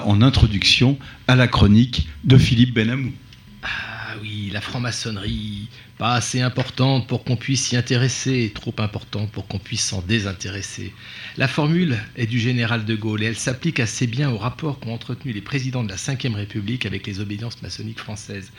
en 0.10 0.24
introduction 0.24 0.98
à 1.28 1.36
la 1.36 1.48
chronique 1.48 2.08
de 2.24 2.36
Philippe 2.36 2.74
Benamou. 2.74 3.14
Ah 3.62 4.16
oui, 4.24 4.50
la 4.52 4.60
franc-maçonnerie, 4.60 5.68
pas 6.00 6.14
assez 6.14 6.42
importante 6.42 7.06
pour 7.08 7.24
qu'on 7.24 7.36
puisse 7.36 7.68
s'y 7.68 7.78
intéresser, 7.78 8.52
trop 8.56 8.74
importante 8.80 9.30
pour 9.30 9.48
qu'on 9.48 9.60
puisse 9.60 9.86
s'en 9.86 10.02
désintéresser. 10.02 10.96
La 11.38 11.48
formule 11.48 12.00
est 12.16 12.26
du 12.26 12.40
général 12.40 12.86
de 12.86 12.96
Gaulle 12.96 13.22
et 13.22 13.28
elle 13.28 13.38
s'applique 13.38 13.80
assez 13.80 14.08
bien 14.08 14.32
au 14.32 14.38
rapport 14.40 14.80
qu'ont 14.80 14.96
entretenu 14.96 15.32
les 15.32 15.42
présidents 15.42 15.84
de 15.84 15.90
la 15.90 15.96
Ve 15.96 16.34
République 16.34 16.88
avec 16.88 17.06
les 17.06 17.20
obédiences 17.20 17.62
maçonniques 17.62 18.00
françaises. 18.00 18.52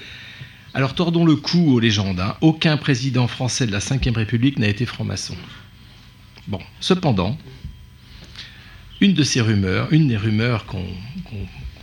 Alors 0.72 0.94
tordons 0.94 1.24
le 1.24 1.34
cou 1.34 1.72
aux 1.72 1.80
légendes. 1.80 2.20
hein. 2.20 2.36
Aucun 2.42 2.76
président 2.76 3.26
français 3.26 3.66
de 3.66 3.72
la 3.72 3.80
Ve 3.80 4.14
République 4.14 4.60
n'a 4.60 4.68
été 4.68 4.86
franc-maçon. 4.86 5.34
Bon, 6.46 6.60
cependant, 6.78 7.36
une 9.00 9.14
de 9.14 9.22
ces 9.22 9.40
rumeurs, 9.40 9.88
une 9.92 10.08
des 10.08 10.16
rumeurs 10.16 10.66
qu'on 10.66 10.84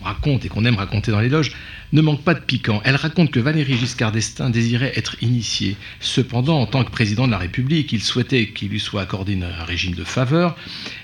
raconte 0.04 0.46
et 0.46 0.50
qu'on 0.50 0.66
aime 0.66 0.76
raconter 0.76 1.12
dans 1.12 1.20
les 1.20 1.30
loges, 1.30 1.54
ne 1.94 2.02
manque 2.02 2.24
pas 2.24 2.34
de 2.34 2.40
piquant. 2.40 2.82
Elle 2.84 2.96
raconte 2.96 3.32
que 3.32 3.40
Valéry 3.40 3.78
Giscard 3.78 4.12
d'Estaing 4.12 4.50
désirait 4.50 4.94
être 4.96 5.16
initié. 5.22 5.78
Cependant, 6.00 6.60
en 6.60 6.66
tant 6.66 6.84
que 6.84 6.92
président 6.92 7.26
de 7.26 7.32
la 7.32 7.38
République, 7.38 7.94
il 7.94 8.02
souhaitait 8.02 8.48
qu'il 8.48 8.70
lui 8.70 8.80
soit 8.80 9.02
accordé 9.02 9.38
un 9.42 9.64
régime 9.64 9.94
de 9.94 10.04
faveur. 10.04 10.56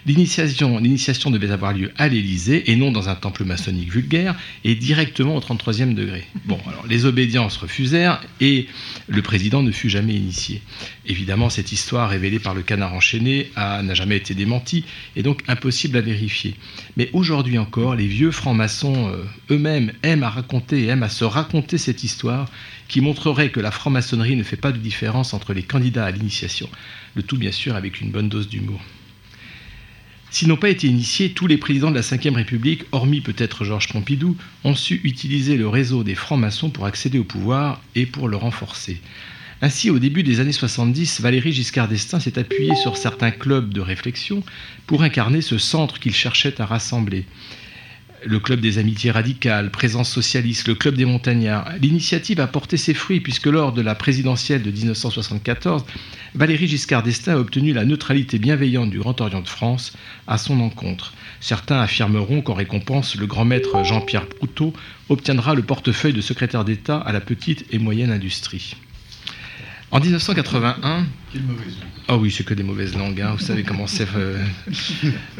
L'initiation, 0.05 0.79
devait 1.31 1.51
avoir 1.51 1.73
lieu 1.73 1.91
à 1.97 2.07
l'Élysée 2.07 2.71
et 2.71 2.75
non 2.75 2.91
dans 2.91 3.09
un 3.09 3.15
temple 3.15 3.45
maçonnique 3.45 3.91
vulgaire 3.91 4.35
et 4.63 4.75
directement 4.75 5.35
au 5.35 5.39
33e 5.39 5.93
degré. 5.93 6.25
Bon, 6.45 6.59
alors 6.67 6.85
les 6.87 7.05
obédiences 7.05 7.57
refusèrent 7.57 8.21
et 8.41 8.67
le 9.07 9.21
président 9.21 9.63
ne 9.63 9.71
fut 9.71 9.89
jamais 9.89 10.13
initié. 10.13 10.61
Évidemment, 11.05 11.49
cette 11.49 11.71
histoire 11.71 12.09
révélée 12.09 12.39
par 12.39 12.53
le 12.53 12.61
canard 12.61 12.93
enchaîné 12.93 13.51
n'a 13.55 13.93
jamais 13.93 14.17
été 14.17 14.33
démentie 14.33 14.85
et 15.15 15.23
donc 15.23 15.43
impossible 15.47 15.97
à 15.97 16.01
vérifier. 16.01 16.55
Mais 16.97 17.09
aujourd'hui 17.13 17.57
encore, 17.57 17.95
les 17.95 18.07
vieux 18.07 18.31
francs-maçons 18.31 19.09
euh, 19.09 19.23
eux-mêmes 19.51 19.91
aiment 20.03 20.23
à 20.23 20.29
raconter 20.29 20.72
et 20.77 20.87
aiment 20.87 21.03
à 21.03 21.09
se 21.09 21.23
raconter 21.23 21.77
cette 21.77 22.03
histoire 22.03 22.49
qui 22.87 23.01
montrerait 23.01 23.49
que 23.49 23.59
la 23.59 23.71
franc-maçonnerie 23.71 24.35
ne 24.35 24.43
fait 24.43 24.57
pas 24.57 24.71
de 24.71 24.77
différence 24.77 25.33
entre 25.33 25.53
les 25.53 25.63
candidats 25.63 26.05
à 26.05 26.11
l'initiation. 26.11 26.69
Le 27.15 27.23
tout, 27.23 27.37
bien 27.37 27.51
sûr, 27.51 27.75
avec 27.75 28.01
une 28.01 28.11
bonne 28.11 28.29
dose 28.29 28.49
d'humour. 28.49 28.81
S'ils 30.33 30.47
n'ont 30.47 30.57
pas 30.57 30.69
été 30.69 30.87
initiés, 30.87 31.33
tous 31.33 31.45
les 31.45 31.57
présidents 31.57 31.91
de 31.91 31.95
la 31.95 32.01
Ve 32.01 32.35
République, 32.35 32.85
hormis 32.91 33.21
peut-être 33.21 33.63
Georges 33.65 33.89
Pompidou, 33.89 34.35
ont 34.63 34.73
su 34.73 34.99
utiliser 35.03 35.57
le 35.57 35.67
réseau 35.67 36.03
des 36.03 36.15
francs-maçons 36.15 36.71
pour 36.71 36.87
accéder 36.87 37.19
au 37.19 37.23
pouvoir 37.23 37.79
et 37.93 38.07
pour 38.07 38.27
le 38.27 38.35
renforcer. 38.35 38.99
Ainsi, 39.61 39.91
au 39.91 39.99
début 39.99 40.23
des 40.23 40.39
années 40.39 40.51
70, 40.51 41.21
Valéry 41.21 41.53
Giscard 41.53 41.87
d'Estaing 41.87 42.19
s'est 42.19 42.39
appuyé 42.39 42.75
sur 42.75 42.97
certains 42.97 43.31
clubs 43.31 43.71
de 43.71 43.79
réflexion 43.79 44.43
pour 44.87 45.03
incarner 45.03 45.41
ce 45.41 45.57
centre 45.59 45.99
qu'il 45.99 46.15
cherchait 46.15 46.59
à 46.59 46.65
rassembler. 46.65 47.25
Le 48.25 48.39
club 48.39 48.61
des 48.61 48.77
amitiés 48.77 49.11
radicales, 49.11 49.69
Présence 49.69 50.09
socialiste, 50.09 50.67
le 50.67 50.75
club 50.75 50.95
des 50.95 51.05
montagnards. 51.05 51.69
L'initiative 51.81 52.39
a 52.39 52.47
porté 52.47 52.77
ses 52.77 52.93
fruits 52.93 53.19
puisque 53.19 53.47
lors 53.47 53.73
de 53.73 53.81
la 53.81 53.95
présidentielle 53.95 54.63
de 54.63 54.71
1974, 54.71 55.83
Valéry 56.33 56.67
Giscard 56.67 57.03
d'Estaing 57.03 57.33
a 57.33 57.39
obtenu 57.39 57.73
la 57.73 57.83
neutralité 57.83 58.39
bienveillante 58.39 58.89
du 58.89 58.99
Grand 58.99 59.19
Orient 59.19 59.41
de 59.41 59.47
France 59.47 59.93
à 60.27 60.37
son 60.37 60.61
encontre. 60.61 61.13
Certains 61.41 61.81
affirmeront 61.81 62.41
qu'en 62.41 62.53
récompense, 62.53 63.15
le 63.15 63.27
grand 63.27 63.45
maître 63.45 63.83
Jean-Pierre 63.83 64.27
Proutot 64.27 64.73
obtiendra 65.09 65.53
le 65.53 65.63
portefeuille 65.63 66.13
de 66.13 66.21
secrétaire 66.21 66.63
d'État 66.63 66.97
à 66.97 67.11
la 67.11 67.19
petite 67.19 67.65
et 67.71 67.77
moyenne 67.77 68.11
industrie. 68.11 68.75
En 69.91 69.99
1981, 69.99 71.05
ah 72.09 72.17
oui, 72.17 72.31
c'est 72.31 72.43
que 72.43 72.53
des 72.53 72.63
mauvaises 72.63 72.95
langues, 72.95 73.21
hein, 73.21 73.35
vous 73.37 73.43
savez 73.43 73.63
comment 73.63 73.87
c'est. 73.87 74.07
euh. 74.17 74.37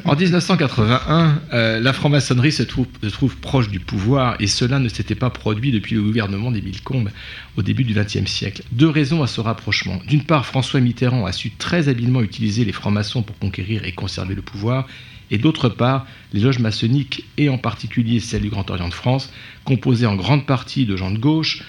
En 0.06 0.16
1981, 0.16 1.42
euh, 1.52 1.80
la 1.82 1.94
franc-maçonnerie 1.94 2.54
se 2.54 2.64
trouve, 2.64 3.36
proche 3.42 3.70
du 3.70 3.82
pouvoir 3.82 4.38
et 4.40 4.48
cela 4.48 4.80
ne 4.80 4.88
s'était 4.88 5.16
pas 5.16 5.30
produit 5.30 5.72
depuis 5.72 5.96
le 5.96 6.02
gouvernement 6.02 6.52
d'Émile 6.52 6.82
Combes 6.82 7.10
au 7.58 7.64
début 7.64 7.84
du 7.84 7.94
XXe 7.94 8.26
siècle. 8.26 8.64
Deux 8.72 8.90
raisons 8.90 9.22
à 9.24 9.28
ce 9.28 9.42
rapprochement. 9.42 10.00
D'une 10.08 10.24
part, 10.24 10.46
François 10.46 10.80
Mitterrand 10.80 11.26
a 11.26 11.34
su 11.34 11.52
très 11.52 11.90
habilement 11.90 12.22
utiliser 12.22 12.64
les 12.64 12.72
francs-maçons 12.72 13.24
pour 13.24 13.38
conquérir 13.40 13.84
et 13.84 13.92
conserver 13.92 14.34
le 14.34 14.42
pouvoir. 14.42 14.88
Et 15.32 15.38
d'autre 15.38 15.68
part, 15.68 16.06
les 16.32 16.40
loges 16.40 16.60
maçonniques, 16.60 17.26
et 17.38 17.50
en 17.50 17.58
particulier 17.58 18.20
celle 18.20 18.44
du 18.44 18.50
Grand 18.50 18.70
Orient 18.70 18.90
de 18.90 18.94
France, 18.94 19.34
composées 19.66 20.06
en 20.06 20.16
grande 20.16 20.46
partie 20.46 20.86
de 20.86 20.96
gens 20.96 21.12
de 21.12 21.18
gauche, 21.18 21.64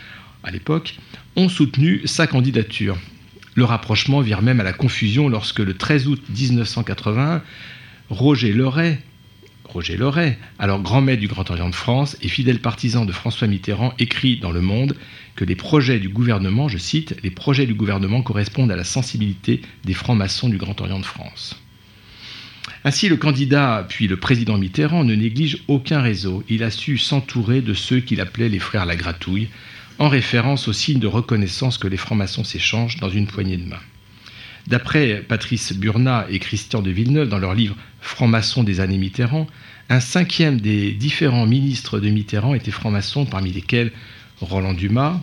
à 0.44 0.50
l'époque, 0.50 0.96
ont 1.34 1.48
soutenu 1.48 2.02
sa 2.04 2.26
candidature. 2.26 2.96
Le 3.54 3.64
rapprochement 3.64 4.20
vire 4.20 4.42
même 4.42 4.60
à 4.60 4.64
la 4.64 4.72
confusion 4.72 5.28
lorsque 5.28 5.60
le 5.60 5.74
13 5.74 6.08
août 6.08 6.22
1981, 6.28 7.42
Roger 8.10 8.52
Leray, 8.52 8.98
Roger 9.64 9.96
Leray, 9.96 10.36
alors 10.58 10.82
grand 10.82 11.00
maître 11.00 11.20
du 11.20 11.28
Grand 11.28 11.48
Orient 11.50 11.70
de 11.70 11.74
France 11.74 12.16
et 12.20 12.28
fidèle 12.28 12.60
partisan 12.60 13.04
de 13.04 13.12
François 13.12 13.46
Mitterrand, 13.46 13.94
écrit 13.98 14.36
dans 14.36 14.50
Le 14.50 14.60
Monde 14.60 14.96
que 15.36 15.44
les 15.44 15.56
projets 15.56 16.00
du 16.00 16.08
gouvernement, 16.08 16.68
je 16.68 16.78
cite, 16.78 17.16
les 17.22 17.30
projets 17.30 17.66
du 17.66 17.74
gouvernement 17.74 18.22
correspondent 18.22 18.70
à 18.70 18.76
la 18.76 18.84
sensibilité 18.84 19.62
des 19.84 19.94
francs-maçons 19.94 20.48
du 20.48 20.58
Grand 20.58 20.80
Orient 20.80 21.00
de 21.00 21.04
France. 21.04 21.60
Ainsi, 22.84 23.08
le 23.08 23.16
candidat, 23.16 23.86
puis 23.88 24.08
le 24.08 24.16
président 24.16 24.58
Mitterrand, 24.58 25.04
ne 25.04 25.14
néglige 25.14 25.58
aucun 25.68 26.02
réseau. 26.02 26.44
Il 26.48 26.62
a 26.62 26.70
su 26.70 26.98
s'entourer 26.98 27.62
de 27.62 27.72
ceux 27.72 28.00
qu'il 28.00 28.20
appelait 28.20 28.48
les 28.48 28.58
frères 28.58 28.84
la 28.84 28.96
gratouille, 28.96 29.48
en 29.98 30.08
référence 30.08 30.68
au 30.68 30.72
signe 30.72 30.98
de 30.98 31.06
reconnaissance 31.06 31.78
que 31.78 31.88
les 31.88 31.96
francs-maçons 31.96 32.44
s'échangent 32.44 32.96
dans 32.96 33.08
une 33.08 33.26
poignée 33.26 33.56
de 33.56 33.68
main. 33.68 33.80
D'après 34.66 35.22
Patrice 35.28 35.72
Burnat 35.74 36.26
et 36.30 36.38
Christian 36.38 36.80
de 36.80 36.90
Villeneuve 36.90 37.28
dans 37.28 37.38
leur 37.38 37.54
livre 37.54 37.76
Franc-maçon 38.00 38.64
des 38.64 38.80
années 38.80 38.98
Mitterrand, 38.98 39.46
un 39.90 40.00
cinquième 40.00 40.60
des 40.60 40.92
différents 40.92 41.46
ministres 41.46 42.00
de 42.00 42.08
Mitterrand 42.08 42.54
étaient 42.54 42.70
francs-maçons, 42.70 43.26
parmi 43.26 43.52
lesquels 43.52 43.92
Roland 44.40 44.72
Dumas, 44.72 45.20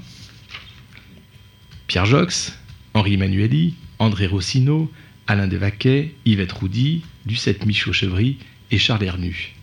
Pierre 1.88 2.06
Jox, 2.06 2.58
Henri 2.94 3.16
Emmanueli, 3.16 3.74
André 4.00 4.28
Rossino, 4.28 4.92
Alain 5.28 5.48
Devaquet, 5.48 6.14
Yvette 6.26 6.52
Roudy, 6.52 7.02
Ducette 7.26 7.66
Michaud-Chevry 7.66 8.38
et 8.70 8.78
Charles 8.78 9.04
Hernu. 9.04 9.54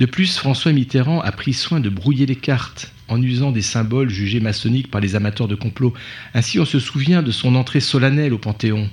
De 0.00 0.06
plus, 0.06 0.38
François 0.38 0.72
Mitterrand 0.72 1.20
a 1.20 1.30
pris 1.30 1.52
soin 1.52 1.78
de 1.78 1.90
brouiller 1.90 2.24
les 2.24 2.34
cartes 2.34 2.90
en 3.08 3.20
usant 3.20 3.52
des 3.52 3.60
symboles 3.60 4.08
jugés 4.08 4.40
maçonniques 4.40 4.90
par 4.90 5.02
les 5.02 5.14
amateurs 5.14 5.46
de 5.46 5.54
complot. 5.54 5.92
Ainsi, 6.32 6.58
on 6.58 6.64
se 6.64 6.78
souvient 6.78 7.22
de 7.22 7.30
son 7.30 7.54
entrée 7.54 7.80
solennelle 7.80 8.32
au 8.32 8.38
Panthéon. 8.38 8.84
Vous 8.84 8.88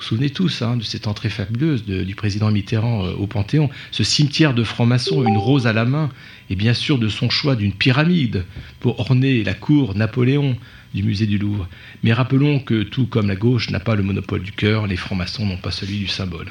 vous 0.00 0.02
souvenez 0.02 0.30
tous 0.30 0.62
hein, 0.62 0.76
de 0.76 0.82
cette 0.82 1.06
entrée 1.06 1.28
fabuleuse 1.28 1.84
du 1.84 2.14
président 2.16 2.50
Mitterrand 2.50 3.04
euh, 3.04 3.12
au 3.12 3.28
Panthéon, 3.28 3.70
ce 3.92 4.02
cimetière 4.02 4.52
de 4.52 4.64
francs-maçons, 4.64 5.24
une 5.24 5.36
rose 5.36 5.68
à 5.68 5.72
la 5.72 5.84
main, 5.84 6.10
et 6.48 6.56
bien 6.56 6.74
sûr 6.74 6.98
de 6.98 7.08
son 7.08 7.30
choix 7.30 7.54
d'une 7.54 7.72
pyramide 7.72 8.44
pour 8.80 8.98
orner 8.98 9.44
la 9.44 9.54
cour 9.54 9.94
Napoléon 9.94 10.56
du 10.94 11.04
musée 11.04 11.26
du 11.26 11.38
Louvre. 11.38 11.68
Mais 12.02 12.12
rappelons 12.12 12.58
que 12.58 12.82
tout 12.82 13.06
comme 13.06 13.28
la 13.28 13.36
gauche 13.36 13.70
n'a 13.70 13.78
pas 13.78 13.94
le 13.94 14.02
monopole 14.02 14.42
du 14.42 14.50
cœur, 14.50 14.88
les 14.88 14.96
francs-maçons 14.96 15.46
n'ont 15.46 15.58
pas 15.58 15.70
celui 15.70 15.98
du 15.98 16.08
symbole. 16.08 16.50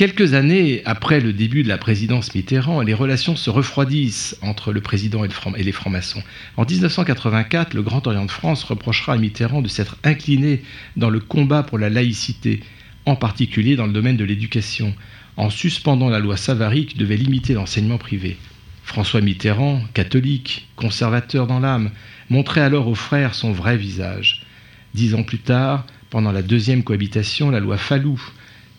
Quelques 0.00 0.32
années 0.32 0.80
après 0.86 1.20
le 1.20 1.34
début 1.34 1.62
de 1.62 1.68
la 1.68 1.76
présidence 1.76 2.34
Mitterrand, 2.34 2.80
les 2.80 2.94
relations 2.94 3.36
se 3.36 3.50
refroidissent 3.50 4.34
entre 4.40 4.72
le 4.72 4.80
président 4.80 5.26
et, 5.26 5.62
les 5.62 5.72
francs-maçons. 5.72 6.22
En 6.56 6.64
1984, 6.64 7.74
le 7.74 7.82
Grand 7.82 8.06
Orient 8.06 8.24
de 8.24 8.30
France 8.30 8.64
reprochera 8.64 9.12
à 9.12 9.18
Mitterrand 9.18 9.60
de 9.60 9.68
s'être 9.68 9.98
incliné 10.02 10.62
dans 10.96 11.10
le 11.10 11.20
combat 11.20 11.62
pour 11.62 11.78
la 11.78 11.90
laïcité, 11.90 12.60
en 13.04 13.14
particulier 13.14 13.76
dans 13.76 13.86
le 13.86 13.92
domaine 13.92 14.16
de 14.16 14.24
l'éducation, 14.24 14.94
en 15.36 15.50
suspendant 15.50 16.08
la 16.08 16.18
loi 16.18 16.38
Savary 16.38 16.86
qui 16.86 16.96
devait 16.96 17.18
limiter 17.18 17.52
l'enseignement 17.52 17.98
privé. 17.98 18.38
François 18.82 19.20
Mitterrand, 19.20 19.82
catholique, 19.92 20.66
conservateur 20.76 21.46
dans 21.46 21.60
l'âme, 21.60 21.90
montrait 22.30 22.62
alors 22.62 22.88
aux 22.88 22.94
frères 22.94 23.34
son 23.34 23.52
vrai 23.52 23.76
visage. 23.76 24.46
Dix 24.94 25.14
ans 25.14 25.24
plus 25.24 25.40
tard, 25.40 25.84
pendant 26.08 26.32
la 26.32 26.40
deuxième 26.40 26.84
cohabitation, 26.84 27.50
la 27.50 27.60
loi 27.60 27.76
Fallou, 27.76 28.18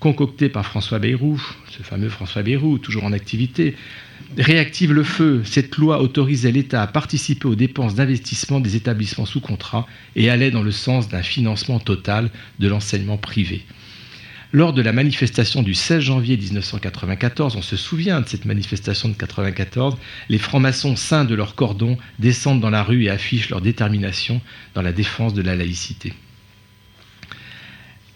concoctée 0.02 0.50
par 0.50 0.66
François 0.66 1.00
Bayrou, 1.00 1.40
ce 1.70 1.84
fameux 1.84 2.10
François 2.10 2.42
Bayrou, 2.42 2.80
toujours 2.80 3.06
en 3.06 3.14
activité, 3.14 3.76
réactive 4.36 4.92
le 4.92 5.04
feu. 5.04 5.44
Cette 5.46 5.78
loi 5.78 6.02
autorisait 6.02 6.52
l'État 6.52 6.82
à 6.82 6.88
participer 6.88 7.48
aux 7.48 7.56
dépenses 7.56 7.96
d'investissement 7.96 8.60
des 8.60 8.76
établissements 8.76 9.28
sous 9.28 9.40
contrat 9.40 9.88
et 10.16 10.30
allait 10.30 10.52
dans 10.52 10.64
le 10.64 10.72
sens 10.72 11.08
d'un 11.08 11.22
financement 11.22 11.80
total 11.80 12.32
de 12.60 12.68
l'enseignement 12.68 13.18
privé. 13.18 13.64
Lors 14.54 14.74
de 14.74 14.82
la 14.82 14.92
manifestation 14.92 15.62
du 15.62 15.76
16 15.76 16.02
janvier 16.02 16.36
1994, 16.36 17.56
on 17.56 17.62
se 17.62 17.78
souvient 17.78 18.22
de 18.22 18.28
cette 18.28 18.46
manifestation 18.46 19.08
de 19.08 19.14
1994, 19.14 19.98
les 20.30 20.40
francs-maçons 20.40 20.96
saints 20.96 21.26
de 21.26 21.36
leur 21.36 21.54
cordon 21.54 21.98
descendent 22.18 22.60
dans 22.60 22.72
la 22.72 22.84
rue 22.84 23.04
et 23.04 23.10
affichent 23.10 23.50
leur 23.50 23.62
détermination 23.62 24.42
dans 24.74 24.82
la 24.82 24.92
défense 24.92 25.36
de 25.36 25.44
la 25.44 25.56
laïcité. 25.56 26.14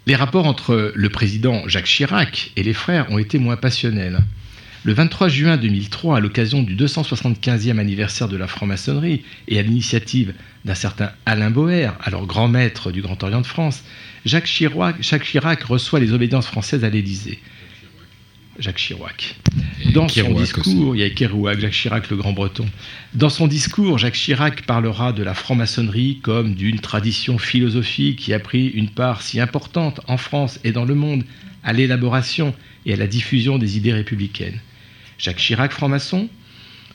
Les 0.08 0.16
rapports 0.16 0.46
entre 0.46 0.92
le 0.94 1.10
président 1.10 1.68
Jacques 1.68 1.86
Chirac 1.86 2.52
et 2.56 2.62
les 2.62 2.74
frères 2.74 3.12
ont 3.12 3.18
été 3.18 3.40
moins 3.40 3.58
passionnels. 3.58 4.20
Le 4.84 4.94
23 4.94 5.30
juin 5.30 5.58
2003, 5.58 6.18
à 6.18 6.20
l'occasion 6.20 6.62
du 6.62 6.76
275e 6.76 7.80
anniversaire 7.80 8.28
de 8.28 8.38
la 8.38 8.46
franc-maçonnerie 8.46 9.24
et 9.48 9.58
à 9.58 9.64
l'initiative 9.64 10.36
d'un 10.64 10.76
certain 10.76 11.10
Alain 11.26 11.50
Boer, 11.50 11.90
alors 12.04 12.28
grand 12.28 12.48
maître 12.48 12.92
du 12.92 13.02
Grand 13.02 13.24
Orient 13.24 13.42
de 13.42 13.48
France, 13.48 13.84
Jacques 14.26 14.46
Chirac, 14.46 14.98
Jacques 15.02 15.26
Chirac 15.26 15.64
reçoit 15.64 16.00
les 16.00 16.14
obédiences 16.14 16.46
françaises 16.46 16.84
à 16.84 16.90
l'Élysée. 16.90 17.40
Jacques 18.58 18.78
Chirac. 18.78 19.36
Dans 19.94 20.08
son 20.08 20.34
discours, 20.34 20.96
il 20.96 21.00
y 21.00 21.04
a 21.04 21.10
Kerouac, 21.10 21.60
Jacques 21.60 21.74
Chirac, 21.74 22.10
le 22.10 22.18
grand 22.18 22.34
breton. 22.34 22.66
Dans 23.14 23.30
son 23.30 23.48
discours, 23.48 23.98
Jacques 23.98 24.16
Chirac 24.16 24.64
parlera 24.64 25.12
de 25.14 25.24
la 25.24 25.34
franc-maçonnerie 25.34 26.20
comme 26.22 26.56
d'une 26.56 26.80
tradition 26.80 27.38
philosophique 27.38 28.20
qui 28.20 28.34
a 28.34 28.40
pris 28.40 28.68
une 28.68 28.90
part 28.90 29.22
si 29.22 29.40
importante 29.40 30.02
en 30.08 30.18
France 30.18 30.60
et 30.64 30.72
dans 30.72 30.86
le 30.86 30.96
monde 30.96 31.24
à 31.64 31.74
l'élaboration 31.74 32.54
et 32.86 32.94
à 32.94 32.98
la 32.98 33.08
diffusion 33.08 33.58
des 33.58 33.78
idées 33.78 33.94
républicaines. 33.94 34.60
Jacques 35.18 35.38
Chirac, 35.38 35.72
franc-maçon, 35.72 36.30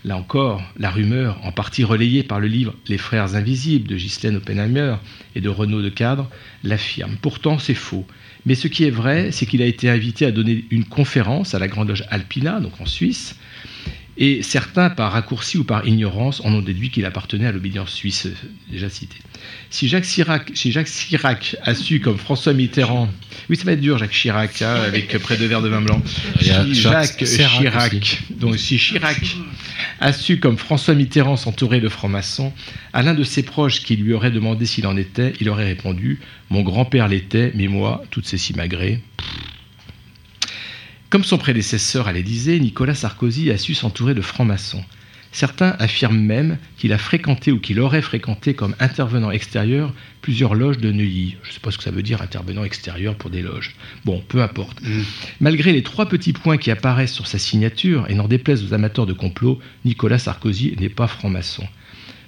Là 0.03 0.17
encore, 0.17 0.63
la 0.79 0.89
rumeur, 0.89 1.39
en 1.45 1.53
partie 1.53 1.85
relayée 1.85 2.23
par 2.23 2.41
le 2.41 2.47
livre 2.47 2.75
Les 2.89 2.97
Frères 2.97 3.35
Invisibles 3.35 3.87
de 3.87 3.97
Ghislaine 3.97 4.37
Oppenheimer 4.37 4.97
et 5.35 5.43
de 5.43 5.51
Renaud 5.51 5.83
de 5.83 5.91
Cadre, 5.91 6.31
l'affirme. 6.65 7.17
Pourtant, 7.21 7.59
c'est 7.59 7.75
faux. 7.75 8.07
Mais 8.47 8.55
ce 8.55 8.69
qui 8.69 8.85
est 8.85 8.91
vrai, 8.91 9.33
c'est 9.33 9.47
qu'il 9.47 9.63
a 9.63 9.67
été 9.67 9.89
invité 9.89 10.27
à 10.27 10.33
donner 10.33 10.65
une 10.71 10.85
conférence 10.85 11.55
à 11.55 11.59
la 11.59 11.69
Grande 11.69 11.89
Loge 11.89 12.05
Alpina, 12.11 12.61
donc 12.61 12.81
en 12.81 12.87
Suisse, 12.87 13.37
et 14.21 14.43
certains, 14.43 14.91
par 14.91 15.13
raccourci 15.13 15.57
ou 15.57 15.65
par 15.65 15.87
ignorance, 15.89 16.41
en 16.45 16.53
ont 16.53 16.61
déduit 16.61 16.91
qu'il 16.91 17.07
appartenait 17.07 17.47
à 17.47 17.53
l'obédience 17.53 17.91
suisse 17.91 18.27
euh, 18.27 18.35
déjà 18.71 18.91
citée. 18.91 19.17
Si 19.71 19.89
Jacques 19.89 20.05
Chirac, 20.05 20.51
si 20.55 20.73
Jacques 20.73 20.89
Chirac 20.89 21.57
a 21.63 21.75
su, 21.75 22.01
comme 22.01 22.19
François 22.19 22.53
Mitterrand, 22.53 23.09
oui, 23.49 23.57
ça 23.57 23.65
va 23.65 23.73
être 23.73 23.81
dur, 23.81 23.99
Jacques 23.99 24.13
Chirac, 24.13 24.63
hein, 24.63 24.75
avec 24.87 25.17
près 25.19 25.37
de 25.37 25.45
verre 25.45 25.63
de 25.63 25.69
vin 25.69 25.81
blanc. 25.81 26.03
Si 26.41 26.75
Jacques 26.75 27.25
Chirac 27.25 28.23
donc 28.31 28.59
si 28.59 28.79
Chirac 28.79 29.37
a 30.01 30.13
su, 30.13 30.41
comme 30.41 30.57
François 30.57 30.95
Mitterrand, 30.95 31.37
s'entourer 31.37 31.81
de 31.81 31.89
francs-maçons, 31.89 32.53
à 32.93 33.03
l'un 33.03 33.15
de 33.15 33.25
ses 33.25 33.43
proches 33.43 33.83
qui 33.83 33.97
lui 33.97 34.13
aurait 34.13 34.31
demandé 34.31 34.67
s'il 34.67 34.87
en 34.87 34.97
était, 34.97 35.33
il 35.41 35.49
aurait 35.49 35.67
répondu 35.67 36.21
Mon 36.49 36.63
grand-père 36.63 37.09
l'était, 37.09 37.53
mais 37.55 37.69
moi, 37.69 38.03
toutes 38.11 38.27
ces 38.27 38.39
simagrées. 38.39 39.03
Comme 41.11 41.25
son 41.25 41.39
prédécesseur 41.39 42.07
à 42.07 42.13
l'Élysée, 42.13 42.61
Nicolas 42.61 42.95
Sarkozy 42.95 43.51
a 43.51 43.59
su 43.59 43.75
s'entourer 43.75 44.15
de 44.15 44.21
francs-maçons. 44.21 44.85
Certains 45.33 45.77
affirment 45.79 46.21
même 46.21 46.59
qu'il 46.77 46.93
a 46.93 46.99
fréquenté 46.99 47.53
ou 47.53 47.61
qu'il 47.61 47.79
aurait 47.79 48.03
fréquenté 48.03 48.55
comme 48.55 48.75
intervenant 48.81 49.31
extérieur 49.31 49.93
plusieurs 50.23 50.55
loges 50.55 50.79
de 50.79 50.91
Neuilly. 50.91 51.37
Je 51.43 51.49
ne 51.49 51.55
sais 51.55 51.61
pas 51.61 51.71
ce 51.71 51.79
que 51.79 51.85
ça 51.85 51.93
veut 51.93 52.03
dire 52.03 52.21
intervenant 52.21 52.65
extérieur 52.65 53.15
pour 53.15 53.31
des 53.31 53.43
loges. 53.43 53.77
Bon, 54.05 54.23
peu 54.27 54.43
importe. 54.43 54.81
Malgré 55.41 55.73
les 55.73 55.83
trois 55.83 56.07
petits 56.07 56.33
points 56.33 56.59
qui 56.59 56.71
apparaissent 56.71 57.13
sur 57.13 57.29
sa 57.29 57.39
signature, 57.39 58.07
et 58.09 58.15
n'en 58.15 58.29
déplaise 58.29 58.65
aux 58.65 58.75
amateurs 58.75 59.07
de 59.07 59.13
complot, 59.13 59.61
Nicolas 59.85 60.19
Sarkozy 60.19 60.75
n'est 60.81 60.89
pas 60.89 61.07
franc-maçon. 61.07 61.67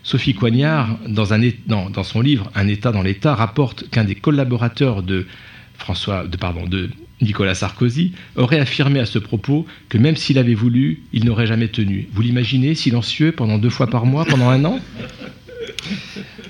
Sophie 0.05 0.35
Coignard, 0.35 0.99
un, 1.07 1.91
dans 1.91 2.03
son 2.03 2.21
livre 2.21 2.51
Un 2.55 2.69
État 2.69 2.93
dans 2.93 3.03
l'État, 3.03 3.35
rapporte 3.35 3.89
qu'un 3.91 4.05
des 4.05 4.17
collaborateurs 4.17 5.03
de, 5.03 5.27
François, 5.75 6.27
de, 6.27 6.37
pardon, 6.37 6.67
de 6.67 6.91
Nicolas 7.23 7.55
Sarkozy 7.55 8.13
aurait 8.37 8.59
affirmé 8.59 9.01
à 9.01 9.07
ce 9.07 9.19
propos 9.19 9.67
que 9.89 9.97
même 9.97 10.17
s'il 10.17 10.39
avait 10.39 10.55
voulu, 10.55 11.03
il 11.13 11.25
n'aurait 11.25 11.47
jamais 11.47 11.69
tenu. 11.69 12.09
Vous 12.13 12.23
l'imaginez, 12.23 12.75
silencieux, 12.75 13.33
pendant 13.33 13.59
deux 13.59 13.71
fois 13.71 13.87
par 13.87 14.05
mois, 14.05 14.25
pendant 14.25 14.49
un 14.49 14.65
an? 14.65 14.81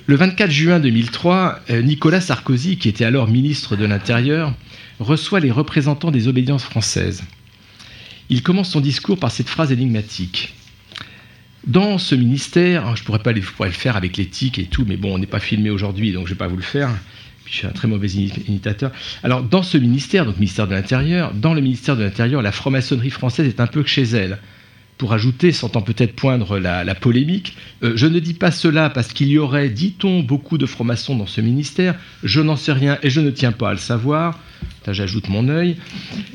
Le 0.06 0.16
24 0.16 0.50
juin 0.50 0.80
2003, 0.80 1.60
euh, 1.70 1.82
Nicolas 1.82 2.20
Sarkozy, 2.20 2.76
qui 2.76 2.88
était 2.88 3.04
alors 3.04 3.28
ministre 3.28 3.76
de 3.76 3.84
l'Intérieur, 3.84 4.52
reçoit 4.98 5.40
les 5.40 5.50
représentants 5.50 6.10
des 6.10 6.28
obédiences 6.28 6.64
françaises. 6.64 7.22
Il 8.28 8.42
commence 8.42 8.70
son 8.70 8.80
discours 8.80 9.18
par 9.18 9.30
cette 9.30 9.48
phrase 9.48 9.72
énigmatique. 9.72 10.54
Dans 11.66 11.98
ce 11.98 12.14
ministère, 12.14 12.88
hein, 12.88 12.94
je 12.96 13.04
pourrais 13.04 13.20
pas 13.20 13.32
je 13.34 13.40
pourrais 13.52 13.68
le 13.68 13.74
faire 13.74 13.96
avec 13.96 14.16
l'éthique 14.16 14.58
et 14.58 14.64
tout, 14.64 14.84
mais 14.86 14.96
bon, 14.96 15.14
on 15.14 15.18
n'est 15.18 15.26
pas 15.26 15.38
filmé 15.38 15.70
aujourd'hui, 15.70 16.12
donc 16.12 16.26
je 16.26 16.32
vais 16.32 16.38
pas 16.38 16.48
vous 16.48 16.56
le 16.56 16.62
faire. 16.62 16.90
Je 17.46 17.54
suis 17.54 17.66
un 17.66 17.70
très 17.70 17.88
mauvais 17.88 18.08
imitateur. 18.08 18.92
Alors, 19.22 19.42
dans 19.42 19.62
ce 19.62 19.78
ministère, 19.78 20.24
donc 20.24 20.36
ministère 20.36 20.66
de 20.66 20.74
l'Intérieur, 20.74 21.32
dans 21.34 21.54
le 21.54 21.60
ministère 21.60 21.96
de 21.96 22.02
l'Intérieur, 22.02 22.42
la 22.42 22.52
franc-maçonnerie 22.52 23.10
française 23.10 23.46
est 23.46 23.60
un 23.60 23.66
peu 23.66 23.84
chez 23.84 24.02
elle. 24.02 24.38
Pour 24.98 25.12
ajouter, 25.12 25.50
sentant 25.50 25.82
peut-être 25.82 26.14
poindre 26.14 26.58
la, 26.58 26.94
polémique, 26.94 27.56
euh, 27.82 27.92
je 27.96 28.06
ne 28.06 28.20
dis 28.20 28.34
pas 28.34 28.52
cela 28.52 28.88
parce 28.88 29.12
qu'il 29.12 29.28
y 29.28 29.38
aurait, 29.38 29.68
dit-on, 29.68 30.20
beaucoup 30.20 30.58
de 30.58 30.66
francs-maçons 30.66 31.16
dans 31.16 31.26
ce 31.26 31.40
ministère. 31.40 31.96
Je 32.22 32.40
n'en 32.40 32.56
sais 32.56 32.72
rien 32.72 32.98
et 33.02 33.10
je 33.10 33.20
ne 33.20 33.30
tiens 33.30 33.52
pas 33.52 33.70
à 33.70 33.72
le 33.72 33.78
savoir. 33.78 34.38
J'ajoute 34.88 35.28
mon 35.28 35.48
œil. 35.48 35.76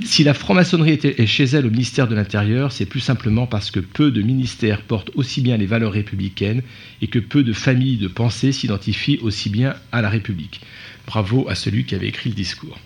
Si 0.03 0.23
la 0.23 0.33
franc-maçonnerie 0.33 0.99
est 1.01 1.25
chez 1.25 1.43
elle 1.45 1.65
au 1.65 1.69
ministère 1.69 2.07
de 2.07 2.15
l'Intérieur, 2.15 2.71
c'est 2.71 2.85
plus 2.85 2.99
simplement 2.99 3.45
parce 3.45 3.71
que 3.71 3.79
peu 3.79 4.11
de 4.11 4.21
ministères 4.21 4.81
portent 4.81 5.11
aussi 5.15 5.41
bien 5.41 5.57
les 5.57 5.65
valeurs 5.65 5.91
républicaines 5.91 6.61
et 7.01 7.07
que 7.07 7.19
peu 7.19 7.43
de 7.43 7.53
familles 7.53 7.97
de 7.97 8.07
pensée 8.07 8.51
s'identifient 8.51 9.19
aussi 9.21 9.49
bien 9.49 9.75
à 9.91 10.01
la 10.01 10.09
République. 10.09 10.61
Bravo 11.07 11.47
à 11.49 11.55
celui 11.55 11.85
qui 11.85 11.95
avait 11.95 12.07
écrit 12.09 12.29
le 12.29 12.35
discours. 12.35 12.77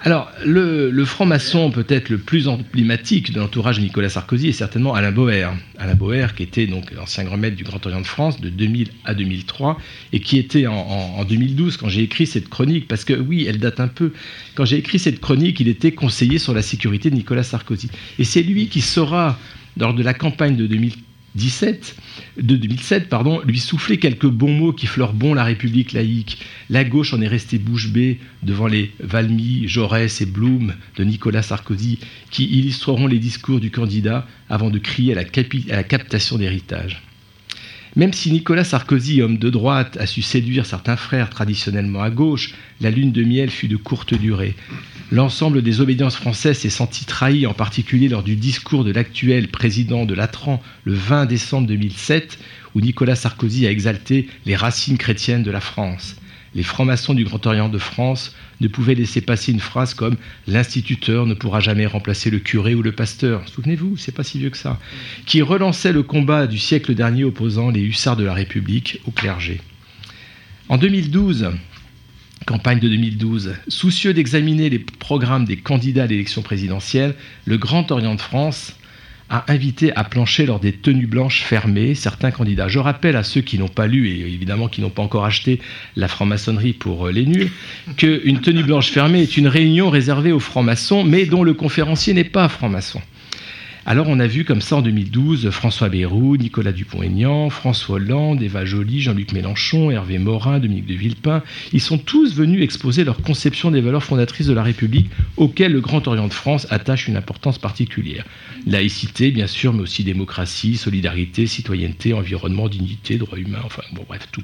Alors, 0.00 0.30
le, 0.44 1.04
franc-maçon 1.04 1.70
peut-être 1.70 2.10
le 2.10 2.18
plus 2.18 2.48
emblématique 2.48 3.32
de 3.32 3.40
l'entourage 3.40 3.78
de 3.78 3.82
Nicolas 3.82 4.10
Sarkozy 4.10 4.48
est 4.48 4.52
certainement 4.52 4.94
Alain 4.94 5.10
Boer. 5.10 5.48
Alain 5.78 5.94
Boer, 5.94 6.26
qui 6.36 6.42
était 6.42 6.66
donc 6.66 6.92
l'ancien 6.92 7.24
grand 7.24 7.38
maître 7.38 7.56
du 7.56 7.64
Grand 7.64 7.84
Orient 7.86 8.00
de 8.02 8.06
France 8.06 8.40
de 8.40 8.50
2000 8.50 8.88
à 9.04 9.14
2003, 9.14 9.78
et 10.12 10.20
qui 10.20 10.38
était 10.38 10.66
en, 10.66 10.74
en- 10.74 11.18
en 11.20 11.24
2012 11.24 11.76
quand 11.78 11.88
j'ai 11.88 12.02
écrit 12.02 12.26
cette 12.26 12.48
chronique, 12.48 12.86
parce 12.88 13.04
que 13.04 13.14
oui, 13.14 13.46
elle 13.48 13.58
date 13.58 13.80
un 13.80 13.88
peu. 13.88 14.12
Quand 14.54 14.64
j'ai 14.64 14.76
écrit 14.76 14.98
cette 14.98 15.20
chronique, 15.20 15.60
il 15.60 15.68
était 15.68 15.92
conseiller 15.92 16.38
sur 16.38 16.52
la 16.52 16.62
sécurité 16.62 17.08
de 17.10 17.14
Nicolas 17.16 17.42
Sarkozy. 17.42 17.88
Et 18.18 18.24
c'est 18.24 18.42
lui 18.42 18.68
qui 18.68 18.82
saura, 18.82 19.38
lors 19.78 19.94
de 19.94 20.02
la 20.02 20.14
campagne 20.14 20.56
de 20.56 20.66
2000 20.66 20.92
2017, 21.36 21.96
de 22.38 22.56
2007 22.56 23.08
pardon, 23.10 23.40
lui 23.44 23.58
souffler 23.58 23.98
quelques 23.98 24.26
bons 24.26 24.52
mots 24.52 24.72
qui 24.72 24.86
fleurent 24.86 25.12
bon 25.12 25.34
la 25.34 25.44
République 25.44 25.92
laïque. 25.92 26.38
La 26.70 26.82
gauche 26.82 27.12
en 27.12 27.20
est 27.20 27.28
restée 27.28 27.58
bouche 27.58 27.90
bée 27.90 28.18
devant 28.42 28.66
les 28.66 28.92
Valmy, 29.00 29.68
Jaurès 29.68 30.20
et 30.22 30.26
Blum 30.26 30.74
de 30.96 31.04
Nicolas 31.04 31.42
Sarkozy, 31.42 31.98
qui 32.30 32.46
illustreront 32.46 33.06
les 33.06 33.18
discours 33.18 33.60
du 33.60 33.70
candidat 33.70 34.26
avant 34.48 34.70
de 34.70 34.78
crier 34.78 35.12
à 35.12 35.22
la 35.76 35.84
captation 35.84 36.38
d'héritage. 36.38 37.02
Même 37.96 38.12
si 38.12 38.30
Nicolas 38.30 38.64
Sarkozy, 38.64 39.20
homme 39.20 39.38
de 39.38 39.50
droite, 39.50 39.96
a 39.98 40.06
su 40.06 40.22
séduire 40.22 40.66
certains 40.66 40.96
frères 40.96 41.30
traditionnellement 41.30 42.02
à 42.02 42.10
gauche, 42.10 42.54
la 42.80 42.90
lune 42.90 43.12
de 43.12 43.22
miel 43.22 43.50
fut 43.50 43.68
de 43.68 43.76
courte 43.76 44.14
durée. 44.14 44.54
L'ensemble 45.12 45.62
des 45.62 45.80
obédiences 45.80 46.16
françaises 46.16 46.58
s'est 46.58 46.68
senti 46.68 47.04
trahi, 47.04 47.46
en 47.46 47.54
particulier 47.54 48.08
lors 48.08 48.24
du 48.24 48.34
discours 48.34 48.82
de 48.82 48.90
l'actuel 48.90 49.46
président 49.46 50.04
de 50.04 50.14
Latran 50.14 50.60
le 50.82 50.94
20 50.94 51.26
décembre 51.26 51.68
2007, 51.68 52.38
où 52.74 52.80
Nicolas 52.80 53.14
Sarkozy 53.14 53.68
a 53.68 53.70
exalté 53.70 54.28
les 54.46 54.56
racines 54.56 54.98
chrétiennes 54.98 55.44
de 55.44 55.52
la 55.52 55.60
France. 55.60 56.16
Les 56.56 56.64
francs-maçons 56.64 57.14
du 57.14 57.22
Grand 57.22 57.46
Orient 57.46 57.68
de 57.68 57.78
France 57.78 58.34
ne 58.60 58.66
pouvaient 58.66 58.96
laisser 58.96 59.20
passer 59.20 59.52
une 59.52 59.60
phrase 59.60 59.94
comme 59.94 60.16
L'instituteur 60.48 61.24
ne 61.26 61.34
pourra 61.34 61.60
jamais 61.60 61.86
remplacer 61.86 62.28
le 62.28 62.40
curé 62.40 62.74
ou 62.74 62.82
le 62.82 62.90
pasteur. 62.90 63.48
Souvenez-vous, 63.48 63.96
c'est 63.96 64.10
pas 64.10 64.24
si 64.24 64.40
vieux 64.40 64.50
que 64.50 64.56
ça. 64.56 64.80
Qui 65.24 65.40
relançait 65.40 65.92
le 65.92 66.02
combat 66.02 66.48
du 66.48 66.58
siècle 66.58 66.94
dernier 66.96 67.22
opposant 67.22 67.70
les 67.70 67.82
hussards 67.82 68.16
de 68.16 68.24
la 68.24 68.34
République 68.34 69.00
au 69.06 69.12
clergé. 69.12 69.60
En 70.68 70.78
2012, 70.78 71.52
campagne 72.46 72.78
de 72.78 72.88
2012, 72.88 73.54
soucieux 73.68 74.14
d'examiner 74.14 74.70
les 74.70 74.78
programmes 74.78 75.44
des 75.44 75.56
candidats 75.56 76.04
à 76.04 76.06
l'élection 76.06 76.42
présidentielle, 76.42 77.14
le 77.44 77.58
Grand 77.58 77.90
Orient 77.90 78.14
de 78.14 78.20
France 78.20 78.76
a 79.28 79.44
invité 79.48 79.92
à 79.96 80.04
plancher 80.04 80.46
lors 80.46 80.60
des 80.60 80.72
tenues 80.72 81.08
blanches 81.08 81.42
fermées 81.42 81.96
certains 81.96 82.30
candidats. 82.30 82.68
Je 82.68 82.78
rappelle 82.78 83.16
à 83.16 83.24
ceux 83.24 83.40
qui 83.40 83.58
n'ont 83.58 83.68
pas 83.68 83.88
lu 83.88 84.08
et 84.08 84.20
évidemment 84.20 84.68
qui 84.68 84.80
n'ont 84.80 84.90
pas 84.90 85.02
encore 85.02 85.24
acheté 85.24 85.60
la 85.96 86.06
franc-maçonnerie 86.06 86.74
pour 86.74 87.08
euh, 87.08 87.12
les 87.12 87.26
nuls, 87.26 87.50
qu'une 87.96 88.40
tenue 88.40 88.62
blanche 88.62 88.90
fermée 88.90 89.22
est 89.22 89.36
une 89.36 89.48
réunion 89.48 89.90
réservée 89.90 90.30
aux 90.30 90.40
francs-maçons, 90.40 91.02
mais 91.02 91.26
dont 91.26 91.42
le 91.42 91.54
conférencier 91.54 92.14
n'est 92.14 92.24
pas 92.24 92.48
franc-maçon. 92.48 93.00
Alors 93.88 94.08
on 94.08 94.18
a 94.18 94.26
vu 94.26 94.44
comme 94.44 94.60
ça 94.60 94.74
en 94.74 94.82
2012 94.82 95.50
François 95.50 95.88
Bayrou, 95.88 96.36
Nicolas 96.36 96.72
Dupont-Aignan, 96.72 97.50
François 97.50 97.96
Hollande, 97.96 98.42
Eva 98.42 98.64
Joly, 98.64 99.00
Jean-Luc 99.00 99.30
Mélenchon, 99.30 99.92
Hervé 99.92 100.18
Morin, 100.18 100.58
Dominique 100.58 100.86
de 100.86 100.94
Villepin. 100.94 101.44
Ils 101.72 101.80
sont 101.80 101.96
tous 101.96 102.34
venus 102.34 102.64
exposer 102.64 103.04
leur 103.04 103.22
conception 103.22 103.70
des 103.70 103.80
valeurs 103.80 104.02
fondatrices 104.02 104.48
de 104.48 104.54
la 104.54 104.64
République 104.64 105.08
auxquelles 105.36 105.70
le 105.70 105.80
Grand 105.80 106.08
Orient 106.08 106.26
de 106.26 106.32
France 106.32 106.66
attache 106.70 107.06
une 107.06 107.16
importance 107.16 107.58
particulière. 107.58 108.24
Laïcité, 108.66 109.30
bien 109.30 109.46
sûr, 109.46 109.72
mais 109.72 109.82
aussi 109.82 110.02
démocratie, 110.02 110.76
solidarité, 110.76 111.46
citoyenneté, 111.46 112.12
environnement, 112.12 112.68
dignité, 112.68 113.18
droits 113.18 113.38
humains, 113.38 113.62
enfin 113.62 113.82
bon 113.92 114.02
bref, 114.08 114.26
tout. 114.32 114.42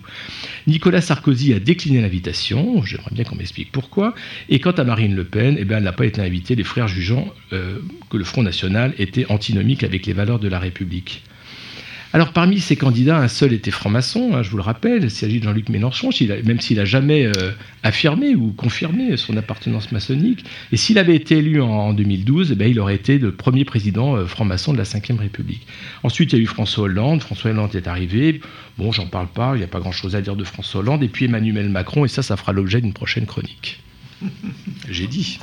Nicolas 0.69 1.01
Sarkozy 1.01 1.53
a 1.53 1.59
décliné 1.59 2.01
l'invitation, 2.01 2.85
j'aimerais 2.85 3.11
bien 3.11 3.25
qu'on 3.25 3.35
m'explique 3.35 3.73
pourquoi, 3.73 4.15
et 4.49 4.61
quant 4.61 4.71
à 4.71 4.85
Marine 4.85 5.17
Le 5.17 5.25
Pen, 5.25 5.57
eh 5.59 5.65
bien, 5.65 5.79
elle 5.79 5.83
n'a 5.83 5.93
pas 5.93 6.07
été 6.07 6.21
invitée, 6.21 6.55
les 6.55 6.63
frères 6.63 6.87
jugeant 6.87 7.27
euh, 7.53 7.79
que 8.09 8.17
le 8.17 8.23
Front 8.23 8.45
National 8.45 8.95
était 8.99 9.27
antinomique 9.33 9.85
avec 9.85 10.07
les 10.07 10.13
valeurs 10.13 10.39
de 10.39 10.49
la 10.49 10.59
République. 10.59 11.23
Alors 12.15 12.35
parmi 12.35 12.61
ces 12.61 12.77
candidats, 12.77 13.17
un 13.17 13.29
seul 13.29 13.55
était 13.55 13.71
franc-maçon, 13.71 14.33
hein, 14.35 14.43
je 14.43 14.51
vous 14.51 14.59
le 14.59 14.63
rappelle, 14.63 15.05
il 15.05 15.11
s'agit 15.11 15.39
de 15.39 15.45
Jean-Luc 15.45 15.71
Mélenchon, 15.71 16.11
même 16.45 16.61
s'il 16.61 16.77
n'a 16.77 16.85
jamais 16.85 17.25
euh, 17.25 17.53
affirmé 17.83 18.35
ou 18.35 18.53
confirmé 18.53 19.17
son 19.17 19.35
appartenance 19.39 19.91
maçonnique. 19.93 20.45
Et 20.73 20.77
s'il 20.77 20.99
avait 20.99 21.17
été 21.17 21.39
élu 21.39 21.63
en, 21.63 21.71
en 21.71 21.93
2012, 21.95 22.53
eh 22.53 22.55
ben, 22.55 22.71
il 22.71 22.79
aurait 22.81 22.97
été 22.97 23.17
le 23.17 23.33
premier 23.33 23.65
président 23.65 24.15
euh, 24.15 24.27
franc-maçon 24.27 24.75
de 24.75 24.79
la 24.79 24.85
Ve 24.85 25.19
République. 25.19 25.67
Ensuite, 26.03 26.35
il 26.35 26.37
y 26.37 26.39
a 26.41 26.43
eu 26.43 26.47
François 26.47 26.85
Hollande, 26.85 27.23
François 27.23 27.51
Hollande 27.51 27.75
est 27.75 27.89
arrivé, 27.89 28.43
bon, 28.77 28.93
j'en 28.93 29.07
parle 29.07 29.29
pas, 29.29 29.53
il 29.55 29.59
n'y 29.59 29.65
a 29.65 29.69
pas 29.69 29.81
grand-chose 29.81 30.15
à 30.15 30.21
dire 30.21 30.37
de 30.37 30.45
François 30.45 30.81
Hollande, 30.81 31.03
et 31.03 31.09
puis 31.09 31.25
Emmanuel 31.25 31.71
Macron, 31.71 32.05
et 32.05 32.09
ça, 32.09 32.23
ça 32.23 32.37
fera 32.37 32.53
l'objet 32.53 32.83
d'une 32.83 32.93
prochaine 32.93 33.25
chronique. 33.25 33.81
J'ai 34.91 35.07
dit. 35.07 35.39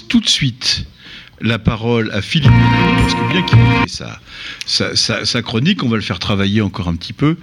Laisse 0.00 0.08
tout 0.08 0.20
de 0.20 0.28
suite 0.28 0.84
la 1.42 1.58
parole 1.58 2.10
à 2.12 2.20
Philippe 2.20 2.50
Benamou, 2.50 3.00
parce 3.00 3.14
que 3.14 3.32
bien 3.32 3.42
qu'il 3.42 3.58
ait 3.58 3.80
fait 3.82 3.88
sa, 3.88 4.20
sa, 4.66 4.94
sa- 4.96 5.24
sa 5.24 5.40
chronique, 5.42 5.82
on 5.82 5.88
va 5.88 5.96
le 5.96 6.02
faire 6.02 6.18
travailler 6.18 6.60
encore 6.60 6.88
un 6.88 6.96
petit 6.96 7.14
peu. 7.14 7.36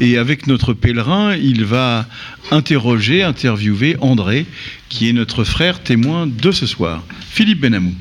Et 0.00 0.16
avec 0.16 0.46
notre 0.46 0.72
pèlerin, 0.72 1.36
il 1.36 1.64
va 1.66 2.06
interroger, 2.50 3.22
interviewer 3.22 3.96
André, 4.00 4.46
qui 4.88 5.08
est 5.08 5.12
notre 5.12 5.44
frère 5.44 5.82
témoin 5.82 6.26
de 6.26 6.50
ce 6.50 6.64
soir. 6.66 7.02
Philippe 7.28 7.60
Benamou. 7.60 7.94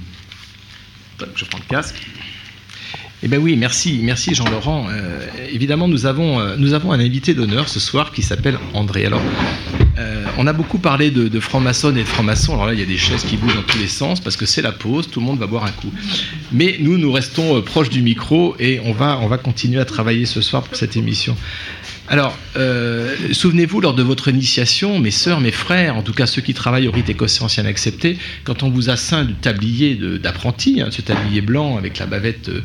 Je 1.35 1.43
prends 1.45 1.59
le 1.59 1.65
casque. 1.69 1.95
Eh 3.23 3.27
bien 3.27 3.37
oui, 3.37 3.55
merci, 3.57 3.99
merci 4.01 4.33
Jean-Laurent. 4.33 4.87
Euh, 4.89 5.19
évidemment, 5.51 5.87
nous 5.89 6.05
avons, 6.05 6.39
euh, 6.39 6.55
nous 6.57 6.73
avons 6.73 6.91
un 6.93 6.99
invité 6.99 7.33
d'honneur 7.35 7.67
ce 7.69 7.79
soir 7.79 8.11
qui 8.13 8.23
s'appelle 8.23 8.57
André. 8.73 9.05
Alors, 9.05 9.21
euh, 9.97 10.25
on 10.37 10.47
a 10.47 10.53
beaucoup 10.53 10.77
parlé 10.77 11.11
de, 11.11 11.27
de 11.27 11.39
francs-maçons 11.39 11.91
et 11.91 11.99
de 11.99 12.03
francs-maçons. 12.03 12.53
Alors 12.53 12.67
là, 12.67 12.73
il 12.73 12.79
y 12.79 12.83
a 12.83 12.85
des 12.85 12.97
chaises 12.97 13.23
qui 13.23 13.37
bougent 13.37 13.55
dans 13.55 13.63
tous 13.63 13.77
les 13.77 13.87
sens 13.87 14.19
parce 14.19 14.37
que 14.37 14.45
c'est 14.45 14.61
la 14.61 14.71
pause, 14.71 15.09
tout 15.09 15.19
le 15.19 15.25
monde 15.25 15.39
va 15.39 15.47
boire 15.47 15.65
un 15.65 15.71
coup. 15.71 15.91
Mais 16.51 16.77
nous, 16.79 16.97
nous 16.97 17.11
restons 17.11 17.57
euh, 17.57 17.61
proches 17.61 17.89
du 17.89 18.01
micro 18.01 18.55
et 18.59 18.79
on 18.85 18.93
va, 18.93 19.19
on 19.21 19.27
va 19.27 19.37
continuer 19.37 19.79
à 19.79 19.85
travailler 19.85 20.25
ce 20.25 20.41
soir 20.41 20.63
pour 20.63 20.75
cette 20.75 20.95
émission. 20.95 21.35
Alors, 22.11 22.37
euh, 22.57 23.15
souvenez-vous, 23.31 23.79
lors 23.79 23.93
de 23.93 24.03
votre 24.03 24.27
initiation, 24.27 24.99
mes 24.99 25.11
sœurs, 25.11 25.39
mes 25.39 25.53
frères, 25.53 25.95
en 25.95 26.01
tout 26.01 26.11
cas 26.11 26.25
ceux 26.25 26.41
qui 26.41 26.53
travaillent 26.53 26.89
au 26.89 26.91
rite 26.91 27.07
écossais 27.09 27.41
ancien 27.41 27.63
accepté, 27.63 28.17
quand 28.43 28.63
on 28.63 28.69
vous 28.69 28.89
a 28.89 28.97
ceint 28.97 29.23
du 29.23 29.33
tablier 29.33 29.95
d'apprenti, 30.21 30.81
hein, 30.81 30.89
ce 30.91 31.01
tablier 31.01 31.39
blanc 31.39 31.77
avec 31.77 31.99
la 31.99 32.07
bavette, 32.07 32.49
euh, 32.49 32.59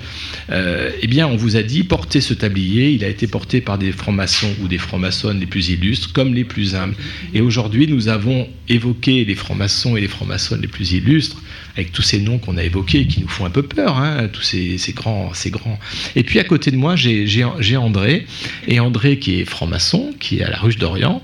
euh, 0.51 0.91
eh 1.01 1.07
bien, 1.07 1.29
on 1.29 1.37
vous 1.37 1.55
a 1.55 1.63
dit 1.63 1.85
portez 1.85 2.21
ce 2.21 2.35
tablier. 2.35 2.91
Il 2.91 3.05
a 3.05 3.09
été 3.09 3.29
porté 3.29 3.61
par 3.61 3.79
des 3.79 3.93
francs-maçons 3.93 4.53
ou 4.65 4.67
des 4.67 4.79
francs-maçonnes 4.79 5.39
les 5.39 5.47
plus 5.47 5.69
illustres, 5.69 6.13
comme 6.13 6.35
les 6.35 6.43
plus 6.43 6.75
humbles. 6.75 6.97
Et 7.33 7.41
aujourd'hui, 7.41 7.87
nous 7.87 8.09
avons 8.09 8.49
évoqué 8.69 9.25
les 9.25 9.37
francs-maçons 9.37 9.97
et 9.97 10.01
les 10.01 10.09
francs-maçonnes 10.09 10.63
les 10.63 10.67
plus 10.67 10.91
illustres, 10.91 11.41
avec 11.77 11.93
tous 11.93 12.03
ces 12.03 12.21
noms 12.21 12.39
qu'on 12.39 12.57
a 12.57 12.65
évoqués 12.65 13.01
et 13.01 13.07
qui 13.07 13.21
nous 13.21 13.29
font 13.29 13.45
un 13.45 13.51
peu 13.51 13.63
peur, 13.63 13.99
hein, 13.99 14.29
tous 14.33 14.43
ces, 14.43 14.79
ces 14.79 14.93
grands, 14.93 15.33
ces 15.35 15.51
grands. 15.51 15.79
Et 16.15 16.23
puis 16.23 16.39
à 16.39 16.45
côté 16.45 16.71
de 16.71 16.77
moi, 16.77 16.97
j'ai 16.97 17.77
André, 17.77 18.27
et 18.67 18.81
André 18.81 19.19
qui 19.19 19.41
est 19.41 19.45
franc-maçon, 19.45 20.15
qui 20.19 20.39
est 20.39 20.43
à 20.43 20.51
la 20.51 20.59
ruche 20.59 20.79
d'Orient. 20.79 21.23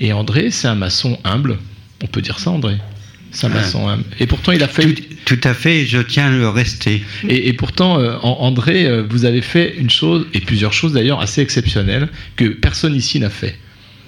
Et 0.00 0.12
André, 0.12 0.50
c'est 0.50 0.68
un 0.68 0.74
maçon 0.74 1.18
humble. 1.24 1.58
On 2.02 2.06
peut 2.06 2.22
dire 2.22 2.38
ça, 2.38 2.50
André? 2.50 2.76
C'est 3.32 3.46
un 3.46 3.50
maçon 3.50 3.86
humble. 3.86 4.04
Et 4.18 4.26
pourtant, 4.26 4.52
il 4.52 4.62
a 4.62 4.68
fait. 4.68 4.92
Tout, 5.24 5.40
à 5.44 5.54
fait, 5.54 5.84
je 5.84 5.98
tiens 5.98 6.26
à 6.26 6.30
le 6.30 6.48
rester. 6.48 7.04
Et, 7.28 7.48
et 7.48 7.52
pourtant, 7.52 8.00
euh, 8.00 8.16
An- 8.22 8.38
André, 8.40 8.86
euh, 8.86 9.04
vous 9.08 9.24
avez 9.24 9.42
fait 9.42 9.76
une 9.78 9.90
chose, 9.90 10.26
et 10.34 10.40
plusieurs 10.40 10.72
choses 10.72 10.94
d'ailleurs, 10.94 11.20
assez 11.20 11.40
exceptionnelles, 11.40 12.08
que 12.34 12.46
personne 12.46 12.96
ici 12.96 13.20
n'a 13.20 13.30
fait. 13.30 13.56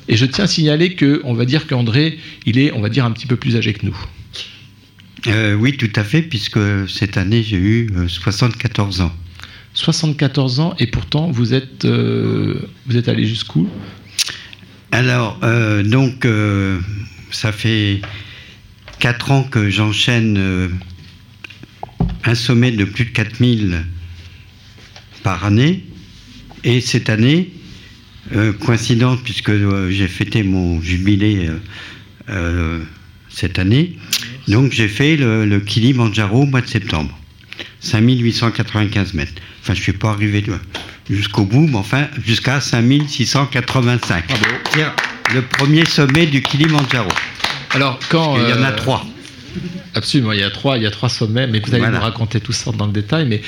Et 0.08 0.16
je 0.16 0.26
tiens 0.26 0.44
à 0.44 0.48
signaler 0.48 0.94
que, 0.94 1.20
on 1.24 1.34
va 1.34 1.44
dire 1.44 1.68
qu'André, 1.68 2.18
il 2.46 2.58
est, 2.58 2.72
on 2.72 2.80
va 2.80 2.88
dire, 2.88 3.04
un 3.04 3.12
petit 3.12 3.26
peu 3.26 3.36
plus 3.36 3.56
âgé 3.56 3.74
que 3.74 3.86
nous. 3.86 3.96
Euh, 5.28 5.54
oui, 5.54 5.76
tout 5.76 5.92
à 5.94 6.04
fait, 6.04 6.22
puisque 6.22 6.58
cette 6.88 7.16
année, 7.16 7.42
j'ai 7.42 7.56
eu 7.56 7.90
euh, 7.96 8.08
74 8.08 9.02
ans. 9.02 9.12
74 9.74 10.60
ans, 10.60 10.74
et 10.78 10.86
pourtant, 10.86 11.30
vous 11.30 11.54
êtes, 11.54 11.84
euh, 11.84 12.68
vous 12.86 12.96
êtes 12.96 13.08
allé 13.08 13.26
jusqu'où? 13.26 13.68
Alors, 14.90 15.38
euh, 15.42 15.82
donc, 15.82 16.24
euh, 16.24 16.80
ça 17.30 17.52
fait 17.52 18.00
4 18.98 19.30
ans 19.30 19.44
que 19.44 19.70
j'enchaîne 19.70 20.36
euh, 20.38 20.68
un 22.24 22.34
sommet 22.34 22.72
de 22.72 22.84
plus 22.84 23.06
de 23.06 23.10
4000 23.10 23.84
par 25.22 25.44
année. 25.44 25.84
Et 26.64 26.80
cette 26.80 27.08
année, 27.08 27.50
euh, 28.34 28.52
coïncidente, 28.52 29.22
puisque 29.24 29.50
euh, 29.50 29.90
j'ai 29.90 30.08
fêté 30.08 30.42
mon 30.42 30.80
jubilé 30.80 31.48
euh, 31.48 31.58
euh, 32.28 32.84
cette 33.28 33.58
année, 33.58 33.96
donc 34.48 34.72
j'ai 34.72 34.88
fait 34.88 35.16
le, 35.16 35.44
le 35.44 35.60
Kilimanjaro 35.60 36.42
au 36.42 36.46
mois 36.46 36.60
de 36.60 36.66
septembre. 36.66 37.16
5895 37.80 39.14
mètres. 39.14 39.32
Enfin, 39.60 39.74
je 39.74 39.78
ne 39.78 39.82
suis 39.82 39.92
pas 39.92 40.10
arrivé 40.10 40.44
jusqu'au 41.10 41.44
bout, 41.44 41.66
mais 41.68 41.76
enfin, 41.76 42.06
jusqu'à 42.24 42.60
5685. 42.60 44.24
C'est 44.74 45.34
le 45.34 45.42
premier 45.42 45.84
sommet 45.84 46.26
du 46.26 46.42
Kilimanjaro. 46.42 47.10
Alors, 47.70 47.98
quand. 48.08 48.36
Il 48.36 48.48
y 48.48 48.52
en 48.52 48.62
a 48.62 48.70
euh, 48.70 48.76
trois. 48.76 49.04
Absolument, 49.94 50.32
il 50.32 50.40
y 50.40 50.42
a 50.42 50.50
trois, 50.50 50.78
il 50.78 50.82
y 50.82 50.86
a 50.86 50.90
trois 50.90 51.08
sommets, 51.08 51.46
mais 51.46 51.60
vous 51.60 51.70
allez 51.70 51.80
Voilà. 51.80 51.98
nous 51.98 52.02
raconter 52.04 52.40
tout 52.40 52.52
ça 52.52 52.72
dans 52.72 52.86
le 52.86 52.92
détail. 52.92 53.26
Mais 53.26 53.42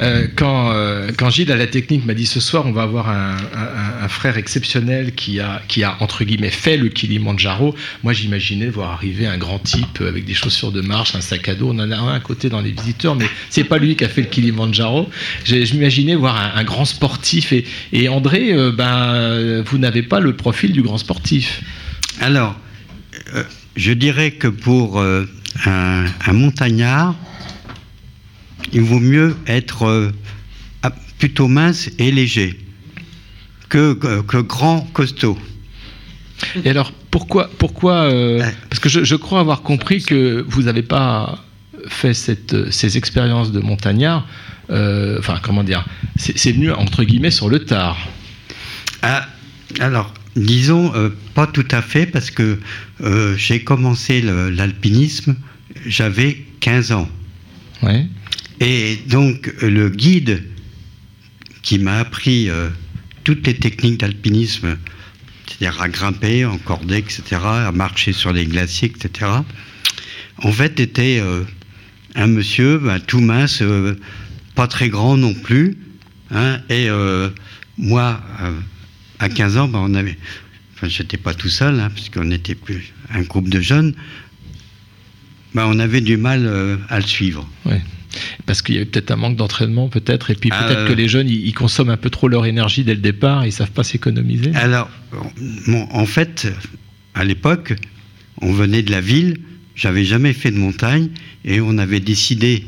euh, 0.00 0.26
quand, 0.36 0.70
euh, 0.72 1.10
quand 1.16 1.30
Gilles 1.30 1.50
à 1.50 1.56
la 1.56 1.66
technique 1.66 2.04
m'a 2.06 2.14
dit 2.14 2.26
ce 2.26 2.40
soir, 2.40 2.64
on 2.66 2.72
va 2.72 2.82
avoir 2.82 3.08
un, 3.10 3.32
un- 3.36 4.04
un 4.04 4.08
frère 4.08 4.36
exceptionnel 4.38 5.12
qui 5.14 5.40
a, 5.40 5.60
qui 5.68 5.82
a 5.84 5.96
entre 6.00 6.24
guillemets 6.24 6.50
fait 6.50 6.76
le 6.76 6.88
Kilimanjaro. 6.88 7.74
Moi, 8.04 8.12
j'imaginais 8.12 8.68
voir 8.68 8.92
arriver 8.92 9.26
un 9.26 9.38
grand 9.38 9.58
type 9.58 10.00
avec 10.00 10.24
des 10.24 10.34
chaussures 10.34 10.70
de 10.72 10.80
marche, 10.80 11.14
un 11.14 11.20
sac 11.20 11.48
à 11.48 11.54
dos. 11.54 11.70
On 11.70 11.78
en 11.80 11.90
a 11.90 11.96
un 11.96 12.14
à 12.14 12.20
côté 12.20 12.48
dans 12.48 12.60
les 12.60 12.70
visiteurs, 12.70 13.16
mais 13.16 13.26
c'est 13.50 13.64
pas 13.64 13.78
lui 13.78 13.96
qui 13.96 14.04
a 14.04 14.08
fait 14.08 14.22
le 14.22 14.28
Kilimanjaro. 14.28 15.10
M'imaginais 15.50 16.14
voir 16.14 16.36
un, 16.36 16.60
un 16.60 16.64
grand 16.64 16.84
sportif. 16.84 17.52
Et, 17.52 17.64
et 17.92 18.08
André, 18.08 18.52
euh, 18.52 18.70
ben, 18.72 19.62
vous 19.62 19.78
n'avez 19.78 20.02
pas 20.02 20.20
le 20.20 20.34
profil 20.36 20.72
du 20.72 20.82
grand 20.82 20.98
sportif. 20.98 21.62
Alors, 22.20 22.56
je 23.76 23.92
dirais 23.92 24.32
que 24.32 24.48
pour 24.48 24.98
un, 25.66 26.04
un 26.26 26.32
montagnard, 26.32 27.14
il 28.72 28.82
vaut 28.82 29.00
mieux 29.00 29.36
être 29.46 29.84
euh, 29.86 30.10
ah, 30.82 30.92
plutôt 31.18 31.48
mince 31.48 31.90
et 31.98 32.10
léger 32.10 32.58
que, 33.68 33.94
que, 33.94 34.20
que 34.22 34.36
grand, 34.38 34.80
costaud. 34.92 35.38
Et 36.64 36.70
alors, 36.70 36.92
pourquoi, 37.10 37.50
pourquoi 37.58 37.94
euh, 38.12 38.44
Parce 38.70 38.78
que 38.80 38.88
je, 38.88 39.04
je 39.04 39.16
crois 39.16 39.40
avoir 39.40 39.62
compris 39.62 40.02
que 40.02 40.44
vous 40.48 40.62
n'avez 40.62 40.82
pas 40.82 41.44
fait 41.88 42.14
cette, 42.14 42.70
ces 42.70 42.96
expériences 42.96 43.50
de 43.52 43.60
montagnard. 43.60 44.26
euh, 44.70 45.18
Enfin, 45.18 45.38
comment 45.42 45.64
dire 45.64 45.84
C'est 46.16 46.38
c'est 46.38 46.52
venu 46.52 46.70
entre 46.70 47.02
guillemets 47.04 47.30
sur 47.30 47.48
le 47.48 47.64
tard. 47.64 47.96
Ah, 49.02 49.26
alors, 49.80 50.12
disons, 50.38 50.94
euh, 50.94 51.10
pas 51.34 51.46
tout 51.46 51.66
à 51.70 51.82
fait, 51.82 52.06
parce 52.06 52.30
que 52.30 52.58
euh, 53.02 53.36
j'ai 53.36 53.62
commencé 53.62 54.22
l'alpinisme, 54.22 55.36
j'avais 55.86 56.38
15 56.60 56.92
ans. 56.92 57.08
Ouais. 57.82 58.06
Et 58.60 58.98
donc, 59.08 59.52
le 59.62 59.88
guide 59.88 60.42
qui 61.62 61.78
m'a 61.78 61.98
appris 61.98 62.48
euh, 62.48 62.68
toutes 63.24 63.46
les 63.46 63.54
techniques 63.54 64.00
d'alpinisme, 64.00 64.76
c'est-à-dire 65.46 65.80
à 65.80 65.88
grimper 65.88 66.44
en 66.44 66.58
cordée, 66.58 66.98
etc., 66.98 67.22
à 67.32 67.72
marcher 67.72 68.12
sur 68.12 68.32
les 68.32 68.46
glaciers, 68.46 68.92
etc., 68.94 69.30
en 70.40 70.52
fait, 70.52 70.78
était 70.78 71.20
un 72.14 72.26
monsieur 72.28 72.78
ben, 72.78 73.00
tout 73.00 73.18
mince, 73.18 73.60
pas 74.54 74.68
très 74.68 74.88
grand 74.88 75.16
non 75.16 75.34
plus. 75.34 75.78
hein, 76.30 76.60
et 76.70 76.88
moi, 77.76 78.20
à 79.18 79.28
15 79.28 79.56
ans, 79.56 79.68
ben, 79.68 79.80
on 79.82 79.94
avait. 79.94 80.18
Enfin, 80.74 80.88
j'étais 80.88 81.16
pas 81.16 81.34
tout 81.34 81.48
seul, 81.48 81.80
hein, 81.80 81.90
puisqu'on 81.92 82.30
était 82.30 82.54
plus 82.54 82.92
un 83.10 83.22
groupe 83.22 83.48
de 83.48 83.60
jeunes. 83.60 83.94
Ben, 85.54 85.66
on 85.66 85.78
avait 85.78 86.00
du 86.00 86.16
mal 86.16 86.46
euh, 86.46 86.76
à 86.88 87.00
le 87.00 87.06
suivre. 87.06 87.48
Ouais. 87.64 87.80
Parce 88.46 88.62
qu'il 88.62 88.74
y 88.74 88.78
avait 88.78 88.86
peut-être 88.86 89.10
un 89.10 89.16
manque 89.16 89.36
d'entraînement, 89.36 89.88
peut-être, 89.88 90.30
et 90.30 90.34
puis 90.34 90.50
peut-être 90.50 90.80
Euh, 90.80 90.88
que 90.88 90.92
les 90.92 91.08
jeunes, 91.08 91.28
ils, 91.28 91.52
consomment 91.52 91.90
un 91.90 91.96
peu 91.96 92.10
trop 92.10 92.28
leur 92.28 92.46
énergie 92.46 92.84
dès 92.84 92.94
le 92.94 93.00
départ, 93.00 93.46
ils 93.46 93.52
savent 93.52 93.70
pas 93.70 93.84
s'économiser. 93.84 94.54
Alors, 94.54 94.88
bon, 95.66 95.86
en 95.90 96.06
fait, 96.06 96.48
à 97.14 97.24
l'époque, 97.24 97.74
on 98.40 98.52
venait 98.52 98.82
de 98.82 98.90
la 98.90 99.00
ville, 99.00 99.38
j'avais 99.74 100.04
jamais 100.04 100.32
fait 100.32 100.50
de 100.50 100.58
montagne, 100.58 101.10
et 101.44 101.60
on 101.60 101.76
avait 101.78 102.00
décidé, 102.00 102.64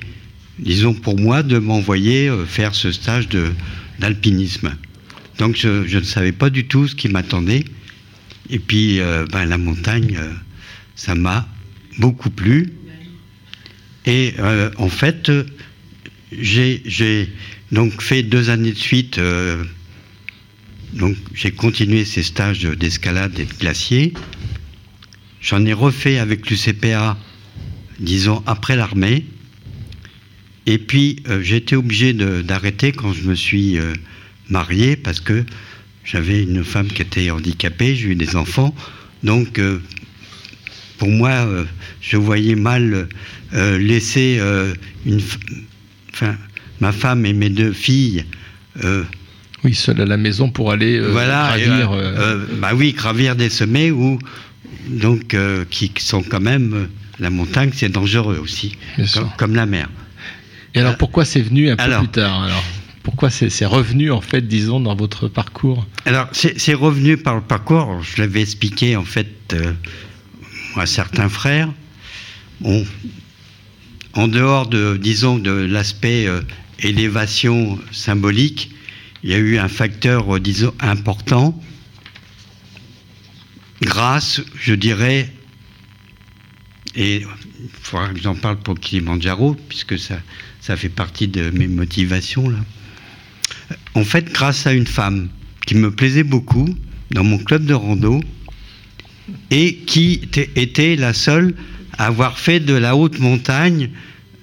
disons 0.59 0.94
pour 0.94 1.18
moi, 1.18 1.43
de 1.43 1.59
m'envoyer 1.59 2.28
euh, 2.28 2.44
faire 2.44 2.74
ce 2.74 2.93
stage 2.93 3.28
d'alpinisme. 3.98 4.74
Donc 5.41 5.57
je, 5.57 5.97
ne 5.97 6.05
savais 6.05 6.33
pas 6.33 6.51
du 6.51 6.67
tout 6.67 6.87
ce 6.87 6.95
qui 6.95 7.09
m'attendait. 7.09 7.65
Et 8.51 8.59
puis, 8.59 9.01
euh, 9.01 9.25
ben, 9.33 9.47
la 9.47 9.57
montagne, 9.57 10.19
euh, 10.21 10.31
ça 10.97 11.15
m'a 11.15 11.49
beaucoup 11.99 12.29
plu. 12.29 12.75
Et 14.05 14.35
euh, 14.39 14.71
en 14.77 14.91
fait, 14.91 15.33
j'ai 16.31 17.33
donc 17.73 18.03
fait 18.03 18.23
deux 18.23 18.51
années 18.51 18.73
de 18.73 18.77
suite. 18.77 19.19
donc 20.93 21.17
j'ai 21.33 21.53
continué 21.53 22.05
ces 22.05 22.23
stages 22.23 22.61
d'escalade 22.61 23.39
et 23.39 23.47
de 23.47 23.55
glacier. 23.55 24.12
J'en 25.41 25.65
ai 25.65 25.73
refait 25.73 26.19
avec 26.19 26.51
l'UCPA, 26.51 27.17
disons, 27.99 28.43
après 28.45 28.77
l'armée. 28.77 29.25
Et 30.67 30.77
puis 30.77 31.23
j'ai 31.41 31.57
été 31.57 31.77
obligé 31.77 32.12
d'arrêter 32.12 32.93
quand 32.93 33.15
je 33.15 33.23
me 33.23 33.35
suis 33.35 33.79
marié 34.51 34.97
parce 34.97 35.20
que 35.20 35.44
j'avais 36.05 36.43
une 36.43 36.64
femme 36.64 36.89
qui 36.89 37.02
était 37.02 37.31
handicapée, 37.31 37.94
j'ai 37.94 38.09
eu 38.09 38.14
des 38.14 38.36
enfants. 38.36 38.74
Donc 39.22 39.59
euh, 39.59 39.81
pour 40.98 41.09
moi, 41.09 41.31
euh, 41.31 41.64
je 42.01 42.16
voyais 42.16 42.55
mal 42.56 43.09
euh, 43.55 43.78
laisser 43.78 44.40
une, 45.06 45.18
f- 45.18 45.39
enfin, 46.12 46.36
ma 46.81 46.93
femme 46.93 47.24
et 47.27 47.32
mes 47.32 47.51
deux 47.51 47.72
filles 47.72 48.24
Oui, 49.64 49.74
seul 49.74 50.01
à 50.01 50.06
la 50.06 50.16
maison 50.16 50.51
pour 50.51 50.72
aller 50.72 51.01
voilà, 51.01 51.55
gravir. 51.59 51.90
bah 52.60 52.70
oui, 52.74 52.93
gravir 52.93 53.36
des 53.36 53.51
sommets 53.51 53.90
ou 53.90 54.18
donc 54.89 55.36
qui 55.70 55.93
sont 55.98 56.22
quand 56.22 56.40
même 56.40 56.89
la 57.18 57.28
montagne, 57.31 57.70
c'est 57.74 57.90
dangereux 57.90 58.39
aussi, 58.43 58.77
comme, 59.36 59.55
la 59.55 59.66
mer. 59.66 59.89
Et 60.74 60.81
alors 60.81 60.97
pourquoi 60.97 61.24
c'est 61.27 61.43
venu 61.43 61.68
un 61.68 61.77
peu 61.77 61.82
alors- 61.82 62.01
plus 62.01 62.09
tard 62.09 62.43
alors? 62.44 62.64
Pourquoi 63.11 63.28
c'est 63.31 63.66
revenu 63.66 64.12
en 64.12 64.20
fait, 64.20 64.47
disons, 64.47 64.78
dans 64.78 64.95
votre 64.95 65.27
parcours 65.27 65.85
Alors 66.07 66.28
c'est 66.32 66.74
revenu 66.74 67.16
par 67.16 67.35
le 67.35 67.41
parcours. 67.41 68.01
Je 68.05 68.23
l'avais 68.23 68.41
expliqué 68.41 68.95
en 68.95 69.05
fait 69.05 69.53
euh, 69.53 69.73
à 70.77 70.87
certains 70.87 71.28
frères. 71.28 71.69
En 74.15 74.28
dehors 74.28 74.69
de, 74.69 74.97
disons, 74.97 75.39
de 75.39 75.51
l'aspect 75.51 76.28
euh, 76.28 76.41
élévation 76.78 77.81
symbolique, 77.91 78.70
il 79.24 79.31
y 79.31 79.35
a 79.35 79.39
eu 79.39 79.59
un 79.59 79.69
facteur, 79.69 80.37
euh, 80.37 80.39
disons, 80.39 80.73
important, 80.78 81.61
grâce, 83.82 84.41
je 84.55 84.74
dirais, 84.74 85.32
et 86.95 87.23
il 87.23 87.69
faudra 87.82 88.11
que 88.11 88.20
j'en 88.20 88.37
parle 88.37 88.59
pour 88.59 88.78
Kilimanjaro, 88.78 89.57
puisque 89.69 89.99
ça, 89.99 90.20
ça 90.61 90.77
fait 90.77 90.89
partie 90.89 91.27
de 91.27 91.51
mes 91.51 91.66
motivations, 91.66 92.49
là. 92.49 92.59
En 93.94 94.05
fait, 94.05 94.32
grâce 94.32 94.66
à 94.66 94.72
une 94.72 94.86
femme 94.86 95.28
qui 95.66 95.74
me 95.74 95.90
plaisait 95.90 96.24
beaucoup 96.24 96.68
dans 97.10 97.24
mon 97.24 97.38
club 97.38 97.64
de 97.64 97.74
rando, 97.74 98.20
et 99.51 99.76
qui 99.86 100.22
était- 100.56 100.97
la 100.97 101.12
seule 101.12 101.55
à 101.98 102.06
avoir 102.06 102.38
fait 102.38 102.60
de 102.60 102.74
la 102.74 102.97
haute 102.97 103.18
montagne 103.18 103.90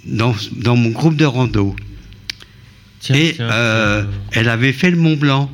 dans, 0.05 0.35
dans 0.55 0.75
mon 0.75 0.89
groupe 0.89 1.15
de 1.15 1.25
rando. 1.25 1.75
et 3.15 3.35
euh, 3.39 4.03
elle 4.31 4.49
avait 4.49 4.73
fait 4.73 4.89
le 4.91 4.97
Mont 4.97 5.15
Blanc. 5.17 5.51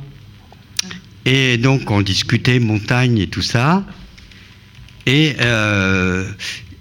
Et 1.24 1.56
donc 1.56 1.90
on 1.90 2.02
discutait 2.02 2.58
montagne 2.58 3.18
et 3.18 3.26
tout 3.26 3.42
ça. 3.42 3.84
Et, 5.06 5.34
euh, 5.40 6.30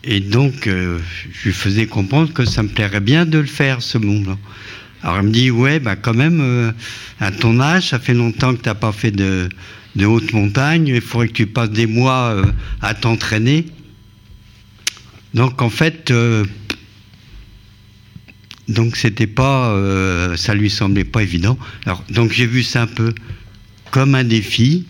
et 0.04 0.20
donc 0.20 0.68
euh, 0.68 1.00
je 1.34 1.48
lui 1.50 1.54
faisais 1.54 1.86
comprendre 1.88 2.32
que 2.34 2.46
ça 2.46 2.64
me 2.64 2.70
plairait 2.70 3.00
bien 3.02 3.26
de 3.26 3.38
le 3.40 3.46
faire, 3.46 3.82
ce 3.82 3.98
Mont 3.98 4.22
Blanc. 4.22 4.40
Alors 5.04 5.18
elle 5.18 5.26
me 5.26 5.32
dit, 5.32 5.52
ouais, 5.52 5.80
bah 5.80 5.98
quand 5.98 6.14
même, 6.14 6.40
euh, 6.42 6.72
à 7.20 7.32
ton 7.32 7.60
âge, 7.60 7.90
ça 7.90 8.00
fait 8.00 8.14
longtemps 8.14 8.56
que 8.56 8.62
tu 8.62 8.70
n'as 8.70 8.76
pas 8.76 8.94
fait 8.94 9.12
de, 9.12 9.50
haute 10.02 10.32
montagne, 10.32 10.88
il 10.88 11.02
faudrait 11.02 11.28
que 11.28 11.34
tu 11.34 11.46
passes 11.46 11.72
des 11.72 11.88
mois 11.88 12.32
euh, 12.32 12.46
à 12.82 12.94
t'entraîner. 12.94 13.66
Donc 15.34 15.62
en 15.62 15.70
fait, 15.70 16.10
euh, 16.12 16.46
donc 18.70 18.96
c'était 18.96 19.28
pas, 19.28 19.78
ça 20.38 20.54
lui 20.56 20.70
semblait 20.70 21.04
pas 21.04 21.22
évident. 21.22 21.58
Alors 21.86 22.02
donc 22.10 22.32
j'ai 22.32 22.46
vu 22.46 22.64
ça 22.64 22.84
un 22.84 22.88
peu 22.88 23.14
comme 23.92 24.16
un 24.16 24.24
défi, 24.24 24.86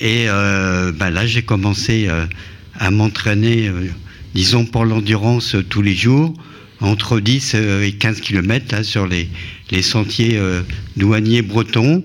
et 0.00 0.26
bah, 0.26 1.10
là 1.10 1.26
j'ai 1.26 1.42
commencé 1.42 2.08
à 2.74 2.90
m'entraîner, 2.90 3.70
disons 4.34 4.64
pour 4.64 4.84
l'endurance 4.84 5.54
tous 5.68 5.82
les 5.82 5.94
jours, 5.94 6.34
entre 6.80 7.20
10 7.20 7.52
euh, 7.54 7.82
et 7.82 7.92
15 7.92 8.20
km 8.20 8.84
sur 8.84 9.06
les, 9.06 9.28
sentiers 9.82 10.36
euh, 10.36 10.62
douaniers 10.96 11.42
bretons, 11.42 12.04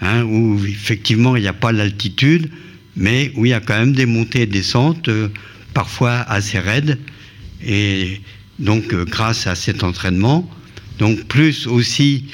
hein, 0.00 0.22
où 0.24 0.60
effectivement 0.64 1.36
il 1.36 1.42
n'y 1.42 1.48
a 1.48 1.52
pas 1.52 1.72
l'altitude, 1.72 2.50
mais 2.96 3.32
où 3.36 3.46
il 3.46 3.50
y 3.50 3.54
a 3.54 3.60
quand 3.60 3.78
même 3.78 3.92
des 3.92 4.06
montées 4.06 4.42
et 4.42 4.46
descentes, 4.46 5.08
euh, 5.08 5.28
parfois 5.74 6.20
assez 6.20 6.58
raides. 6.58 6.98
Et 7.64 8.20
donc 8.58 8.92
euh, 8.92 9.04
grâce 9.04 9.46
à 9.46 9.54
cet 9.54 9.82
entraînement, 9.82 10.48
donc 10.98 11.24
plus 11.24 11.66
aussi 11.66 12.26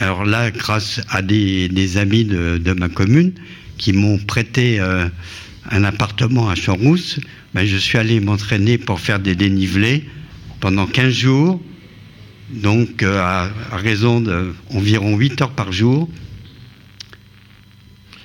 alors 0.00 0.24
là, 0.24 0.52
grâce 0.52 1.00
à 1.10 1.22
des, 1.22 1.96
amis 1.96 2.24
de, 2.24 2.72
ma 2.72 2.88
commune 2.88 3.32
qui 3.78 3.92
m'ont 3.92 4.16
prêté 4.16 4.78
un 4.78 5.82
appartement 5.82 6.48
à 6.48 6.54
Champs-Rousse, 6.54 7.18
ben, 7.52 7.66
je 7.66 7.76
suis 7.76 7.98
allé 7.98 8.20
m'entraîner 8.20 8.78
pour 8.78 9.00
faire 9.00 9.18
des 9.18 9.34
dénivelés 9.34 10.04
pendant 10.60 10.86
15 10.86 11.12
jours, 11.12 11.60
donc 12.50 13.02
euh, 13.02 13.20
à, 13.20 13.50
à 13.70 13.76
raison 13.76 14.20
d'environ 14.20 15.16
8 15.16 15.42
heures 15.42 15.52
par 15.52 15.72
jour. 15.72 16.08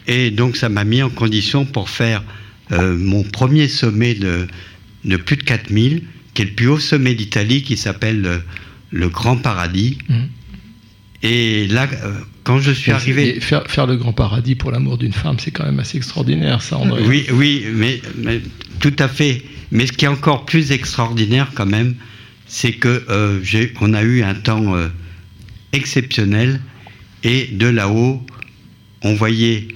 Et 0.08 0.32
donc 0.32 0.58
ça 0.58 0.70
m'a 0.70 0.84
mis 0.84 1.02
en 1.02 1.10
condition 1.10 1.66
pour 1.66 1.90
faire 1.90 2.24
euh, 2.72 2.98
mon 2.98 3.24
premier 3.24 3.68
sommet 3.68 4.14
de, 4.14 4.48
de 5.06 5.18
plus 5.18 5.38
de 5.38 5.44
4000, 5.44 6.04
qui 6.34 6.42
est 6.42 6.46
le 6.46 6.52
plus 6.52 6.68
haut 6.68 6.80
sommet 6.80 7.16
d'Italie, 7.16 7.64
qui 7.64 7.78
s'appelle 7.78 8.22
le, 8.22 8.42
le 8.92 9.10
Grand 9.10 9.38
Paradis. 9.38 9.98
Et 11.22 11.68
là, 11.68 11.88
euh, 12.04 12.20
quand 12.44 12.60
je 12.60 12.72
suis 12.72 12.92
arrivé... 12.92 13.40
faire, 13.40 13.66
faire 13.68 13.88
le 13.88 13.96
grand 13.96 14.12
paradis 14.12 14.56
pour 14.56 14.72
l'amour 14.72 14.98
d'une 14.98 15.14
femme, 15.14 15.40
c'est 15.40 15.52
quand 15.52 15.64
même 15.64 15.80
assez 15.80 15.96
extraordinaire, 15.98 16.62
ça, 16.62 16.78
André. 16.78 17.02
Oui, 17.08 17.26
oui, 17.32 17.64
mais, 17.74 18.02
mais 18.18 18.42
tout 18.82 18.96
à 19.00 19.08
fait. 19.08 19.42
Mais 19.72 19.88
ce 19.88 19.94
qui 19.94 20.04
est 20.04 20.10
encore 20.10 20.46
plus 20.46 20.74
extraordinaire 20.74 21.52
quand 21.56 21.66
même, 21.66 21.96
c'est 22.54 22.74
que 22.74 23.04
euh, 23.10 23.42
on 23.82 23.96
a 23.96 24.04
eu 24.04 24.22
un 24.22 24.36
temps 24.36 24.76
euh, 24.76 24.88
exceptionnel 25.72 26.62
et 27.24 27.48
de 27.48 27.66
là-haut, 27.66 28.24
on 29.02 29.16
voyait 29.16 29.68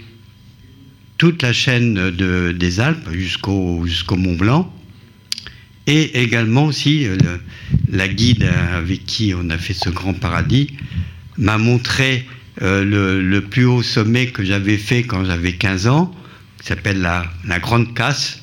toute 1.17 1.41
la 1.41 1.53
chaîne 1.53 1.95
de- 2.11 2.51
des 2.51 2.79
Alpes 2.79 3.09
jusqu'au 3.13 3.83
Mont 4.11 4.35
Blanc 4.35 4.71
et 5.87 6.21
également 6.21 6.65
aussi 6.65 7.07
euh, 7.07 7.17
la 7.89 8.07
guide 8.07 8.47
avec 8.75 9.07
qui 9.07 9.33
on 9.35 9.49
a 9.49 9.57
fait 9.57 9.73
ce 9.73 9.89
grand 9.89 10.13
paradis 10.13 10.69
m'a 11.39 11.57
montré 11.57 12.27
le, 12.61 13.39
plus 13.39 13.65
haut 13.65 13.81
sommet 13.81 14.27
que 14.27 14.43
j'avais 14.43 14.77
fait 14.77 15.01
quand 15.01 15.25
j'avais 15.25 15.53
15 15.53 15.87
ans, 15.87 16.15
qui 16.59 16.67
s'appelle 16.67 17.01
la, 17.01 17.25
Grande 17.59 17.93
Casse. 17.95 18.41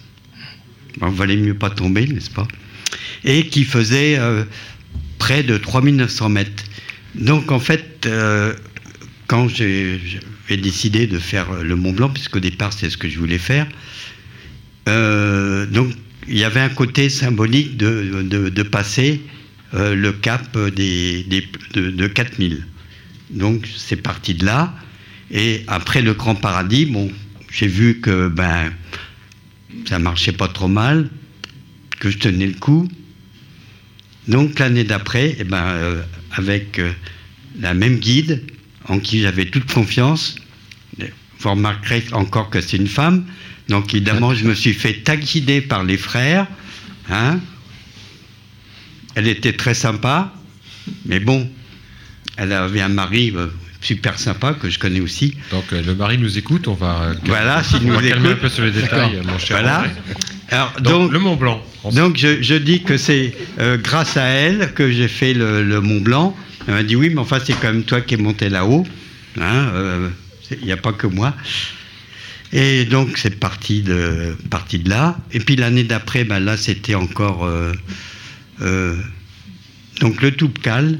Bon, 0.98 1.08
valait 1.08 1.36
mieux 1.36 1.54
pas 1.54 1.70
tomber, 1.70 2.06
n'est-ce 2.06 2.30
pas? 2.30 2.46
Et 3.24 3.46
qui 3.48 3.64
faisait 3.64 4.18
euh, 4.18 4.44
près 5.18 5.42
de 5.42 5.56
3900 5.56 6.28
mètres. 6.28 6.64
Donc 7.14 7.50
en 7.52 7.60
fait, 7.60 8.04
euh, 8.06 8.54
quand 9.26 9.48
j'ai 9.48 9.98
décidé 10.50 11.06
de 11.06 11.18
faire 11.18 11.52
le 11.62 11.74
Mont 11.76 11.92
Blanc, 11.92 12.10
puisqu'au 12.10 12.40
départ 12.40 12.72
c'est 12.72 12.90
ce 12.90 12.96
que 12.98 13.08
je 13.08 13.18
voulais 13.18 13.38
faire, 13.38 13.66
euh, 14.88 15.66
donc 15.66 15.92
il 16.28 16.38
y 16.38 16.44
avait 16.44 16.60
un 16.60 16.68
côté 16.68 17.08
symbolique 17.08 17.76
de, 17.76 18.22
de- 18.48 18.62
passer 18.62 19.20
le 19.72 20.12
cap 20.12 20.56
des, 20.76 21.24
des- 21.24 21.48
de, 21.74 21.90
de 21.90 22.06
4000. 22.06 22.64
Donc 23.30 23.66
c'est 23.76 23.96
parti 23.96 24.34
de 24.34 24.44
là. 24.46 24.74
Et 25.30 25.64
après 25.66 26.00
le 26.02 26.14
Grand 26.14 26.34
Paradis, 26.34 26.86
bon, 26.86 27.10
j'ai 27.50 27.66
vu 27.66 28.00
que 28.00 28.28
ben 28.28 28.72
ça 29.86 29.98
marchait 29.98 30.32
pas 30.32 30.48
trop 30.48 30.68
mal, 30.68 31.10
que 31.98 32.10
je 32.10 32.18
tenais 32.18 32.46
le 32.46 32.54
coup. 32.54 32.88
Donc 34.28 34.58
l'année 34.58 34.84
d'après, 34.84 35.36
eh 35.38 35.44
ben, 35.44 35.62
euh, 35.64 36.02
avec 36.32 36.78
euh, 36.78 36.92
la 37.60 37.74
même 37.74 37.96
guide 37.98 38.42
en 38.88 38.98
qui 38.98 39.20
j'avais 39.22 39.46
toute 39.46 39.70
confiance, 39.72 40.36
vous 41.40 41.50
remarquerez 41.50 42.04
encore 42.12 42.48
que 42.50 42.60
c'est 42.60 42.76
une 42.78 42.86
femme. 42.88 43.26
Donc 43.68 43.94
évidemment, 43.94 44.34
je 44.34 44.44
me 44.46 44.54
suis 44.54 44.72
fait 44.72 44.94
taquiner 45.04 45.60
par 45.60 45.84
les 45.84 45.96
frères. 45.98 46.46
Hein 47.10 47.38
elle 49.14 49.28
était 49.28 49.52
très 49.52 49.74
sympa, 49.74 50.32
mais 51.06 51.20
bon, 51.20 51.48
elle 52.36 52.52
avait 52.52 52.80
un 52.80 52.88
mari 52.88 53.32
euh, 53.36 53.46
super 53.80 54.18
sympa 54.18 54.54
que 54.54 54.68
je 54.70 54.78
connais 54.78 55.00
aussi. 55.00 55.36
Donc 55.50 55.64
euh, 55.72 55.82
le 55.82 55.94
mari 55.94 56.18
nous 56.18 56.36
écoute, 56.38 56.66
on 56.66 56.74
va, 56.74 57.02
euh, 57.02 57.14
Voilà, 57.24 57.60
on 57.60 57.62
s'il 57.62 57.86
va 57.88 57.94
nous 58.02 58.08
calmer 58.08 58.28
un 58.28 58.30
écoute. 58.30 58.40
peu 58.40 58.48
sur 58.48 58.64
les 58.64 58.72
détails, 58.72 59.20
mon 59.24 59.38
cher 59.38 59.58
Voilà. 59.58 59.78
André. 59.80 59.90
Alors, 60.50 60.72
Donc, 60.80 60.84
donc, 60.84 61.12
le 61.12 61.18
Mont 61.18 61.36
Blanc. 61.36 61.62
Donc 61.92 62.16
je, 62.16 62.42
je 62.42 62.54
dis 62.54 62.82
que 62.82 62.96
c'est 62.96 63.34
euh, 63.58 63.76
grâce 63.76 64.16
à 64.16 64.24
elle 64.24 64.72
que 64.74 64.90
j'ai 64.90 65.08
fait 65.08 65.34
le, 65.34 65.62
le 65.62 65.80
Mont 65.80 66.00
Blanc. 66.00 66.36
Elle 66.66 66.74
m'a 66.74 66.82
dit 66.82 66.96
oui, 66.96 67.10
mais 67.10 67.20
enfin 67.20 67.38
c'est 67.44 67.52
quand 67.54 67.72
même 67.72 67.84
toi 67.84 68.00
qui 68.00 68.14
es 68.14 68.16
monté 68.16 68.48
là-haut. 68.48 68.86
Hein, 69.38 69.68
euh, 69.74 70.08
Il 70.50 70.64
n'y 70.64 70.72
a 70.72 70.76
pas 70.76 70.92
que 70.92 71.06
moi. 71.06 71.34
Et 72.52 72.84
donc 72.84 73.18
c'est 73.18 73.38
parti 73.38 73.82
de, 73.82 74.36
parti 74.50 74.78
de 74.78 74.88
là. 74.88 75.18
Et 75.32 75.40
puis 75.40 75.56
l'année 75.56 75.84
d'après, 75.84 76.24
ben, 76.24 76.38
là 76.38 76.56
c'était 76.56 76.94
encore 76.94 77.44
euh, 77.44 78.96
donc 80.00 80.22
le 80.22 80.30
Toubkal, 80.32 80.98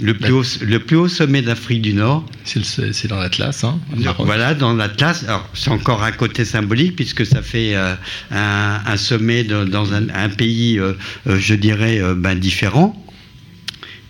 le 0.00 0.12
plus, 0.14 0.32
haut, 0.32 0.44
le 0.62 0.78
plus 0.78 0.96
haut 0.96 1.08
sommet 1.08 1.40
d'Afrique 1.42 1.82
du 1.82 1.94
Nord. 1.94 2.26
C'est 2.44 3.08
dans 3.08 3.18
l'Atlas, 3.18 3.64
hein 3.64 3.78
Voilà, 4.26 4.54
dans 4.54 4.74
l'Atlas. 4.74 5.24
Alors, 5.24 5.48
c'est 5.54 5.70
encore 5.70 6.02
un 6.02 6.12
côté 6.12 6.44
symbolique 6.44 6.96
puisque 6.96 7.24
ça 7.24 7.40
fait 7.42 7.74
euh, 7.74 7.94
un, 8.30 8.80
un 8.84 8.96
sommet 8.96 9.42
de- 9.44 9.64
dans 9.64 9.94
un, 9.94 10.08
un 10.10 10.28
pays, 10.28 10.78
euh, 10.78 10.92
euh, 11.26 11.38
je 11.38 11.54
dirais, 11.54 11.98
euh, 12.00 12.14
ben, 12.14 12.34
différent. 12.38 13.02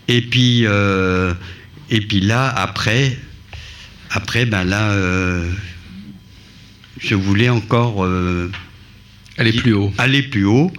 Et 0.08 0.22
puis, 0.22 0.64
et 0.64 2.00
puis 2.00 2.20
là, 2.20 2.48
après, 2.48 3.16
après, 4.10 4.46
ben 4.46 4.62
là, 4.62 4.94
je 7.00 7.14
voulais 7.16 7.48
encore 7.48 8.06
aller 9.36 9.52
plus 9.52 9.72
haut. 9.74 9.92
Aller 9.98 10.22
plus 10.22 10.44
haut. 10.44 10.70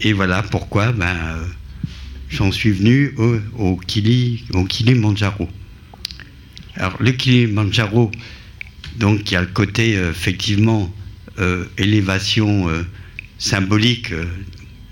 Et 0.00 0.12
voilà 0.12 0.42
pourquoi, 0.42 0.90
ben, 0.90 1.14
j'en 2.28 2.52
suis 2.52 2.70
venu 2.70 3.14
au, 3.16 3.36
au, 3.58 3.76
Kili, 3.76 4.44
au. 4.54 4.66
Alors, 6.76 6.96
le 7.00 7.12
Kilimanjaro, 7.12 8.10
donc, 8.98 9.30
il 9.30 9.34
y 9.34 9.36
a 9.36 9.40
le 9.40 9.46
côté, 9.46 9.96
euh, 9.96 10.10
effectivement, 10.10 10.92
euh, 11.38 11.64
élévation 11.78 12.68
euh, 12.68 12.82
symbolique 13.38 14.12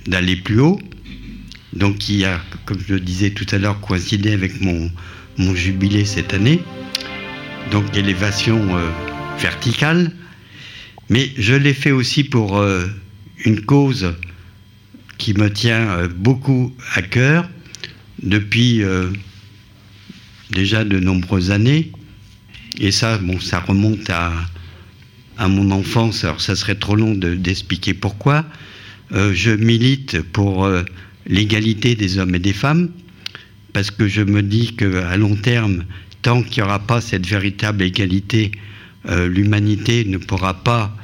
d'aller 0.06 0.36
plus 0.36 0.60
haut. 0.60 0.80
Donc, 1.72 1.98
qui 1.98 2.24
a, 2.24 2.40
comme 2.64 2.78
je 2.86 2.94
le 2.94 3.00
disais 3.00 3.30
tout 3.30 3.46
à 3.50 3.58
l'heure, 3.58 3.80
coïncidé 3.80 4.32
avec 4.32 4.60
mon, 4.60 4.90
mon 5.38 5.54
jubilé 5.54 6.04
cette 6.04 6.32
année. 6.32 6.60
Donc, 7.72 7.96
élévation 7.96 8.76
verticale. 9.40 10.12
Mais 11.10 11.30
je 11.36 11.54
l'ai 11.54 11.74
fait 11.74 11.90
aussi 11.90 12.24
pour 12.24 12.64
une 13.44 13.60
cause 13.60 14.14
qui 15.18 15.34
me 15.34 15.50
tient 15.50 15.88
euh, 15.90 16.08
beaucoup 16.08 16.74
à 16.94 17.02
cœur 17.02 17.48
depuis 18.22 18.82
euh, 18.82 19.10
déjà 20.50 20.84
de 20.84 20.98
nombreuses 20.98 21.50
années. 21.50 21.92
Et 22.78 22.90
ça, 22.90 23.18
bon, 23.18 23.40
ça 23.40 23.60
remonte 23.60 24.08
à, 24.10 24.32
à 25.38 25.48
mon 25.48 25.70
enfance. 25.70 26.24
Alors, 26.24 26.40
ça 26.40 26.54
serait 26.56 26.74
trop 26.74 26.96
long 26.96 27.14
de- 27.14 27.34
d'expliquer 27.34 27.94
pourquoi. 27.94 28.44
Euh, 29.12 29.32
je 29.34 29.50
milite 29.52 30.20
pour 30.22 30.68
l'égalité 31.26 31.94
des 31.94 32.18
hommes 32.18 32.34
et 32.34 32.38
des 32.40 32.52
femmes 32.52 32.90
parce 33.72 33.90
que 33.90 34.08
je 34.08 34.22
me 34.22 34.42
dis 34.42 34.74
qu'à 34.74 35.16
long 35.16 35.36
terme, 35.36 35.84
tant 36.22 36.42
qu'il 36.42 36.62
n'y 36.62 36.68
aura 36.68 36.78
pas 36.78 37.00
cette 37.00 37.26
véritable 37.26 37.82
égalité, 37.82 38.52
l'humanité 39.06 40.04
ne 40.06 40.16
pourra 40.18 40.54
pas. 40.64 40.96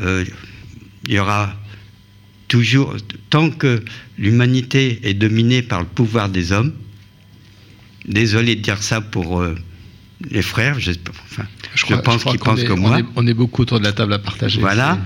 il 0.00 0.26
y 1.08 1.18
aura 1.18 1.59
toujours. 2.50 2.94
Tant 3.30 3.48
que 3.50 3.82
l'humanité 4.18 5.00
est 5.04 5.14
dominée 5.14 5.62
par 5.62 5.80
le 5.80 5.86
pouvoir 5.86 6.28
des 6.28 6.52
hommes, 6.52 6.72
désolé 8.06 8.56
de 8.56 8.60
dire 8.60 8.82
ça 8.82 9.00
pour 9.00 9.40
euh, 9.40 9.54
les 10.30 10.42
frères, 10.42 10.78
je, 10.78 10.90
enfin, 11.08 11.44
je, 11.74 11.84
crois- 11.84 12.02
pense 12.02 12.22
je 12.22 12.28
qu'ils 12.30 12.40
pensent 12.40 12.60
est- 12.60 12.66
comme 12.66 12.84
on 12.84 12.88
moi. 12.88 12.98
est- 13.00 13.04
On 13.16 13.26
est 13.26 13.34
beaucoup 13.34 13.62
autour 13.62 13.78
de 13.78 13.84
la 13.84 13.92
table 13.92 14.12
à 14.12 14.18
partager. 14.18 14.60
Voilà. 14.60 14.98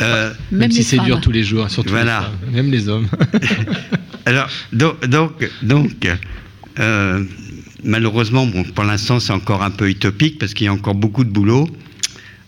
Euh, 0.00 0.32
Même, 0.50 0.60
Même 0.60 0.70
si 0.70 0.78
les 0.78 0.84
c'est 0.84 0.98
dur 0.98 1.16
femmes. 1.16 1.20
tous 1.20 1.32
les 1.32 1.44
jours, 1.44 1.68
surtout 1.70 1.90
Voilà. 1.90 2.30
les 2.40 2.46
femmes, 2.46 2.54
même 2.54 2.70
les 2.70 2.88
hommes. 2.88 3.08
Alors, 4.26 4.48
donc, 4.72 5.04
donc, 5.06 5.50
donc, 5.62 6.08
euh, 6.78 7.24
malheureusement, 7.82 8.46
bon, 8.46 8.62
pour 8.64 8.84
l'instant, 8.84 9.20
c'est 9.20 9.32
encore 9.34 9.62
un 9.62 9.70
peu 9.70 9.88
utopique 9.90 10.38
parce 10.38 10.54
qu'il 10.54 10.64
y 10.64 10.68
a 10.68 10.72
encore 10.72 10.94
beaucoup 10.94 11.24
de 11.24 11.30
boulot. 11.30 11.68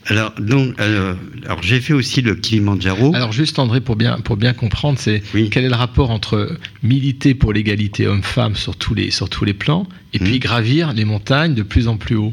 Alors, 0.08 0.32
donc, 0.38 0.80
euh, 0.80 1.14
alors 1.46 1.62
j'ai 1.62 1.80
fait 1.80 1.92
aussi 1.92 2.22
le 2.22 2.34
Kilimanjaro. 2.36 3.14
Alors 3.14 3.32
juste 3.32 3.58
André, 3.58 3.80
pour 3.80 3.96
bien, 3.96 4.18
pour 4.20 4.36
bien 4.36 4.52
comprendre, 4.52 4.98
c'est 5.00 5.20
quel 5.50 5.64
est 5.64 5.68
le 5.68 5.74
rapport 5.74 6.10
entre 6.10 6.56
militer 6.82 7.34
pour 7.34 7.52
l'égalité 7.52 8.06
homme-femme 8.06 8.54
sur, 8.54 8.76
tous 8.76 8.94
les- 8.94 9.10
sur 9.10 9.28
tous 9.28 9.44
les 9.44 9.54
plans 9.54 9.88
et 10.12 10.18
puis 10.20 10.38
gravir 10.38 10.92
les 10.92 11.04
montagnes 11.04 11.54
de 11.54 11.62
plus 11.62 11.88
en 11.88 11.96
plus 11.96 12.14
haut? 12.16 12.32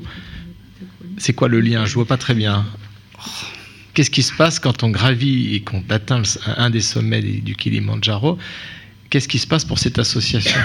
C'est 1.18 1.34
quoi 1.34 1.48
le 1.48 1.62
lien? 1.62 1.86
Je 1.86 1.94
vois 1.96 2.06
pas 2.06 2.18
très 2.18 2.34
bien. 2.36 2.66
Qu'est-ce 3.94 4.10
qui 4.12 4.24
se 4.24 4.34
passe 4.34 4.60
quand 4.60 4.84
on 4.84 4.90
gravit 4.90 5.56
et 5.56 5.62
qu'on 5.62 5.84
atteint 5.90 6.20
le- 6.20 6.26
un 6.58 6.70
des 6.70 6.82
sommets 6.82 7.22
du 7.22 7.56
Kilimanjaro? 7.56 8.38
Qu'est-ce 9.10 9.28
qui 9.28 9.38
se 9.40 9.46
passe 9.48 9.66
pour 9.66 9.78
cette 9.80 10.00
association? 10.00 10.60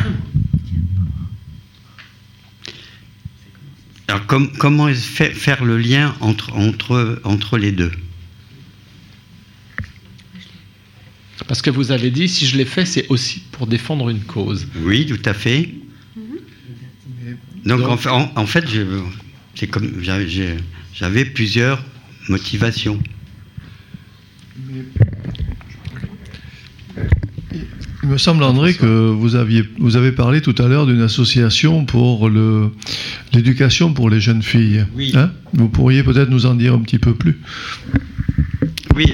Alors, 4.09 4.25
com- 4.27 4.51
comment 4.59 4.89
fa- 4.95 5.31
faire 5.31 5.65
le 5.65 5.77
lien 5.77 6.15
entre, 6.21 6.53
entre, 6.55 7.21
entre 7.25 7.59
les 7.59 7.73
deux? 7.73 7.93
Parce 11.47 11.63
que 11.63 11.71
vous 11.71 11.93
avez 11.93 12.11
dit, 12.11 12.29
si 12.29 12.47
je 12.47 12.57
l'ai 12.57 12.65
fait, 12.65 12.85
c'est 12.87 13.07
aussi 13.09 13.43
pour 13.53 13.67
défendre 13.67 14.09
une 14.09 14.21
cause. 14.21 14.67
Oui, 14.81 15.07
tout 15.07 15.21
à 15.29 15.35
fait. 15.35 15.75
Donc, 17.65 17.83
en, 17.83 17.97
fait- 17.97 18.09
en- 18.09 18.33
en 18.35 18.47
j'avais 20.95 21.25
plusieurs 21.27 21.85
motivations. 22.29 22.99
Me 28.19 28.21
semble, 28.21 28.43
André, 28.43 28.75
que 28.75 28.85
vous, 29.11 29.37
aviez, 29.37 29.63
vous 29.79 29.95
avez 29.95 30.11
parlé 30.11 30.41
tout 30.41 30.55
à 30.59 30.67
l'heure 30.67 30.87
d'une 30.87 31.03
association 31.03 31.85
pour 31.85 32.29
le- 32.29 32.73
l'éducation 33.33 33.93
pour 33.95 34.11
les 34.11 34.21
jeunes 34.21 34.43
filles. 34.43 34.85
Oui. 34.97 35.13
Hein? 35.15 35.31
Vous 35.53 35.69
pourriez 35.69 36.03
peut-être 36.03 36.29
nous 36.29 36.45
en 36.45 36.55
dire 36.57 36.75
un 36.75 36.81
petit 36.81 36.99
peu 36.99 37.15
plus? 37.15 37.39
Oui. 38.97 39.13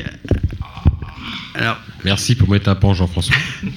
Alors. 1.54 1.78
Merci 2.06 2.34
pour 2.34 2.48
mettre 2.50 2.68
un 2.70 2.74
pan, 2.76 2.94
Jean-François. 2.94 3.36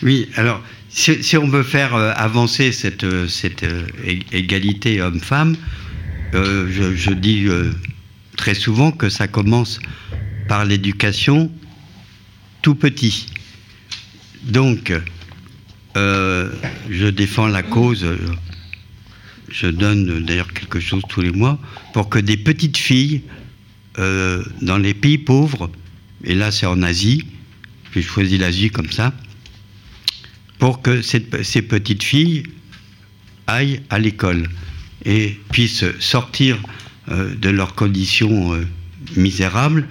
Oui, 0.00 0.28
alors, 0.36 0.62
si, 0.88 1.24
si 1.24 1.36
on 1.36 1.48
veut 1.48 1.64
faire 1.64 1.96
euh, 1.96 2.12
avancer 2.14 2.70
cette, 2.70 3.02
euh, 3.02 3.26
cette 3.26 3.64
euh, 3.64 3.82
égalité 4.30 5.00
homme-femme, 5.02 5.56
euh, 6.36 6.68
je, 6.70 6.94
je 6.94 7.10
dis 7.10 7.46
euh, 7.48 7.72
très 8.36 8.54
souvent 8.54 8.92
que 8.92 9.08
ça 9.08 9.26
commence 9.26 9.80
par 10.46 10.64
l'éducation 10.64 11.50
tout 12.62 12.76
petit. 12.76 13.26
Donc, 14.48 14.92
euh, 15.96 16.50
je 16.88 17.06
défends 17.06 17.48
la 17.48 17.62
cause, 17.62 18.06
je 19.50 19.66
donne 19.66 20.24
d'ailleurs 20.24 20.52
quelque 20.54 20.80
chose 20.80 21.02
tous 21.08 21.20
les 21.20 21.32
mois, 21.32 21.58
pour 21.92 22.08
que 22.08 22.18
des 22.18 22.38
petites 22.38 22.78
filles 22.78 23.22
euh, 23.98 24.42
dans 24.62 24.78
les 24.78 24.94
pays 24.94 25.18
pauvres, 25.18 25.70
et 26.24 26.34
là 26.34 26.50
c'est 26.50 26.64
en 26.64 26.82
Asie, 26.82 27.26
j'ai 27.94 28.00
choisi 28.00 28.38
l'Asie 28.38 28.70
comme 28.70 28.90
ça, 28.90 29.12
pour 30.58 30.80
que 30.80 31.02
ces 31.02 31.20
petites 31.20 32.02
filles 32.02 32.44
aillent 33.46 33.82
à 33.90 33.98
l'école 33.98 34.48
et 35.04 35.38
puissent 35.52 35.84
sortir 36.00 36.58
euh, 37.10 37.34
de 37.34 37.50
leurs 37.50 37.74
conditions 37.74 38.58
misérables 39.14 39.86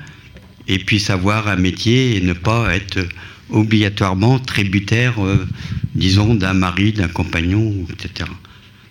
et 0.67 0.79
puissent 0.79 1.11
avoir 1.11 1.47
un 1.47 1.57
métier 1.57 2.17
et 2.17 2.21
ne 2.21 2.33
pas 2.33 2.75
être 2.75 3.07
obligatoirement 3.49 4.39
tributaires, 4.39 5.23
euh, 5.23 5.47
disons, 5.95 6.35
d'un 6.35 6.53
mari, 6.53 6.93
d'un 6.93 7.07
compagnon, 7.07 7.85
etc. 7.91 8.29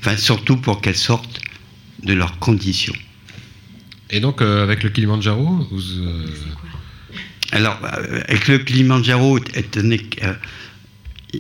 Enfin, 0.01 0.17
surtout 0.17 0.57
pour 0.57 0.81
qu'elles 0.81 0.97
sortent 0.97 1.41
de 2.03 2.15
leurs 2.15 2.39
conditions. 2.39 2.95
Et 4.11 4.21
donc, 4.21 4.41
euh, 4.41 4.63
avec 4.63 4.83
le 4.83 4.91
Kilimanjaro, 4.91 5.67
vous, 5.71 5.83
euh, 5.99 6.27
Alors, 7.53 7.79
avec 7.83 8.49
le 8.49 8.59
Kilimanjaro, 8.59 9.39
étant 9.39 9.81
donné 9.81 9.99
qu'il 9.99 10.37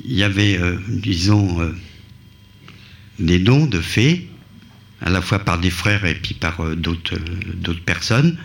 y 0.04 0.22
avait, 0.22 0.60
disons, 0.88 1.72
des 3.18 3.38
dons 3.38 3.66
de 3.66 3.80
fées, 3.80 4.28
à 5.02 5.10
la 5.10 5.20
fois 5.20 5.38
par 5.38 5.58
des 5.58 5.70
frères 5.70 6.04
et 6.06 6.14
puis 6.14 6.34
par 6.34 6.58
d'autres 6.76 7.18
personnes, 7.84 8.38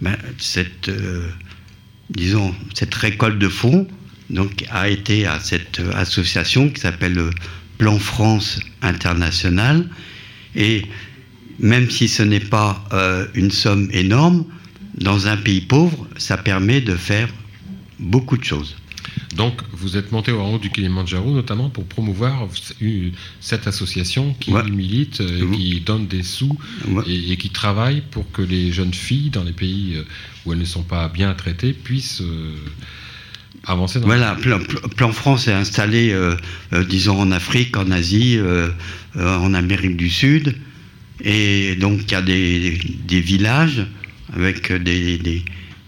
ben, 0.00 0.16
cette, 0.38 0.90
disons, 2.10 2.54
cette 2.74 2.94
récolte 2.94 3.38
de 3.38 3.48
fonds 3.48 3.88
donc, 4.32 4.64
a 4.70 4.88
été 4.88 5.26
à 5.26 5.38
cette 5.38 5.80
association 5.94 6.70
qui 6.70 6.80
s'appelle 6.80 7.14
le 7.14 7.30
Plan 7.78 7.98
France 7.98 8.60
International. 8.80 9.88
Et 10.56 10.82
même 11.58 11.90
si 11.90 12.08
ce 12.08 12.22
n'est 12.22 12.40
pas 12.40 12.84
euh, 12.92 13.26
une 13.34 13.50
somme 13.50 13.88
énorme, 13.92 14.44
dans 14.94 15.26
un 15.26 15.36
pays 15.36 15.60
pauvre, 15.60 16.06
ça 16.16 16.36
permet 16.36 16.80
de 16.80 16.96
faire 16.96 17.28
beaucoup 17.98 18.36
de 18.36 18.44
choses. 18.44 18.76
donc, 19.36 19.54
vous 19.72 19.96
êtes 19.96 20.12
monté 20.12 20.32
au 20.32 20.40
haut 20.40 20.58
du 20.58 20.70
Kilimanjaro, 20.70 21.30
notamment 21.32 21.70
pour 21.70 21.84
promouvoir 21.84 22.48
euh, 22.82 23.10
cette 23.40 23.66
association 23.66 24.34
qui 24.38 24.52
milite, 24.52 25.20
euh, 25.20 25.50
qui 25.54 25.80
donne 25.80 26.06
des 26.06 26.22
sous 26.22 26.56
et, 27.06 27.32
et 27.32 27.36
qui 27.36 27.50
travaille 27.50 28.02
pour 28.10 28.30
que 28.30 28.42
les 28.42 28.72
jeunes 28.72 28.94
filles 28.94 29.30
dans 29.30 29.44
les 29.44 29.52
pays 29.52 30.02
où 30.44 30.52
elles 30.52 30.58
ne 30.58 30.64
sont 30.64 30.82
pas 30.82 31.08
bien 31.08 31.34
traitées 31.34 31.72
puissent 31.72 32.22
euh, 32.22 32.54
avancer 33.66 34.00
dans 34.00 34.06
Voilà, 34.06 34.36
Plan, 34.96 35.12
France 35.12 35.48
est 35.48 35.52
installé, 35.52 36.10
euh, 36.10 36.36
euh, 36.72 36.84
disons, 36.84 37.18
en 37.20 37.30
Afrique, 37.30 37.76
en 37.76 37.90
Asie, 37.90 38.36
euh, 38.38 38.70
en 39.16 39.54
Amérique 39.54 39.96
du 39.96 40.10
Sud. 40.10 40.54
Et 41.22 41.76
donc, 41.76 42.00
il 42.08 42.12
y 42.12 42.14
a 42.14 42.22
des, 42.22 42.78
des 43.06 43.20
villages 43.20 43.86
avec 44.34 44.72
des, 44.72 45.18
des- 45.18 45.44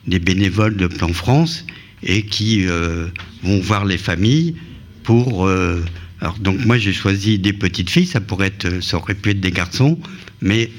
des 0.07 0.19
bénévoles 0.19 0.77
de 0.77 0.87
Plan 0.87 1.13
France 1.13 1.65
et 2.03 2.27
qui 2.27 2.67
vont 3.43 3.59
voir 3.61 3.87
les 3.87 3.97
familles 3.97 4.55
pour. 5.03 5.49
alors, 6.21 6.39
donc, 6.41 6.63
moi, 6.67 6.77
j'ai 6.77 6.93
choisi 6.93 7.39
des 7.39 7.55
petites 7.55 7.89
filles, 7.89 8.07
ça, 8.07 8.21
pourrait 8.21 8.49
être, 8.49 8.83
ça 8.83 8.99
aurait 8.99 9.15
pu 9.15 9.31
être 9.31 9.41
des 9.41 9.51
garçons, 9.51 9.99
mais 10.43 10.71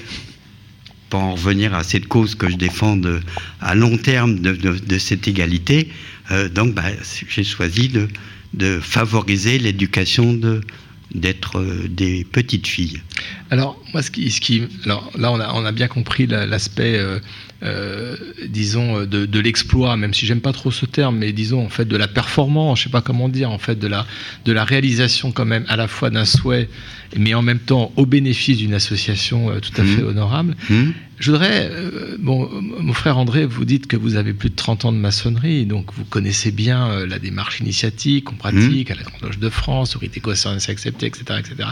pour 1.09 1.19
en 1.21 1.33
revenir 1.33 1.73
à 1.73 1.83
cette 1.83 2.07
cause 2.07 2.35
que 2.35 2.49
je 2.49 2.55
défends 2.55 2.97
de- 2.97 3.19
à 3.61 3.73
long 3.75 3.97
terme 3.97 4.39
de, 4.39 4.51
de- 4.53 4.77
de 4.77 4.97
cette 4.99 5.27
égalité, 5.27 5.89
euh, 6.31 6.49
donc 6.49 6.73
bah, 6.73 6.83
j'ai 7.27 7.43
choisi 7.43 7.89
de, 8.53 8.79
favoriser 8.79 9.59
l'éducation 9.59 10.39
d'être 11.13 11.59
euh, 11.59 11.87
des 11.89 12.23
petites 12.23 12.67
filles. 12.67 13.01
Alors, 13.51 13.79
moi, 13.93 14.01
ce 14.01 14.09
qui, 14.11 14.63
alors 14.85 15.11
là, 15.17 15.31
on 15.31 15.65
a, 15.65 15.71
bien 15.71 15.87
compris 15.87 16.25
la- 16.25 16.45
l'aspect, 16.45 16.97
euh, 17.63 18.15
disons, 18.47 19.05
de, 19.05 19.39
l'exploit, 19.39 19.97
même 19.97 20.13
si 20.13 20.25
j'aime 20.25 20.41
pas 20.41 20.53
trop 20.53 20.71
ce 20.71 20.85
terme, 20.85 21.17
mais 21.17 21.31
disons, 21.33 21.65
en 21.65 21.69
fait, 21.69 21.85
de 21.85 21.97
la 21.97 22.07
performance, 22.07 22.79
je 22.79 22.83
sais 22.85 22.89
pas 22.89 23.01
comment 23.01 23.29
dire, 23.29 23.51
en 23.51 23.59
fait, 23.59 23.77
de 23.77 23.87
la 23.87 24.63
réalisation 24.63 25.31
quand 25.31 25.45
même, 25.45 25.65
à 25.67 25.75
la 25.75 25.87
fois 25.87 26.09
d'un 26.09 26.25
souhait, 26.25 26.69
mais 27.17 27.33
en 27.33 27.41
même 27.41 27.59
temps 27.59 27.91
au 27.95 28.05
bénéfice 28.05 28.57
d'une 28.57 28.73
association 28.73 29.49
euh, 29.49 29.59
tout 29.59 29.79
à 29.79 29.83
fait 29.83 30.03
honorable. 30.03 30.55
Je 31.17 31.31
voudrais, 31.31 31.69
euh, 31.71 32.17
bon, 32.19 32.49
mon 32.61 32.91
frère 32.91 33.17
André, 33.17 33.45
vous 33.45 33.63
dites 33.63 33.87
que 33.87 33.95
vous 33.95 34.17
avez 34.17 34.33
plus 34.33 34.49
de 34.49 34.55
30 34.55 34.85
ans 34.85 34.91
de 34.91 34.97
maçonnerie, 34.97 35.65
donc 35.65 35.93
vous 35.95 36.03
connaissez 36.03 36.51
bien 36.51 36.89
euh, 36.89 37.07
la 37.07 37.19
démarche 37.19 37.61
initiatique 37.61 38.25
qu'on 38.25 38.35
pratique 38.35 38.91
à 38.91 38.95
la 38.95 39.03
Grande 39.03 39.21
Loge 39.21 39.39
de 39.39 39.49
France, 39.49 39.95
au 39.95 39.99
rite 39.99 40.17
écossais 40.17 40.49
c'est 40.59 40.73
accepté, 40.73 41.05
etc., 41.05 41.39
etc. 41.39 41.69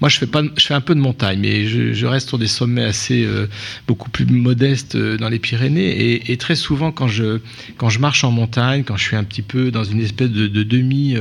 Moi, 0.00 0.08
je 0.08 0.16
fais 0.16 0.26
pas, 0.26 0.42
je 0.56 0.64
fais 0.64 0.74
un 0.74 0.80
peu 0.80 0.94
de 0.94 1.00
montagne, 1.00 1.38
mais 1.40 1.66
je, 1.66 1.92
je 1.92 2.06
reste 2.06 2.28
sur 2.28 2.38
des 2.38 2.46
sommets 2.46 2.84
assez 2.84 3.24
euh, 3.24 3.46
beaucoup 3.86 4.08
plus 4.08 4.24
modestes 4.24 4.96
dans 4.96 5.28
les 5.28 5.38
Pyrénées, 5.38 5.90
et, 5.90 6.32
et 6.32 6.36
très 6.38 6.56
souvent 6.56 6.92
quand 6.92 7.08
je 7.08 7.40
quand 7.76 7.90
je 7.90 7.98
marche 7.98 8.24
en 8.24 8.30
montagne, 8.30 8.84
quand 8.84 8.96
je 8.96 9.04
suis 9.04 9.16
un 9.16 9.24
petit 9.24 9.42
peu 9.42 9.70
dans 9.70 9.84
une 9.84 10.00
espèce 10.00 10.30
de, 10.30 10.46
de 10.46 10.62
demi 10.62 11.14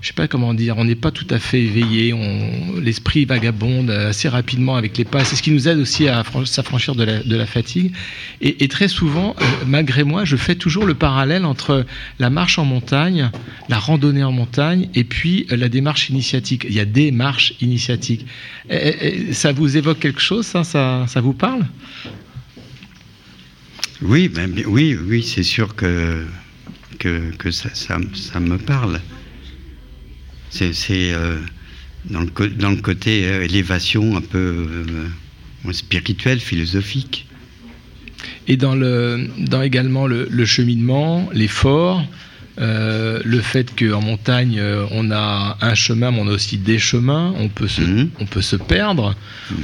je 0.00 0.08
sais 0.08 0.14
pas 0.14 0.28
comment 0.28 0.54
dire, 0.54 0.78
on 0.78 0.84
n'est 0.84 0.94
pas 0.94 1.10
tout 1.10 1.26
à 1.28 1.38
fait 1.38 1.60
éveillé, 1.60 2.14
l'esprit 2.80 3.26
vagabonde 3.26 3.90
assez 3.90 4.28
rapidement 4.28 4.76
avec 4.76 4.96
les 4.96 5.04
pas. 5.04 5.24
C'est 5.24 5.36
ce 5.36 5.42
qui 5.42 5.50
nous 5.50 5.68
aide 5.68 5.78
aussi 5.78 6.08
à 6.08 6.22
affran- 6.22 6.46
s'affranchir 6.46 6.94
de 6.94 7.04
la, 7.04 7.46
fatigue. 7.46 7.92
Et, 8.40 8.66
très 8.68 8.88
souvent, 8.88 9.36
euh, 9.40 9.44
malgré 9.66 10.04
moi, 10.04 10.24
je 10.24 10.36
fais 10.36 10.54
toujours 10.54 10.86
le 10.86 10.94
parallèle 10.94 11.44
entre 11.44 11.84
la 12.18 12.30
marche 12.30 12.58
en 12.58 12.64
montagne, 12.64 13.30
la 13.68 13.78
randonnée 13.78 14.24
en 14.24 14.32
montagne, 14.32 14.88
et 14.94 15.04
puis 15.04 15.46
euh, 15.52 15.56
la 15.56 15.68
démarche 15.68 16.08
initiatique. 16.08 16.64
Il 16.68 16.74
y 16.74 16.80
a 16.80 16.86
des 16.86 17.10
marches 17.10 17.54
initiatiques. 17.60 18.26
Ça 19.32 19.52
vous 19.52 19.76
évoque 19.76 19.98
quelque 19.98 20.20
chose, 20.20 20.46
ça, 20.46 20.64
ça, 20.64 21.20
vous 21.20 21.34
parle? 21.34 21.66
Oui, 24.00 24.30
oui, 24.66 24.96
oui, 24.96 25.22
c'est 25.22 25.42
sûr 25.42 25.74
que, 25.74 26.24
ça 27.74 28.40
me 28.40 28.56
parle. 28.56 29.00
C'est 30.50 30.72
euh, 31.14 31.38
dans, 32.06 32.20
le, 32.20 32.76
côté 32.76 33.24
euh, 33.24 33.44
élévation 33.44 34.16
un 34.16 34.20
peu 34.20 34.66
euh, 35.66 35.72
spirituelle, 35.72 36.40
philosophique. 36.40 37.26
Et 38.48 38.56
dans, 38.56 38.74
le, 38.74 39.28
dans 39.38 39.62
également 39.62 40.06
le, 40.06 40.26
le 40.28 40.44
cheminement, 40.44 41.28
l'effort, 41.32 42.04
euh, 42.58 43.20
le 43.24 43.40
fait 43.40 43.70
qu'en 43.78 44.00
montagne, 44.02 44.58
euh, 44.58 44.84
on 44.90 45.10
a 45.10 45.56
un 45.60 45.74
chemin, 45.74 46.10
mais 46.10 46.18
on 46.20 46.26
a 46.28 46.32
aussi 46.32 46.58
des 46.58 46.78
chemins, 46.78 47.32
on 47.38 47.48
peut 47.48 47.68
se, 47.68 47.80
on 48.18 48.26
peut 48.26 48.42
se 48.42 48.56
perdre, 48.56 49.14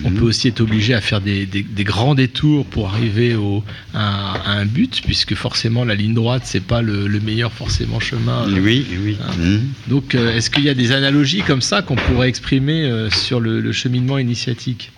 on 0.05 0.11
peut 0.13 0.25
aussi 0.25 0.49
être 0.49 0.61
obligé 0.61 0.95
à 0.95 1.01
faire 1.01 1.21
des, 1.21 1.45
des- 1.47 1.63
des 1.63 1.85
grands 1.85 2.15
détours 2.15 2.65
pour 2.67 2.89
arriver 2.89 3.35
au, 3.35 3.63
à, 3.93 4.35
à 4.37 4.53
un 4.53 4.65
but, 4.67 5.03
puisque 5.05 5.35
forcément 5.35 5.85
la 5.85 5.95
ligne 5.95 6.15
droite, 6.15 6.43
c'est 6.45 6.61
pas 6.65 6.81
le, 6.81 7.07
le 7.07 7.21
meilleur 7.21 7.53
forcément 7.53 8.01
chemin. 8.01 8.47
Oui, 8.49 8.87
oui. 9.05 9.17
Mhm. 9.39 9.63
Donc, 9.89 10.15
euh, 10.15 10.35
est-ce 10.37 10.49
qu'il 10.51 10.65
y 10.65 10.69
a 10.71 10.75
des 10.75 10.93
analogies 10.93 11.43
comme 11.43 11.63
ça 11.63 11.83
qu'on 11.83 11.97
pourrait 11.97 12.29
exprimer 12.29 12.85
euh, 12.85 13.11
sur 13.11 13.41
le, 13.41 13.61
le 13.61 13.73
cheminement 13.73 14.19
initiatique? 14.19 14.93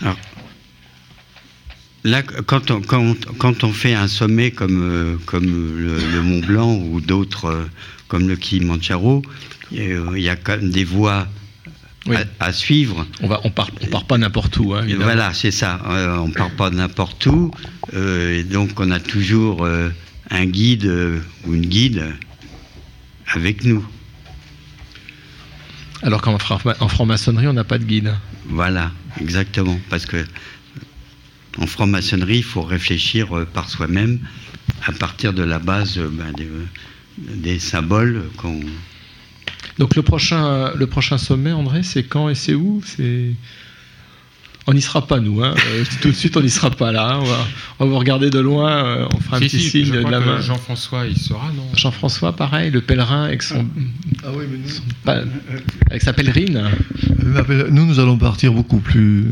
Alors, 0.00 0.16
là, 2.04 2.22
quand 2.22 2.70
on, 2.70 2.80
quand, 2.80 3.14
quand 3.38 3.64
on 3.64 3.72
fait 3.72 3.94
un 3.94 4.08
sommet 4.08 4.50
comme, 4.50 4.80
euh, 4.82 5.16
comme 5.26 5.44
le, 5.44 5.98
le 6.12 6.22
Mont 6.22 6.40
Blanc 6.40 6.74
ou 6.76 7.00
d'autres 7.00 7.46
euh, 7.46 7.64
comme 8.08 8.28
le 8.28 8.36
Kilimanjaro, 8.36 9.22
euh, 9.74 10.12
il 10.16 10.22
y 10.22 10.28
a 10.28 10.36
quand 10.36 10.56
même 10.58 10.70
des 10.70 10.84
voies 10.84 11.26
à, 12.40 12.46
à 12.46 12.52
suivre. 12.52 13.06
On 13.22 13.26
va, 13.28 13.40
on 13.44 13.50
part, 13.50 13.70
on 13.82 13.86
part 13.86 14.04
pas 14.04 14.18
n'importe 14.18 14.56
où. 14.58 14.74
Hein, 14.74 14.86
voilà, 15.00 15.32
c'est 15.32 15.50
ça. 15.50 15.80
Euh, 15.88 16.16
on 16.18 16.30
part 16.30 16.50
pas 16.50 16.70
n'importe 16.70 17.24
où. 17.26 17.50
euh, 17.94 18.38
et 18.38 18.44
donc, 18.44 18.78
on 18.78 18.90
a 18.90 19.00
toujours 19.00 19.64
euh, 19.64 19.88
un 20.30 20.44
guide 20.46 20.84
ou 21.46 21.54
une 21.54 21.66
guide 21.66 22.04
avec 23.32 23.64
nous. 23.64 23.84
Alors 26.02 26.20
qu'en 26.20 26.38
fra- 26.38 26.60
en 26.80 26.88
franc-maçonnerie, 26.88 27.46
on 27.48 27.54
n'a 27.54 27.64
pas 27.64 27.78
de 27.78 27.84
guide. 27.84 28.12
Voilà, 28.46 28.92
exactement. 29.20 29.80
Parce 29.88 30.04
que 30.04 30.22
en 31.58 31.66
franc-maçonnerie, 31.66 32.38
il 32.38 32.44
faut 32.44 32.62
réfléchir 32.62 33.36
euh, 33.36 33.44
par 33.44 33.68
soi-même 33.68 34.18
à 34.86 34.92
partir 34.92 35.32
de 35.32 35.42
la 35.42 35.58
base 35.58 35.98
euh, 35.98 36.08
ben, 36.10 36.32
des, 36.32 36.48
des 37.18 37.58
symboles. 37.58 38.24
Donc 39.78 39.96
le 39.96 40.02
prochain, 40.02 40.72
le 40.74 40.86
prochain 40.86 41.18
sommet, 41.18 41.52
André, 41.52 41.82
c'est 41.82 42.04
quand 42.04 42.28
et 42.28 42.34
c'est 42.34 42.54
où? 42.54 42.82
On 44.66 44.72
n'y 44.74 44.80
sera 44.82 45.06
pas 45.06 45.20
nous, 45.20 45.42
hein. 45.42 45.54
Euh, 45.66 45.84
tout 46.00 46.08
de 46.08 46.14
suite 46.14 46.36
on 46.36 46.40
n'y 46.42 46.48
sera 46.50 46.70
pas 46.70 46.90
là. 46.92 47.14
hein. 47.14 47.18
On, 47.20 47.24
va, 47.24 47.46
on 47.80 47.84
va 47.84 47.90
vous 47.90 47.98
regarder 47.98 48.30
de 48.30 48.38
loin, 48.38 48.84
euh, 48.84 49.06
on 49.14 49.20
fera 49.20 49.36
un 49.36 49.40
Si, 49.40 49.46
petit 49.46 49.60
si, 49.60 49.70
signe 49.70 49.84
je 49.86 49.92
de 49.92 49.98
la 49.98 50.20
que 50.20 50.24
main. 50.24 50.40
Jean-François, 50.40 51.06
il 51.06 51.16
sera, 51.18 51.50
non? 51.54 51.64
Jean-François, 51.76 52.34
pareil, 52.34 52.70
le 52.70 52.80
pèlerin 52.80 53.24
avec 53.24 53.42
son, 53.42 53.66
Ah 54.24 54.28
oui, 54.34 54.44
mais 54.50 54.58
nous, 54.58 54.68
son 54.68 54.82
pa- 55.04 55.22
avec 55.90 56.02
sa 56.02 56.12
pèlerine. 56.12 56.56
Euh, 57.24 57.68
Nous, 57.70 57.84
nous 57.86 57.98
allons 58.00 58.16
partir 58.18 58.52
beaucoup 58.52 58.78
plus, 58.78 59.26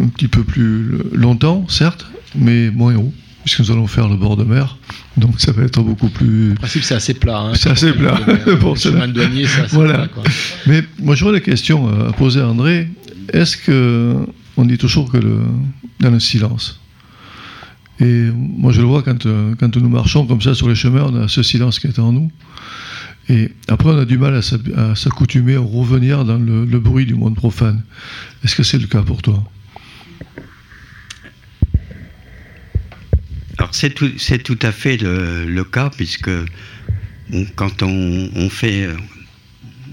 un 0.00 0.08
petit 0.08 0.28
peu 0.28 0.44
plus 0.44 0.92
longtemps, 1.12 1.66
certes, 1.68 2.06
mais 2.36 2.70
moins 2.70 2.94
haut, 2.96 3.12
puisque 3.44 3.60
nous 3.60 3.70
allons 3.70 3.86
faire 3.86 4.08
le 4.08 4.16
bord 4.16 4.36
de 4.36 4.44
mer. 4.44 4.76
Donc 5.16 5.40
ça 5.40 5.52
va 5.52 5.62
être 5.64 5.82
beaucoup 5.82 6.08
plus. 6.08 6.52
En 6.52 6.54
principe, 6.56 6.82
c'est 6.84 6.94
assez 6.94 7.14
plat. 7.14 7.38
hein, 7.38 7.52
c'est 7.54 7.70
assez 7.70 7.92
plat. 7.92 8.18
pour 8.60 8.76
chemin 8.76 9.08
de 9.08 9.12
douanier, 9.12 9.46
c'est 9.46 9.62
assez 9.62 9.74
voilà. 9.76 9.94
plat, 9.94 10.08
quoi. 10.08 10.22
Mais 10.66 10.82
moi, 11.00 11.14
j'aurais 11.14 11.34
des 11.34 11.40
questions 11.44 11.88
euh, 11.88 12.08
à 12.10 12.12
poser 12.12 12.40
à 12.40 12.48
André. 12.48 12.88
Est-ce 13.32 13.56
que 13.56 14.16
on 14.56 14.64
dit 14.64 14.78
toujours 14.78 15.10
que 15.10 15.16
le, 15.18 15.38
dans 16.00 16.10
le 16.10 16.20
silence 16.20 16.80
Et 18.00 18.28
moi, 18.34 18.72
je 18.72 18.80
le 18.80 18.86
vois 18.86 19.02
quand, 19.02 19.26
euh, 19.26 19.54
quand 19.58 19.76
nous 19.76 19.88
marchons 19.88 20.26
comme 20.26 20.42
ça 20.42 20.54
sur 20.54 20.68
les 20.68 20.74
chemins, 20.74 21.06
on 21.10 21.22
a 21.22 21.28
ce 21.28 21.42
silence 21.42 21.78
qui 21.78 21.86
est 21.86 21.98
en 21.98 22.12
nous. 22.12 22.30
Et 23.28 23.52
après, 23.68 23.90
on 23.90 23.98
a 23.98 24.04
du 24.04 24.18
mal 24.18 24.34
à 24.34 24.94
s'accoutumer, 24.94 25.54
à 25.54 25.60
revenir 25.60 26.24
dans 26.24 26.38
le, 26.38 26.64
le 26.64 26.78
bruit 26.80 27.06
du 27.06 27.14
monde 27.14 27.36
profane. 27.36 27.82
Est-ce 28.44 28.56
que 28.56 28.62
c'est 28.64 28.78
le 28.78 28.88
cas 28.88 29.02
pour 29.02 29.22
toi? 29.22 29.42
Alors 33.58 33.74
c'est 33.74 33.90
tout, 33.90 34.10
tout 34.44 34.58
à 34.62 34.72
fait 34.72 34.96
le, 34.96 35.62
cas 35.64 35.90
puisque 35.90 36.30
quand 37.54 37.82
on, 37.82 38.48
fait 38.50 38.84
euh, 38.84 38.96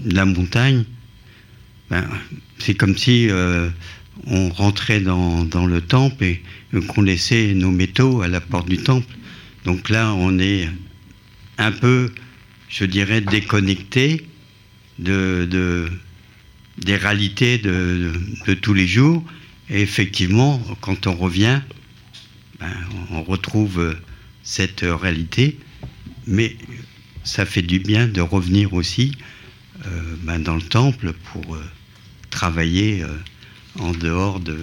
de 0.04 0.14
la 0.14 0.24
montagne, 0.24 0.84
ben, 1.90 2.08
c'est 2.58 2.74
comme 2.74 2.96
si 2.96 3.28
euh, 3.30 3.68
on 4.26 4.48
rentrait 4.50 5.00
dans, 5.00 5.44
dans 5.44 5.66
le 5.66 5.80
temple 5.80 6.24
et 6.24 6.42
qu'on 6.88 7.02
laissait 7.02 7.54
nos 7.54 7.70
métaux 7.70 8.22
à 8.22 8.28
la 8.28 8.40
porte 8.40 8.68
du 8.68 8.78
temple. 8.78 9.12
Donc 9.64 9.88
là, 9.90 10.14
on 10.14 10.38
est 10.38 10.68
un 11.58 11.72
peu, 11.72 12.10
je 12.68 12.84
dirais, 12.84 13.20
déconnecté 13.20 14.26
de, 14.98 15.46
de- 15.50 15.90
des 16.78 16.96
réalités 16.96 17.58
de- 17.58 18.12
de 18.46 18.54
tous 18.54 18.72
les 18.74 18.86
jours. 18.86 19.22
Et 19.68 19.82
effectivement, 19.82 20.60
quand 20.80 21.06
on 21.06 21.14
revient, 21.14 21.60
ben, 22.60 22.72
on 23.10 23.22
retrouve 23.22 23.80
euh, 23.80 23.94
cette 24.42 24.82
euh, 24.82 24.94
réalité, 24.96 25.58
mais 26.26 26.56
ça 27.24 27.44
fait 27.46 27.62
du 27.62 27.78
bien 27.78 28.06
de 28.06 28.20
revenir 28.20 28.72
aussi 28.74 29.12
euh, 29.86 30.16
ben, 30.22 30.38
dans 30.38 30.56
le 30.56 30.62
temple 30.62 31.12
pour 31.32 31.54
euh, 31.54 31.64
travailler 32.30 33.02
euh, 33.02 33.08
en 33.78 33.92
dehors 33.92 34.40
de, 34.40 34.58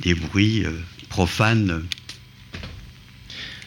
des 0.00 0.14
bruits 0.14 0.64
profanes 1.08 1.82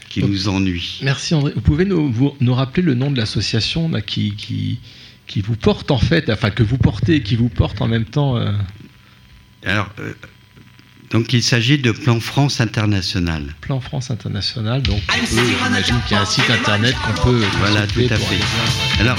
qui 0.10 0.22
Donc, 0.22 0.30
nous 0.32 0.48
ennuient. 0.48 1.00
Merci 1.04 1.36
André. 1.36 1.52
Vous 1.56 1.62
pouvez 1.62 1.86
nous, 1.86 2.12
vous- 2.12 2.36
nous 2.40 2.54
rappeler 2.54 2.84
le 2.84 2.94
nom 2.96 3.12
de 3.12 3.18
l'association 3.18 3.92
qui, 4.06 4.36
qui, 4.36 4.80
qui 5.28 5.42
vous 5.42 5.56
porte 5.56 5.92
en 5.92 5.98
fait, 5.98 6.30
enfin 6.30 6.50
que 6.50 6.64
vous 6.64 6.78
portez 6.78 7.16
et 7.16 7.24
qui 7.24 7.36
vous 7.36 7.50
porte 7.50 7.82
en 7.82 7.88
même 7.88 8.06
temps 8.06 8.38
Alors, 9.64 9.94
donc 11.12 11.32
il 11.34 11.42
s'agit 11.44 11.78
de 11.78 11.92
Plan 11.92 12.20
France 12.20 12.60
International. 12.62 13.44
Plan 13.62 13.80
France 13.80 14.12
International. 14.12 14.82
Donc 14.82 15.02
on 15.10 15.20
peut- 15.26 15.42
j'imagine 15.64 15.96
qu'il 16.08 16.16
y 16.16 16.20
a 16.20 16.22
un 16.22 16.26
site 16.26 16.50
internet 16.50 16.96
qu'on 17.06 17.24
peut 17.24 17.42
Voilà, 17.60 17.88
tout 17.88 18.02
à 18.02 18.08
fait. 18.08 18.14
aller. 18.16 18.40
Alors, 19.00 19.18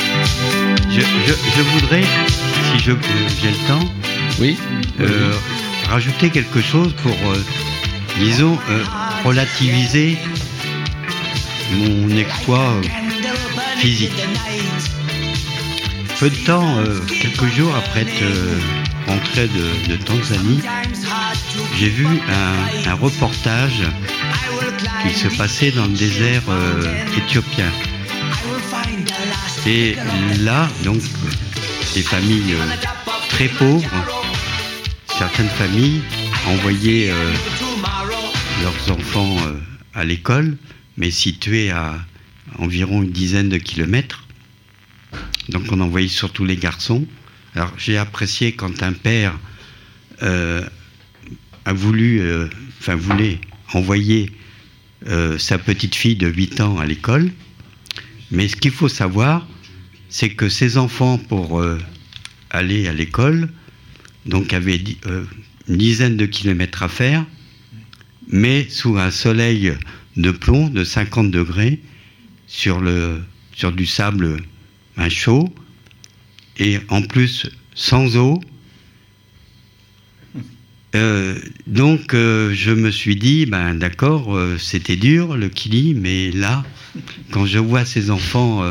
je, 0.91 1.01
je- 1.01 1.57
je 1.57 1.63
voudrais, 1.63 2.03
si 2.03 2.79
je- 2.85 2.93
j'ai 3.41 3.51
le 3.51 3.67
temps, 3.69 3.89
oui, 4.39 4.57
euh, 5.01 5.33
rajouter 5.89 6.31
quelque 6.31 6.61
chose 6.61 6.93
pour, 7.03 7.17
euh, 7.31 7.43
disons, 8.19 8.59
euh, 8.69 8.85
relativiser 9.25 10.19
mon 11.73 12.17
exploit 12.17 12.71
euh, 12.73 12.83
physique. 13.79 14.13
Peu 16.19 16.29
de 16.31 16.37
temps, 16.45 16.79
euh, 16.79 16.99
quelques 17.21 17.47
jours 17.55 17.75
après 17.77 18.01
être 18.03 18.23
euh, 18.23 18.59
rentré 19.09 19.49
de, 19.49 19.97
Tanzanie, 19.97 20.61
j'ai 21.79 21.89
vu 21.89 22.07
un, 22.07 22.95
reportage 22.95 23.83
qui 25.03 25.15
se 25.15 25.29
passait 25.29 25.71
dans 25.71 25.87
le 25.87 25.93
désert 25.93 26.43
euh, 26.49 26.83
éthiopien. 27.17 27.71
Et 29.67 29.97
là, 30.41 30.69
donc, 30.85 31.01
des 31.95 32.03
familles 32.03 32.55
euh, 32.55 33.09
très 33.31 33.49
pauvres, 33.49 33.89
certaines 35.07 35.49
familles 35.49 36.01
envoyaient 36.47 37.11
euh, 37.11 37.33
leurs 38.63 38.97
enfants 38.97 39.37
à 39.95 40.05
l'école, 40.05 40.57
mais 40.97 41.11
situées 41.11 41.71
à 41.71 41.99
environ 42.59 43.03
une 43.03 43.13
dizaine 43.13 43.49
de 43.49 43.59
kilomètres. 43.59 44.25
Donc 45.49 45.65
on 45.71 45.81
envoyait 45.81 46.09
surtout 46.09 46.45
les 46.45 46.57
garçons. 46.57 47.07
J'ai 47.77 47.97
apprécié 47.97 48.53
quand 48.53 48.83
un 48.83 48.93
père 48.93 49.39
euh, 50.23 50.63
a 51.65 51.73
voulu, 51.73 52.21
euh, 52.21 52.49
enfin 52.81 52.95
voulait 52.95 53.39
envoyer 53.73 54.33
euh, 55.07 55.39
sa 55.39 55.59
petite 55.59 55.95
fille 55.95 56.17
de 56.17 56.29
8 56.29 56.61
ans 56.61 56.79
à 56.79 56.87
l'école. 56.87 57.31
Mais 58.31 58.49
ce 58.49 58.57
qu'il 58.57 58.71
faut 58.71 58.89
savoir, 58.89 59.47
c'est 60.09 60.31
que 60.31 60.49
ces 60.49 60.77
enfants, 60.77 61.19
pour 61.19 61.65
aller 62.51 62.89
à 62.89 62.93
l'école, 62.93 63.49
donc 64.27 64.53
avaient 64.53 64.83
une 65.69 65.77
dizaine 65.77 66.17
de 66.17 66.27
kilomètres 66.27 66.83
à 66.83 66.89
faire, 66.89 67.25
mais 68.29 68.69
sous 68.69 68.99
un 68.99 69.11
soleil 69.11 69.73
de 70.17 70.31
plomb 70.31 70.69
de 70.69 70.85
50 70.85 71.31
degrés, 71.31 71.81
sur, 72.47 72.83
sur 73.55 73.73
du 73.73 73.87
sable 73.87 74.39
un 74.99 75.09
chaud, 75.09 75.55
et 76.59 76.79
en 76.89 77.03
plus 77.03 77.47
sans 77.75 78.17
eau. 78.17 78.41
Euh, 80.95 81.39
donc 81.67 82.15
euh, 82.15 82.55
je 82.55 82.71
me 82.71 82.91
suis 82.91 83.15
dit, 83.15 83.45
ben 83.45 83.75
d'accord, 83.75 84.35
euh, 84.35 84.57
c'était 84.57 84.97
dur 84.97 85.37
le 85.37 85.51
kili, 85.51 85.93
mais 85.95 86.31
là, 86.31 86.65
quand 87.31 87.45
je 87.45 87.59
vois 87.59 87.85
ces 87.85 88.11
enfants 88.11 88.65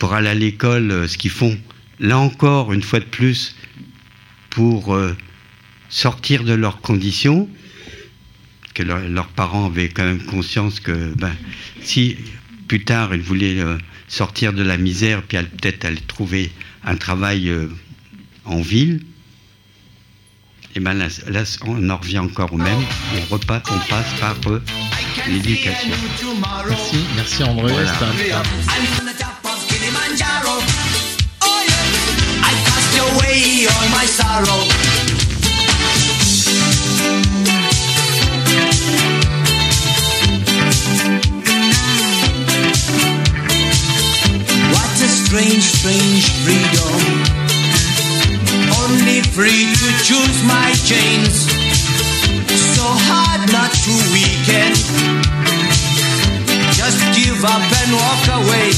pour 0.00 0.12
aller 0.12 0.28
à 0.28 0.34
l'école, 0.34 1.08
ce 1.08 1.16
qu'ils 1.16 1.30
font, 1.30 1.56
là 2.00 2.18
encore, 2.18 2.72
une 2.72 2.82
fois 2.82 2.98
de 2.98 3.04
plus, 3.04 3.54
pour 4.50 4.98
sortir 5.88 6.42
de 6.42 6.52
leurs 6.52 6.80
conditions, 6.80 7.48
que 8.74 8.82
leur- 8.82 9.08
leurs 9.08 9.28
parents 9.28 9.66
avaient 9.66 9.88
quand 9.88 10.04
même 10.04 10.24
conscience 10.24 10.80
que 10.80 11.14
ben, 11.14 11.32
si 11.80 12.16
plus 12.66 12.82
tard 12.82 13.14
ils 13.14 13.22
voulaient 13.22 13.62
sortir 14.08 14.52
de 14.52 14.64
la 14.64 14.76
misère, 14.76 15.22
puis 15.22 15.38
peut-être 15.38 15.84
aller 15.84 16.00
trouver 16.08 16.50
un 16.84 16.96
travail 16.96 17.48
euh, 17.48 17.68
en 18.44 18.60
ville, 18.60 19.04
et 20.74 20.80
ben 20.80 20.94
là, 20.94 21.06
là, 21.28 21.42
on 21.66 21.90
en 21.90 21.96
revient 21.96 22.20
encore 22.20 22.52
au 22.52 22.56
même, 22.56 22.82
on, 23.16 23.34
repasse, 23.34 23.62
on 23.70 23.78
passe 23.90 24.06
par 24.20 24.36
euh, 24.46 24.62
l'éducation. 25.26 25.90
Merci, 26.68 27.06
merci 27.16 27.42
André. 27.42 27.72
Voilà. 27.72 27.92
Strange, 45.30 45.62
strange 45.62 46.26
freedom. 46.42 46.90
Only 48.82 49.22
free 49.30 49.70
to 49.78 49.88
choose 50.02 50.38
my 50.42 50.74
chains. 50.82 51.46
So 52.74 52.82
hard 52.82 53.46
not 53.54 53.70
to 53.70 53.94
weaken. 54.10 54.74
Just 56.74 56.98
give 57.14 57.38
up 57.46 57.62
and 57.62 57.90
walk 57.94 58.24
away. 58.42 58.74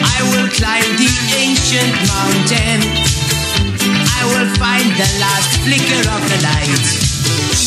I 0.00 0.18
will 0.32 0.48
climb 0.56 0.90
the 0.96 1.12
ancient 1.44 1.92
mountain. 2.08 2.80
I 4.16 4.22
will 4.32 4.48
find 4.56 4.88
the 4.96 5.10
last 5.20 5.60
flicker 5.60 6.02
of 6.08 6.22
the 6.24 6.38
light. 6.40 6.84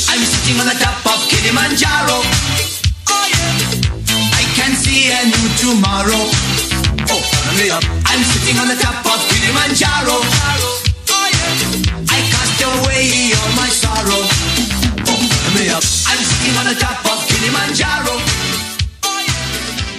I'm 0.09 0.23
sitting 0.25 0.57
on 0.57 0.65
the 0.65 0.77
top 0.81 0.97
of 1.13 1.21
Kilimanjaro. 1.29 2.25
Oh 2.25 3.25
yeah. 3.29 4.33
I 4.33 4.43
can 4.57 4.73
see 4.73 5.13
a 5.13 5.21
new 5.29 5.45
tomorrow. 5.61 6.56
Oh, 7.57 7.63
me 7.63 7.69
up. 7.71 7.83
I'm 8.05 8.23
sitting 8.23 8.59
on 8.59 8.67
the 8.67 8.75
top 8.75 9.03
of 9.05 9.19
Kilimanjaro. 9.29 10.21
I 12.05 12.19
cast 12.29 12.61
away 12.61 13.33
all 13.33 13.51
my 13.55 13.69
sorrow. 13.69 14.21
Oh, 15.09 15.21
me 15.55 15.69
up. 15.69 15.83
I'm 16.05 16.21
sitting 16.21 16.55
on 16.57 16.65
the 16.65 16.75
top 16.79 17.03
of 17.05 17.25
Kilimanjaro. 17.27 18.21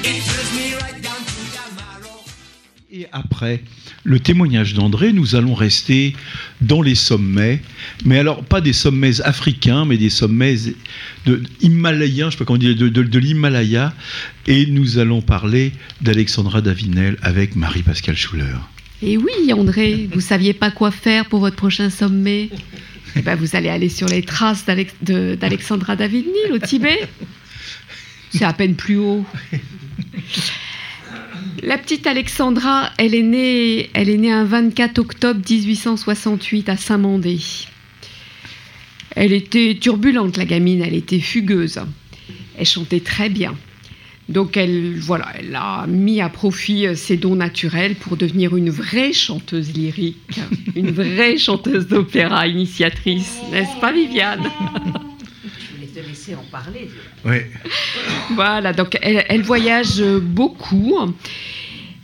It 0.05 0.23
thrills 0.23 0.53
me 0.55 0.75
right 0.75 1.03
down 1.03 1.19
to 1.19 1.41
the 1.51 1.65
marrow. 1.75 2.23
Et 2.93 3.09
après 3.13 3.65
le 4.05 4.21
témoignage 4.21 4.75
d'André, 4.75 5.13
nous 5.13 5.35
allons 5.35 5.55
rester 5.55 6.15
dans 6.61 6.83
les 6.83 6.95
sommets, 6.95 7.61
mais 8.05 8.19
alors 8.19 8.45
pas 8.45 8.61
des 8.61 8.73
sommets 8.73 9.21
africains, 9.21 9.85
mais 9.85 9.99
des 9.99 10.11
sommets 10.11 10.57
de, 11.27 11.43
himalayens, 11.61 12.31
je 12.31 12.33
sais 12.33 12.39
pas 12.39 12.45
comment 12.45 12.59
dire, 12.59 12.77
de, 12.77 13.19
l'Himalaya, 13.19 13.93
et 14.47 14.67
nous 14.67 14.99
allons 14.99 15.21
parler 15.21 15.73
d'Alexandra 16.01 16.61
Davinel 16.61 17.17
avec 17.23 17.57
Marie-Pascale 17.57 18.17
Schuller. 18.17 18.57
Et 19.03 19.17
oui, 19.17 19.53
André, 19.53 20.09
vous 20.13 20.21
saviez 20.21 20.55
pas 20.55 20.71
quoi 20.71 20.91
faire 20.91 21.27
pour 21.27 21.41
votre 21.41 21.57
prochain 21.57 21.91
sommet? 21.91 22.51
Eh 23.15 23.23
ben, 23.23 23.37
Vous 23.37 23.55
allez 23.55 23.69
aller 23.69 23.89
sur 23.89 24.09
les 24.09 24.23
traces 24.23 24.65
d'Alexandra 25.03 25.97
David-Nil 25.97 26.53
au 26.53 26.59
Tibet. 26.59 27.09
C'est 28.31 28.45
à 28.45 28.53
peine 28.53 28.75
plus 28.75 28.99
haut. 28.99 29.25
La 31.63 31.79
petite 31.79 32.07
Alexandra, 32.07 32.91
elle 32.99 33.15
est 33.15 33.23
née, 33.23 33.91
elle 33.95 34.09
est 34.09 34.17
née 34.17 34.33
un 34.33 34.45
24 34.45 34.99
octobre 34.99 35.41
1868 35.49 36.69
à 36.69 36.77
Saint-Mandé. 36.77 37.39
Elle 39.11 39.33
était 39.33 39.77
turbulente, 39.81 40.37
la 40.37 40.45
gamine, 40.45 40.83
elle 40.83 40.95
était 40.95 41.21
fugueuse. 41.21 41.81
Elle 42.57 42.67
chantait 42.67 43.01
très 43.01 43.29
bien. 43.29 43.55
Donc 44.29 44.57
elle, 44.59 44.99
voilà, 44.99 45.27
elle 45.39 45.55
a 45.55 45.87
mis 45.87 46.21
à 46.21 46.29
profit 46.29 46.87
euh, 46.87 46.95
ses 46.95 47.17
dons 47.17 47.37
naturels 47.37 47.95
pour 47.95 48.19
devenir 48.19 48.57
une 48.57 48.69
vraie 48.69 49.15
chanteuse 49.15 49.73
lyrique, 49.73 50.39
une 50.77 50.91
vraie 50.91 51.39
chanteuse 51.39 51.87
d'opéra 51.87 52.47
initiatrice, 52.47 53.39
n'est-ce 53.51 53.81
pas 53.81 53.91
Viviane? 53.91 54.51
Te 56.01 56.09
laisser 56.09 56.35
en 56.35 56.45
parler. 56.51 56.89
Oui. 57.25 57.37
Voilà, 58.35 58.73
donc 58.73 58.97
elle, 59.03 59.25
elle 59.29 59.43
voyage 59.43 60.03
beaucoup. 60.23 60.97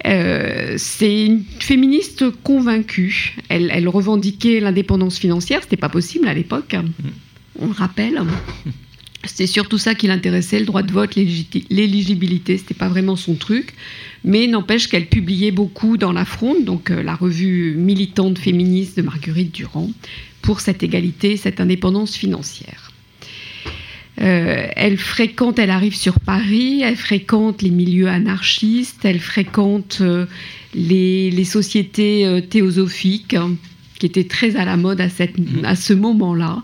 Euh, 0.07 0.75
c'est 0.77 1.27
une 1.27 1.45
féministe 1.61 2.25
convaincue. 2.43 3.37
Elle, 3.49 3.71
elle 3.73 3.89
revendiquait 3.89 4.61
l'indépendance 4.61 5.19
financière, 5.19 5.61
c'était 5.63 5.77
pas 5.77 5.89
possible 5.89 6.29
à 6.29 6.35
l'époque. 6.35 6.77
On 7.59 7.67
le 7.67 7.73
rappelle. 7.73 8.21
C'était 9.25 9.47
surtout 9.47 9.79
ça 9.79 9.95
qui 9.95 10.07
l'intéressait, 10.07 10.59
le 10.59 10.67
droit 10.67 10.83
de 10.83 10.93
vote, 10.93 11.15
l'éligi- 11.15 11.67
l'éligibilité, 11.71 12.59
c'était 12.59 12.75
pas 12.75 12.89
vraiment 12.89 13.17
son 13.17 13.35
truc. 13.37 13.73
Mais 14.23 14.47
n'empêche 14.47 14.89
qu'elle 14.89 15.07
publiait 15.07 15.51
beaucoup 15.51 15.97
dans 15.97 16.13
La 16.13 16.27
Fronde, 16.27 16.65
donc 16.65 16.91
euh, 16.91 17.03
la 17.03 17.15
revue 17.15 17.75
militante 17.75 18.39
féministe 18.39 18.99
de 18.99 19.03
Marguerite 19.03 19.53
Durand, 19.55 19.91
pour 20.43 20.61
cette 20.61 20.83
égalité, 20.83 21.39
cette 21.39 21.59
indépendance 21.61 22.15
financière. 22.15 22.91
Euh, 24.21 24.69
elle 24.77 24.97
fréquente, 24.97 25.59
elle 25.59 25.71
arrive 25.71 25.97
sur 25.97 26.21
Paris, 26.21 26.83
elle 26.83 26.97
fréquente 26.97 27.63
les 27.63 27.71
milieux 27.71 28.09
anarchistes, 28.09 29.05
elle 29.05 29.19
fréquente 29.19 29.99
euh, 30.03 30.27
les, 30.75 31.31
les 31.31 31.45
sociétés 31.45 32.27
euh, 32.27 32.41
théosophiques 32.41 33.35
hein, 33.35 33.57
qui 33.99 34.07
étaient 34.07 34.25
très 34.25 34.57
à 34.57 34.65
la 34.65 34.77
mode 34.77 35.01
à, 35.01 35.09
cette, 35.09 35.35
à 35.65 35.75
ce 35.77 35.93
moment-là. 35.93 36.63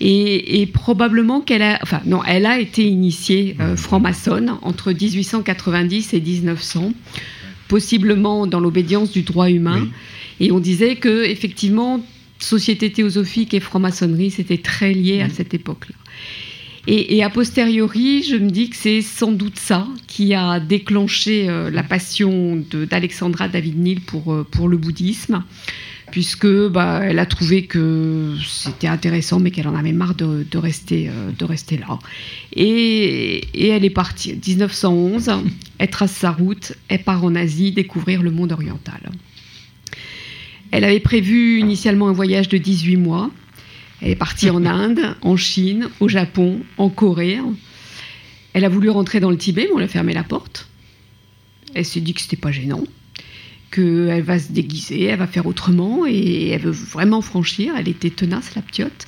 Et, 0.00 0.60
et 0.60 0.66
probablement 0.66 1.40
qu'elle 1.40 1.62
a, 1.62 1.78
enfin 1.82 2.00
non, 2.06 2.22
elle 2.24 2.46
a 2.46 2.60
été 2.60 2.86
initiée 2.86 3.56
euh, 3.60 3.76
franc-maçonne 3.76 4.56
entre 4.62 4.92
1890 4.92 6.14
et 6.14 6.20
1900, 6.20 6.92
possiblement 7.66 8.46
dans 8.46 8.60
l'obédience 8.60 9.10
du 9.10 9.22
droit 9.22 9.50
humain. 9.50 9.88
Et 10.40 10.52
on 10.52 10.60
disait 10.60 10.96
que 10.96 11.24
effectivement, 11.24 12.00
société 12.38 12.92
théosophique 12.92 13.54
et 13.54 13.60
franc-maçonnerie, 13.60 14.30
c'était 14.30 14.58
très 14.58 14.92
lié 14.92 15.20
à 15.20 15.28
cette 15.28 15.52
époque-là. 15.52 15.96
Et, 16.90 17.22
a 17.22 17.28
posteriori, 17.28 18.22
je 18.22 18.36
me 18.36 18.48
dis 18.48 18.70
que 18.70 18.76
c'est 18.76 19.02
sans 19.02 19.30
doute 19.30 19.58
ça 19.58 19.86
qui 20.06 20.32
a 20.32 20.58
déclenché 20.58 21.46
euh, 21.46 21.70
la 21.70 21.82
passion 21.82 22.64
d'Alexandra 22.72 23.46
David-Nil 23.46 24.00
pour, 24.00 24.32
euh, 24.32 24.46
pour 24.50 24.68
le 24.68 24.78
bouddhisme, 24.78 25.44
puisque 26.10 26.46
bah, 26.46 27.02
elle 27.04 27.18
a 27.18 27.26
trouvé 27.26 27.66
que 27.66 28.36
c'était 28.42 28.86
intéressant, 28.86 29.38
mais 29.38 29.50
qu'elle 29.50 29.68
en 29.68 29.74
avait 29.74 29.92
marre 29.92 30.14
de, 30.14 30.46
euh, 30.54 31.44
rester 31.44 31.76
là. 31.76 31.98
Et, 32.54 33.36
et 33.52 33.68
elle 33.68 33.84
est 33.84 33.90
partie. 33.90 34.32
1911, 34.32 35.30
elle 35.76 35.90
trace 35.90 36.12
sa 36.12 36.30
route, 36.30 36.72
elle 36.88 37.02
part 37.02 37.22
en 37.22 37.34
Asie 37.34 37.70
découvrir 37.70 38.22
le 38.22 38.30
monde 38.30 38.52
oriental. 38.52 39.10
Elle 40.70 40.84
avait 40.84 41.00
prévu 41.00 41.60
initialement 41.60 42.08
un 42.08 42.12
voyage 42.12 42.48
de 42.48 42.56
18 42.56 42.96
mois. 42.96 43.30
Elle 44.00 44.10
est 44.10 44.16
partie 44.16 44.50
en 44.50 44.64
Inde, 44.64 45.16
en 45.22 45.36
Chine, 45.36 45.88
au 46.00 46.08
Japon, 46.08 46.60
en 46.76 46.88
Corée. 46.88 47.38
Elle 48.52 48.64
a 48.64 48.68
voulu 48.68 48.90
rentrer 48.90 49.20
dans 49.20 49.30
le 49.30 49.36
Tibet, 49.36 49.68
mais 49.68 49.80
on 49.80 49.84
a 49.84 49.88
fermé 49.88 50.14
la 50.14 50.22
porte. 50.22 50.68
Elle 51.74 51.84
s'est 51.84 52.00
dit 52.00 52.14
que 52.14 52.20
c'était 52.20 52.36
pas 52.36 52.52
gênant, 52.52 52.84
qu'elle 53.70 54.22
va 54.22 54.38
se 54.38 54.52
déguiser, 54.52 55.04
elle 55.04 55.18
va 55.18 55.26
faire 55.26 55.46
autrement 55.46 56.06
et 56.06 56.48
elle 56.48 56.62
veut 56.62 56.70
vraiment 56.70 57.20
franchir. 57.20 57.74
Elle 57.76 57.88
était 57.88 58.10
tenace, 58.10 58.54
la 58.54 58.62
ptiote. 58.62 59.06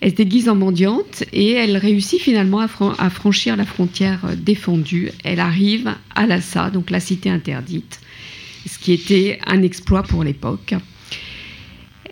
Elle 0.00 0.10
se 0.10 0.16
déguise 0.16 0.48
en 0.48 0.56
mendiante 0.56 1.24
et 1.32 1.52
elle 1.52 1.76
réussit 1.76 2.20
finalement 2.20 2.60
à 2.60 3.10
franchir 3.10 3.56
la 3.56 3.64
frontière 3.64 4.20
euh, 4.26 4.34
défendue. 4.36 5.10
Elle 5.24 5.40
arrive 5.40 5.94
à 6.14 6.26
Lhasa, 6.26 6.70
donc 6.70 6.90
la 6.90 7.00
cité 7.00 7.30
interdite, 7.30 8.00
ce 8.68 8.78
qui 8.78 8.92
était 8.92 9.38
un 9.46 9.62
exploit 9.62 10.02
pour 10.02 10.22
l'époque. 10.22 10.74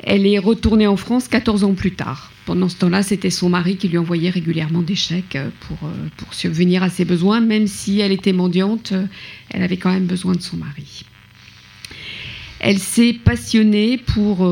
Elle 0.06 0.26
est 0.26 0.38
retournée 0.38 0.86
en 0.86 0.96
France 0.96 1.28
14 1.28 1.64
ans 1.64 1.72
plus 1.72 1.92
tard. 1.92 2.30
Pendant 2.44 2.68
ce 2.68 2.76
temps-là, 2.76 3.02
c'était 3.02 3.30
son 3.30 3.48
mari 3.48 3.76
qui 3.76 3.88
lui 3.88 3.96
envoyait 3.96 4.28
régulièrement 4.28 4.82
des 4.82 4.94
chèques 4.94 5.36
euh, 5.36 5.48
pour, 5.60 5.78
euh, 5.84 6.08
pour 6.18 6.34
subvenir 6.34 6.82
à 6.82 6.90
ses 6.90 7.06
besoins. 7.06 7.40
Même 7.40 7.66
si 7.66 8.00
elle 8.00 8.12
était 8.12 8.34
mendiante, 8.34 8.92
euh, 8.92 9.06
elle 9.48 9.62
avait 9.62 9.78
quand 9.78 9.90
même 9.90 10.04
besoin 10.04 10.34
de 10.34 10.42
son 10.42 10.58
mari. 10.58 11.06
Elle 12.60 12.78
s'est 12.78 13.14
passionnée 13.14 13.98
pour, 13.98 14.50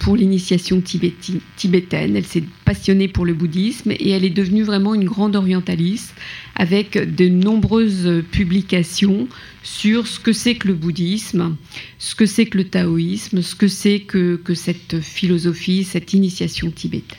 pour 0.00 0.16
l'initiation 0.16 0.80
tibétaine, 0.80 2.16
elle 2.16 2.24
s'est 2.24 2.42
passionnée 2.64 3.06
pour 3.06 3.24
le 3.24 3.34
bouddhisme 3.34 3.92
et 3.92 4.10
elle 4.10 4.24
est 4.24 4.30
devenue 4.30 4.64
vraiment 4.64 4.94
une 4.96 5.04
grande 5.04 5.36
orientaliste 5.36 6.12
avec 6.56 6.98
de 6.98 7.28
nombreuses 7.28 8.24
publications 8.32 9.28
sur 9.66 10.06
ce 10.06 10.20
que 10.20 10.32
c'est 10.32 10.54
que 10.54 10.68
le 10.68 10.74
bouddhisme, 10.74 11.56
ce 11.98 12.14
que 12.14 12.24
c'est 12.24 12.46
que 12.46 12.56
le 12.56 12.68
taoïsme, 12.68 13.42
ce 13.42 13.56
que 13.56 13.66
c'est 13.66 13.98
que, 13.98 14.36
que 14.36 14.54
cette 14.54 15.00
philosophie, 15.00 15.82
cette 15.82 16.12
initiation 16.12 16.70
tibétaine. 16.70 17.18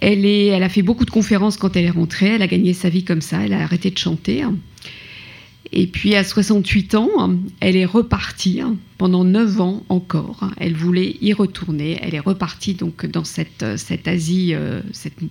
Elle, 0.00 0.24
est, 0.24 0.46
elle 0.46 0.62
a 0.62 0.68
fait 0.68 0.82
beaucoup 0.82 1.04
de 1.04 1.10
conférences 1.10 1.56
quand 1.56 1.74
elle 1.74 1.86
est 1.86 1.90
rentrée, 1.90 2.28
elle 2.28 2.42
a 2.42 2.46
gagné 2.46 2.74
sa 2.74 2.90
vie 2.90 3.02
comme 3.02 3.22
ça, 3.22 3.44
elle 3.44 3.54
a 3.54 3.60
arrêté 3.60 3.90
de 3.90 3.98
chanter. 3.98 4.44
Et 5.72 5.86
puis 5.86 6.14
à 6.14 6.24
68 6.24 6.94
ans, 6.94 7.34
elle 7.60 7.76
est 7.76 7.86
repartie 7.86 8.60
pendant 8.98 9.24
9 9.24 9.60
ans 9.60 9.82
encore. 9.88 10.50
Elle 10.58 10.74
voulait 10.74 11.16
y 11.20 11.32
retourner. 11.32 11.98
Elle 12.00 12.14
est 12.14 12.20
repartie 12.20 12.74
donc 12.74 13.06
dans 13.06 13.24
cette, 13.24 13.64
cette 13.76 14.06
Asie, 14.06 14.54
euh, 14.54 14.80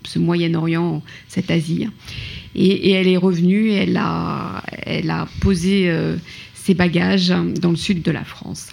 ce 0.04 0.20
Moyen-Orient, 0.20 1.02
cette 1.28 1.52
Asie. 1.52 1.88
Et, 2.54 2.92
elle 2.92 3.08
est 3.08 3.18
revenue. 3.18 3.72
Elle 3.72 3.98
a, 3.98 4.64
elle 4.84 5.10
a 5.10 5.28
posé 5.40 5.90
euh, 5.90 6.16
ses 6.54 6.74
bagages 6.74 7.30
dans 7.30 7.72
le 7.72 7.78
sud 7.78 8.02
de 8.02 8.12
la 8.12 8.24
France. 8.24 8.70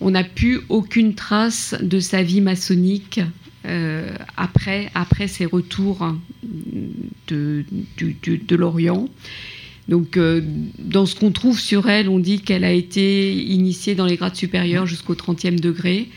On 0.00 0.12
n'a 0.12 0.24
plus 0.24 0.60
aucune 0.68 1.14
trace 1.14 1.74
de 1.80 2.00
sa 2.00 2.22
vie 2.22 2.40
maçonnique 2.40 3.20
euh, 3.66 4.14
après, 4.36 4.90
après 4.94 5.28
ses 5.28 5.44
retours 5.44 6.14
de, 7.26 7.64
de 7.98 8.56
l'Orient. 8.56 9.08
Donc, 9.88 10.16
euh, 10.16 10.40
dans 10.78 11.06
ce 11.06 11.14
qu'on 11.16 11.32
trouve 11.32 11.58
sur 11.58 11.88
elle, 11.88 12.08
on 12.08 12.18
dit 12.18 12.40
qu'elle 12.40 12.64
a 12.64 12.72
été 12.72 13.32
initiée 13.34 13.94
dans 13.94 14.06
les 14.06 14.16
grades 14.16 14.36
supérieurs 14.36 14.86
jusqu'au 14.86 15.14
30e 15.14 15.58
degré, 15.58 16.08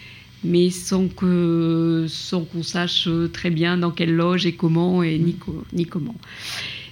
mais 0.44 0.70
sans 0.70 1.08
que 1.08 2.06
sans 2.08 2.42
qu'on 2.42 2.64
sache 2.64 3.08
euh, 3.08 3.28
très 3.28 3.50
bien 3.50 3.78
dans 3.78 3.92
quelle 3.92 4.14
loge 4.14 4.46
et 4.46 4.54
comment 4.54 5.02
et 5.02 5.18
ni, 5.18 5.34
co- 5.36 5.64
ni 5.74 5.86
comment. 5.86 6.16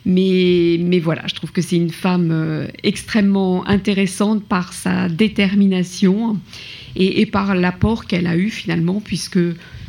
Mais, 0.05 0.77
mais 0.79 0.97
voilà, 0.99 1.27
je 1.27 1.35
trouve 1.35 1.51
que 1.51 1.61
c'est 1.61 1.75
une 1.75 1.91
femme 1.91 2.31
euh, 2.31 2.67
extrêmement 2.81 3.67
intéressante 3.67 4.43
par 4.43 4.73
sa 4.73 5.07
détermination 5.09 6.39
et, 6.95 7.25
par 7.27 7.53
l'apport 7.53 8.05
qu'elle 8.07 8.25
a 8.25 8.35
eu 8.35 8.49
finalement, 8.49 9.01
puisque 9.01 9.39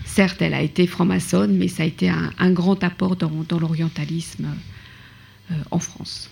certes, 0.04 0.42
elle 0.42 0.54
a 0.54 0.60
été 0.62 0.86
franc-maçonne, 0.86 1.56
mais 1.56 1.68
ça 1.68 1.84
a 1.84 1.86
été 1.86 2.10
un, 2.10 2.50
grand 2.52 2.84
apport 2.84 3.16
dans, 3.16 3.58
l'orientalisme 3.58 4.46
en 5.70 5.78
France. 5.78 6.30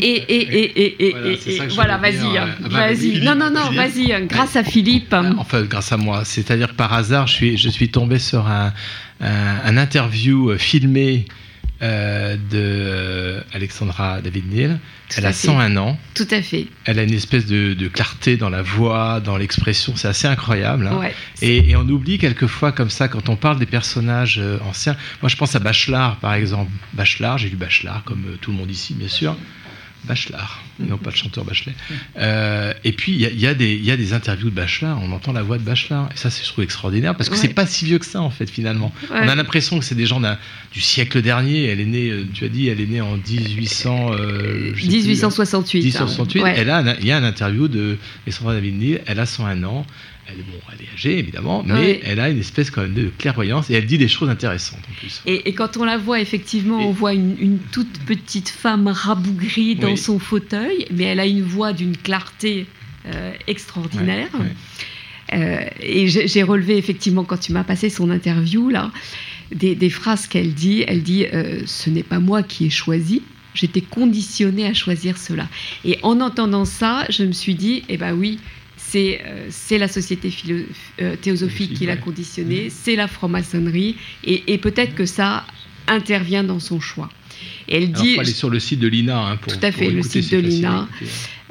Et, 0.00 0.04
et, 0.04 0.58
et, 0.58 0.82
et, 0.82 1.06
et, 1.08 1.10
Voilà, 1.12 1.28
et- 1.36 1.68
voilà, 1.68 1.96
vas-y, 1.98 2.38
hein, 2.38 2.48
euh, 2.64 2.68
bah, 2.68 2.86
vas-y. 2.88 3.20
Non, 3.22 3.34
non, 3.34 3.50
non, 3.50 3.70
vas-y, 3.72 4.12
hein, 4.12 4.22
grâce 4.26 4.56
à 4.56 4.64
Philippe. 4.64 5.14
Enfin, 5.38 5.62
grâce 5.62 5.92
à 5.92 5.96
moi. 5.96 6.24
C'est-à-dire 6.24 6.68
que 6.68 6.74
par 6.76 6.92
hasard, 6.92 7.26
je 7.26 7.34
suis, 7.34 7.56
je 7.58 7.68
suis 7.68 7.90
tombé 7.90 8.18
sur 8.18 8.46
un, 8.46 8.72
un, 9.20 9.56
un 9.64 9.76
interview 9.76 10.50
euh, 10.50 10.58
filmé 10.58 11.26
euh, 11.82 12.36
de 12.36 12.40
euh, 12.54 13.40
Alexandra 13.52 14.20
David 14.20 14.52
Neal. 14.52 14.78
Tout 15.08 15.16
Elle 15.18 15.26
a 15.26 15.32
fait. 15.32 15.46
101 15.48 15.76
ans. 15.76 15.98
Tout 16.14 16.28
à 16.30 16.40
fait. 16.42 16.68
Elle 16.84 16.98
a 16.98 17.02
une 17.02 17.12
espèce 17.12 17.46
de, 17.46 17.74
de 17.74 17.88
clarté 17.88 18.36
dans 18.36 18.48
la 18.50 18.62
voix, 18.62 19.20
dans 19.20 19.36
l'expression, 19.36 19.94
c'est 19.96 20.08
assez 20.08 20.26
incroyable. 20.28 20.86
hein. 20.86 20.96
Ouais. 20.98 21.14
et, 21.42 21.70
et 21.70 21.76
on 21.76 21.82
oublie 21.88 22.18
quelquefois 22.18 22.72
comme 22.72 22.90
ça, 22.90 23.08
quand 23.08 23.28
on 23.28 23.36
parle 23.36 23.58
des 23.58 23.66
personnages 23.66 24.38
euh, 24.38 24.58
anciens. 24.68 24.96
Moi, 25.22 25.28
je 25.28 25.36
pense 25.36 25.54
à 25.54 25.58
Bachelard, 25.58 26.16
par 26.16 26.34
exemple. 26.34 26.70
Bachelard, 26.94 27.38
j'ai 27.38 27.48
lu 27.50 27.56
Bachelard, 27.56 28.04
comme 28.04 28.24
tout 28.40 28.52
le 28.52 28.56
monde 28.56 28.70
ici, 28.70 28.94
bien 28.94 29.08
sûr. 29.08 29.36
Bachelard, 30.04 30.62
non 30.80 30.98
pas 30.98 31.10
le 31.10 31.16
chanteur 31.16 31.44
Bachelet. 31.44 31.74
Euh, 32.18 32.72
et 32.82 32.92
puis, 32.92 33.12
il 33.12 33.20
y 33.20 33.46
a, 33.46 33.52
y 33.52 33.56
des- 33.56 33.74
il 33.74 33.84
y 33.84 33.90
a 33.90 33.96
des 33.96 34.12
interviews 34.14 34.50
de 34.50 34.54
Bachelard, 34.54 35.00
on 35.02 35.12
entend 35.12 35.32
la 35.32 35.42
voix 35.42 35.58
de 35.58 35.62
Bachelard. 35.62 36.08
Et 36.12 36.16
ça, 36.18 36.28
c'est, 36.28 36.42
je 36.44 36.48
trouve 36.50 36.64
extraordinaire, 36.64 37.14
parce 37.16 37.28
que 37.28 37.34
Ouais. 37.34 37.40
c'est 37.40 37.54
pas 37.54 37.66
si 37.66 37.84
vieux 37.84 37.98
que 37.98 38.06
ça, 38.06 38.20
en 38.20 38.30
fait, 38.30 38.50
finalement. 38.50 38.92
Ouais. 39.10 39.18
On 39.22 39.28
a 39.28 39.34
l'impression 39.34 39.78
que 39.78 39.84
c'est 39.84 39.94
des 39.94 40.06
gens 40.06 40.20
du 40.72 40.80
siècle 40.80 41.22
dernier. 41.22 41.66
Elle 41.66 41.80
est 41.80 41.84
née, 41.86 42.10
euh, 42.10 42.26
tu 42.34 42.44
as 42.44 42.48
dit, 42.48 42.68
elle 42.68 42.80
est 42.80 42.86
née 42.86 43.00
en 43.00 43.16
1800... 43.16 44.12
euh, 44.12 44.72
je 44.74 44.82
sais 44.82 44.88
plus, 44.88 45.06
1868, 45.06 45.78
hein. 45.78 45.82
1868. 45.84 46.42
Ouais. 46.42 46.54
Elle 46.56 46.70
a 46.70 46.96
il 47.00 47.06
y 47.06 47.12
a 47.12 47.16
un 47.16 47.24
interview 47.24 47.68
de 47.68 47.96
Alessandra 48.26 48.54
David 48.54 48.78
Neal, 48.78 49.00
elle 49.06 49.20
a 49.20 49.26
101 49.26 49.62
ans. 49.64 49.86
Elle 50.28 50.38
est, 50.38 50.42
bon, 50.42 50.58
elle 50.72 50.84
est 50.86 50.88
âgée, 50.94 51.18
évidemment, 51.18 51.62
mais 51.66 51.72
Ouais. 51.74 52.00
elle 52.04 52.20
a 52.20 52.28
une 52.30 52.38
espèce 52.38 52.70
quand 52.70 52.82
même 52.82 52.94
de 52.94 53.10
clairvoyance 53.18 53.68
et 53.70 53.74
elle 53.74 53.86
dit 53.86 53.98
des 53.98 54.06
choses 54.08 54.28
intéressantes 54.30 54.80
en 54.90 54.94
plus. 54.94 55.20
Et, 55.26 55.48
et 55.48 55.52
quand 55.52 55.76
on 55.76 55.84
la 55.84 55.98
voit, 55.98 56.20
effectivement, 56.20 56.78
on 56.88 56.92
voit 56.92 57.12
une, 57.12 57.36
une 57.40 57.58
toute 57.58 57.98
petite 58.06 58.48
femme 58.48 58.86
rabougrie 58.88 59.74
dans 59.74 59.90
Oui. 59.90 59.98
son 59.98 60.18
fauteuil, 60.20 60.86
mais 60.92 61.04
elle 61.04 61.20
a 61.20 61.26
une 61.26 61.42
voix 61.42 61.72
d'une 61.72 61.96
clarté 61.96 62.66
euh, 63.06 63.32
extraordinaire. 63.48 64.28
Euh, 65.32 65.64
et 65.80 66.08
j'ai 66.08 66.28
j'ai 66.28 66.42
relevé, 66.42 66.76
effectivement, 66.76 67.24
quand 67.24 67.38
tu 67.38 67.52
m'as 67.52 67.64
passé 67.64 67.88
son 67.90 68.10
interview, 68.10 68.68
là, 68.68 68.90
des, 69.52 69.74
des 69.74 69.90
phrases 69.90 70.26
qu'elle 70.26 70.52
dit. 70.54 70.84
Elle 70.86 71.02
dit 71.02 71.26
euh, 71.32 71.62
Ce 71.66 71.90
n'est 71.90 72.02
pas 72.02 72.20
moi 72.20 72.42
qui 72.42 72.66
ai 72.66 72.70
choisi. 72.70 73.22
J'étais 73.54 73.80
conditionnée 73.82 74.66
à 74.66 74.72
choisir 74.74 75.18
cela. 75.18 75.48
Et 75.84 75.98
en 76.02 76.20
entendant 76.20 76.64
ça, 76.64 77.04
je 77.10 77.22
me 77.24 77.32
suis 77.32 77.54
dit, 77.54 77.82
eh 77.90 77.98
ben 77.98 78.14
oui, 78.14 78.38
c'est 78.92 79.20
euh, 79.24 79.46
c'est 79.50 79.78
la 79.78 79.88
société 79.88 80.28
philo- 80.30 80.66
euh, 81.00 81.16
théosophique 81.16 81.72
qui 81.74 81.86
l'a 81.86 81.96
conditionnée, 81.96 82.68
c'est 82.70 82.96
la 82.96 83.08
franc-maçonnerie, 83.08 83.96
et, 84.24 84.52
et 84.52 84.58
peut-être 84.58 84.94
que 84.94 85.06
ça 85.06 85.46
intervient 85.88 86.44
dans 86.44 86.60
son 86.60 86.78
choix. 86.80 87.08
Et 87.68 87.76
elle 87.76 87.88
Alors, 87.90 88.02
dit, 88.02 88.14
faut 88.14 88.20
aller 88.20 88.32
sur 88.44 88.50
le 88.50 88.60
site 88.60 88.80
de 88.80 88.88
l'INA 88.88 89.18
hein, 89.18 89.36
pour 89.36 89.52
tout 89.52 89.66
à 89.66 89.72
fait, 89.72 89.90
le 89.90 90.02
site 90.02 90.30
de 90.32 90.38
l'INA. 90.38 90.88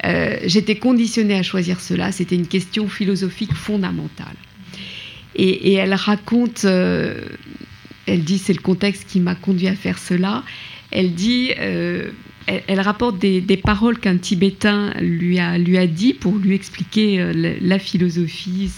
Euh, 0.04 0.36
J'étais 0.46 0.76
conditionnée 0.76 1.34
à 1.34 1.42
choisir 1.42 1.80
cela. 1.80 2.12
C'était 2.12 2.36
une 2.36 2.46
question 2.46 2.88
philosophique 2.88 3.54
fondamentale. 3.54 4.36
Et, 5.34 5.70
et 5.70 5.74
elle 5.74 5.94
raconte, 5.94 6.64
elle 6.64 8.24
dit, 8.24 8.38
c'est 8.38 8.52
le 8.52 8.60
contexte 8.62 9.06
qui 9.08 9.20
m'a 9.20 9.34
conduit 9.34 9.68
à 9.68 9.74
faire 9.74 9.98
cela. 9.98 10.44
Elle 10.90 11.14
dit, 11.14 11.50
elle, 12.46 12.80
rapporte 12.80 13.18
des, 13.18 13.56
paroles 13.56 13.98
qu'un 13.98 14.16
Tibétain 14.16 14.92
lui 15.00 15.38
a, 15.38 15.58
lui 15.58 15.78
a 15.78 15.86
dit 15.86 16.14
pour 16.14 16.36
lui 16.36 16.54
expliquer 16.54 17.20
euh, 17.20 17.56
la, 17.60 17.78
philosophie, 17.78 18.70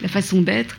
la 0.00 0.08
façon 0.08 0.42
d'être. 0.42 0.76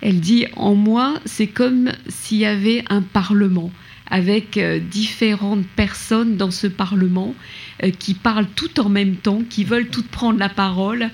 Elle 0.00 0.20
dit, 0.20 0.46
en 0.56 0.74
moi, 0.74 1.18
c'est 1.24 1.46
comme 1.46 1.92
s'il 2.08 2.38
y 2.38 2.46
avait 2.46 2.84
un 2.88 3.02
parlement 3.02 3.70
avec 4.10 4.56
euh, 4.56 4.78
différentes 4.78 5.66
personnes 5.66 6.36
dans 6.36 6.50
ce 6.50 6.66
parlement 6.66 7.34
euh, 7.82 7.90
qui 7.90 8.14
parlent 8.14 8.48
tout 8.54 8.80
en 8.80 8.88
même 8.88 9.16
temps, 9.16 9.42
qui 9.48 9.64
veulent 9.64 9.88
toutes 9.88 10.08
prendre 10.08 10.38
la 10.38 10.48
parole, 10.48 11.10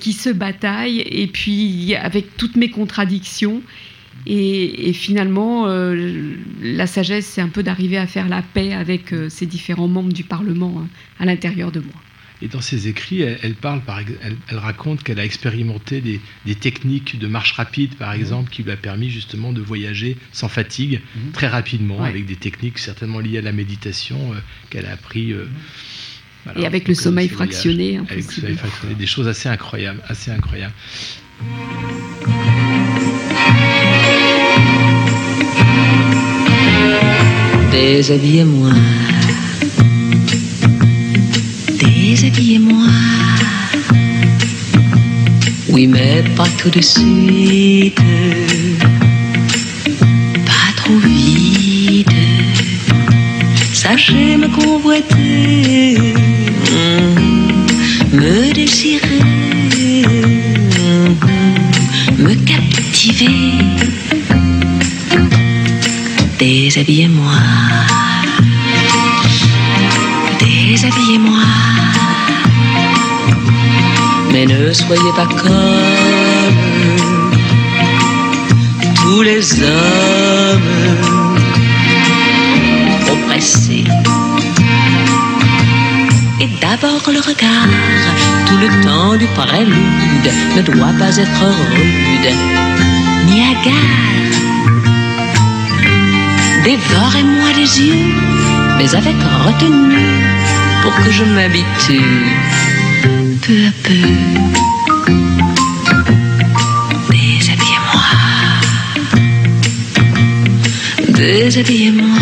qui 0.00 0.12
se 0.12 0.30
bataillent, 0.30 1.00
et 1.00 1.26
puis 1.26 1.94
avec 1.94 2.36
toutes 2.36 2.56
mes 2.56 2.70
contradictions. 2.70 3.62
Et, 4.26 4.88
et 4.88 4.92
finalement, 4.92 5.66
euh, 5.68 6.34
la 6.62 6.86
sagesse, 6.86 7.26
c'est 7.26 7.40
un 7.40 7.48
peu 7.48 7.62
d'arriver 7.62 7.96
à 7.98 8.06
faire 8.06 8.28
la 8.28 8.42
paix 8.42 8.72
avec 8.74 9.12
euh, 9.12 9.28
ces 9.28 9.46
différents 9.46 9.88
membres 9.88 10.12
du 10.12 10.24
Parlement 10.24 10.74
hein, 10.82 10.88
à 11.18 11.24
l'intérieur 11.24 11.72
de 11.72 11.80
moi. 11.80 11.94
Et 12.40 12.46
dans 12.46 12.60
ses 12.60 12.86
écrits, 12.86 13.22
elle, 13.22 13.38
elle 13.42 13.54
parle, 13.54 13.80
par, 13.80 13.98
elle, 14.00 14.36
elle 14.48 14.58
raconte 14.58 15.02
qu'elle 15.02 15.18
a 15.18 15.24
expérimenté 15.24 16.00
des, 16.00 16.20
des 16.46 16.54
techniques 16.54 17.18
de 17.18 17.26
marche 17.26 17.52
rapide, 17.52 17.96
par 17.96 18.14
Mhm. 18.14 18.20
exemple, 18.20 18.50
qui 18.50 18.62
lui 18.62 18.70
a 18.70 18.76
permis 18.76 19.10
justement 19.10 19.52
de 19.52 19.60
voyager 19.60 20.16
sans 20.30 20.48
fatigue, 20.48 21.00
très 21.32 21.48
rapidement, 21.48 22.00
Ouais. 22.02 22.08
avec 22.10 22.26
des 22.26 22.36
techniques 22.36 22.78
certainement 22.78 23.18
liées 23.18 23.38
à 23.38 23.42
la 23.42 23.52
méditation 23.52 24.18
euh, 24.32 24.36
qu'elle 24.70 24.86
a 24.86 24.92
appris. 24.92 25.34
voilà, 26.44 26.60
Et 26.60 26.66
avec 26.66 26.86
le 26.86 26.94
sommeil 26.94 27.28
fractionné, 27.28 27.98
Avec 28.08 28.26
le 28.26 28.32
sommeil 28.32 28.56
fractionné, 28.56 28.94
des 28.94 29.06
choses 29.06 29.26
assez 29.26 29.48
incroyables, 29.48 30.00
assez 30.08 30.30
incroyables. 30.30 30.74
Déshabillez-moi. 37.70 38.70
Déshabillez-moi. 41.78 42.86
Oui, 45.68 45.86
mais 45.86 46.24
pas 46.36 46.48
tout 46.56 46.70
de 46.70 46.80
suite. 46.80 48.00
Pas 50.46 50.70
trop 50.76 50.98
vite. 50.98 52.08
Sachez 53.72 54.36
me 54.36 54.48
convoiter. 54.48 56.14
Me 58.12 58.52
désirer. 58.52 59.22
Me 62.18 62.34
captiver. 62.34 63.52
Déshabillez-moi. 66.38 67.32
Déshabillez-moi. 70.38 71.42
Mais 74.32 74.46
ne 74.46 74.72
soyez 74.72 75.12
pas 75.16 75.26
comme 75.26 76.58
tous 78.94 79.22
les 79.22 79.62
hommes 79.62 80.62
oppressés. 83.10 83.84
Et 86.40 86.48
d'abord 86.60 87.02
le 87.12 87.18
regard, 87.18 87.68
tout 88.46 88.58
le 88.58 88.84
temps 88.84 89.16
du 89.16 89.26
prélude, 89.34 90.30
ne 90.56 90.62
doit 90.62 90.94
pas 91.00 91.16
être 91.16 91.44
rude, 91.72 92.32
ni 93.26 93.40
hagard. 93.42 94.47
Dévorez-moi 96.68 97.48
les 97.56 97.80
yeux, 97.80 98.12
mais 98.76 98.94
avec 98.94 99.16
retenue, 99.46 100.20
pour 100.82 100.94
que 100.96 101.10
je 101.10 101.24
m'habitue 101.24 102.26
peu 103.40 103.58
à 103.66 103.72
peu. 103.84 104.06
Déshabillez-moi. 107.10 108.08
Déshabillez-moi. 111.08 112.18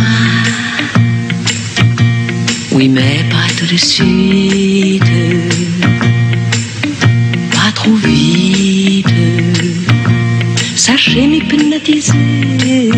Oui, 2.70 2.89
mais 2.89 3.24
pas 3.28 3.48
tout 3.59 3.66
de 3.66 3.77
suite. 3.77 5.02
Pas 7.51 7.73
trop 7.74 7.94
vite. 7.94 8.65
Sachez 11.07 11.27
m'hypnotiser. 11.28 12.91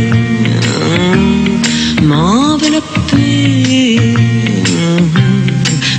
M'envelopper. 2.02 4.00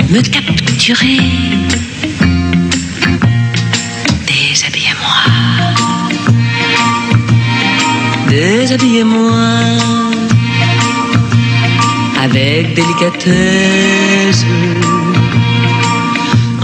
Me 0.09 0.19
capturer. 0.21 1.19
Déshabillez-moi. 4.25 5.19
Déshabillez-moi. 8.29 9.49
Avec 12.23 12.73
délicatesse. 12.73 14.45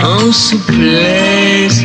En 0.01 0.31
souplesse. 0.31 1.83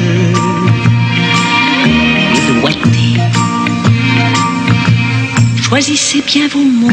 Choisissez 5.70 6.20
bien 6.26 6.48
vos 6.48 6.64
mots. 6.64 6.90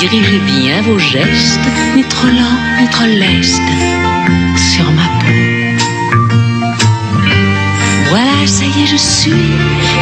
Dirigez 0.00 0.40
bien 0.40 0.82
vos 0.82 0.98
gestes. 0.98 1.60
Ni 1.94 2.02
trop 2.02 2.26
lent, 2.26 2.58
ni 2.80 2.88
trop 2.88 3.06
leste. 3.06 3.62
Sur 4.56 4.90
ma 4.90 5.06
peau. 5.20 5.32
Voilà, 8.08 8.44
ça 8.44 8.64
y 8.64 8.82
est, 8.82 8.86
je 8.86 8.96
suis 8.96 9.54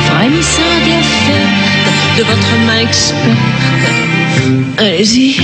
frémissante 0.06 0.86
et 0.88 0.96
offerte 0.98 2.16
de 2.16 2.22
votre 2.24 2.52
main 2.66 2.78
experte. 2.78 3.20
Allez-y. 4.78 5.36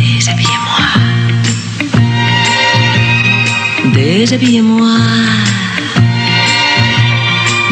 Déshabillez-moi. 0.00 0.86
Déshabillez-moi. 3.94 5.43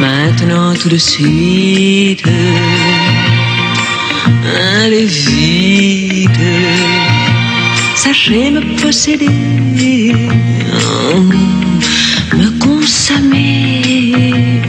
Maintenant, 0.03 0.75
tout 0.75 0.89
de 0.89 0.97
suite. 0.97 2.25
allez 4.83 5.05
vite, 5.05 6.49
sachez 7.95 8.51
me 8.51 8.63
posséder, 8.83 9.31
me 12.41 12.49
consommer, 12.59 14.61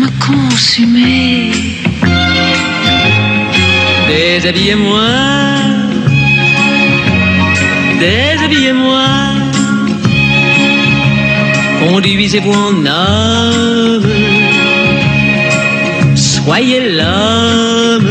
me 0.00 0.08
consumer. 0.26 1.52
Déshabillez-moi, 4.08 5.10
déshabillez-moi, 8.00 9.39
conduisez-vous 11.80 12.52
en 12.52 12.86
homme, 12.86 14.06
soyez 16.14 16.80
l'homme, 16.96 18.08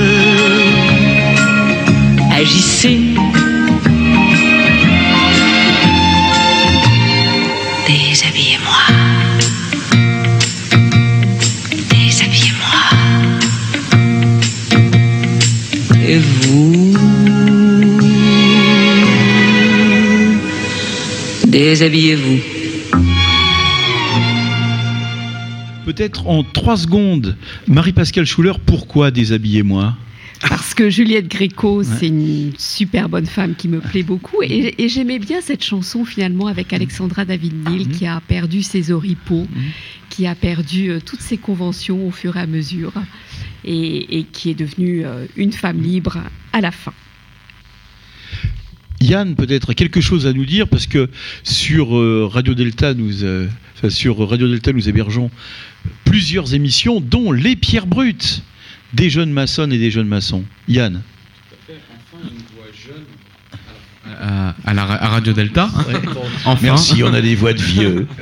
agissez. 2.35 2.99
Déshabillez-moi. 7.87 8.83
Déshabillez-moi. 11.89 12.81
Et 16.07 16.17
vous 16.17 16.93
Déshabillez-vous. 21.47 22.58
Peut-être 25.99 26.27
en 26.27 26.43
trois 26.43 26.77
secondes, 26.77 27.35
Marie-Pascale 27.67 28.25
Schuller, 28.25 28.53
pourquoi 28.65 29.11
déshabillez-moi 29.11 29.97
Parce 30.47 30.73
que 30.73 30.89
Juliette 30.89 31.27
Gréco, 31.27 31.83
c'est 31.83 32.07
une 32.07 32.53
super 32.57 33.09
bonne 33.09 33.25
femme 33.25 33.53
qui 33.53 33.67
me 33.67 33.81
plaît 33.81 34.03
beaucoup. 34.03 34.41
Et, 34.41 34.81
et 34.81 34.87
j'aimais 34.87 35.19
bien 35.19 35.41
cette 35.41 35.61
chanson 35.61 36.05
finalement 36.05 36.47
avec 36.47 36.71
Alexandra 36.71 37.25
David-Neal 37.25 37.79
Mhm. 37.87 37.91
qui 37.91 38.07
a 38.07 38.21
perdu 38.25 38.63
ses 38.63 38.91
oripeaux, 38.93 39.45
qui 40.09 40.25
a 40.25 40.35
perdu 40.35 40.89
euh, 40.89 40.99
toutes 41.05 41.19
ses 41.19 41.35
conventions 41.35 42.07
au 42.07 42.11
fur 42.11 42.37
et 42.37 42.39
à 42.39 42.47
mesure 42.47 42.93
et, 43.65 44.19
et 44.19 44.23
qui 44.23 44.51
est 44.51 44.55
devenue 44.57 45.05
euh, 45.05 45.25
une 45.35 45.51
femme 45.51 45.81
libre 45.81 46.19
à 46.53 46.61
la 46.61 46.71
fin. 46.71 46.93
Yann, 49.01 49.35
peut-être 49.35 49.73
quelque 49.73 49.99
chose 49.99 50.25
à 50.27 50.31
nous 50.31 50.45
dire 50.45 50.69
parce 50.69 50.87
que 50.87 51.09
sur 51.43 51.97
euh, 51.97 52.25
Radio 52.25 52.53
Delta, 52.53 52.93
nous, 52.93 53.25
enfin, 53.75 53.89
sur 53.89 54.17
Radio 54.29 54.47
Delta, 54.47 54.71
nous 54.71 54.87
hébergeons 54.87 55.29
plusieurs 56.05 56.53
émissions, 56.53 56.99
dont 57.01 57.31
les 57.31 57.55
Pierres 57.55 57.87
Brutes, 57.87 58.43
des 58.93 59.09
jeunes 59.09 59.31
maçonnes 59.31 59.71
et 59.73 59.77
des 59.77 59.91
jeunes 59.91 60.07
maçons. 60.07 60.43
Yann. 60.67 61.01
à, 64.65 64.73
la, 64.73 64.83
à 64.83 65.07
Radio 65.09 65.33
Delta. 65.33 65.69
Ouais. 65.87 66.55
Merci, 66.61 67.03
on 67.03 67.13
a 67.13 67.21
des 67.21 67.35
voix 67.35 67.53
de 67.53 67.61
vieux. 67.61 68.07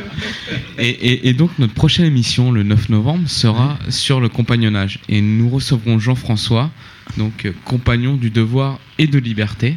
Et, 0.80 0.90
et- 0.90 1.30
et 1.30 1.34
donc 1.34 1.50
notre 1.58 1.74
prochaine 1.74 2.06
émission, 2.06 2.52
le 2.52 2.62
9 2.62 2.90
novembre, 2.90 3.28
sera 3.28 3.80
sur 3.90 4.20
le 4.20 4.30
compagnonnage. 4.30 5.00
Et 5.10 5.22
nous 5.22 5.50
recevrons 5.50 5.98
Jean-François, 5.98 6.70
donc 7.18 7.46
euh, 7.46 7.52
compagnon 7.66 8.16
du 8.16 8.30
devoir 8.30 8.78
et 9.00 9.08
de 9.08 9.18
liberté, 9.18 9.76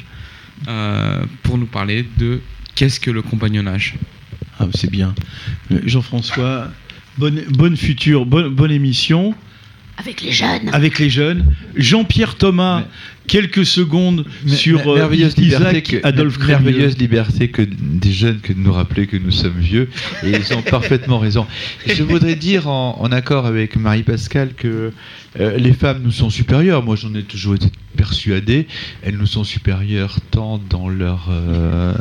euh, 0.68 1.24
pour 1.42 1.56
nous 1.56 1.64
parler 1.64 2.06
de 2.18 2.42
qu'est-ce 2.74 3.00
que 3.00 3.10
le 3.10 3.22
compagnonnage? 3.22 3.94
Ah, 4.58 4.66
c'est 4.74 4.90
bien. 4.90 5.14
Euh, 5.72 5.80
Jean-François, 5.86 6.68
bonne, 7.18 7.42
bonne 7.50 7.76
future, 7.76 8.26
bonne, 8.26 8.48
bonne 8.48 8.70
émission. 8.70 9.34
Avec 9.96 10.22
les 10.22 10.32
jeunes. 10.32 10.70
Avec 10.72 10.98
les 10.98 11.10
jeunes. 11.10 11.54
Jean-Pierre 11.76 12.36
Thomas, 12.36 12.84
quelques 13.30 13.64
secondes 13.64 14.24
sur 14.48 14.88
euh, 14.88 14.96
merveilleuse 14.96 15.36
liberté 15.36 15.78
Isaac 15.78 15.84
que, 15.84 16.06
Adolphe 16.06 16.36
Crémieux. 16.36 16.64
merveilleuse 16.64 16.98
liberté 16.98 17.48
que 17.48 17.62
des 17.62 18.10
jeunes 18.10 18.40
que 18.40 18.52
de 18.52 18.58
nous 18.58 18.72
rappeler 18.72 19.06
que 19.06 19.16
nous 19.16 19.30
sommes 19.30 19.60
vieux 19.60 19.88
et 20.24 20.30
ils 20.30 20.52
ont 20.52 20.62
parfaitement 20.62 21.20
raison. 21.20 21.46
Je 21.86 22.02
voudrais 22.02 22.34
dire 22.34 22.68
en, 22.68 22.98
en 23.00 23.12
accord 23.12 23.46
avec 23.46 23.76
Marie-Pascale 23.76 24.54
que 24.54 24.92
euh, 25.38 25.56
les 25.56 25.72
femmes 25.72 26.00
nous 26.02 26.10
sont 26.10 26.28
supérieures. 26.30 26.82
Moi, 26.82 26.96
j'en 26.96 27.14
ai 27.14 27.22
toujours 27.22 27.54
été 27.54 27.68
persuadé. 27.96 28.66
Elles 29.02 29.16
nous 29.16 29.26
sont 29.26 29.44
supérieures 29.44 30.18
tant 30.32 30.58
dans 30.58 30.88
leur 30.88 31.28
euh, 31.30 31.92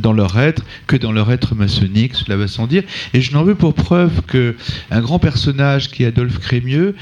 dans 0.00 0.12
leur 0.12 0.38
être 0.38 0.64
que 0.86 0.96
dans 0.96 1.12
leur 1.12 1.30
être 1.32 1.54
maçonnique. 1.54 2.14
Cela 2.14 2.36
va 2.36 2.48
sans 2.48 2.66
dire. 2.66 2.82
Et 3.12 3.20
je 3.20 3.32
n'en 3.32 3.44
veux 3.44 3.54
pour 3.54 3.74
preuve 3.74 4.22
que 4.26 4.56
un 4.90 5.00
grand 5.00 5.18
personnage 5.18 5.90
qui 5.90 6.04
est 6.04 6.06
Adolphe 6.06 6.38
Crémieux, 6.38 6.94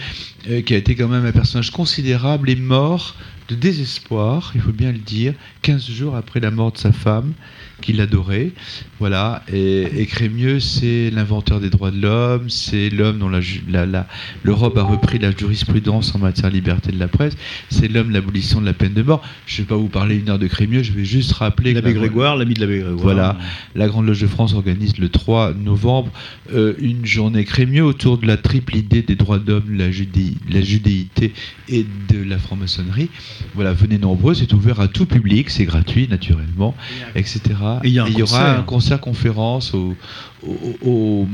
euh, 0.49 0.61
qui 0.63 0.75
a 0.75 0.77
été 0.77 0.97
quand 0.97 1.09
même 1.09 1.25
un 1.25 1.33
personnage 1.33 1.71
considérable, 1.71 2.51
est 2.51 2.57
mort 2.57 3.15
de 3.51 3.57
désespoir, 3.57 4.53
il 4.55 4.61
faut 4.61 4.73
bien 4.73 4.93
le 4.93 4.99
dire, 4.99 5.35
15 5.63 5.91
jours 5.91 6.15
après 6.15 6.39
la 6.39 6.53
mort 6.53 6.71
de 6.71 6.79
sa 6.79 6.93
femme, 6.93 7.33
qu'il 7.81 8.01
adorait. 8.01 8.53
Voilà, 8.99 9.43
et, 9.53 9.83
et 9.97 10.07
Crémieux, 10.07 10.61
c'est 10.61 11.11
l'inventeur 11.11 11.59
des 11.61 11.71
droits 11.71 11.91
de 11.91 12.01
l'homme, 12.01 12.51
c'est 12.51 12.91
l'homme 12.91 13.19
dont 13.19 13.29
la, 13.29 13.41
la- 13.69 13.87
la- 13.87 14.07
l'Europe 14.43 14.77
a 14.77 14.83
repris 14.83 15.19
la 15.19 15.31
jurisprudence 15.35 16.15
en 16.15 16.19
matière 16.19 16.51
de 16.51 16.55
liberté 16.55 16.93
de 16.93 16.99
la 16.99 17.09
presse, 17.09 17.35
c'est 17.71 17.89
l'homme 17.89 18.09
de 18.09 18.13
l'abolition 18.15 18.61
de 18.61 18.67
la 18.67 18.75
peine 18.75 18.93
de 18.93 19.03
mort. 19.03 19.23
Je 19.47 19.57
ne 19.57 19.65
vais 19.67 19.69
pas 19.69 19.77
vous 19.77 19.89
parler 19.89 20.17
une 20.17 20.29
heure 20.29 20.39
de 20.39 20.47
Crémieux, 20.47 20.83
je 20.83 20.93
vais 20.93 21.05
juste 21.05 21.33
rappeler... 21.33 21.71
que 21.73 21.77
L'abbé 21.79 21.95
la- 21.95 21.99
Grégoire, 22.01 22.37
l'ami 22.37 22.55
de 22.55 22.61
l'abbé 22.61 22.79
Grégoire. 22.81 22.99
Voilà, 23.03 23.39
la 23.75 23.89
Grande 23.89 24.07
Loge 24.07 24.21
de 24.21 24.27
France 24.27 24.53
organise 24.55 24.99
le 24.99 25.09
3 25.09 25.55
novembre 25.55 26.11
euh, 26.53 26.75
une 26.79 27.07
journée 27.07 27.45
Crémieux 27.45 27.85
autour 27.85 28.19
de 28.19 28.27
la 28.27 28.37
triple 28.37 28.77
idée 28.77 29.03
des 29.03 29.17
droits 29.17 29.39
d'homme, 29.39 29.65
la, 29.71 29.91
judé- 29.91 30.35
la 30.51 30.61
judéité 30.61 31.33
et 31.69 31.87
de 32.11 32.23
la 32.23 32.39
franc-maçonnerie. 32.39 33.09
Voilà, 33.55 33.73
venez 33.73 33.97
nombreux, 33.99 34.35
c'est 34.35 34.53
ouvert 34.53 34.81
à 34.81 34.89
tout 34.89 35.07
public, 35.07 35.49
c'est 35.51 35.65
gratuit 35.65 36.07
naturellement, 36.09 36.75
etc. 37.15 37.41
Et 37.85 37.89
il 37.89 37.95
y 37.95 38.01
aura 38.01 38.11
concert. 38.39 38.59
un 38.59 38.63
concert-conférence 38.63 39.75
au- 39.75 39.95
au- 40.43 40.77
au- 40.83 41.29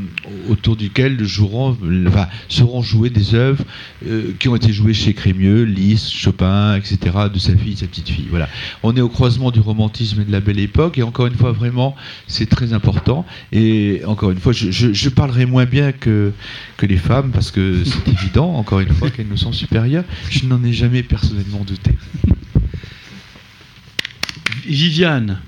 autour 0.50 0.74
duquel 0.76 1.22
joueront, 1.24 1.76
enfin, 2.08 2.26
seront 2.48 2.82
jouées 2.82 3.10
des 3.10 3.34
œuvres 3.34 3.64
euh, 4.06 4.32
qui 4.38 4.48
ont 4.48 4.56
été 4.56 4.72
jouées 4.72 4.94
chez 4.94 5.14
Crémieux, 5.14 5.62
Liszt, 5.62 6.10
Chopin, 6.12 6.74
etc., 6.76 6.98
de 7.32 7.38
sa 7.38 7.56
fille, 7.56 7.76
sa 7.76 7.86
petite 7.86 8.08
fille. 8.08 8.26
Voilà. 8.28 8.48
On 8.82 8.96
est 8.96 9.00
au 9.00 9.08
croisement 9.08 9.50
du 9.52 9.60
romantisme 9.60 10.20
et 10.22 10.24
de 10.24 10.32
la 10.32 10.40
belle 10.40 10.58
époque, 10.58 10.98
et 10.98 11.02
encore 11.04 11.26
une 11.26 11.36
fois, 11.36 11.52
vraiment, 11.52 11.94
c'est 12.26 12.46
très 12.46 12.72
important. 12.72 13.24
Et 13.52 14.02
encore 14.06 14.30
une 14.32 14.38
fois, 14.40 14.52
je, 14.52 14.70
je- 14.70 14.92
je 14.92 15.08
parlerai 15.08 15.46
moins 15.46 15.66
bien 15.66 15.92
que, 15.92 16.32
que 16.76 16.86
les 16.86 16.96
femmes, 16.98 17.30
parce 17.32 17.50
que 17.52 17.84
c'est 17.84 18.08
évident, 18.08 18.54
encore 18.56 18.80
une 18.80 18.92
fois, 18.92 19.10
qu'elles 19.10 19.28
nous 19.28 19.36
sont 19.36 19.52
supérieures. 19.52 20.04
Je 20.30 20.46
n'en 20.46 20.62
ai 20.64 20.72
jamais 20.72 21.02
personnellement 21.04 21.64
douté. 21.64 21.92
Viviane, 24.66 25.38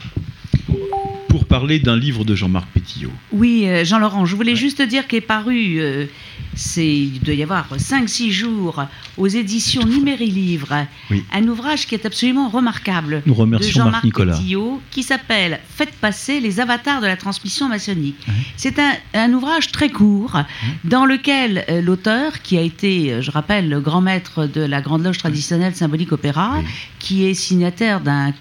pour 1.28 1.44
parler 1.44 1.78
d'un 1.78 1.96
livre 1.96 2.24
de 2.24 2.34
Jean-Marc 2.34 2.68
Pétillot. 2.72 3.10
Oui, 3.32 3.64
euh, 3.66 3.84
Jean-Laurent, 3.84 4.24
je 4.26 4.34
voulais 4.34 4.56
juste 4.56 4.80
dire 4.82 5.06
qu'est 5.06 5.20
paru, 5.20 5.76
euh, 5.78 6.06
c'est, 6.54 6.86
il 6.86 7.20
doit 7.20 7.34
y 7.34 7.42
avoir 7.42 7.76
5-6 7.76 8.30
jours, 8.30 8.82
aux 9.18 9.26
éditions 9.26 9.84
Numéri 9.84 10.30
Livre, 10.30 10.86
Oui. 11.10 11.22
un 11.32 11.46
ouvrage 11.48 11.86
qui 11.86 11.94
est 11.94 12.06
absolument 12.06 12.48
remarquable 12.48 13.22
Nous 13.26 13.34
remercions 13.34 13.84
de 13.84 13.90
Jean-Marc. 13.90 14.04
Pétillot, 14.36 14.80
qui 14.90 15.02
s'appelle 15.02 15.60
Faites 15.68 15.94
passer 15.96 16.40
les 16.40 16.60
avatars 16.60 17.00
de 17.00 17.06
la 17.06 17.16
transmission 17.16 17.68
maçonnique. 17.68 18.26
C'est 18.56 18.78
un, 18.78 18.92
un 19.14 19.32
ouvrage 19.32 19.70
très 19.70 19.90
court 19.90 20.38
dans 20.84 21.04
lequel 21.04 21.64
euh, 21.68 21.82
l'auteur, 21.82 22.40
qui 22.42 22.56
a 22.56 22.62
été, 22.62 23.20
je 23.22 23.30
rappelle, 23.30 23.68
le 23.68 23.80
grand 23.80 24.00
maître 24.00 24.46
de 24.46 24.62
la 24.62 24.80
Grande 24.80 25.04
Loge 25.04 25.18
traditionnelle 25.18 25.74
symbolique 25.74 26.12
opéra, 26.12 26.62
qui 26.98 27.24
est 27.26 27.34
signataire 27.34 28.00
d'un 28.00 28.32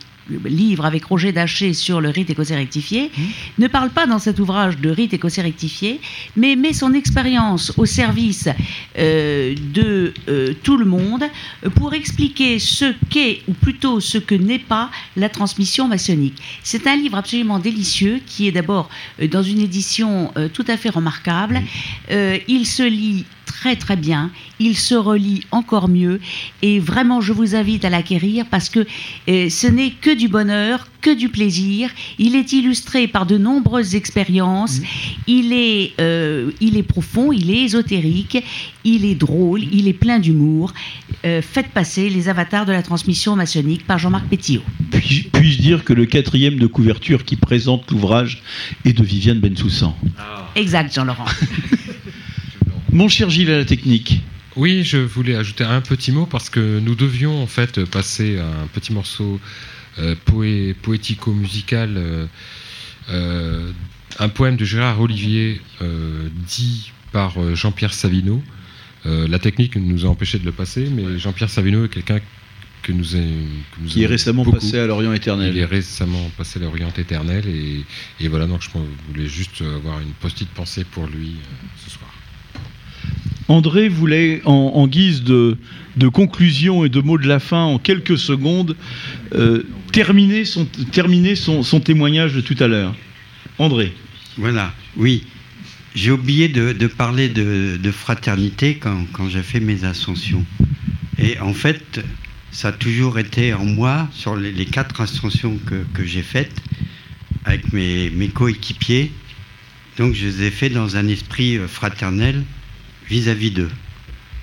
livre 0.46 0.86
avec 0.86 1.06
Roger 1.06 1.32
Daché 1.32 1.74
sur 1.74 2.02
le 2.02 2.10
rite 2.10 2.30
écossais 2.30 2.56
rectifié, 2.56 3.12
ne 3.58 3.68
parle 3.68 3.90
pas 3.90 4.06
dans 4.06 4.20
cet 4.20 4.40
ouvrage 4.40 4.78
de 4.78 4.90
rite 4.90 5.14
écossais 5.14 5.42
rectifié, 5.42 6.00
mais 6.36 6.56
met 6.56 6.74
son 6.74 6.94
expérience 6.94 7.74
au 7.78 7.86
service 7.86 8.50
euh, 8.98 9.56
de 9.74 10.14
euh, 10.30 10.54
tout 10.64 10.78
le 10.78 10.86
monde 10.86 11.24
pour 11.76 11.94
expliquer 11.94 12.60
ce 12.60 12.94
qu'est, 13.10 13.42
ou 13.48 13.54
plutôt 13.54 14.00
ce 14.00 14.18
que 14.18 14.36
n'est 14.36 14.60
pas, 14.60 14.90
la 15.16 15.30
transmission 15.30 15.88
maçonnique. 15.88 16.36
C'est 16.64 16.88
un 16.88 16.96
livre 16.96 17.18
absolument 17.18 17.60
délicieux 17.60 18.20
qui 18.26 18.48
est 18.48 18.52
d'abord 18.52 18.90
euh, 19.22 19.28
dans 19.28 19.44
une 19.44 19.60
édition 19.60 20.32
euh, 20.38 20.50
tout 20.50 20.66
à 20.68 20.78
fait 20.78 20.90
remarquable. 20.90 21.62
Euh, 22.12 22.38
il 22.48 22.66
se 22.66 22.84
lit 22.84 23.26
très 23.60 23.76
très 23.76 23.96
bien, 23.96 24.30
il 24.60 24.76
se 24.78 24.94
relit 24.94 25.42
encore 25.52 25.88
mieux 25.90 26.20
et 26.62 26.80
vraiment 26.80 27.22
je 27.22 27.34
vous 27.34 27.56
invite 27.56 27.86
à 27.86 27.90
l'acquérir 27.90 28.46
parce 28.52 28.70
que 28.70 28.86
euh, 29.30 29.50
ce 29.50 29.68
n'est 29.68 29.90
que 29.92 30.14
du 30.16 30.28
bonheur, 30.28 30.88
que 31.02 31.14
du 31.14 31.30
plaisir. 31.30 31.90
Il 32.20 32.36
est 32.36 32.52
illustré 32.54 33.08
par 33.08 33.26
de 33.26 33.38
nombreuses 33.38 33.96
expériences. 33.96 34.80
Il 35.26 35.54
est, 35.54 35.94
euh, 36.00 36.52
il 36.62 36.78
est 36.78 36.84
profond, 36.84 37.32
il 37.32 37.50
est 37.50 37.62
ésotérique, 37.64 38.38
il 38.84 39.06
est 39.06 39.16
drôle, 39.16 39.64
il 39.64 39.88
est 39.88 39.94
plein 39.94 40.20
d'humour. 40.20 40.74
Euh, 41.26 41.42
faites 41.42 41.70
passer 41.70 42.10
les 42.10 42.30
avatars 42.30 42.66
de 42.66 42.72
la 42.72 42.84
transmission 42.84 43.36
maçonnique 43.36 43.86
par 43.88 43.98
Jean-Marc 43.98 44.28
Pétillot. 44.28 44.62
Puis- 44.92 45.30
Puis-je 45.34 45.62
dire 45.62 45.84
que 45.84 45.94
le 45.94 46.06
quatrième 46.06 46.58
de 46.60 46.68
couverture 46.68 47.26
qui 47.26 47.36
présente 47.38 47.90
l'ouvrage 47.92 48.44
est 48.86 48.94
de 48.94 49.04
Viviane 49.04 49.40
Bensoussan? 49.40 49.96
Exact, 50.56 50.94
Jean-Laurent. 50.94 51.26
Mon 52.98 53.10
cher 53.10 53.30
Gilles 53.30 53.52
à 53.52 53.58
la 53.60 53.66
technique. 53.66 54.22
Oui, 54.56 54.84
je 54.84 54.98
voulais 54.98 55.36
ajouter 55.36 55.64
un 55.64 55.82
petit 55.82 56.12
mot 56.12 56.26
parce 56.26 56.50
que 56.50 56.80
nous 56.80 56.96
devions 56.96 57.44
en 57.44 57.46
fait 57.46 57.86
passer 57.86 58.40
un 58.40 58.66
petit 58.74 58.92
morceau 58.92 59.40
euh, 60.00 60.16
poé- 60.26 60.74
poético-musical, 60.82 61.94
euh, 61.96 62.26
euh, 63.12 63.72
un 64.18 64.30
poème 64.30 64.56
de 64.58 64.66
Gérard 64.66 65.00
Olivier 65.00 65.62
euh, 65.84 66.28
dit 66.48 66.92
par 67.12 67.36
Jean-Pierre 67.56 67.94
Savino. 67.94 68.42
Euh, 69.06 69.28
la 69.28 69.38
technique 69.38 69.76
nous 69.76 70.08
a 70.08 70.10
empêché 70.10 70.40
de 70.40 70.46
le 70.46 70.52
passer, 70.52 70.90
mais 70.92 71.20
Jean-Pierre 71.20 71.52
Savino 71.52 71.86
est 71.86 71.90
quelqu'un 71.90 72.20
que 72.82 72.92
nous, 72.94 73.16
a- 73.16 73.20
que 73.20 73.80
nous 73.82 73.90
Qui 73.90 74.02
est 74.02 74.08
récemment 74.08 74.44
beaucoup. 74.44 74.58
passé 74.58 74.80
à 74.80 74.88
l'Orient 74.88 75.14
éternel. 75.14 75.56
Il 75.56 75.60
est 75.60 75.66
récemment 75.66 76.32
passé 76.36 76.58
à 76.60 76.64
l'Orient 76.64 76.92
éternel 76.98 77.46
et, 77.48 77.84
et 78.20 78.28
voilà, 78.28 78.48
donc 78.48 78.64
je 78.64 78.70
voulais 79.14 79.28
juste 79.28 79.62
avoir 79.62 80.00
une 80.00 80.14
petite 80.20 80.50
pensée 80.50 80.84
pour 80.84 81.06
lui 81.06 81.36
euh, 81.38 81.68
ce 81.86 81.92
soir. 81.92 82.10
André 83.48 83.88
voulait, 83.88 84.42
en, 84.46 84.88
guise 84.88 85.24
de, 85.24 85.58
conclusion 86.12 86.84
et 86.84 86.90
de 86.90 87.00
mot 87.00 87.18
de 87.18 87.28
la 87.28 87.40
fin, 87.40 87.64
en 87.64 87.80
quelques 87.80 88.18
secondes, 88.18 88.76
euh, 89.34 89.64
terminer, 89.94 90.44
son, 90.46 91.80
témoignage 91.80 92.34
de 92.34 92.42
tout 92.42 92.58
à 92.60 92.68
l'heure. 92.68 92.94
André. 93.58 93.94
Voilà, 94.38 94.74
oui. 94.98 95.24
J'ai 95.96 96.12
oublié 96.12 96.50
de, 96.50 96.88
parler 96.88 97.30
de, 97.30 97.92
fraternité 97.92 98.76
quand, 98.76 99.30
j'ai 99.30 99.44
fait 99.44 99.62
mes 99.62 99.86
ascensions. 99.86 100.46
Et 101.18 101.40
en 101.40 101.54
fait, 101.54 102.04
ça 102.52 102.70
a 102.70 102.72
toujours 102.74 103.18
été 103.18 103.54
en 103.54 103.66
moi, 103.66 104.10
sur 104.12 104.36
les, 104.36 104.66
quatre 104.66 105.00
ascensions 105.02 105.58
que, 105.66 105.86
que 105.94 106.04
j'ai 106.04 106.22
faites, 106.22 106.62
avec 107.46 107.72
mes, 107.72 108.10
mes 108.10 108.28
coéquipiers. 108.28 109.12
Donc 109.98 110.14
je 110.14 110.26
les 110.26 110.44
ai 110.44 110.52
fait 110.52 110.70
dans 110.70 110.98
un 110.98 111.08
esprit 111.08 111.58
euh, 111.58 111.68
fraternel 111.68 112.44
vis-à-vis 113.10 113.52
d'eux. 113.52 113.72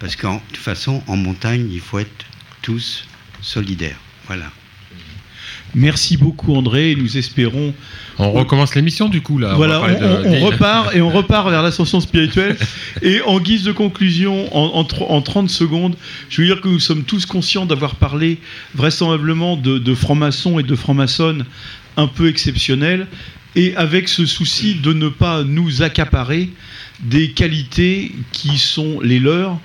Parce 0.01 0.17
qu'en 0.17 0.37
de 0.37 0.41
toute 0.53 0.57
façon, 0.63 1.03
en 1.07 1.17
montagne, 1.17 1.69
il 1.73 1.81
faut 1.81 1.99
être 1.99 2.25
tous 2.63 3.07
solidaires. 3.41 3.99
Voilà. 4.27 4.51
Merci 5.75 6.17
beaucoup 6.17 6.55
André 6.55 6.95
nous 6.97 7.17
espérons. 7.19 7.75
On 8.19 8.31
recommence 8.31 8.75
l'émission 8.77 9.09
du 9.09 9.23
coup 9.23 9.39
là. 9.39 9.55
Voilà, 9.55 9.83
on, 9.83 10.31
de- 10.31 10.45
repart 10.45 10.95
et 10.95 11.01
on 11.01 11.11
repart 11.21 11.51
vers 11.51 11.63
l'ascension 11.63 11.99
spirituelle. 12.01 12.57
Et 13.03 13.21
en 13.23 13.41
guise 13.41 13.65
de 13.65 13.73
conclusion, 13.73 14.55
en, 14.57 14.87
en 15.09 15.21
30 15.23 15.51
secondes, 15.51 15.97
je 16.31 16.41
veux 16.41 16.47
dire 16.47 16.61
que 16.61 16.69
nous 16.69 16.79
sommes 16.79 17.03
tous 17.03 17.27
conscients 17.27 17.67
d'avoir 17.67 17.97
parlé 17.97 18.39
vraisemblablement 18.77 19.57
de, 19.57 19.79
de 19.79 19.95
francs-maçons 19.95 20.61
et 20.61 20.63
de 20.63 20.77
francs-maçonnes 20.77 21.45
un 21.97 22.07
peu 22.07 22.29
exceptionnels, 22.29 23.07
et 23.57 23.75
avec 23.77 24.09
ce 24.09 24.27
souci 24.27 24.77
de 24.77 24.93
ne 24.93 25.09
pas 25.09 25.43
nous 25.45 25.83
accaparer 25.83 26.51
des 27.01 27.31
qualités 27.31 28.13
qui 28.33 28.59
sont 28.59 29.01
les 29.01 29.19
leurs 29.19 29.59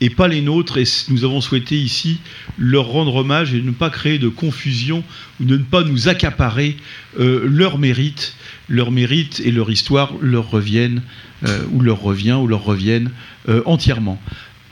et 0.00 0.10
pas 0.10 0.28
les 0.28 0.42
nôtres. 0.42 0.78
Et 0.78 0.84
nous 1.08 1.24
avons 1.24 1.40
souhaité 1.40 1.76
ici 1.76 2.18
leur 2.58 2.86
rendre 2.86 3.14
hommage 3.16 3.54
et 3.54 3.62
ne 3.62 3.70
pas 3.70 3.90
créer 3.90 4.18
de 4.18 4.28
confusion 4.28 5.02
ou 5.40 5.44
de 5.44 5.56
ne 5.56 5.62
pas 5.62 5.82
nous 5.82 6.08
accaparer 6.08 6.76
euh, 7.18 7.46
leur 7.46 7.78
mérite. 7.78 8.34
Leur 8.68 8.90
mérite 8.90 9.40
et 9.44 9.52
leur 9.52 9.70
histoire 9.70 10.12
leur 10.20 10.50
reviennent, 10.50 11.02
euh, 11.44 11.64
ou 11.72 11.80
leur 11.80 12.00
revient, 12.00 12.32
ou 12.32 12.46
leur 12.46 12.64
reviennent 12.64 13.10
euh, 13.48 13.62
entièrement. 13.64 14.20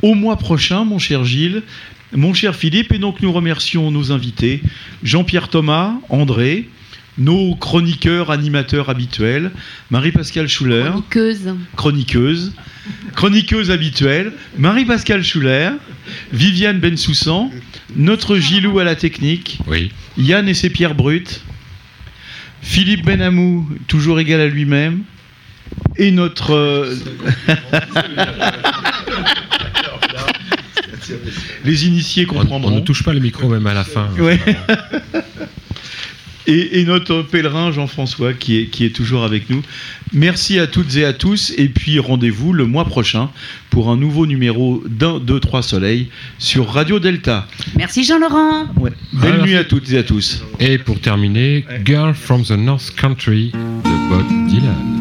Au 0.02 0.14
mois 0.14 0.36
prochain, 0.36 0.84
mon 0.84 0.98
cher 0.98 1.24
Gilles, 1.24 1.62
mon 2.12 2.34
cher 2.34 2.54
Philippe, 2.54 2.92
et 2.92 2.98
donc 2.98 3.20
nous 3.22 3.32
remercions 3.32 3.90
nos 3.90 4.12
invités, 4.12 4.62
Jean-Pierre 5.02 5.48
Thomas, 5.48 5.94
André, 6.08 6.68
nos 7.18 7.54
chroniqueurs, 7.56 8.30
animateurs 8.30 8.90
habituels, 8.90 9.50
Marie-Pascale 9.90 10.48
Schuller, 10.48 10.90
Chroniqueuse. 11.10 11.54
chroniqueuse, 11.76 12.52
chroniqueuse 13.14 13.70
habituelle, 13.70 14.32
Marie-Pascale 14.58 15.22
Schuller, 15.22 15.70
Viviane 16.32 16.80
Bensoussan, 16.80 17.50
notre 17.96 18.36
Gilou 18.38 18.78
à 18.80 18.84
la 18.84 18.96
technique, 18.96 19.60
Yann 20.18 20.48
et 20.48 20.54
ses 20.54 20.70
pierres 20.70 20.94
brutes, 20.94 21.42
Philippe 22.62 23.04
Benamou, 23.04 23.68
toujours 23.86 24.18
égal 24.20 24.40
à 24.40 24.46
lui-même, 24.48 25.04
et 25.96 26.10
notre... 26.10 26.52
euh, 26.52 26.96
Les 31.64 31.86
initiés 31.86 32.26
On, 32.28 32.34
comprendront. 32.34 32.72
on 32.72 32.76
ne 32.76 32.80
touche 32.80 33.02
pas 33.02 33.12
le 33.12 33.20
micro 33.20 33.48
même 33.48 33.66
à 33.66 33.74
la 33.74 33.84
fin. 33.84 34.08
Ouais. 34.18 34.38
et, 36.46 36.80
et 36.80 36.84
notre 36.84 37.22
pèlerin 37.22 37.72
Jean-François 37.72 38.32
qui 38.34 38.58
est, 38.58 38.66
qui 38.66 38.84
est 38.84 38.90
toujours 38.94 39.24
avec 39.24 39.48
nous. 39.50 39.62
Merci 40.12 40.58
à 40.58 40.66
toutes 40.66 40.94
et 40.96 41.04
à 41.04 41.12
tous. 41.12 41.52
Et 41.56 41.68
puis 41.68 41.98
rendez-vous 41.98 42.52
le 42.52 42.66
mois 42.66 42.84
prochain 42.84 43.30
pour 43.70 43.90
un 43.90 43.96
nouveau 43.96 44.26
numéro 44.26 44.82
d'un, 44.88 45.18
deux, 45.18 45.40
trois 45.40 45.62
soleils 45.62 46.08
sur 46.38 46.68
Radio 46.68 47.00
Delta. 47.00 47.46
Merci 47.76 48.04
Jean-Laurent. 48.04 48.66
Belle 48.76 48.92
Voilà. 49.12 49.42
nuit 49.44 49.56
à 49.56 49.64
toutes 49.64 49.90
et 49.92 49.98
à 49.98 50.02
tous. 50.02 50.42
Et 50.60 50.78
pour 50.78 51.00
terminer, 51.00 51.64
Girl 51.84 52.14
from 52.14 52.42
the 52.44 52.52
North 52.52 52.94
Country 52.94 53.50
de 53.52 54.08
Bob 54.10 54.48
Dylan. 54.48 55.00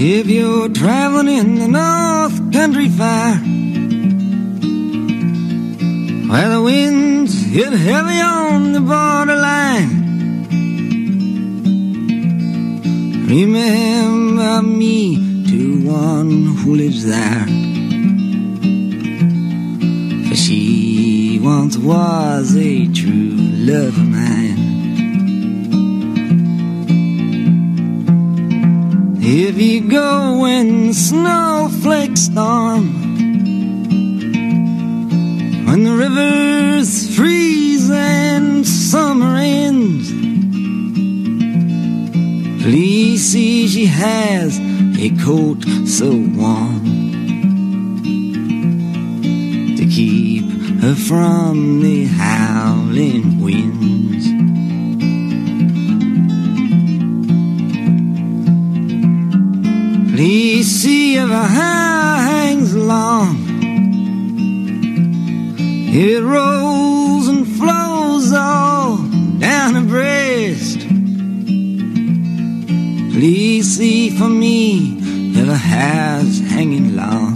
If 0.00 0.26
you're 0.28 0.68
traveling 0.68 1.28
in 1.28 1.54
the 1.58 1.68
North 1.68 2.52
Country 2.52 2.88
Fire, 2.88 3.40
where 6.28 6.50
the 6.50 6.60
winds 6.60 7.42
hit 7.46 7.72
heavy 7.72 8.20
on 8.20 8.72
the 8.72 8.80
borderline, 8.80 9.88
remember 13.26 14.62
me 14.62 15.16
to 15.48 15.86
one 15.86 16.54
who 16.56 16.74
lives 16.74 17.06
there. 17.06 17.46
For 20.28 20.36
she 20.36 21.40
once 21.42 21.78
was 21.78 22.54
a 22.54 22.86
true 22.88 23.30
love 23.70 23.96
of 23.96 24.08
mine. 24.08 24.68
If 29.20 29.58
you 29.58 29.88
go 29.88 30.40
when 30.40 30.92
snowflakes 30.92 32.20
storm, 32.20 33.07
when 35.68 35.84
the 35.84 35.92
rivers 35.92 37.14
freeze 37.14 37.90
and 37.90 38.66
summer 38.66 39.36
ends, 39.36 40.10
please 42.62 43.22
see 43.22 43.68
she 43.68 43.84
has 43.84 44.58
a 44.98 45.10
coat 45.22 45.62
so 45.86 46.08
warm 46.08 46.84
to 49.76 49.84
keep 49.86 50.46
her 50.80 50.94
from 50.94 51.82
the 51.82 52.06
howling 52.06 52.97
It 66.00 66.22
rolls 66.22 67.26
and 67.26 67.44
flows 67.44 68.32
all 68.32 68.98
down 69.40 69.74
her 69.74 69.82
breast. 69.82 70.78
Please 73.18 73.66
see 73.76 74.10
for 74.10 74.28
me 74.28 74.96
if 75.34 75.44
her 75.48 75.56
hair's 75.56 76.38
hanging 76.52 76.94
long. 76.94 77.27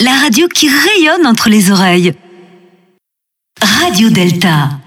La 0.00 0.12
radio 0.20 0.46
qui 0.48 0.68
rayonne 0.68 1.26
entre 1.26 1.48
les 1.48 1.70
oreilles. 1.70 2.14
Radio 3.60 4.10
Delta. 4.10 4.81